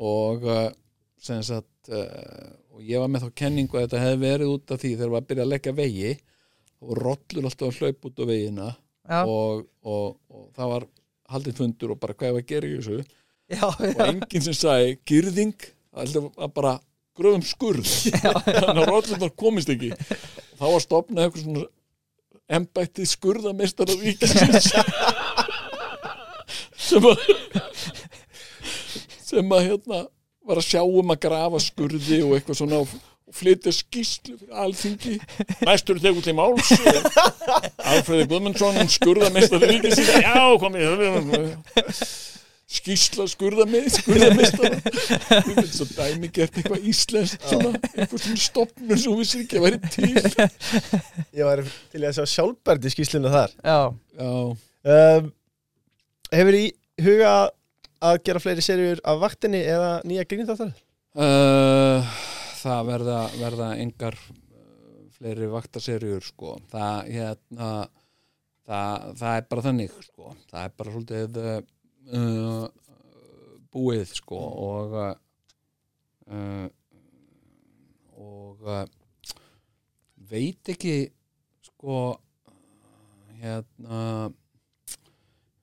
og 0.00 0.44
uh, 0.46 0.68
sem 1.20 1.40
sagt 1.46 1.90
uh, 1.92 2.50
og 2.76 2.84
ég 2.86 3.00
var 3.02 3.10
með 3.12 3.26
þá 3.26 3.38
kenningu 3.42 3.76
að 3.78 3.86
þetta 3.86 4.02
hefði 4.04 4.20
verið 4.26 4.52
út 4.54 4.74
af 4.74 4.82
því 4.82 4.92
þegar 4.94 5.14
var 5.14 5.24
að 5.24 5.30
byrja 5.32 5.46
að 5.46 5.52
leggja 5.54 5.76
vegi 5.76 6.12
og 6.80 6.92
rollur 7.00 7.48
alltaf 7.48 7.66
að 7.68 7.80
hlaupa 7.80 8.08
út 8.08 8.20
á 8.20 8.24
vegina 8.30 8.68
og, 9.28 9.64
og, 9.84 10.06
og 10.32 10.46
það 10.56 10.70
var 10.74 10.86
haldið 11.34 11.58
fundur 11.58 11.92
og 11.92 12.00
bara 12.00 12.16
hvað 12.16 12.36
var 12.36 12.44
að 12.44 12.52
gera 12.52 12.70
í 12.70 12.76
þessu 12.78 13.00
já, 13.50 13.66
og 13.66 13.90
já. 13.90 14.06
enginn 14.06 14.46
sem 14.46 14.56
sagði 14.56 15.50
alltaf 15.90 16.30
að 16.38 16.54
bara 16.54 16.76
gröðum 17.18 17.42
skurð. 17.44 17.90
Þannig 18.22 18.70
að 18.70 18.88
rollurnar 18.88 19.32
komist 19.38 19.70
ekki. 19.72 19.90
Og 19.92 20.60
þá 20.60 20.66
var 20.66 20.82
stopnað 20.84 21.26
eitthvað 21.26 21.44
svona 21.44 21.66
embætti 22.50 23.06
skurðameistar 23.06 23.92
af 23.92 24.00
ríkisins 24.02 24.72
sem 26.88 27.04
að 27.06 27.20
sem 29.22 29.52
að 29.54 29.66
hérna 29.68 30.00
var 30.48 30.58
að 30.58 30.66
sjá 30.66 30.82
um 30.82 31.12
að 31.14 31.22
grafa 31.22 31.60
skurði 31.62 32.18
og 32.26 32.34
eitthvað 32.34 32.58
svona 32.58 32.80
og, 32.82 32.90
og 33.30 33.36
flytja 33.38 33.70
skýslu 33.76 34.34
fyrir 34.40 34.58
alþingi. 34.64 35.14
Næstur 35.68 36.02
tegur 36.02 36.26
til 36.26 36.34
máls. 36.34 36.72
Alfreði 37.92 38.26
Guðmundsson 38.32 38.82
skurðameistar 38.90 39.62
af 39.62 39.70
ríkisins 39.70 40.10
já 40.24 40.42
komið 40.58 40.82
skýsla 42.70 43.26
skurðamið 43.30 43.86
skurðamistara 43.96 44.78
þú 45.44 45.54
veit 45.56 45.72
svo 45.74 45.86
dæmi 45.90 46.30
gert 46.34 46.58
eitthvað 46.60 46.84
íslenskt 46.92 47.46
svona, 47.50 47.72
eitthvað 47.96 48.24
svona 48.24 48.42
stopnur 48.44 49.00
sem 49.02 49.16
við 49.18 49.30
sér 49.30 49.44
ekki 49.44 49.58
að 49.58 49.64
væri 49.66 49.80
til. 49.96 50.10
Ég 51.40 51.48
var 51.48 51.62
til 51.90 52.02
að 52.04 52.14
sjá 52.18 52.28
sjálfbærdi 52.36 52.92
skýsluna 52.94 53.32
þar. 53.34 53.56
Já. 53.64 53.80
já, 54.20 54.28
um, 54.94 55.32
Hefur 56.30 56.58
í 56.60 56.66
huga 57.02 57.32
að 58.06 58.20
gera 58.28 58.42
fleiri 58.44 58.62
serjur 58.64 59.02
af 59.02 59.18
vaktinni 59.24 59.64
eða 59.66 59.90
nýja 60.06 60.28
grínþáttar? 60.30 60.70
uh, 61.18 62.14
það 62.60 62.86
verða, 62.92 63.18
verða 63.40 63.72
engar 63.82 64.14
uh, 64.14 65.02
fleiri 65.18 65.50
vaktaserjur 65.50 66.22
sko. 66.22 66.54
Það, 66.70 67.10
hérna, 67.18 67.72
það, 68.70 69.10
það 69.24 69.34
er 69.34 69.50
bara 69.50 69.66
þannig 69.66 70.00
sko. 70.06 70.32
Það 70.52 70.62
er 70.62 70.74
bara 70.78 70.94
svolítið 70.94 71.42
uh, 72.08 72.64
uh, 72.64 72.66
búið 73.72 74.14
sko 74.16 74.40
og 74.66 74.96
uh, 75.00 76.66
og 78.20 78.66
uh, 78.66 78.84
veit 80.30 80.72
ekki 80.72 81.10
sko 81.66 81.96
hérna 83.40 84.30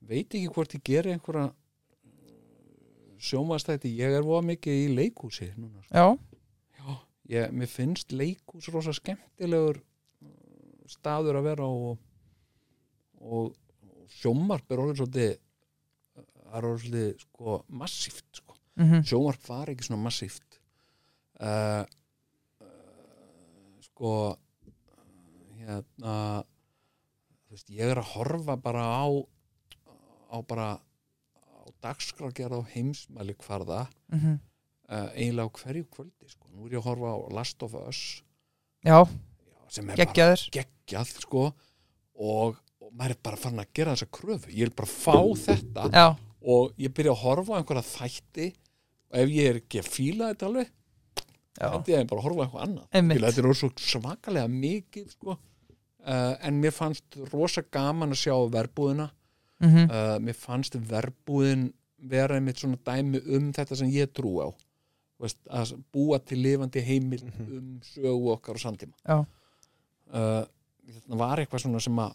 veit 0.08 0.28
ekki 0.32 0.50
hvort 0.54 0.76
ég 0.78 0.84
geri 0.88 1.14
einhverja 1.14 1.52
sjónvastætti, 3.28 3.92
ég 3.98 4.14
er 4.14 4.26
voða 4.26 4.46
mikið 4.52 4.82
í 4.84 4.90
leikhúsi 4.94 5.50
núna 5.58 5.82
sko. 5.84 5.94
já, 6.78 6.98
ég, 7.34 7.54
mér 7.54 7.72
finnst 7.72 8.14
leikhús 8.14 8.70
rosa 8.74 8.94
skemmtilegur 8.96 9.82
uh, 9.82 10.28
staður 10.90 11.42
að 11.42 11.50
vera 11.50 11.68
á 11.68 11.72
og, 11.72 11.98
og, 13.20 13.56
sjónvarp 14.08 14.72
er 14.72 14.80
orðið 14.80 15.02
svolítið 15.02 15.34
það 16.48 16.57
er 16.60 16.69
orðið 16.72 17.07
sko 17.26 17.61
massíft 17.68 18.41
sko. 18.41 18.57
mhm, 18.80 19.06
sjónvarp 19.07 19.48
var 19.48 19.72
ekki 19.72 19.88
svona 19.88 20.03
massíft. 20.07 20.60
Uh, 21.38 21.84
uh, 22.64 23.78
sko 23.86 24.11
hérna 25.61 26.44
veist, 27.52 27.69
ég 27.69 27.91
er 27.91 28.02
að 28.02 28.14
horfa 28.15 28.57
bara 28.60 28.84
á 28.84 29.06
á 30.28 30.38
bara 30.48 30.68
á 30.78 31.64
dagskrágerð 31.84 32.64
á 32.64 32.72
heimsmæli 32.74 33.36
hvarða 33.44 33.86
mhm. 34.11 34.40
uh, 34.90 35.10
eiginlega 35.15 35.52
á 35.52 35.56
hverju 35.61 35.88
kvöldi 35.94 36.32
sko. 36.32 36.48
nú 36.53 36.68
er 36.68 36.78
ég 36.78 36.82
að 36.82 36.90
horfa 36.91 37.14
á 37.14 37.18
Last 37.38 37.64
of 37.64 37.76
Us. 37.84 38.02
Já, 38.86 39.03
já, 39.03 39.60
sem 39.69 39.90
er 39.90 39.95
bara 39.95 40.06
geggjaður. 40.06 40.48
geggjað 40.53 41.14
sko, 41.24 41.44
og, 42.15 42.61
og 42.82 42.94
maður 42.94 43.15
er 43.15 43.22
bara 43.24 43.41
farin 43.41 43.64
að 43.64 43.74
gera 43.76 43.95
þessa 43.95 44.11
kröfu. 44.19 44.53
Ég 44.53 44.69
vil 44.69 44.78
bara 44.78 44.91
fá 44.91 45.18
þetta. 45.44 45.88
Já, 45.91 46.07
og 46.42 46.74
ég 46.78 46.94
byrja 46.94 47.14
að 47.16 47.24
horfa 47.24 47.58
á 47.58 47.60
einhverja 47.60 47.86
þætti 47.88 48.48
og 49.08 49.20
ef 49.22 49.32
ég 49.34 49.50
er 49.52 49.62
ekki 49.62 49.82
að 49.82 49.92
fíla 49.94 50.32
þetta 50.32 50.50
alveg 50.50 50.72
já, 51.58 51.70
hætti 51.74 51.96
ég 51.96 52.10
bara 52.10 52.22
að 52.22 52.28
horfa 52.28 52.38
á 52.38 52.44
eitthvað 52.46 52.66
annað. 52.68 52.88
Þetta 53.24 53.44
er 53.44 53.60
svo 53.62 53.70
svakalega 53.82 54.52
mikið 54.54 55.10
sko. 55.16 55.38
uh, 55.38 56.34
en 56.48 56.62
mér 56.62 56.76
fannst 56.76 57.18
rosa 57.32 57.64
gaman 57.72 58.14
að 58.16 58.22
sjá 58.26 58.36
verbúðina. 58.54 59.10
Mhm, 59.64 59.88
uh, 59.90 60.18
mér 60.22 60.38
fannst 60.38 60.78
verbúðin 60.78 61.72
vera 61.98 62.38
einmitt 62.38 62.62
svona 62.62 62.78
dæmi 62.86 63.24
um 63.34 63.50
þetta 63.54 63.76
sem 63.80 63.90
ég 63.90 64.12
trú 64.14 64.36
á. 64.46 64.48
Þú 65.18 65.26
veist, 65.26 65.40
að 65.50 65.72
búa 65.92 66.20
til 66.22 66.38
lifandi 66.44 66.84
heimil 66.86 67.24
um 67.26 67.72
sögu 67.82 68.30
okkar 68.36 68.60
og 68.60 68.62
samtíma. 68.62 68.94
Já. 69.02 69.26
uh, 70.14 70.44
þetta 70.86 71.18
var 71.20 71.42
eitthvað 71.42 71.66
svona 71.66 71.82
sem 71.82 72.04
að 72.04 72.14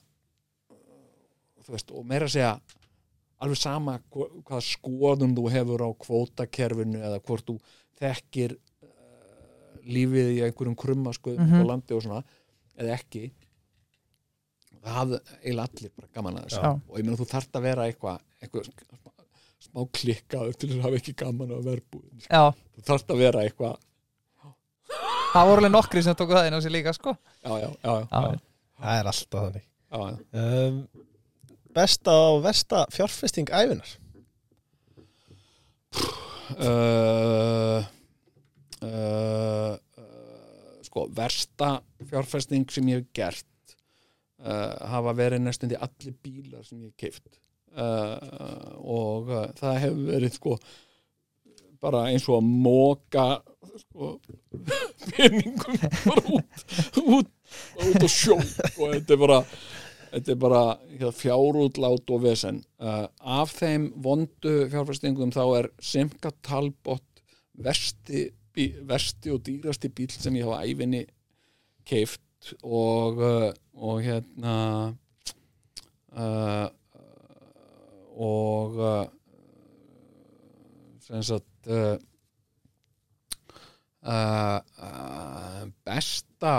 þú 1.66 1.74
veist, 1.74 1.90
og 1.90 2.06
meira 2.06 2.28
að 2.28 2.36
segja 2.36 2.52
alveg 3.42 3.58
sama 3.58 3.96
hva- 4.14 4.30
hvaða 4.46 4.64
skoðum 4.68 5.32
þú 5.36 5.44
hefur 5.56 5.82
á 5.82 5.90
kvótakerfinu 6.04 7.00
eða 7.02 7.20
hvort 7.26 7.46
þú 7.48 7.56
þekkir 8.02 8.54
uh, 8.56 9.78
lífið 9.86 10.32
í 10.36 10.42
einhverjum 10.46 10.76
krummaskuðum 10.78 11.46
Mhm. 11.46 11.62
á 11.62 11.70
landi 11.72 11.94
og 11.96 12.02
svona 12.06 12.22
eða 12.78 12.94
ekki 12.98 13.24
það 14.82 14.94
hafði 14.98 15.18
eiginlega 15.42 15.68
allir 15.68 15.92
bara 15.96 16.08
gaman 16.16 16.38
að 16.40 16.46
þessu 16.48 16.62
Já. 16.62 16.70
og 16.88 16.98
ég 16.98 17.04
meina 17.06 17.18
þú 17.20 17.26
þarft 17.32 17.58
að 17.58 17.66
vera 17.68 17.86
eitthvað 17.86 18.20
eitthvað 18.42 18.64
smá, 18.66 19.12
smá 19.62 19.80
klikkaður 19.98 20.56
til 20.58 20.68
þess 20.70 20.78
að 20.80 20.86
hafa 20.88 20.98
ekki 21.02 21.14
gaman 21.22 21.52
að 21.58 21.66
verbúðin 21.70 22.24
Já, 22.26 22.42
þú 22.78 22.86
þarft 22.88 23.12
að 23.14 23.20
vera 23.22 23.44
eitthvað 23.46 23.76
það 25.32 25.46
voru 25.48 25.62
alveg 25.62 25.72
nokkri 25.76 26.02
sem 26.04 26.16
tóku 26.18 26.34
það 26.36 26.48
inn 26.50 26.58
á 26.58 26.60
sig 26.64 26.74
líka 26.74 26.92
sko 26.96 27.14
já, 27.14 27.52
já, 27.62 27.68
já, 27.68 27.92
já, 27.92 28.06
Já. 28.10 28.22
já, 28.32 28.40
Það 28.82 28.98
er 28.98 29.06
alltaf 29.12 29.44
þannig 29.46 29.66
já, 29.92 30.00
já. 30.02 30.42
um, 30.42 30.80
Besta 31.72 32.14
og 32.28 32.42
versta 32.44 32.84
fjárfesting 32.92 33.48
æfinar 33.48 33.94
uh, 36.60 37.80
uh, 38.82 39.74
sko 40.84 41.06
versta 41.16 41.70
fjárfesting 42.10 42.68
sem 42.72 42.90
ég 42.92 43.00
hef 43.00 43.08
gert 43.16 43.76
uh, 44.44 44.76
hafa 44.92 45.14
verið 45.16 45.44
næstundi 45.46 45.78
allir 45.80 46.16
bílar 46.24 46.64
sem 46.66 46.82
ég 46.82 46.92
hef 46.92 47.00
keift 47.00 47.40
uh, 47.76 48.76
og 48.82 49.32
uh, 49.32 49.46
það 49.58 49.80
hefur 49.86 50.08
verið 50.12 50.36
sko 50.38 50.58
bara 51.82 52.06
eins 52.12 52.28
og 52.30 52.38
að 52.38 52.50
móka 52.62 53.26
sko, 53.80 54.16
peningum 55.16 55.78
bara 56.04 56.24
út, 56.36 56.66
út, 57.02 57.32
út 57.88 58.04
á 58.06 58.08
sjó. 58.10 58.36
Og 58.36 58.92
þetta 58.92 59.16
er 59.16 59.22
bara 59.22 59.40
þetta 60.12 60.32
er 60.34 60.40
bara 60.40 60.62
hérna, 60.90 61.12
fjárútlát 61.16 62.12
og 62.12 62.24
vesen 62.26 62.60
uh, 62.82 63.06
af 63.20 63.54
þeim 63.56 63.88
vondu 64.04 64.54
fjárfæstingum 64.72 65.32
þá 65.34 65.42
er 65.60 65.70
Simca 65.80 66.32
Talbot 66.44 67.22
versti, 67.62 68.26
bí, 68.52 68.68
versti 68.88 69.32
og 69.32 69.42
dýrasti 69.46 69.92
bíl 69.92 70.12
sem 70.12 70.36
ég 70.36 70.48
hafa 70.48 70.66
æfinni 70.68 71.04
keift 71.88 72.52
og, 72.62 73.22
uh, 73.22 73.48
og 73.78 74.02
hérna 74.04 74.56
uh, 76.12 76.68
og 78.22 78.76
sem 81.00 81.22
sagt 81.24 81.48
besta 85.86 86.52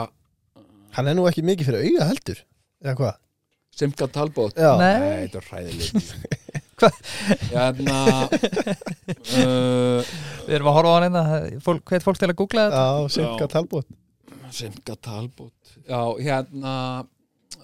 Hann 0.93 1.09
er 1.09 1.15
nú 1.17 1.27
ekki 1.29 1.43
mikið 1.45 1.69
fyrir 1.69 1.85
auga 1.85 2.07
heldur 2.09 2.41
Eða 2.81 2.95
hvað? 2.97 3.22
Simca 3.73 4.07
Talbot 4.13 4.53
Já. 4.59 4.71
Nei. 4.77 5.25
þetta 5.25 5.39
er 5.41 5.47
hræðilegt 5.49 6.15
Hvað? 6.83 6.99
Hérna 7.53 7.97
uh, 9.39 10.13
Við 10.47 10.55
erum 10.57 10.69
að 10.71 10.77
horfa 10.77 10.91
á 10.91 10.95
hann 10.97 11.07
einna 11.07 11.23
fólk, 11.63 11.83
Hveit 11.89 12.05
fólk 12.05 12.19
til 12.21 12.29
að 12.31 12.37
googla 12.41 12.65
þetta 12.69 12.83
Já, 12.83 13.13
Simka. 13.17 13.47
Talbot 13.55 13.87
Simca 14.53 14.95
Talbot 15.09 15.73
Já, 15.87 16.01
hérna 16.21 16.73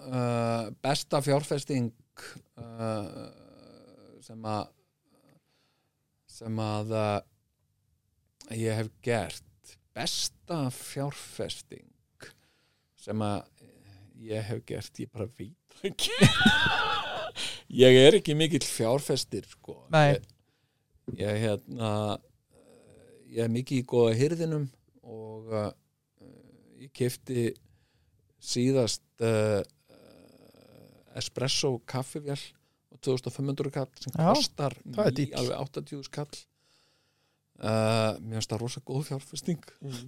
uh, 0.10 0.69
besta 0.86 1.22
fjárfesting 1.26 1.91
uh, 2.57 3.30
sem 4.26 4.49
að 4.49 4.65
sem 6.40 6.60
að 6.64 6.94
uh, 6.95 7.19
ég 8.56 8.77
hef 8.80 8.90
gert 9.06 9.76
besta 9.98 10.61
fjárfesting 10.73 11.86
sem 12.99 13.22
að 13.26 13.41
ég 14.30 14.45
hef 14.49 14.64
gert 14.69 15.02
ég 15.03 15.10
bara 15.14 15.27
veit 15.38 15.59
ég 17.84 17.99
er 18.03 18.18
ekki 18.19 18.35
mikill 18.38 18.65
fjárfestir 18.65 19.45
sko. 19.47 19.77
Nei. 19.93 20.18
ég, 21.15 21.23
ég 21.23 21.39
hérna 21.45 21.89
eh, 22.14 22.18
ég 23.35 23.43
er 23.45 23.51
mikið 23.53 23.81
í 23.81 23.85
góða 23.88 24.15
hyrðinum 24.19 24.68
og 25.10 25.49
uh, 25.53 25.72
ég 26.81 26.91
kefti 26.95 27.49
síðast 28.39 29.03
uh, 29.26 29.61
espresso 31.18 31.76
kaffivél 31.89 32.38
á 32.38 32.95
2500 33.06 33.72
kall 33.73 33.89
sem 33.99 34.14
Já, 34.14 34.30
kostar 34.34 34.76
dýrt. 34.85 35.34
alveg 35.38 35.56
80 35.81 36.03
skall 36.07 36.30
uh, 37.64 38.15
mér 38.22 38.38
finnst 38.39 38.53
það 38.53 38.61
rosa 38.64 38.84
góð 38.85 39.07
fjárfesting. 39.10 39.61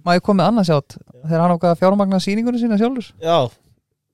Má 0.06 0.14
ég 0.16 0.24
komið 0.26 0.48
annars 0.48 0.70
átt 0.72 0.96
Þegar 0.98 1.44
hann 1.44 1.56
ákvað 1.56 1.74
að 1.74 1.82
fjármagna 1.82 2.22
sýningunum 2.22 2.62
sína 2.62 2.78
sjálfur? 2.80 3.10
Já, 3.22 3.38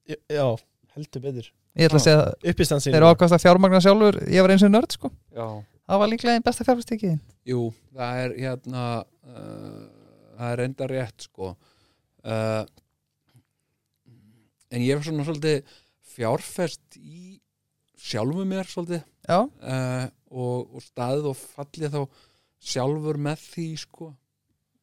já, 0.09 0.48
heldur 0.97 1.24
betur. 1.24 1.51
Ég 1.78 1.89
ætla 1.89 2.01
að 2.01 2.06
segja 2.06 2.78
að 2.78 2.86
þeir 2.89 3.06
ákvæmst 3.09 3.36
að 3.36 3.44
fjármagna 3.44 3.81
sjálfur. 3.85 4.20
Ég 4.32 4.44
var 4.44 4.55
eins 4.55 4.65
og 4.66 4.73
nörd 4.73 4.94
sko. 4.97 5.10
Já. 5.36 5.47
Það 5.89 6.02
var 6.02 6.10
líklega 6.12 6.36
einn 6.36 6.44
besta 6.44 6.66
fjárfestingi 6.66 7.15
Jú, 7.48 7.60
það 7.97 8.19
er 8.23 8.32
hérna 8.36 8.82
uh, 9.01 9.85
það 10.36 10.51
er 10.52 10.62
enda 10.66 10.89
rétt 10.90 11.27
sko. 11.28 11.55
Uh, 12.28 12.65
en 14.69 14.85
ég 14.85 14.93
er 14.98 15.05
svona 15.06 15.24
svolítið 15.24 15.77
fjárfest 16.12 16.98
í 16.98 17.39
sjálfu 17.98 18.44
mér 18.48 18.69
svolítið. 18.69 19.05
Já, 19.28 19.40
uh, 19.44 20.06
og, 20.28 20.74
og 20.77 20.85
staðið 20.85 21.31
og 21.32 21.39
fallið 21.40 21.94
þá 21.97 22.02
sjálfur 22.69 23.20
með 23.28 23.44
því 23.48 23.69
sko. 23.81 24.10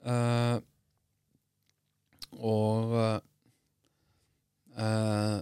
Uh, 0.05 0.57
og 2.35 2.95
uh, 2.97 3.19
uh, 4.77 5.39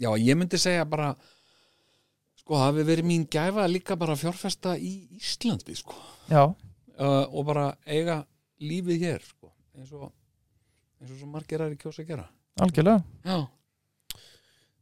já, 0.00 0.08
ég 0.18 0.38
myndi 0.38 0.58
segja 0.60 0.84
bara 0.88 1.12
sko, 2.38 2.54
það 2.56 2.64
hafi 2.66 2.86
verið 2.88 3.08
mín 3.10 3.26
gæfa 3.30 3.66
líka 3.68 3.96
bara 4.00 4.16
fjárfesta 4.18 4.76
í 4.78 4.92
Íslandi 5.18 5.76
sko. 5.78 5.96
Já, 6.30 6.44
uh, 6.48 7.24
og 7.28 7.46
bara 7.50 7.70
eiga 7.86 8.22
lífið 8.62 9.04
hér 9.04 9.24
sko, 9.26 9.52
eins 9.76 9.92
og 9.94 10.08
eins 10.98 11.12
og 11.12 11.18
svo 11.20 11.28
margir 11.30 11.62
er 11.62 11.74
í 11.74 11.78
kjósa 11.78 12.02
að 12.02 12.12
gera. 12.14 12.28
Algjörlega. 12.58 13.04
Já, 13.24 13.38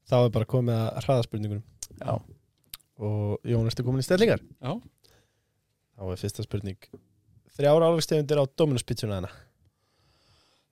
Þá 0.06 0.14
er 0.22 0.28
bara 0.36 0.46
komið 0.46 0.76
að 0.78 1.00
hraðaspurningunum 1.02 1.62
Já. 1.98 2.12
Og 3.02 3.40
Jón, 3.44 3.66
ertu 3.66 3.82
komin 3.84 4.00
í 4.00 4.06
stellingar? 4.06 4.38
já, 4.62 4.70
Þá 5.96 6.02
er 6.12 6.20
fyrsta 6.20 6.44
spurning. 6.46 6.86
Þrjára 7.56 7.88
álagstegundir 7.90 8.38
á 8.38 8.44
Dominus 8.56 8.84
pizzuna 8.86 9.18
hana 9.18 9.30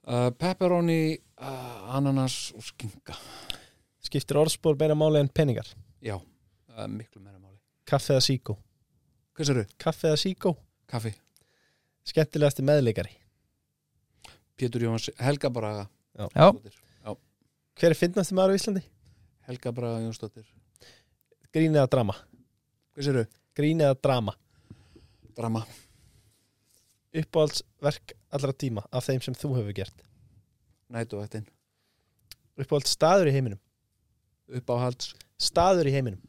uh, 0.06 0.30
pepperoni 0.38 1.16
uh, 1.40 1.96
ananas 1.96 2.52
og 2.56 2.64
skinka 2.66 3.16
Skiptir 4.15 4.39
orðspor 4.39 4.77
meira 4.78 4.95
máli 4.95 5.19
en 5.19 5.27
peningar? 5.27 5.66
Já, 5.99 6.15
uh, 6.15 6.85
miklu 6.86 7.19
meira 7.19 7.41
máli. 7.41 7.57
Kaffe 7.82 8.12
eða 8.15 8.23
síkó? 8.23 8.55
Hvað 9.35 9.49
sér 9.49 9.57
Kaffe 9.82 10.07
eða 10.12 10.20
síkó? 10.23 10.53
Kaffi, 10.86 11.11
Skemmtilegasti 12.07 12.62
meðleikari? 12.62 13.11
Pétur 14.55 14.85
Jóns, 14.86 15.09
Helga 15.19 15.51
Braga. 15.51 15.89
Já. 16.15 16.28
Já. 16.31 16.47
Já. 17.09 17.16
Hver 17.81 17.97
er 17.97 17.99
fyndnasti 17.99 18.39
maður 18.39 18.55
á 18.55 18.59
Íslandi? 18.61 18.85
Helga 19.49 19.74
Braga 19.74 19.99
Jónsdóttir. 20.05 20.47
Grín 21.51 21.74
eða 21.74 21.91
drama? 21.97 22.15
Hvað 22.95 23.11
sér 23.11 23.20
Grín 23.59 23.82
eða 23.82 23.99
drama? 23.99 24.39
Drama, 25.35 25.66
Uppáhaldsverk 27.19 28.15
allra 28.31 28.55
tíma 28.55 28.86
af 28.95 29.11
þeim 29.11 29.27
sem 29.27 29.35
þú 29.35 29.57
hefur 29.59 29.74
gert? 29.82 30.09
Nætuvættin. 30.86 31.51
Uppáhalds 32.55 32.95
staður 32.95 33.35
í 33.35 33.35
heiminum 33.35 33.64
uppáhalds 34.48 35.14
Staður 35.40 35.88
í 35.90 35.94
heiminum. 35.94 36.20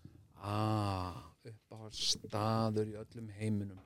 Ah, 0.41 1.13
uppáhalds 1.45 2.15
staður 2.15 2.89
í 2.89 2.95
öllum 2.97 3.29
heiminum. 3.37 3.79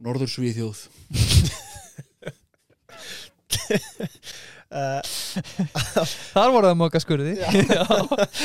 Norður 0.00 0.30
Svíþjóð. 0.32 0.86
Uh, 4.70 5.00
Þar 6.32 6.52
voru 6.54 6.68
það 6.68 6.76
móka 6.78 7.00
skurði. 7.02 7.34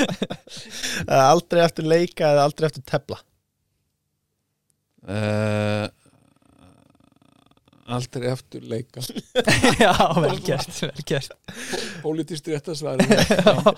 Aldrei 1.30 1.62
eftir 1.62 1.86
leika 1.86 2.32
eða 2.32 2.48
aldrei 2.48 2.68
eftir 2.72 2.86
tefla? 2.90 3.20
Uh, 5.06 5.86
aldrei 7.86 8.30
eftir 8.32 8.64
leika. 8.66 9.02
Já, 9.84 9.92
vel 10.22 10.40
gert, 10.46 10.72
vel 10.82 11.06
gert. 11.06 11.36
Pólitist 12.04 12.48
réttasværi 12.50 13.06
uh, 13.06 13.72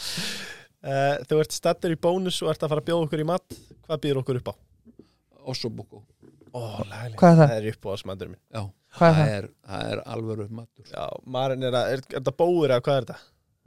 Þú 1.27 1.39
ert 1.41 1.55
stattur 1.55 1.93
í 1.95 1.99
bónus 1.99 2.39
og 2.45 2.51
ert 2.53 2.63
að 2.63 2.71
fara 2.73 2.83
að 2.83 2.89
bjóða 2.91 3.07
okkur 3.09 3.23
í 3.23 3.27
mat. 3.27 3.57
Hvað 3.87 4.01
býður 4.05 4.21
okkur 4.23 4.39
upp 4.41 4.51
á? 4.51 4.55
Ossobuco 5.47 6.03
Ó, 6.55 6.59
er 6.81 7.13
það? 7.19 7.37
Það 7.41 7.53
er 7.57 7.65
uppáhaldsmatur 7.73 8.29
minn. 8.31 8.39
Já, 8.55 8.61
Hvað 8.97 9.07
er 9.09 9.17
það 9.17 9.27
það? 9.27 9.33
er, 9.37 9.47
það 9.69 9.91
er 9.91 10.01
alvöru 10.15 10.47
matur. 10.57 10.87
Já, 10.89 11.03
maðurinn 11.35 11.67
er 11.67 11.75
að, 11.77 11.89
er, 11.93 12.01
er 12.07 12.15
þetta 12.17 12.33
bóður 12.39 12.73
eða 12.73 12.83
hvað 12.87 12.97
er 13.01 13.05
þetta? 13.07 13.17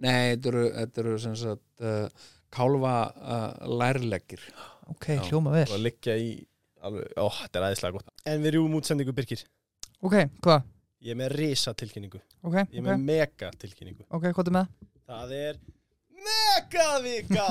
Nei, 0.01 0.19
þetta 0.33 0.51
eru, 0.51 0.63
þetta 0.79 1.03
eru 1.05 1.15
sem 1.23 1.37
sagt 1.39 1.85
uh, 1.85 2.29
kálfa 2.57 2.95
uh, 3.21 3.75
lærleggir 3.81 4.47
Ok, 4.91 5.07
Já. 5.13 5.21
hljóma 5.29 5.53
vel. 5.55 5.67
Og 5.69 5.77
að 5.77 5.85
liggja 5.87 6.17
í 6.19 6.31
alveg, 6.83 7.13
ó, 7.21 7.29
þetta 7.37 7.61
er 7.61 7.67
aðeinslega 7.69 7.99
gott. 8.01 8.09
En 8.33 8.43
við 8.43 8.57
rjúum 8.57 8.79
útsendingu 8.81 9.15
Birkir 9.15 9.45
Ok, 10.01 10.15
hvað? 10.41 10.63
Ég 11.05 11.13
er 11.15 11.19
með 11.21 11.33
risa 11.37 11.75
tilkynningu. 11.77 12.21
Ok, 12.45 12.55
Ég 12.57 12.77
er 12.77 12.81
ok, 12.81 12.87
með 12.87 12.99
mega 13.05 13.51
tilkynningu. 13.61 14.05
Ok, 14.09 14.25
hvað 14.37 14.49
er 14.51 14.55
með? 14.57 14.67
Það 15.11 15.31
er 15.41 15.55
Megavika 16.21 17.47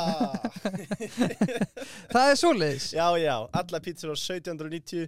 Það 2.14 2.26
er 2.30 2.36
svoleiðis. 2.38 2.92
Já, 2.94 3.08
já, 3.18 3.36
alla 3.62 3.80
pítsur 3.82 4.12
á 4.14 4.16
1790 4.18 5.08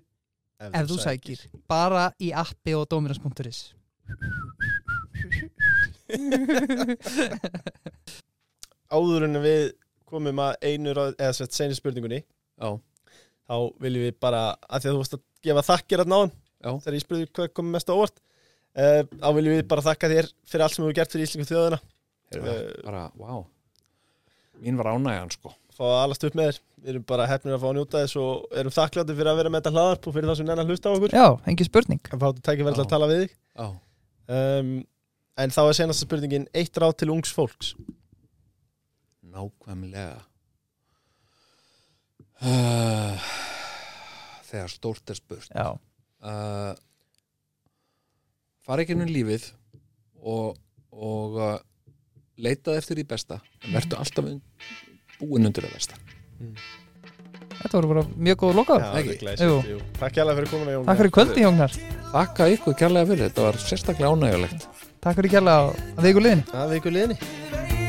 Ef 0.62 0.88
þú 0.90 0.98
sækir. 1.02 1.40
Bara 1.70 2.08
í 2.22 2.32
appi 2.38 2.74
og 2.78 2.88
dominus.is 2.90 3.60
Áður 8.92 9.24
en 9.30 9.38
við 9.46 9.62
komum 10.10 10.42
að 10.44 10.56
einu 10.68 10.94
ráð, 10.98 11.14
eða 11.18 11.34
sett 11.38 11.54
seinni 11.56 11.76
spurningunni 11.78 12.20
Já, 12.22 12.70
þá 13.48 13.56
viljum 13.82 14.04
við 14.10 14.16
bara, 14.22 14.42
að 14.68 14.82
því 14.84 14.88
að 14.90 14.94
þú 14.96 15.00
varst 15.04 15.16
að 15.18 15.24
gefa 15.48 15.64
þakkir 15.70 16.00
að 16.04 16.12
náðan, 16.12 16.34
já, 16.62 16.72
þegar 16.84 16.98
ég 16.98 17.04
spurði 17.06 17.30
hvað 17.32 17.50
komið 17.58 17.76
mest 17.78 17.90
á 17.90 17.94
óvart 17.98 18.22
uh, 18.22 19.02
þá 19.22 19.28
viljum 19.38 19.56
við 19.58 19.64
bara 19.72 19.86
þakka 19.90 20.10
þér 20.14 20.30
fyrir 20.52 20.66
allt 20.66 20.76
sem 20.78 20.84
þú 20.84 20.88
hefur 20.90 21.00
gert 21.02 21.16
fyrir 21.16 21.28
íslengu 21.30 21.50
þjóðina. 21.50 21.82
Heyrðu, 22.32 22.52
Eh, 22.52 22.84
bara, 22.86 23.02
wow 23.20 23.42
Mín 24.62 24.78
var 24.78 24.92
ánægjan 24.94 25.32
sko. 25.34 25.52
Fá 25.74 25.82
að 25.88 25.98
alast 26.04 26.24
upp 26.28 26.36
með 26.38 26.52
þér, 26.52 26.58
við 26.84 26.90
erum 26.94 27.04
bara 27.10 27.26
hefnir 27.28 27.56
að 27.56 27.62
fá 27.64 27.68
að 27.72 27.76
njóta 27.80 28.02
þess 28.04 28.18
og 28.22 28.52
erum 28.62 28.74
þakkláttir 28.76 29.18
fyrir 29.18 29.30
að 29.32 29.40
vera 29.40 29.50
með 29.52 29.62
þetta 29.64 29.72
hlaðarp 29.74 30.08
og 30.08 30.14
fyrir 30.14 30.30
það 30.30 30.38
sem 30.38 30.48
nennan 30.52 30.70
hlusta 30.70 30.92
á 30.92 30.94
okkur. 30.94 31.16
Já, 31.18 31.26
engin 31.50 31.66
spurning. 31.70 32.02
En 32.14 32.22
fáttu 32.22 32.44
tækifæri 32.46 32.76
til 32.76 32.84
Já. 32.84 32.86
að 32.86 32.92
tala 32.92 33.08
við 33.10 33.22
þig. 33.24 33.34
Já, 33.58 33.68
um, 34.38 34.70
en 35.42 35.56
þá 35.56 35.62
er 35.64 35.78
senasta 35.80 36.06
spurningin 36.06 36.46
eitt 36.62 36.78
ráð 36.84 36.94
til 37.02 37.10
ungs 37.16 37.34
fólks. 37.34 37.72
Nákvæmlega. 39.32 40.20
Uh, 42.42 43.32
Þegar 44.52 44.72
stórt 44.74 45.12
er 45.14 45.18
spurt. 45.20 45.50
Já, 45.56 45.68
uh, 46.26 46.74
fara 48.66 48.86
ekki 48.86 48.96
inn 48.96 49.08
í 49.08 49.12
lífið 49.12 49.50
og, 50.22 50.60
og 50.92 51.40
uh, 51.40 51.58
leitað 52.42 52.80
eftir 52.82 53.02
því 53.02 53.08
besta 53.10 53.42
en 53.66 53.76
verður 53.76 54.02
alltaf 54.04 54.30
búin 55.22 55.50
undir 55.50 55.68
það 55.68 55.76
besta. 55.78 56.00
Þetta 57.62 57.76
voru 57.78 57.92
bara 57.92 58.06
mjög 58.18 58.40
góð 58.42 58.56
jú. 59.70 59.82
Takk 60.00 60.18
hjá 60.18 60.24
fyrir 60.32 60.50
komuna 60.50 60.74
Jón 60.78 60.88
Takk 60.88 61.02
fyrir 61.04 61.14
kvöldi, 61.18 61.44
Jóngnar 61.46 61.76
Þakka 62.12 62.48
ykkur 62.56 62.80
kærlega 62.80 63.12
fyrir, 63.12 63.30
þetta 63.30 63.46
var 63.46 63.62
sérstaklega 63.62 64.16
ánægjulegt. 64.16 64.66
Takk 65.02 65.22
fyrir 65.22 65.36
kjærlega 65.38 65.70
að 65.70 66.10
viku 66.10 66.26
liðin 66.26 66.44
Það 66.50 66.66
er 66.66 66.76
viku 66.76 66.98
liðinni 66.98 67.81